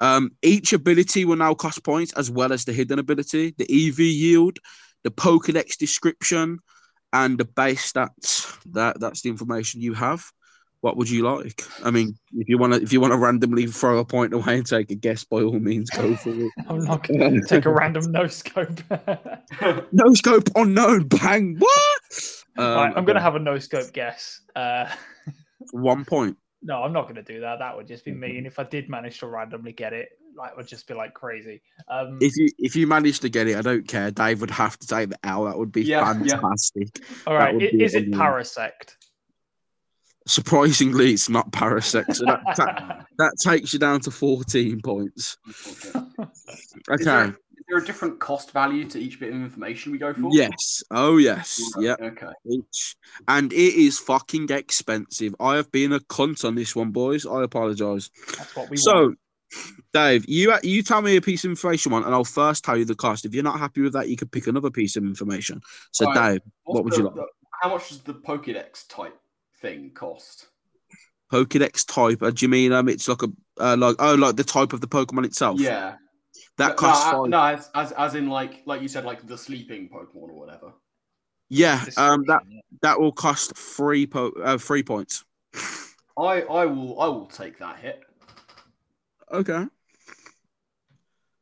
Um, 0.00 0.32
each 0.42 0.72
ability 0.72 1.24
will 1.24 1.36
now 1.36 1.54
cost 1.54 1.84
points 1.84 2.12
as 2.14 2.30
well 2.30 2.52
as 2.52 2.64
the 2.64 2.72
hidden 2.72 2.98
ability, 2.98 3.54
the 3.56 3.64
EV 3.64 4.00
yield, 4.00 4.58
the 5.04 5.10
Pokedex 5.10 5.76
description, 5.78 6.58
and 7.12 7.38
the 7.38 7.44
base 7.44 7.92
stats. 7.92 8.58
That 8.72 8.98
that's 8.98 9.22
the 9.22 9.30
information 9.30 9.80
you 9.80 9.94
have 9.94 10.24
what 10.84 10.98
would 10.98 11.08
you 11.08 11.22
like? 11.22 11.62
I 11.82 11.90
mean, 11.90 12.14
if 12.34 12.46
you 12.46 12.58
want 12.58 12.74
to, 12.74 12.82
if 12.82 12.92
you 12.92 13.00
want 13.00 13.14
to 13.14 13.16
randomly 13.16 13.66
throw 13.66 13.96
a 14.00 14.04
point 14.04 14.34
away 14.34 14.58
and 14.58 14.66
take 14.66 14.90
a 14.90 14.94
guess, 14.94 15.24
by 15.24 15.40
all 15.40 15.58
means, 15.58 15.88
go 15.88 16.14
for 16.14 16.28
it. 16.28 16.52
I'm 16.68 16.84
not 16.84 17.08
going 17.08 17.40
to 17.40 17.48
take 17.48 17.64
a 17.64 17.72
random 17.72 18.12
no 18.12 18.26
scope. 18.26 18.82
no 19.92 20.12
scope 20.12 20.50
unknown. 20.54 21.08
Bang. 21.08 21.56
What? 21.58 22.34
Um, 22.58 22.66
right, 22.66 22.92
I'm 22.94 23.06
going 23.06 23.16
to 23.16 23.22
have 23.22 23.34
a 23.34 23.38
no 23.38 23.58
scope 23.58 23.94
guess. 23.94 24.42
Uh, 24.54 24.90
one 25.72 26.04
point. 26.04 26.36
No, 26.62 26.82
I'm 26.82 26.92
not 26.92 27.04
going 27.04 27.14
to 27.14 27.22
do 27.22 27.40
that. 27.40 27.60
That 27.60 27.74
would 27.74 27.86
just 27.86 28.04
be 28.04 28.12
me. 28.12 28.36
And 28.36 28.46
if 28.46 28.58
I 28.58 28.64
did 28.64 28.90
manage 28.90 29.20
to 29.20 29.26
randomly 29.26 29.72
get 29.72 29.94
it, 29.94 30.10
like, 30.36 30.50
it 30.50 30.56
would 30.58 30.66
just 30.68 30.86
be 30.86 30.92
like 30.92 31.14
crazy. 31.14 31.62
Um, 31.88 32.18
if 32.20 32.36
you 32.36 32.50
if 32.58 32.76
you 32.76 32.86
manage 32.86 33.20
to 33.20 33.30
get 33.30 33.48
it, 33.48 33.56
I 33.56 33.62
don't 33.62 33.88
care. 33.88 34.10
Dave 34.10 34.42
would 34.42 34.50
have 34.50 34.78
to 34.80 34.86
take 34.86 35.08
the 35.08 35.18
L. 35.24 35.44
That 35.44 35.56
would 35.56 35.72
be 35.72 35.84
yeah, 35.84 36.12
fantastic. 36.12 36.88
Yeah. 36.98 37.04
All 37.26 37.34
right, 37.34 37.54
is 37.62 37.94
it 37.94 38.10
Parasect? 38.10 38.96
Surprisingly, 40.26 41.12
it's 41.12 41.28
not 41.28 41.50
Parasect. 41.50 42.14
So 42.14 42.24
that, 42.24 42.40
that, 42.56 43.06
that, 43.18 43.32
takes 43.42 43.72
you 43.72 43.78
down 43.78 44.00
to 44.00 44.10
14 44.10 44.80
points. 44.80 45.36
Okay. 45.46 46.24
Is 46.90 47.04
there, 47.04 47.26
is 47.26 47.64
there, 47.68 47.78
a 47.78 47.84
different 47.84 48.20
cost 48.20 48.50
value 48.52 48.88
to 48.88 48.98
each 48.98 49.20
bit 49.20 49.30
of 49.30 49.34
information 49.34 49.92
we 49.92 49.98
go 49.98 50.14
for? 50.14 50.30
Yes. 50.32 50.82
Oh, 50.90 51.18
yes. 51.18 51.60
Yeah. 51.78 51.96
Okay. 52.00 52.30
Each. 52.46 52.96
And 53.28 53.52
it 53.52 53.74
is 53.74 53.98
fucking 53.98 54.48
expensive. 54.50 55.34
I 55.40 55.56
have 55.56 55.70
been 55.72 55.92
a 55.92 56.00
cunt 56.00 56.44
on 56.44 56.54
this 56.54 56.74
one, 56.74 56.90
boys. 56.90 57.26
I 57.26 57.42
apologize. 57.42 58.10
That's 58.38 58.56
what 58.56 58.70
we 58.70 58.78
so, 58.78 58.94
want. 58.94 59.18
Dave, 59.92 60.24
you 60.26 60.52
you 60.62 60.82
tell 60.82 61.02
me 61.02 61.16
a 61.16 61.20
piece 61.20 61.44
of 61.44 61.50
information 61.50 61.92
one, 61.92 62.02
and 62.02 62.14
I'll 62.14 62.24
first 62.24 62.64
tell 62.64 62.76
you 62.76 62.84
the 62.84 62.94
cost. 62.94 63.24
If 63.24 63.34
you're 63.34 63.44
not 63.44 63.58
happy 63.58 63.82
with 63.82 63.92
that, 63.92 64.08
you 64.08 64.16
could 64.16 64.32
pick 64.32 64.46
another 64.46 64.70
piece 64.70 64.96
of 64.96 65.04
information. 65.04 65.60
So, 65.92 66.06
right. 66.06 66.32
Dave, 66.32 66.40
What's 66.64 66.74
what 66.74 66.84
would 66.84 66.92
the, 66.94 66.96
you 66.96 67.04
like? 67.04 67.14
The, 67.14 67.26
how 67.62 67.68
much 67.68 67.92
is 67.92 68.00
the 68.00 68.14
Pokédex 68.14 68.88
type? 68.88 69.16
Thing 69.64 69.90
cost? 69.94 70.48
Pokedex 71.32 71.86
type. 71.86 72.22
Uh, 72.22 72.30
do 72.30 72.44
you 72.44 72.48
mean 72.48 72.72
um, 72.72 72.88
it's 72.88 73.08
like 73.08 73.22
a 73.22 73.28
uh, 73.58 73.76
like 73.76 73.96
oh 73.98 74.14
like 74.14 74.36
the 74.36 74.44
type 74.44 74.72
of 74.72 74.80
the 74.80 74.86
Pokemon 74.86 75.24
itself? 75.24 75.58
Yeah. 75.58 75.96
That 76.58 76.68
no, 76.68 76.74
costs 76.74 77.12
no, 77.12 77.24
no 77.24 77.42
as, 77.42 77.70
as 77.74 77.92
as 77.92 78.14
in 78.14 78.28
like 78.28 78.62
like 78.66 78.82
you 78.82 78.88
said 78.88 79.04
like 79.04 79.26
the 79.26 79.36
sleeping 79.36 79.88
Pokemon 79.88 80.28
or 80.30 80.38
whatever. 80.38 80.72
Yeah, 81.48 81.84
um, 81.96 82.24
that 82.26 82.42
that 82.82 83.00
will 83.00 83.12
cost 83.12 83.56
three 83.56 84.06
po- 84.06 84.34
uh, 84.42 84.58
three 84.58 84.82
points. 84.82 85.24
I 86.16 86.42
I 86.42 86.66
will 86.66 87.00
I 87.00 87.06
will 87.06 87.26
take 87.26 87.58
that 87.58 87.78
hit. 87.78 88.02
Okay. 89.32 89.64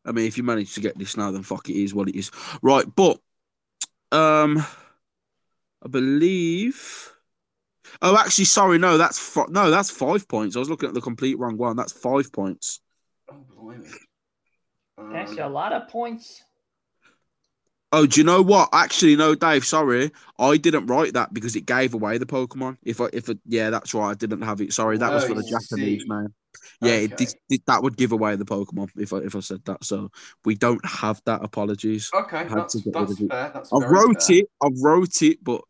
I 0.05 0.13
mean, 0.13 0.27
if 0.27 0.37
you 0.37 0.43
manage 0.43 0.75
to 0.75 0.81
get 0.81 0.99
this 0.99 1.17
now, 1.17 1.31
then 1.31 1.43
fuck 1.43 1.69
it 1.69 1.77
is 1.77 1.95
what 1.95 2.09
it 2.09 2.17
is. 2.17 2.31
Right, 2.63 2.87
but 2.95 3.21
um, 4.11 4.65
I 5.85 5.89
believe. 5.89 7.12
Oh, 8.05 8.17
actually, 8.19 8.47
sorry, 8.47 8.79
no, 8.79 8.99
that's 8.99 9.37
f- 9.37 9.49
no, 9.49 9.71
that's 9.71 9.91
five 9.91 10.27
points. 10.27 10.57
I 10.57 10.59
was 10.59 10.69
looking 10.69 10.89
at 10.89 10.95
the 10.95 11.01
complete 11.01 11.39
wrong 11.39 11.57
one. 11.57 11.77
That's 11.77 11.93
five 11.93 12.33
points. 12.33 12.81
Oh, 13.31 13.37
blimey. 13.57 13.89
That's 15.13 15.33
Um, 15.33 15.39
a 15.39 15.49
lot 15.49 15.73
of 15.73 15.89
points. 15.89 16.43
Oh, 17.93 18.07
do 18.07 18.21
you 18.21 18.25
know 18.25 18.43
what? 18.43 18.71
Actually, 18.73 19.17
no, 19.17 19.35
Dave. 19.35 19.65
Sorry, 19.65 20.11
I 20.39 20.57
didn't 20.57 20.87
write 20.87 21.13
that 21.13 21.33
because 21.33 21.55
it 21.55 21.67
gave 21.67 21.95
away 21.95 22.19
the 22.19 22.27
Pokemon. 22.27 22.79
If 22.83 23.01
I, 23.01 23.09
if 23.13 23.29
it, 23.29 23.39
yeah, 23.47 23.71
that's 23.71 23.95
right. 23.95 24.11
I 24.11 24.15
didn't 24.15 24.43
have 24.43 24.61
it. 24.61 24.73
Sorry, 24.73 24.99
that 24.99 25.13
was 25.13 25.25
Oh, 25.25 25.29
for 25.29 25.35
the 25.35 25.43
Japanese 25.43 26.03
see. 26.03 26.09
man. 26.09 26.35
Yeah, 26.81 26.95
it, 26.95 27.13
Okay. 27.13 27.25
did- 27.27 27.35
did- 27.49 27.63
that 27.67 27.83
would 27.83 27.97
give 27.97 28.13
away 28.13 28.35
the 28.35 28.45
Pokemon 28.45 28.91
if 28.97 29.13
I 29.13 29.19
if 29.19 29.37
I 29.37 29.41
said 29.41 29.65
that. 29.67 29.85
So 29.85 30.11
we 30.45 30.55
don't 30.55 30.85
have 30.87 31.21
that. 31.27 31.45
Apologies. 31.45 32.11
Okay, 32.13 32.49
that's, 32.49 32.73
to 32.83 32.91
that's 32.91 33.11
of 33.21 33.29
fair. 33.29 33.51
That's 33.55 33.73
I 33.73 33.77
wrote 33.79 34.23
fair. 34.23 34.39
it. 34.39 34.47
I 34.63 34.69
wrote 34.83 35.23
it, 35.23 35.45
but 35.45 35.61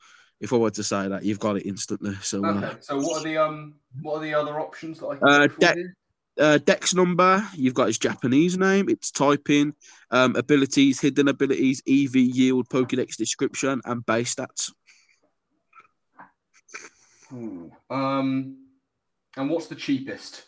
if 0.42 0.52
I 0.52 0.56
were 0.56 0.70
to 0.72 0.82
say 0.82 1.08
that, 1.08 1.24
you've 1.24 1.38
got 1.38 1.56
it 1.56 1.66
instantly. 1.66 2.14
So 2.16 2.44
uh, 2.44 2.74
so 2.80 2.98
what 2.98 3.20
are 3.20 3.24
the 3.24 3.38
um 3.38 3.74
what 4.02 4.16
are 4.16 4.22
the 4.22 4.34
other 4.34 4.60
options 4.60 4.98
that 4.98 5.06
I 5.06 5.16
can 5.16 5.28
Uh, 5.28 5.46
de- 5.58 6.42
uh, 6.42 6.58
Dex 6.58 6.94
number, 6.94 7.46
you've 7.54 7.74
got 7.74 7.86
his 7.86 7.98
Japanese 7.98 8.58
name. 8.58 8.88
It's 8.88 9.10
typing, 9.10 9.74
um, 10.10 10.34
abilities, 10.34 11.00
hidden 11.00 11.28
abilities, 11.28 11.82
EV 11.86 12.16
yield, 12.16 12.68
Pokedex 12.68 13.16
description, 13.16 13.80
and 13.84 14.04
base 14.04 14.34
stats. 14.34 14.72
Ooh, 17.32 17.70
Um, 17.88 18.56
and 19.36 19.48
what's 19.48 19.68
the 19.68 19.74
cheapest? 19.74 20.44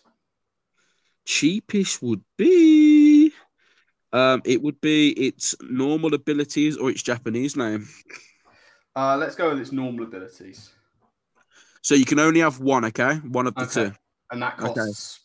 Cheapest 1.26 2.02
would 2.02 2.24
be, 2.36 3.32
um, 4.12 4.42
it 4.44 4.60
would 4.62 4.80
be 4.80 5.10
its 5.10 5.54
normal 5.62 6.14
abilities 6.14 6.76
or 6.76 6.90
its 6.90 7.02
Japanese 7.02 7.56
name. 7.56 7.86
Uh, 8.96 9.16
let's 9.16 9.34
go 9.34 9.50
with 9.50 9.60
its 9.60 9.72
normal 9.72 10.04
abilities, 10.04 10.70
So 11.82 11.94
you 11.94 12.04
can 12.04 12.18
only 12.18 12.40
have 12.40 12.60
one, 12.60 12.84
okay? 12.86 13.16
One 13.16 13.46
of 13.46 13.54
the 13.54 13.62
Okay. 13.62 13.90
two. 13.90 13.96
and 14.30 14.42
that 14.42 14.58
Okay. 14.58 14.72
costs 14.72 15.20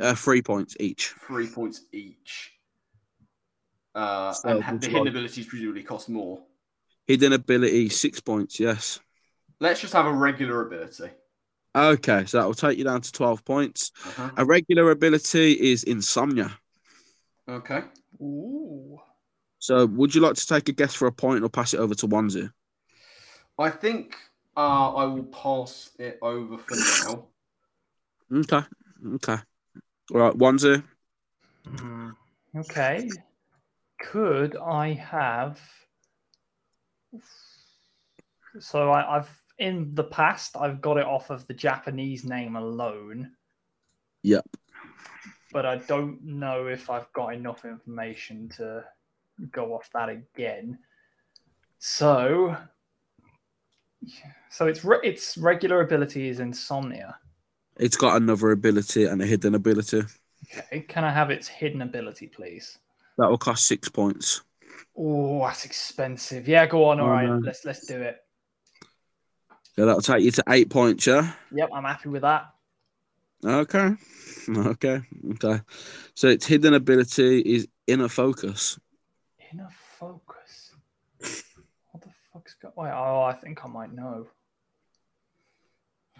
Uh, 0.00 0.14
three 0.14 0.40
points 0.42 0.76
each. 0.80 1.14
three 1.26 1.46
points 1.46 1.82
each. 1.92 2.52
Uh, 3.94 4.32
So 4.32 4.48
and 4.48 4.80
the 4.80 4.88
hidden 4.88 5.08
abilities 5.08 5.46
presumably 5.46 5.82
cost 5.82 6.08
more. 6.08 6.42
Hidden 7.06 7.32
ability, 7.34 7.90
six 7.90 8.20
points, 8.20 8.58
yes. 8.58 8.98
Let's 9.60 9.80
just 9.80 9.92
have 9.92 10.06
a 10.06 10.12
regular 10.12 10.66
ability. 10.66 11.10
Okay, 11.76 12.24
so 12.24 12.38
that 12.38 12.46
will 12.46 12.54
take 12.54 12.78
you 12.78 12.84
down 12.84 13.02
to 13.02 13.12
12 13.12 13.44
points. 13.44 13.92
Uh-huh. 14.06 14.30
A 14.38 14.44
regular 14.44 14.90
ability 14.90 15.52
is 15.52 15.84
insomnia. 15.84 16.58
Okay. 17.48 17.82
Ooh. 18.20 18.98
So 19.58 19.86
would 19.86 20.14
you 20.14 20.20
like 20.22 20.34
to 20.34 20.46
take 20.46 20.68
a 20.68 20.72
guess 20.72 20.94
for 20.94 21.06
a 21.08 21.12
point 21.12 21.44
or 21.44 21.48
pass 21.48 21.74
it 21.74 21.78
over 21.80 21.94
to 21.96 22.06
Wanzu? 22.06 22.50
I 23.58 23.70
think 23.70 24.16
uh, 24.56 24.94
I 24.94 25.04
will 25.04 25.24
pass 25.24 25.90
it 25.98 26.18
over 26.22 26.58
for 26.58 26.76
now. 26.76 27.26
Okay. 28.32 28.66
Okay. 29.14 29.36
All 30.12 30.20
right, 30.20 30.34
Wanzu. 30.34 30.82
Hmm, 31.66 32.10
Okay. 32.56 33.08
Could 34.00 34.56
I 34.56 34.92
have? 34.92 35.60
So 38.58 38.90
I, 38.90 39.16
I've 39.16 39.40
in 39.58 39.94
the 39.94 40.04
past 40.04 40.56
I've 40.56 40.80
got 40.80 40.98
it 40.98 41.06
off 41.06 41.30
of 41.30 41.46
the 41.46 41.54
Japanese 41.54 42.24
name 42.24 42.56
alone. 42.56 43.32
Yep. 44.22 44.44
But 45.52 45.66
I 45.66 45.76
don't 45.76 46.22
know 46.24 46.66
if 46.66 46.90
I've 46.90 47.12
got 47.12 47.34
enough 47.34 47.64
information 47.64 48.48
to 48.56 48.84
go 49.52 49.74
off 49.74 49.88
that 49.94 50.08
again. 50.08 50.78
So, 51.78 52.56
so 54.50 54.66
its 54.66 54.84
re- 54.84 54.98
its 55.02 55.36
regular 55.36 55.80
ability 55.80 56.28
is 56.28 56.40
insomnia. 56.40 57.16
It's 57.76 57.96
got 57.96 58.16
another 58.20 58.50
ability 58.52 59.04
and 59.06 59.20
a 59.20 59.26
hidden 59.26 59.54
ability. 59.54 60.02
Okay, 60.56 60.80
can 60.80 61.04
I 61.04 61.10
have 61.10 61.30
its 61.30 61.48
hidden 61.48 61.82
ability, 61.82 62.28
please? 62.28 62.78
That 63.18 63.28
will 63.30 63.38
cost 63.38 63.66
six 63.66 63.88
points. 63.88 64.42
Oh, 64.96 65.40
that's 65.40 65.64
expensive. 65.64 66.46
Yeah, 66.46 66.66
go 66.66 66.84
on. 66.84 67.00
All 67.00 67.06
Oh, 67.06 67.10
right, 67.10 67.26
no. 67.28 67.38
let's 67.38 67.64
let's 67.64 67.86
do 67.86 68.00
it. 68.00 68.18
Yeah, 69.76 69.86
that'll 69.86 70.00
take 70.02 70.22
you 70.22 70.30
to 70.32 70.44
eight 70.50 70.70
points, 70.70 71.06
yeah? 71.06 71.32
Yep, 71.52 71.70
I'm 71.74 71.82
happy 71.84 72.08
with 72.08 72.22
that. 72.22 72.46
Okay. 73.44 73.90
Okay. 74.46 75.00
Okay. 75.32 75.60
So 76.14 76.28
its 76.28 76.44
hidden 76.44 76.74
ability 76.74 77.38
is 77.40 77.66
inner 77.86 78.08
focus. 78.10 78.78
Inner 79.50 79.70
focus. 79.98 80.72
What 81.90 82.02
the 82.02 82.10
fuck's 82.30 82.53
going? 82.53 82.53
Wait, 82.76 82.90
oh, 82.90 83.22
I 83.22 83.32
think 83.32 83.64
I 83.64 83.68
might 83.68 83.92
know. 83.92 84.26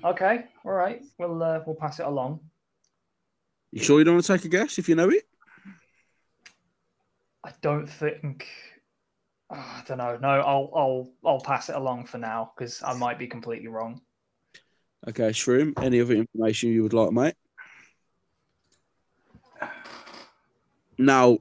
Okay, 0.04 0.44
all 0.64 0.72
right. 0.72 1.02
We'll 1.18 1.42
uh, 1.42 1.60
we'll 1.66 1.76
pass 1.76 2.00
it 2.00 2.06
along. 2.06 2.40
You 3.72 3.82
sure 3.82 3.98
you 3.98 4.04
don't 4.04 4.14
want 4.14 4.24
to 4.26 4.36
take 4.36 4.44
a 4.44 4.48
guess 4.48 4.78
if 4.78 4.88
you 4.88 4.94
know 4.94 5.08
it? 5.08 5.24
I 7.42 7.52
don't 7.60 7.86
think. 7.86 8.46
oh, 9.50 9.56
I 9.56 9.82
don't 9.86 9.98
know. 9.98 10.18
No, 10.20 10.28
I'll 10.28 10.70
I'll 10.74 11.12
I'll 11.24 11.40
pass 11.40 11.68
it 11.68 11.76
along 11.76 12.06
for 12.06 12.18
now 12.18 12.52
because 12.56 12.82
I 12.82 12.94
might 12.94 13.18
be 13.18 13.26
completely 13.26 13.68
wrong. 13.68 14.00
Okay, 15.08 15.30
Shroom. 15.30 15.72
Any 15.82 16.00
other 16.00 16.14
information 16.14 16.70
you 16.70 16.82
would 16.82 16.94
like, 16.94 17.12
mate? 17.12 17.34
Now, 20.96 21.38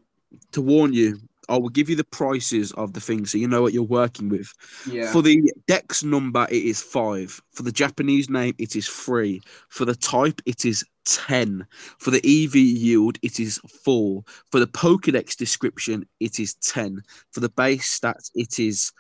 to 0.54 0.62
warn 0.62 0.94
you, 0.94 1.20
I 1.50 1.58
will 1.58 1.70
give 1.70 1.90
you 1.90 1.96
the 1.96 2.04
prices 2.04 2.72
of 2.74 2.94
the 2.94 3.02
things 3.02 3.32
so 3.32 3.38
you 3.38 3.48
know 3.48 3.62
what 3.62 3.74
you're 3.74 3.84
working 3.84 4.30
with. 4.30 4.52
Yeah. 4.90 5.12
For 5.12 5.22
the 5.22 5.52
Dex 5.68 6.04
number, 6.04 6.48
it 6.50 6.64
is 6.64 6.82
five. 6.82 7.42
For 7.52 7.64
the 7.64 7.72
Japanese 7.72 8.30
name, 8.30 8.56
it 8.58 8.76
is 8.76 8.88
three. 8.88 9.42
For 9.70 9.86
the 9.86 9.96
type, 9.96 10.42
it 10.46 10.66
is 10.66 10.86
10. 11.06 11.66
For 12.00 12.12
the 12.12 12.18
EV 12.20 12.56
yield, 12.56 13.18
it 13.22 13.40
is 13.40 13.60
four. 13.84 14.24
For 14.52 14.60
the 14.60 14.68
Pokedex 14.68 15.36
description, 15.36 16.08
it 16.20 16.40
is 16.40 16.56
10. 16.56 17.02
For 17.32 17.40
the 17.40 17.50
base 17.50 18.00
stats, 18.00 18.32
it 18.36 18.60
is 18.60 18.92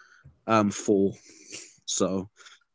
um 0.48 0.72
four. 0.72 1.14
So, 1.86 2.30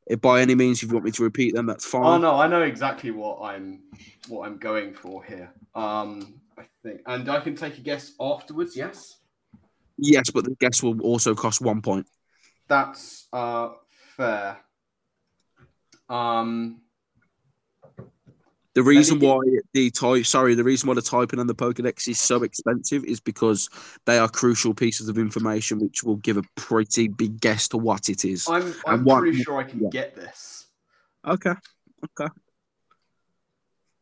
if 0.06 0.20
by 0.20 0.40
any 0.40 0.54
means, 0.54 0.82
if 0.82 0.88
you 0.88 0.94
want 0.94 1.04
me 1.04 1.10
to 1.12 1.22
repeat 1.22 1.54
them, 1.54 1.66
that's 1.66 1.84
fine. 1.84 2.04
Oh 2.04 2.18
no, 2.18 2.36
I 2.36 2.48
know 2.48 2.62
exactly 2.62 3.10
what 3.10 3.40
I'm 3.42 3.82
what 4.28 4.46
I'm 4.46 4.58
going 4.58 4.94
for 4.94 5.22
here. 5.22 5.52
Um, 5.74 6.40
I 6.58 6.64
think, 6.82 7.00
and 7.06 7.28
I 7.28 7.40
can 7.40 7.54
take 7.54 7.78
a 7.78 7.80
guess 7.80 8.12
afterwards. 8.20 8.76
Yes, 8.76 9.17
Yes, 9.98 10.30
but 10.30 10.44
the 10.44 10.54
guess 10.60 10.82
will 10.82 11.00
also 11.02 11.34
cost 11.34 11.60
one 11.60 11.82
point. 11.82 12.06
that's 12.68 13.26
uh 13.32 13.70
fair. 14.16 14.58
Um, 16.08 16.80
The 18.74 18.82
reason 18.82 19.18
why 19.18 19.40
the 19.74 19.90
type, 19.90 20.24
sorry, 20.24 20.54
the 20.54 20.62
reason 20.62 20.86
why 20.88 20.94
the 20.94 21.02
typing 21.02 21.40
and 21.40 21.48
the 21.50 21.54
Pokedex 21.54 22.06
is 22.08 22.20
so 22.20 22.44
expensive 22.44 23.04
is 23.04 23.18
because 23.20 23.68
they 24.06 24.18
are 24.18 24.28
crucial 24.28 24.72
pieces 24.72 25.08
of 25.08 25.18
information 25.18 25.80
which 25.80 26.04
will 26.04 26.16
give 26.16 26.36
a 26.36 26.42
pretty 26.54 27.08
big 27.08 27.40
guess 27.40 27.66
to 27.68 27.76
what 27.76 28.08
it 28.08 28.24
is. 28.24 28.46
I'm 28.48 28.72
I'm 28.86 29.04
what- 29.04 29.20
pretty 29.20 29.42
sure 29.42 29.58
I 29.58 29.64
can 29.64 29.80
yeah. 29.80 29.88
get 29.90 30.14
this 30.14 30.66
Okay, 31.26 31.54
okay. 32.04 32.32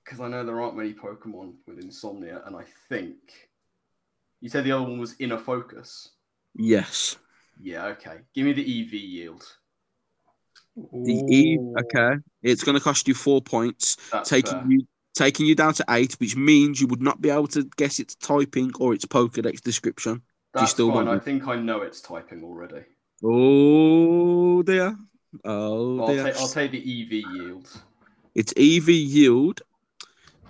because 0.05 0.21
I 0.21 0.29
know 0.29 0.45
there 0.45 0.61
aren't 0.61 0.77
many 0.77 0.93
Pokemon 0.93 1.55
with 1.67 1.79
Insomnia, 1.79 2.43
and 2.45 2.55
I 2.55 2.65
think 2.91 3.17
you 4.41 4.49
said 4.49 4.65
the 4.65 4.73
other 4.73 4.83
one 4.83 4.99
was 4.99 5.17
Inner 5.19 5.39
Focus. 5.39 6.11
Yes. 6.55 7.17
Yeah, 7.61 7.87
okay. 7.87 8.19
Give 8.35 8.45
me 8.45 8.53
the 8.53 8.63
EV 8.63 8.93
yield. 8.95 9.45
The 10.77 11.23
E, 11.29 11.59
okay. 11.79 12.21
It's 12.43 12.63
going 12.63 12.77
to 12.77 12.85
cost 12.85 13.09
you 13.09 13.15
four 13.15 13.41
points, 13.41 13.97
That's 14.13 14.29
taking 14.29 14.53
fair. 14.53 14.67
you 14.69 14.87
taking 15.15 15.47
you 15.47 15.55
down 15.55 15.73
to 15.73 15.85
eight, 15.89 16.13
which 16.21 16.37
means 16.37 16.81
you 16.81 16.87
would 16.89 17.01
not 17.01 17.23
be 17.23 17.31
able 17.31 17.47
to 17.49 17.65
guess 17.77 17.99
its 17.99 18.15
typing 18.17 18.71
or 18.79 18.93
its 18.93 19.07
Pokedex 19.07 19.61
description. 19.63 20.21
That's 20.53 20.73
still 20.73 20.89
fine. 20.89 21.07
want 21.07 21.09
I 21.09 21.25
think 21.25 21.47
I 21.49 21.57
know 21.57 21.81
it's 21.81 22.01
typing 22.01 22.45
already. 22.45 22.85
Oh 23.25 24.63
dear. 24.63 24.97
Oh 25.45 26.01
I'll, 26.01 26.07
dear. 26.09 26.25
take 26.25 26.37
I'll 26.37 26.49
take 26.49 26.71
the 26.71 26.79
EV 26.79 27.13
yield. 27.13 27.69
Its 28.35 28.53
EV 28.57 28.89
yield 28.91 29.63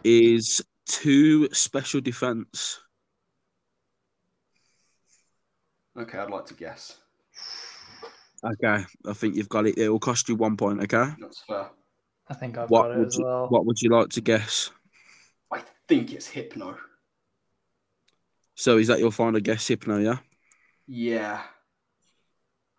is 0.03 0.61
two 0.87 1.49
special 1.53 2.01
defense. 2.01 2.81
Okay, 5.99 6.19
I'd 6.19 6.31
like 6.31 6.47
to 6.47 6.55
guess. 6.55 6.99
Okay, 8.45 8.85
I 9.07 9.13
think 9.15 9.35
you've 9.35 9.49
got 9.49 9.67
it. 9.67 9.79
It 9.79 9.89
will 9.89 9.99
cost 9.99 10.29
you 10.29 10.37
one 10.37 10.57
point. 10.57 10.83
Okay. 10.83 11.11
That's 11.21 11.41
fair. 11.41 11.71
I 12.29 12.35
think 12.35 12.59
I've 12.59 12.71
What 12.71 12.83
got 12.83 12.91
it 12.93 12.99
would 12.99 13.07
as 13.09 13.19
you 13.19 13.25
well. 13.25 13.49
What 13.49 13.67
would 13.67 13.81
you 13.81 13.91
like 13.91 14.11
to 14.11 14.21
guess? 14.21 14.71
I 15.53 15.63
think 15.89 16.13
it's 16.13 16.27
Hypno. 16.29 16.77
So 18.55 18.79
is 18.79 18.89
that 18.89 18.99
your 18.99 19.13
final 19.13 19.41
guess, 19.41 19.67
Hypno? 19.69 19.99
Yeah. 19.99 20.19
Yeah. 20.87 21.43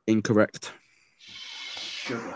Incorrect. 0.06 0.74
Sugar. 1.76 2.36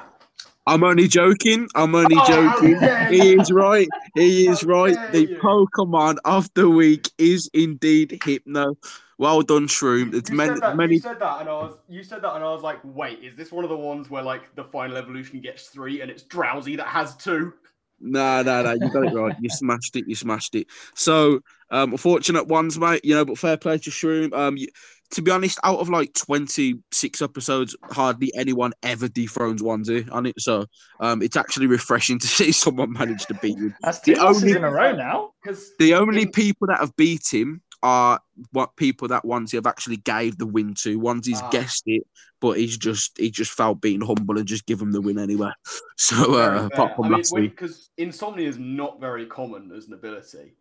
I'm 0.68 0.84
only 0.84 1.08
joking. 1.08 1.68
I'm 1.76 1.96
only 1.96 2.16
Oh, 2.20 2.28
joking. 2.28 2.78
He 3.10 3.34
is 3.34 3.52
right. 3.52 3.88
He 4.16 4.48
is 4.48 4.62
How 4.62 4.68
right. 4.68 4.96
dare 4.96 5.12
The 5.12 5.22
you. 5.22 5.40
Pokemon 5.42 6.18
of 6.24 6.50
the 6.54 6.70
week 6.70 7.10
is 7.18 7.50
indeed 7.54 8.20
Hypno. 8.24 8.78
Well 9.22 9.44
done, 9.44 9.68
Shroom. 9.68 10.16
It's 10.16 10.32
you 10.32 10.36
many, 10.36 10.56
said 10.56 10.62
that. 10.64 10.76
many. 10.76 10.96
You 10.96 11.00
said 11.00 11.20
that, 11.20 11.42
and 11.42 11.48
I 11.48 11.54
was. 11.54 11.78
You 11.88 12.04
said 12.04 12.24
that, 12.24 12.34
and 12.34 12.44
I 12.44 12.48
was 12.52 12.64
like, 12.64 12.80
"Wait, 12.84 13.20
is 13.24 13.36
this 13.38 13.52
one 13.52 13.64
of 13.64 13.70
the 13.70 13.78
ones 13.78 14.10
where 14.10 14.24
like 14.24 14.56
the 14.56 14.64
final 14.64 14.98
evolution 14.98 15.40
gets 15.42 15.68
three, 15.68 16.02
and 16.02 16.10
it's 16.10 16.24
Drowzee 16.24 16.76
that 16.78 16.88
has 16.88 17.16
two? 17.18 17.54
No, 18.00 18.42
no, 18.42 18.64
no. 18.64 18.72
You 18.74 18.92
got 18.92 19.04
it 19.06 19.14
right. 19.14 19.36
You 19.40 19.48
smashed 19.52 19.96
it. 19.96 20.06
You 20.08 20.16
smashed 20.16 20.56
it. 20.56 20.66
So, 20.96 21.42
um, 21.70 21.92
unfortunate 21.92 22.48
ones, 22.48 22.80
mate. 22.80 23.06
You 23.06 23.14
know, 23.14 23.24
but 23.24 23.38
fair 23.38 23.58
play 23.58 23.78
to 23.78 23.92
Shroom. 23.92 24.34
Um, 24.34 24.58
you, 24.58 24.68
to 25.12 25.22
be 25.22 25.30
honest, 25.30 25.60
out 25.64 25.78
of 25.78 25.88
like 25.90 26.16
26 26.16 27.22
episodes, 27.22 27.76
hardly 27.92 28.32
anyone 28.36 28.72
ever 28.82 29.08
dethrones 29.08 29.62
Onesie 29.62 30.12
on 30.12 30.26
it. 30.26 30.42
So, 30.42 30.66
um, 31.00 31.22
it's 31.22 31.38
actually 31.38 31.68
refreshing 31.68 32.18
to 32.18 32.28
see 32.40 32.52
someone 32.52 32.92
manage 32.92 33.28
to 33.28 33.36
beat 33.36 33.60
you. 33.60 33.72
That's 33.84 34.00
two 34.00 34.16
The 34.16 34.26
only- 34.26 34.52
in 34.54 34.64
a 34.64 34.72
row 34.72 34.96
now. 34.96 35.34
Because 35.44 35.74
The 35.78 35.94
only 35.94 36.26
people 36.26 36.66
that 36.68 36.80
have 36.80 36.96
beat 36.96 37.32
him 37.32 37.62
are 37.84 38.20
what 38.52 38.76
people 38.76 39.08
that 39.08 39.24
Onesie 39.24 39.54
have 39.54 39.68
actually 39.68 39.98
gave 39.98 40.38
the 40.38 40.46
win 40.46 40.74
to. 40.76 41.00
Onesie's 41.00 41.42
Ah. 41.42 41.50
guessed 41.50 41.84
it, 41.88 42.04
but 42.40 42.58
he's 42.58 42.78
just 42.78 43.18
he 43.18 43.32
just 43.32 43.52
felt 43.52 43.82
being 43.82 44.02
humble 44.02 44.38
and 44.38 44.48
just 44.48 44.66
give 44.66 44.82
him 44.82 44.92
the 44.92 45.02
win 45.02 45.18
anyway. 45.20 45.52
So 45.98 46.34
uh, 46.36 46.66
apart 46.66 46.96
from 46.96 47.12
last 47.12 47.34
week, 47.34 47.52
because 47.52 47.92
insomnia 47.98 48.48
is 48.50 48.58
not 48.58 49.00
very 49.00 49.28
common 49.28 49.72
as 49.72 49.88
an 49.88 49.94
ability. 49.94 50.56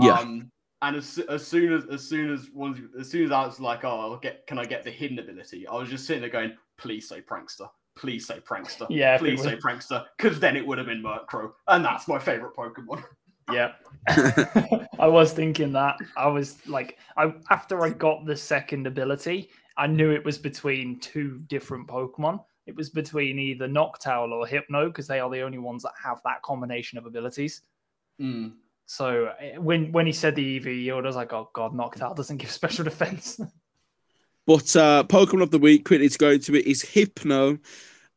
yeah, 0.00 0.20
Um, 0.20 0.52
and 0.82 0.96
as, 0.96 1.18
as 1.28 1.44
soon 1.46 1.72
as 1.72 1.84
as 1.86 2.08
soon 2.08 2.32
as 2.32 2.48
one 2.52 2.88
as 2.98 3.10
soon 3.10 3.24
as 3.24 3.32
I 3.32 3.44
was 3.44 3.58
like, 3.58 3.84
oh, 3.84 4.00
I'll 4.00 4.18
get 4.18 4.46
can 4.46 4.58
I 4.58 4.64
get 4.64 4.84
the 4.84 4.90
hidden 4.92 5.18
ability? 5.18 5.66
I 5.66 5.74
was 5.74 5.88
just 5.88 6.06
sitting 6.06 6.20
there 6.20 6.30
going, 6.30 6.56
please 6.78 7.08
say 7.08 7.20
prankster, 7.22 7.68
please 7.96 8.26
say 8.26 8.38
prankster, 8.38 8.86
Yeah, 8.88 9.18
please 9.18 9.42
say 9.42 9.56
prankster, 9.56 10.04
because 10.16 10.38
then 10.38 10.56
it 10.56 10.64
would 10.64 10.78
have 10.78 10.86
been 10.86 11.02
Murkrow, 11.02 11.52
and 11.66 11.84
that's 11.84 12.06
my 12.06 12.18
favorite 12.18 12.54
Pokemon. 12.56 13.02
Yeah. 13.52 13.72
I 14.08 15.06
was 15.06 15.32
thinking 15.32 15.72
that. 15.72 15.96
I 16.16 16.26
was 16.26 16.56
like, 16.66 16.98
I 17.16 17.32
after 17.50 17.82
I 17.84 17.90
got 17.90 18.26
the 18.26 18.36
second 18.36 18.86
ability, 18.86 19.50
I 19.76 19.86
knew 19.86 20.10
it 20.10 20.24
was 20.24 20.38
between 20.38 21.00
two 21.00 21.40
different 21.48 21.88
Pokemon. 21.88 22.44
It 22.66 22.76
was 22.76 22.90
between 22.90 23.38
either 23.38 23.68
Noctowl 23.68 24.32
or 24.32 24.46
Hypno 24.46 24.86
because 24.86 25.06
they 25.06 25.20
are 25.20 25.30
the 25.30 25.42
only 25.42 25.58
ones 25.58 25.82
that 25.82 25.92
have 26.02 26.20
that 26.24 26.42
combination 26.42 26.98
of 26.98 27.06
abilities. 27.06 27.62
Mm. 28.20 28.52
So 28.86 29.32
eh, 29.40 29.56
when 29.58 29.92
when 29.92 30.06
he 30.06 30.12
said 30.12 30.34
the 30.34 30.56
EV 30.56 30.66
yield, 30.66 31.04
I 31.04 31.08
was 31.08 31.16
like, 31.16 31.32
oh 31.32 31.50
god, 31.52 31.72
Noctowl 31.72 32.16
doesn't 32.16 32.38
give 32.38 32.50
special 32.50 32.84
defense. 32.90 33.40
but 34.46 34.76
uh, 34.76 35.04
Pokemon 35.04 35.42
of 35.42 35.50
the 35.50 35.58
week 35.58 35.84
quickly 35.84 36.08
to 36.08 36.18
go 36.18 36.30
into 36.30 36.54
it 36.54 36.66
is 36.66 36.82
Hypno. 36.82 37.58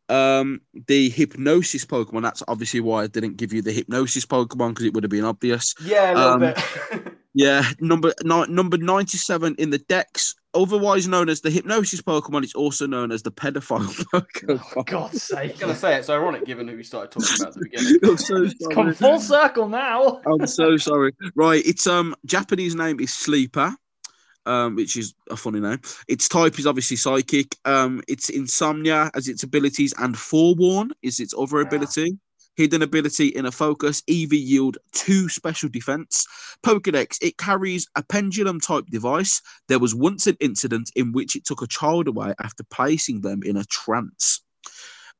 Um, 0.10 0.62
the 0.88 1.10
hypnosis 1.10 1.86
Pokemon. 1.86 2.22
That's 2.22 2.44
obviously 2.48 2.80
why 2.80 3.04
I 3.04 3.08
didn't 3.08 3.38
give 3.38 3.52
you 3.54 3.62
the 3.62 3.72
hypnosis 3.74 4.26
Pokemon 4.26 4.70
because 4.70 4.86
it 4.86 4.94
would 4.94 5.04
have 5.04 5.12
been 5.12 5.26
obvious. 5.26 5.74
Yeah, 5.84 6.14
a 6.14 6.16
little 6.16 6.32
Um, 6.34 6.40
bit. 6.40 7.14
Yeah, 7.34 7.64
number 7.80 8.14
ni- 8.24 8.48
number 8.48 8.78
ninety 8.80 9.20
seven 9.20 9.54
in 9.60 9.70
the 9.70 9.78
Dex, 9.78 10.34
otherwise 10.56 11.08
known 11.08 11.30
as 11.30 11.42
the 11.42 11.52
hypnosis 11.52 12.02
Pokemon. 12.02 12.44
It's 12.44 12.56
also 12.56 12.88
known 12.88 13.12
as 13.12 13.22
the 13.22 13.30
pedophile 13.32 13.86
Pokemon. 14.14 14.60
For 14.74 14.84
God's 14.84 15.22
sake. 15.22 15.38
I 15.40 15.52
was 15.52 15.60
gonna 15.60 15.76
say 15.76 15.98
it's 15.98 16.10
ironic 16.10 16.46
given 16.46 16.68
who 16.68 16.76
we 16.78 16.82
started 16.84 17.12
talking 17.12 17.36
about 17.40 17.50
at 17.50 17.54
the 17.54 17.70
beginning. 17.70 18.00
I'm 18.06 18.18
so 18.18 18.38
It's 18.42 18.68
come 18.74 18.92
full 18.92 19.20
circle 19.20 19.70
now. 19.70 20.20
I'm 20.26 20.48
so 20.48 20.78
sorry. 20.78 21.12
Right, 21.36 21.62
it's 21.64 21.86
um 21.86 22.16
Japanese 22.26 22.74
name 22.74 23.00
is 23.00 23.14
Sleeper, 23.14 23.76
um, 24.48 24.76
which 24.76 24.96
is 24.98 25.14
a 25.30 25.38
funny 25.38 25.60
name. 25.60 25.80
Its 26.08 26.28
type 26.28 26.58
is 26.58 26.66
obviously 26.66 26.98
psychic. 26.98 27.56
Um, 27.66 28.02
it's 28.08 28.30
insomnia 28.30 29.12
as 29.14 29.28
its 29.28 29.44
abilities, 29.44 29.94
and 30.00 30.18
forewarn 30.18 30.92
is 31.02 31.20
its 31.20 31.34
other 31.38 31.58
Yeah. 31.58 31.68
ability. 31.68 32.18
Hidden 32.56 32.82
ability 32.82 33.28
inner 33.28 33.52
focus, 33.52 34.02
EV 34.10 34.34
yield 34.34 34.80
two 34.92 35.30
special 35.30 35.70
defense. 35.70 36.26
Pokedex, 36.64 37.20
it 37.22 37.38
carries 37.38 37.88
a 37.96 38.02
pendulum 38.02 38.60
type 38.60 38.86
device. 38.90 39.44
There 39.68 39.78
was 39.78 39.94
once 39.94 40.26
an 40.26 40.38
incident 40.40 40.90
in 40.96 41.12
which 41.12 41.36
it 41.36 41.46
took 41.46 41.62
a 41.62 41.68
child 41.68 42.08
away 42.08 42.34
after 42.42 42.64
placing 42.64 43.22
them 43.22 43.44
in 43.44 43.58
a 43.58 43.64
trance. 43.66 44.42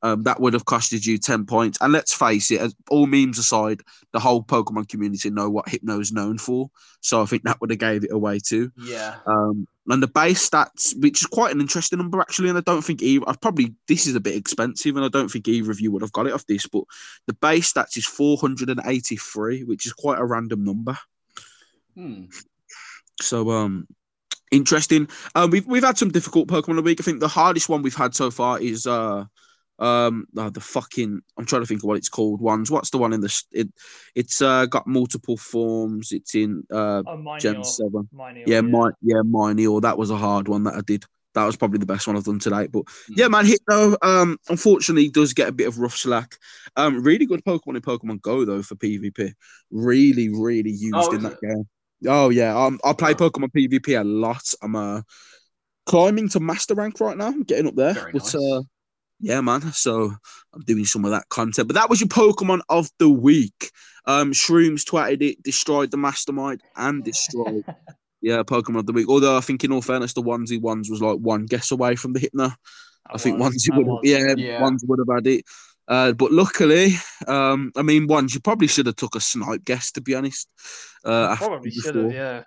Um, 0.02 0.22
that 0.22 0.40
would 0.40 0.52
have 0.52 0.64
costed 0.64 1.04
you 1.06 1.18
10 1.18 1.46
points. 1.46 1.78
And 1.80 1.92
let's 1.92 2.14
face 2.14 2.50
it, 2.50 2.72
all 2.88 3.06
memes 3.06 3.38
aside, 3.38 3.82
the 4.12 4.20
whole 4.20 4.42
Pokemon 4.42 4.88
community 4.88 5.28
know 5.30 5.50
what 5.50 5.68
Hypno 5.68 5.98
is 5.98 6.12
known 6.12 6.38
for. 6.38 6.70
So 7.00 7.20
I 7.20 7.26
think 7.26 7.42
that 7.42 7.60
would 7.60 7.70
have 7.70 7.78
gave 7.78 8.04
it 8.04 8.12
away 8.12 8.38
too. 8.38 8.70
Yeah. 8.76 9.16
Um, 9.26 9.66
and 9.88 10.02
the 10.02 10.08
base 10.08 10.48
stats, 10.48 10.94
which 11.00 11.22
is 11.22 11.26
quite 11.26 11.54
an 11.54 11.60
interesting 11.60 11.98
number 11.98 12.20
actually, 12.20 12.50
and 12.50 12.58
I 12.58 12.60
don't 12.60 12.82
think 12.82 13.02
either. 13.02 13.24
I 13.26 13.34
probably 13.40 13.74
this 13.86 14.06
is 14.06 14.14
a 14.14 14.20
bit 14.20 14.36
expensive, 14.36 14.96
and 14.96 15.04
I 15.04 15.08
don't 15.08 15.30
think 15.30 15.48
either 15.48 15.70
of 15.70 15.80
you 15.80 15.90
would 15.92 16.02
have 16.02 16.12
got 16.12 16.26
it 16.26 16.34
off 16.34 16.46
this. 16.46 16.66
But 16.66 16.84
the 17.26 17.32
base 17.32 17.72
stats 17.72 17.96
is 17.96 18.04
483, 18.04 19.64
which 19.64 19.86
is 19.86 19.94
quite 19.94 20.18
a 20.18 20.26
random 20.26 20.62
number. 20.62 20.98
Hmm. 21.94 22.24
So 23.22 23.50
um, 23.50 23.88
interesting. 24.50 25.08
Um, 25.34 25.50
we've 25.50 25.66
we've 25.66 25.84
had 25.84 25.96
some 25.96 26.10
difficult 26.10 26.48
Pokemon 26.48 26.70
of 26.70 26.76
the 26.76 26.82
week. 26.82 27.00
I 27.00 27.04
think 27.04 27.20
the 27.20 27.28
hardest 27.28 27.70
one 27.70 27.80
we've 27.80 27.94
had 27.94 28.14
so 28.14 28.30
far 28.30 28.60
is 28.60 28.86
uh 28.86 29.24
um 29.78 30.26
oh, 30.36 30.50
the 30.50 30.60
fucking 30.60 31.20
I'm 31.36 31.46
trying 31.46 31.62
to 31.62 31.66
think 31.66 31.82
of 31.82 31.84
what 31.88 31.96
it's 31.96 32.08
called. 32.08 32.40
Ones. 32.40 32.70
What's 32.70 32.90
the 32.90 32.98
one 32.98 33.12
in 33.12 33.20
the 33.20 33.42
it? 33.52 33.68
It's 34.14 34.42
uh 34.42 34.66
got 34.66 34.86
multiple 34.86 35.36
forms. 35.36 36.12
It's 36.12 36.34
in 36.34 36.64
uh 36.70 37.02
Oh, 37.06 37.36
Gen 37.38 37.62
Seven. 37.64 38.08
Mine 38.12 38.42
Yeah, 38.46 38.60
my 38.62 38.90
yeah, 39.02 39.22
mine. 39.24 39.64
Or 39.66 39.80
that 39.80 39.98
was 39.98 40.10
a 40.10 40.16
hard 40.16 40.48
one 40.48 40.64
that 40.64 40.74
I 40.74 40.80
did. 40.80 41.04
That 41.34 41.44
was 41.44 41.56
probably 41.56 41.78
the 41.78 41.86
best 41.86 42.06
one 42.06 42.16
I've 42.16 42.24
done 42.24 42.40
today. 42.40 42.66
But 42.66 42.84
yeah, 43.10 43.28
man, 43.28 43.46
Hypno, 43.46 43.96
um, 44.02 44.38
unfortunately 44.48 45.08
does 45.10 45.34
get 45.34 45.48
a 45.48 45.52
bit 45.52 45.68
of 45.68 45.78
rough 45.78 45.96
slack. 45.96 46.34
Um, 46.76 47.02
really 47.02 47.26
good 47.26 47.44
Pokemon 47.44 47.76
in 47.76 47.82
Pokemon 47.82 48.22
Go 48.22 48.44
though 48.44 48.62
for 48.62 48.74
PvP. 48.74 49.32
Really, 49.70 50.30
really 50.30 50.70
used 50.70 50.94
Oh, 50.94 51.12
in 51.12 51.22
that 51.22 51.40
it? 51.40 51.40
game. 51.40 51.68
Oh 52.08 52.30
yeah, 52.30 52.56
um, 52.56 52.80
I 52.84 52.92
play 52.92 53.12
Oh. 53.12 53.14
Pokemon 53.14 53.52
PvP 53.52 54.00
a 54.00 54.04
lot. 54.04 54.52
I'm 54.62 54.74
uh 54.74 55.02
climbing 55.86 56.28
to 56.30 56.40
master 56.40 56.74
rank 56.74 57.00
right 57.00 57.16
now, 57.16 57.32
getting 57.46 57.66
up 57.66 57.76
there. 57.76 57.94
Very 57.94 58.12
but 58.12 58.22
nice. 58.22 58.34
uh, 58.34 58.62
yeah, 59.20 59.40
man. 59.40 59.72
So 59.72 60.12
I'm 60.54 60.62
doing 60.62 60.84
some 60.84 61.04
of 61.04 61.10
that 61.10 61.28
content. 61.28 61.68
But 61.68 61.74
that 61.74 61.90
was 61.90 62.00
your 62.00 62.08
Pokemon 62.08 62.60
of 62.68 62.88
the 62.98 63.08
week. 63.08 63.70
Um, 64.06 64.32
Shrooms 64.32 64.84
twatted 64.84 65.22
it, 65.22 65.42
destroyed 65.42 65.90
the 65.90 65.96
mastermind, 65.96 66.62
and 66.76 67.04
destroyed 67.04 67.64
yeah 68.22 68.42
Pokemon 68.42 68.80
of 68.80 68.86
the 68.86 68.92
week. 68.92 69.08
Although 69.08 69.36
I 69.36 69.40
think 69.40 69.64
in 69.64 69.72
all 69.72 69.82
fairness, 69.82 70.12
the 70.14 70.22
onesie 70.22 70.60
ones 70.60 70.90
was 70.90 71.02
like 71.02 71.18
one 71.18 71.46
guess 71.46 71.70
away 71.70 71.96
from 71.96 72.12
the 72.12 72.20
Hypno. 72.20 72.50
I 73.10 73.18
think 73.18 73.38
onesie 73.40 73.74
would 73.76 73.86
have, 73.86 73.98
yeah, 74.02 74.34
Yeah. 74.36 74.60
ones 74.62 74.84
would 74.86 74.98
have 74.98 75.14
had 75.14 75.26
it. 75.26 75.44
Uh, 75.88 76.12
but 76.12 76.30
luckily, 76.30 76.92
um, 77.26 77.72
I 77.74 77.82
mean, 77.82 78.06
ones 78.06 78.34
you 78.34 78.40
probably 78.40 78.66
should 78.66 78.84
have 78.86 78.96
took 78.96 79.14
a 79.14 79.20
snipe 79.20 79.64
guess 79.64 79.90
to 79.92 80.02
be 80.02 80.14
honest. 80.14 80.48
Uh, 81.04 81.34
Probably 81.36 81.70
should 81.70 81.94
have, 81.94 82.12
yeah. 82.12 82.42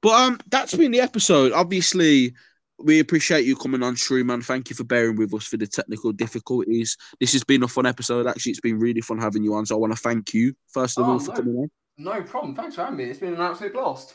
But 0.00 0.20
um, 0.20 0.38
that's 0.48 0.74
been 0.76 0.92
the 0.92 1.00
episode. 1.00 1.52
Obviously, 1.52 2.34
we 2.78 3.00
appreciate 3.00 3.44
you 3.44 3.56
coming 3.56 3.82
on, 3.82 3.94
Shrew 3.94 4.24
man. 4.24 4.42
Thank 4.42 4.70
you 4.70 4.76
for 4.76 4.84
bearing 4.84 5.16
with 5.16 5.32
us 5.34 5.46
for 5.46 5.56
the 5.56 5.66
technical 5.66 6.12
difficulties. 6.12 6.96
This 7.20 7.32
has 7.32 7.44
been 7.44 7.62
a 7.62 7.68
fun 7.68 7.86
episode. 7.86 8.26
Actually, 8.26 8.50
it's 8.52 8.60
been 8.60 8.78
really 8.78 9.00
fun 9.00 9.18
having 9.18 9.44
you 9.44 9.54
on. 9.54 9.66
So 9.66 9.76
I 9.76 9.78
want 9.78 9.92
to 9.92 9.98
thank 9.98 10.34
you 10.34 10.54
first 10.72 10.98
of 10.98 11.06
Oh, 11.08 11.12
all 11.12 11.18
for 11.18 11.30
no. 11.30 11.36
coming 11.36 11.56
on. 11.56 11.70
No 11.98 12.22
problem. 12.22 12.54
Thanks 12.54 12.74
for 12.74 12.82
having 12.82 12.96
me. 12.96 13.04
It's 13.04 13.20
been 13.20 13.34
an 13.34 13.40
absolute 13.40 13.72
blast. 13.74 14.14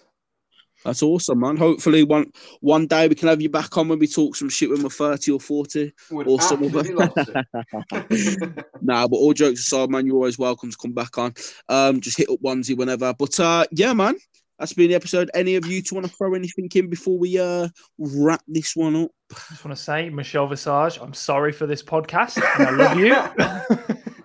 That's 0.85 1.01
awesome, 1.01 1.39
man. 1.39 1.57
Hopefully, 1.57 2.03
one 2.03 2.27
one 2.61 2.85
day 2.85 3.07
we 3.07 3.15
can 3.15 3.29
have 3.29 3.41
you 3.41 3.49
back 3.49 3.75
on 3.77 3.87
when 3.87 3.97
we 3.97 4.05
talk 4.07 4.35
some 4.35 4.49
shit 4.49 4.69
when 4.69 4.83
we're 4.83 4.89
thirty 4.89 5.31
or 5.31 5.39
forty. 5.39 5.91
Would 6.11 6.27
Or 6.27 6.39
some 6.39 6.61
of 6.63 6.75
absolutely 6.75 6.93
love 6.93 7.13
to. 7.15 8.63
Nah, 8.81 9.07
but 9.07 9.17
all 9.17 9.33
jokes 9.33 9.61
aside, 9.61 9.89
man, 9.89 10.05
you're 10.05 10.15
always 10.15 10.37
welcome 10.37 10.69
to 10.69 10.77
come 10.79 10.93
back 10.93 11.17
on. 11.17 11.33
Um, 11.67 11.99
just 11.99 12.17
hit 12.17 12.29
up 12.29 12.39
onesie 12.43 12.77
whenever. 12.77 13.11
But 13.17 13.39
uh, 13.39 13.65
yeah, 13.71 13.93
man, 13.93 14.17
that's 14.59 14.73
been 14.73 14.89
the 14.89 14.95
episode. 14.95 15.29
Any 15.33 15.55
of 15.55 15.65
you 15.65 15.81
to 15.81 15.93
want 15.93 16.07
to 16.07 16.11
throw 16.11 16.33
anything 16.33 16.69
in 16.73 16.89
before 16.89 17.17
we 17.17 17.39
uh 17.39 17.67
wrap 17.97 18.41
this 18.47 18.75
one 18.75 18.95
up? 18.95 19.11
just 19.49 19.65
want 19.65 19.75
to 19.75 19.83
say, 19.83 20.09
Michelle 20.09 20.47
Visage, 20.47 20.99
I'm 21.01 21.13
sorry 21.13 21.51
for 21.51 21.67
this 21.67 21.83
podcast. 21.83 22.41
And 22.59 22.67
I 22.67 22.71
love 22.71 22.99
you. 22.99 23.15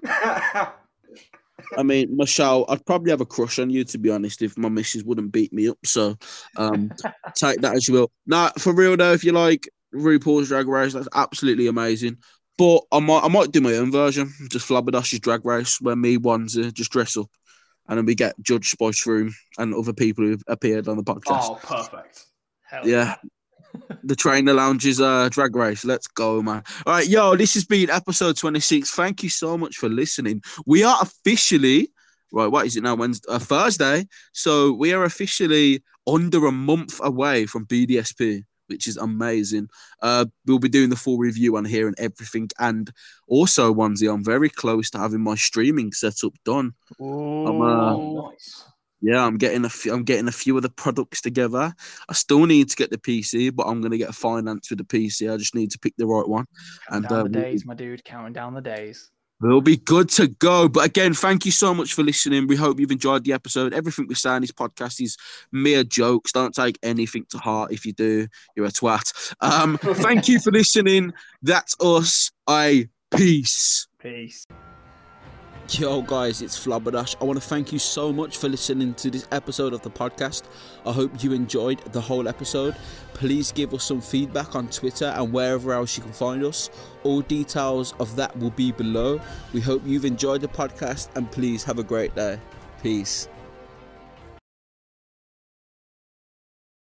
I 1.76 1.82
mean, 1.82 2.16
Michelle, 2.16 2.66
I'd 2.68 2.84
probably 2.84 3.10
have 3.10 3.20
a 3.20 3.26
crush 3.26 3.58
on 3.58 3.70
you 3.70 3.84
to 3.84 3.98
be 3.98 4.10
honest 4.10 4.42
if 4.42 4.58
my 4.58 4.68
missus 4.68 5.04
wouldn't 5.04 5.32
beat 5.32 5.52
me 5.52 5.68
up. 5.68 5.78
So, 5.84 6.16
um, 6.56 6.90
take 7.34 7.60
that 7.62 7.74
as 7.74 7.88
you 7.88 7.94
will. 7.94 8.10
Nah, 8.26 8.50
for 8.58 8.74
real 8.74 8.96
though, 8.96 9.12
if 9.12 9.24
you 9.24 9.32
like 9.32 9.68
RuPaul's 9.94 10.48
Drag 10.48 10.68
Race, 10.68 10.92
that's 10.92 11.08
absolutely 11.14 11.66
amazing. 11.66 12.18
But 12.58 12.82
I 12.92 13.00
might, 13.00 13.24
I 13.24 13.28
might 13.28 13.50
do 13.50 13.62
my 13.62 13.74
own 13.74 13.90
version, 13.90 14.30
just 14.50 14.68
Flabberdash 14.68 15.18
Drag 15.20 15.44
Race, 15.44 15.80
where 15.80 15.96
me 15.96 16.18
ones 16.18 16.56
uh, 16.56 16.70
just 16.72 16.92
dress 16.92 17.16
up, 17.16 17.30
and 17.88 17.98
then 17.98 18.06
we 18.06 18.14
get 18.14 18.34
judged 18.40 18.78
by 18.78 18.86
Shroom 18.86 19.32
and 19.58 19.74
other 19.74 19.92
people 19.92 20.24
who've 20.24 20.42
appeared 20.46 20.88
on 20.88 20.96
the 20.96 21.02
podcast. 21.02 21.42
oh, 21.42 21.58
perfect. 21.62 22.26
Hell 22.62 22.86
Yeah. 22.86 23.16
the 24.04 24.14
trainer 24.14 24.52
lounges 24.52 25.00
uh 25.00 25.28
drag 25.30 25.56
race. 25.56 25.82
Let's 25.84 26.06
go 26.06 26.42
man. 26.42 26.62
All 26.86 26.92
right 26.92 27.08
yo 27.08 27.36
this 27.36 27.54
has 27.54 27.64
been 27.64 27.88
episode 27.88 28.36
26 28.36 28.90
thank 28.90 29.22
you 29.22 29.30
so 29.30 29.56
much 29.56 29.76
for 29.76 29.88
listening. 29.88 30.42
We 30.66 30.84
are 30.84 30.98
officially 31.00 31.90
right 32.32 32.48
what 32.48 32.66
is 32.66 32.76
it 32.76 32.82
now? 32.82 32.96
Wednesday 32.96 33.32
uh, 33.32 33.38
thursday. 33.38 34.06
So 34.32 34.72
we 34.72 34.92
are 34.92 35.04
officially 35.04 35.82
under 36.06 36.46
a 36.46 36.52
month 36.52 37.00
away 37.02 37.46
from 37.46 37.66
bdsp 37.66 38.44
which 38.66 38.86
is 38.86 38.96
amazing. 38.96 39.68
Uh, 40.00 40.24
we'll 40.46 40.58
be 40.58 40.68
doing 40.68 40.90
the 40.90 40.96
full 40.96 41.18
review 41.18 41.56
on 41.56 41.64
here 41.64 41.86
and 41.86 41.98
everything. 41.98 42.48
And 42.58 42.90
also, 43.28 43.72
Onesie, 43.74 44.12
I'm 44.12 44.24
very 44.24 44.48
close 44.48 44.90
to 44.90 44.98
having 44.98 45.20
my 45.22 45.34
streaming 45.34 45.92
setup 45.92 46.34
done. 46.44 46.72
I'm, 47.00 47.60
uh, 47.60 47.94
Oh, 47.94 48.30
nice. 48.30 48.64
yeah, 49.00 49.24
I'm 49.24 49.36
getting 49.36 49.64
a 49.64 49.68
few, 49.68 49.92
I'm 49.92 50.04
getting 50.04 50.28
a 50.28 50.32
few 50.32 50.56
of 50.56 50.62
the 50.62 50.70
products 50.70 51.20
together. 51.20 51.74
I 52.08 52.12
still 52.12 52.46
need 52.46 52.68
to 52.70 52.76
get 52.76 52.90
the 52.90 52.98
PC, 52.98 53.54
but 53.54 53.64
I'm 53.66 53.80
gonna 53.80 53.98
get 53.98 54.10
a 54.10 54.14
finance 54.14 54.70
with 54.70 54.78
the 54.78 54.84
PC. 54.84 55.32
I 55.32 55.36
just 55.36 55.54
need 55.54 55.70
to 55.72 55.78
pick 55.78 55.94
the 55.96 56.06
right 56.06 56.28
one, 56.28 56.46
Counting 56.88 56.96
and 56.96 57.08
down 57.08 57.18
uh, 57.18 57.22
the 57.24 57.28
days, 57.28 57.66
my 57.66 57.74
dude. 57.74 58.04
Counting 58.04 58.32
down 58.32 58.54
the 58.54 58.60
days. 58.60 59.10
We'll 59.42 59.60
be 59.60 59.76
good 59.76 60.08
to 60.10 60.28
go. 60.28 60.68
But 60.68 60.86
again, 60.86 61.14
thank 61.14 61.44
you 61.44 61.50
so 61.50 61.74
much 61.74 61.94
for 61.94 62.04
listening. 62.04 62.46
We 62.46 62.54
hope 62.54 62.78
you've 62.78 62.92
enjoyed 62.92 63.24
the 63.24 63.32
episode. 63.32 63.74
Everything 63.74 64.06
we 64.06 64.14
say 64.14 64.36
in 64.36 64.42
this 64.42 64.52
podcast 64.52 65.02
is 65.02 65.16
mere 65.50 65.82
jokes. 65.82 66.30
Don't 66.30 66.54
take 66.54 66.78
anything 66.84 67.26
to 67.30 67.38
heart. 67.38 67.72
If 67.72 67.84
you 67.84 67.92
do, 67.92 68.28
you're 68.56 68.66
a 68.66 68.70
twat. 68.70 69.34
Um, 69.40 69.78
thank 69.78 70.28
you 70.28 70.38
for 70.38 70.52
listening. 70.52 71.12
That's 71.42 71.74
us. 71.80 72.30
I 72.46 72.88
peace. 73.10 73.88
Peace. 73.98 74.46
Yo, 75.70 76.02
guys, 76.02 76.42
it's 76.42 76.58
Flabberdash. 76.58 77.16
I 77.20 77.24
want 77.24 77.40
to 77.40 77.48
thank 77.48 77.72
you 77.72 77.78
so 77.78 78.12
much 78.12 78.36
for 78.36 78.48
listening 78.48 78.94
to 78.94 79.10
this 79.10 79.26
episode 79.30 79.72
of 79.72 79.80
the 79.80 79.90
podcast. 79.90 80.42
I 80.84 80.92
hope 80.92 81.22
you 81.22 81.32
enjoyed 81.32 81.78
the 81.92 82.00
whole 82.00 82.28
episode. 82.28 82.74
Please 83.14 83.52
give 83.52 83.72
us 83.72 83.84
some 83.84 84.00
feedback 84.00 84.54
on 84.54 84.68
Twitter 84.68 85.06
and 85.06 85.32
wherever 85.32 85.72
else 85.72 85.96
you 85.96 86.02
can 86.02 86.12
find 86.12 86.44
us. 86.44 86.68
All 87.04 87.22
details 87.22 87.94
of 88.00 88.16
that 88.16 88.36
will 88.38 88.50
be 88.50 88.72
below. 88.72 89.20
We 89.54 89.60
hope 89.60 89.82
you've 89.86 90.04
enjoyed 90.04 90.40
the 90.40 90.48
podcast 90.48 91.08
and 91.14 91.30
please 91.30 91.62
have 91.64 91.78
a 91.78 91.84
great 91.84 92.14
day. 92.14 92.38
Peace. 92.82 93.28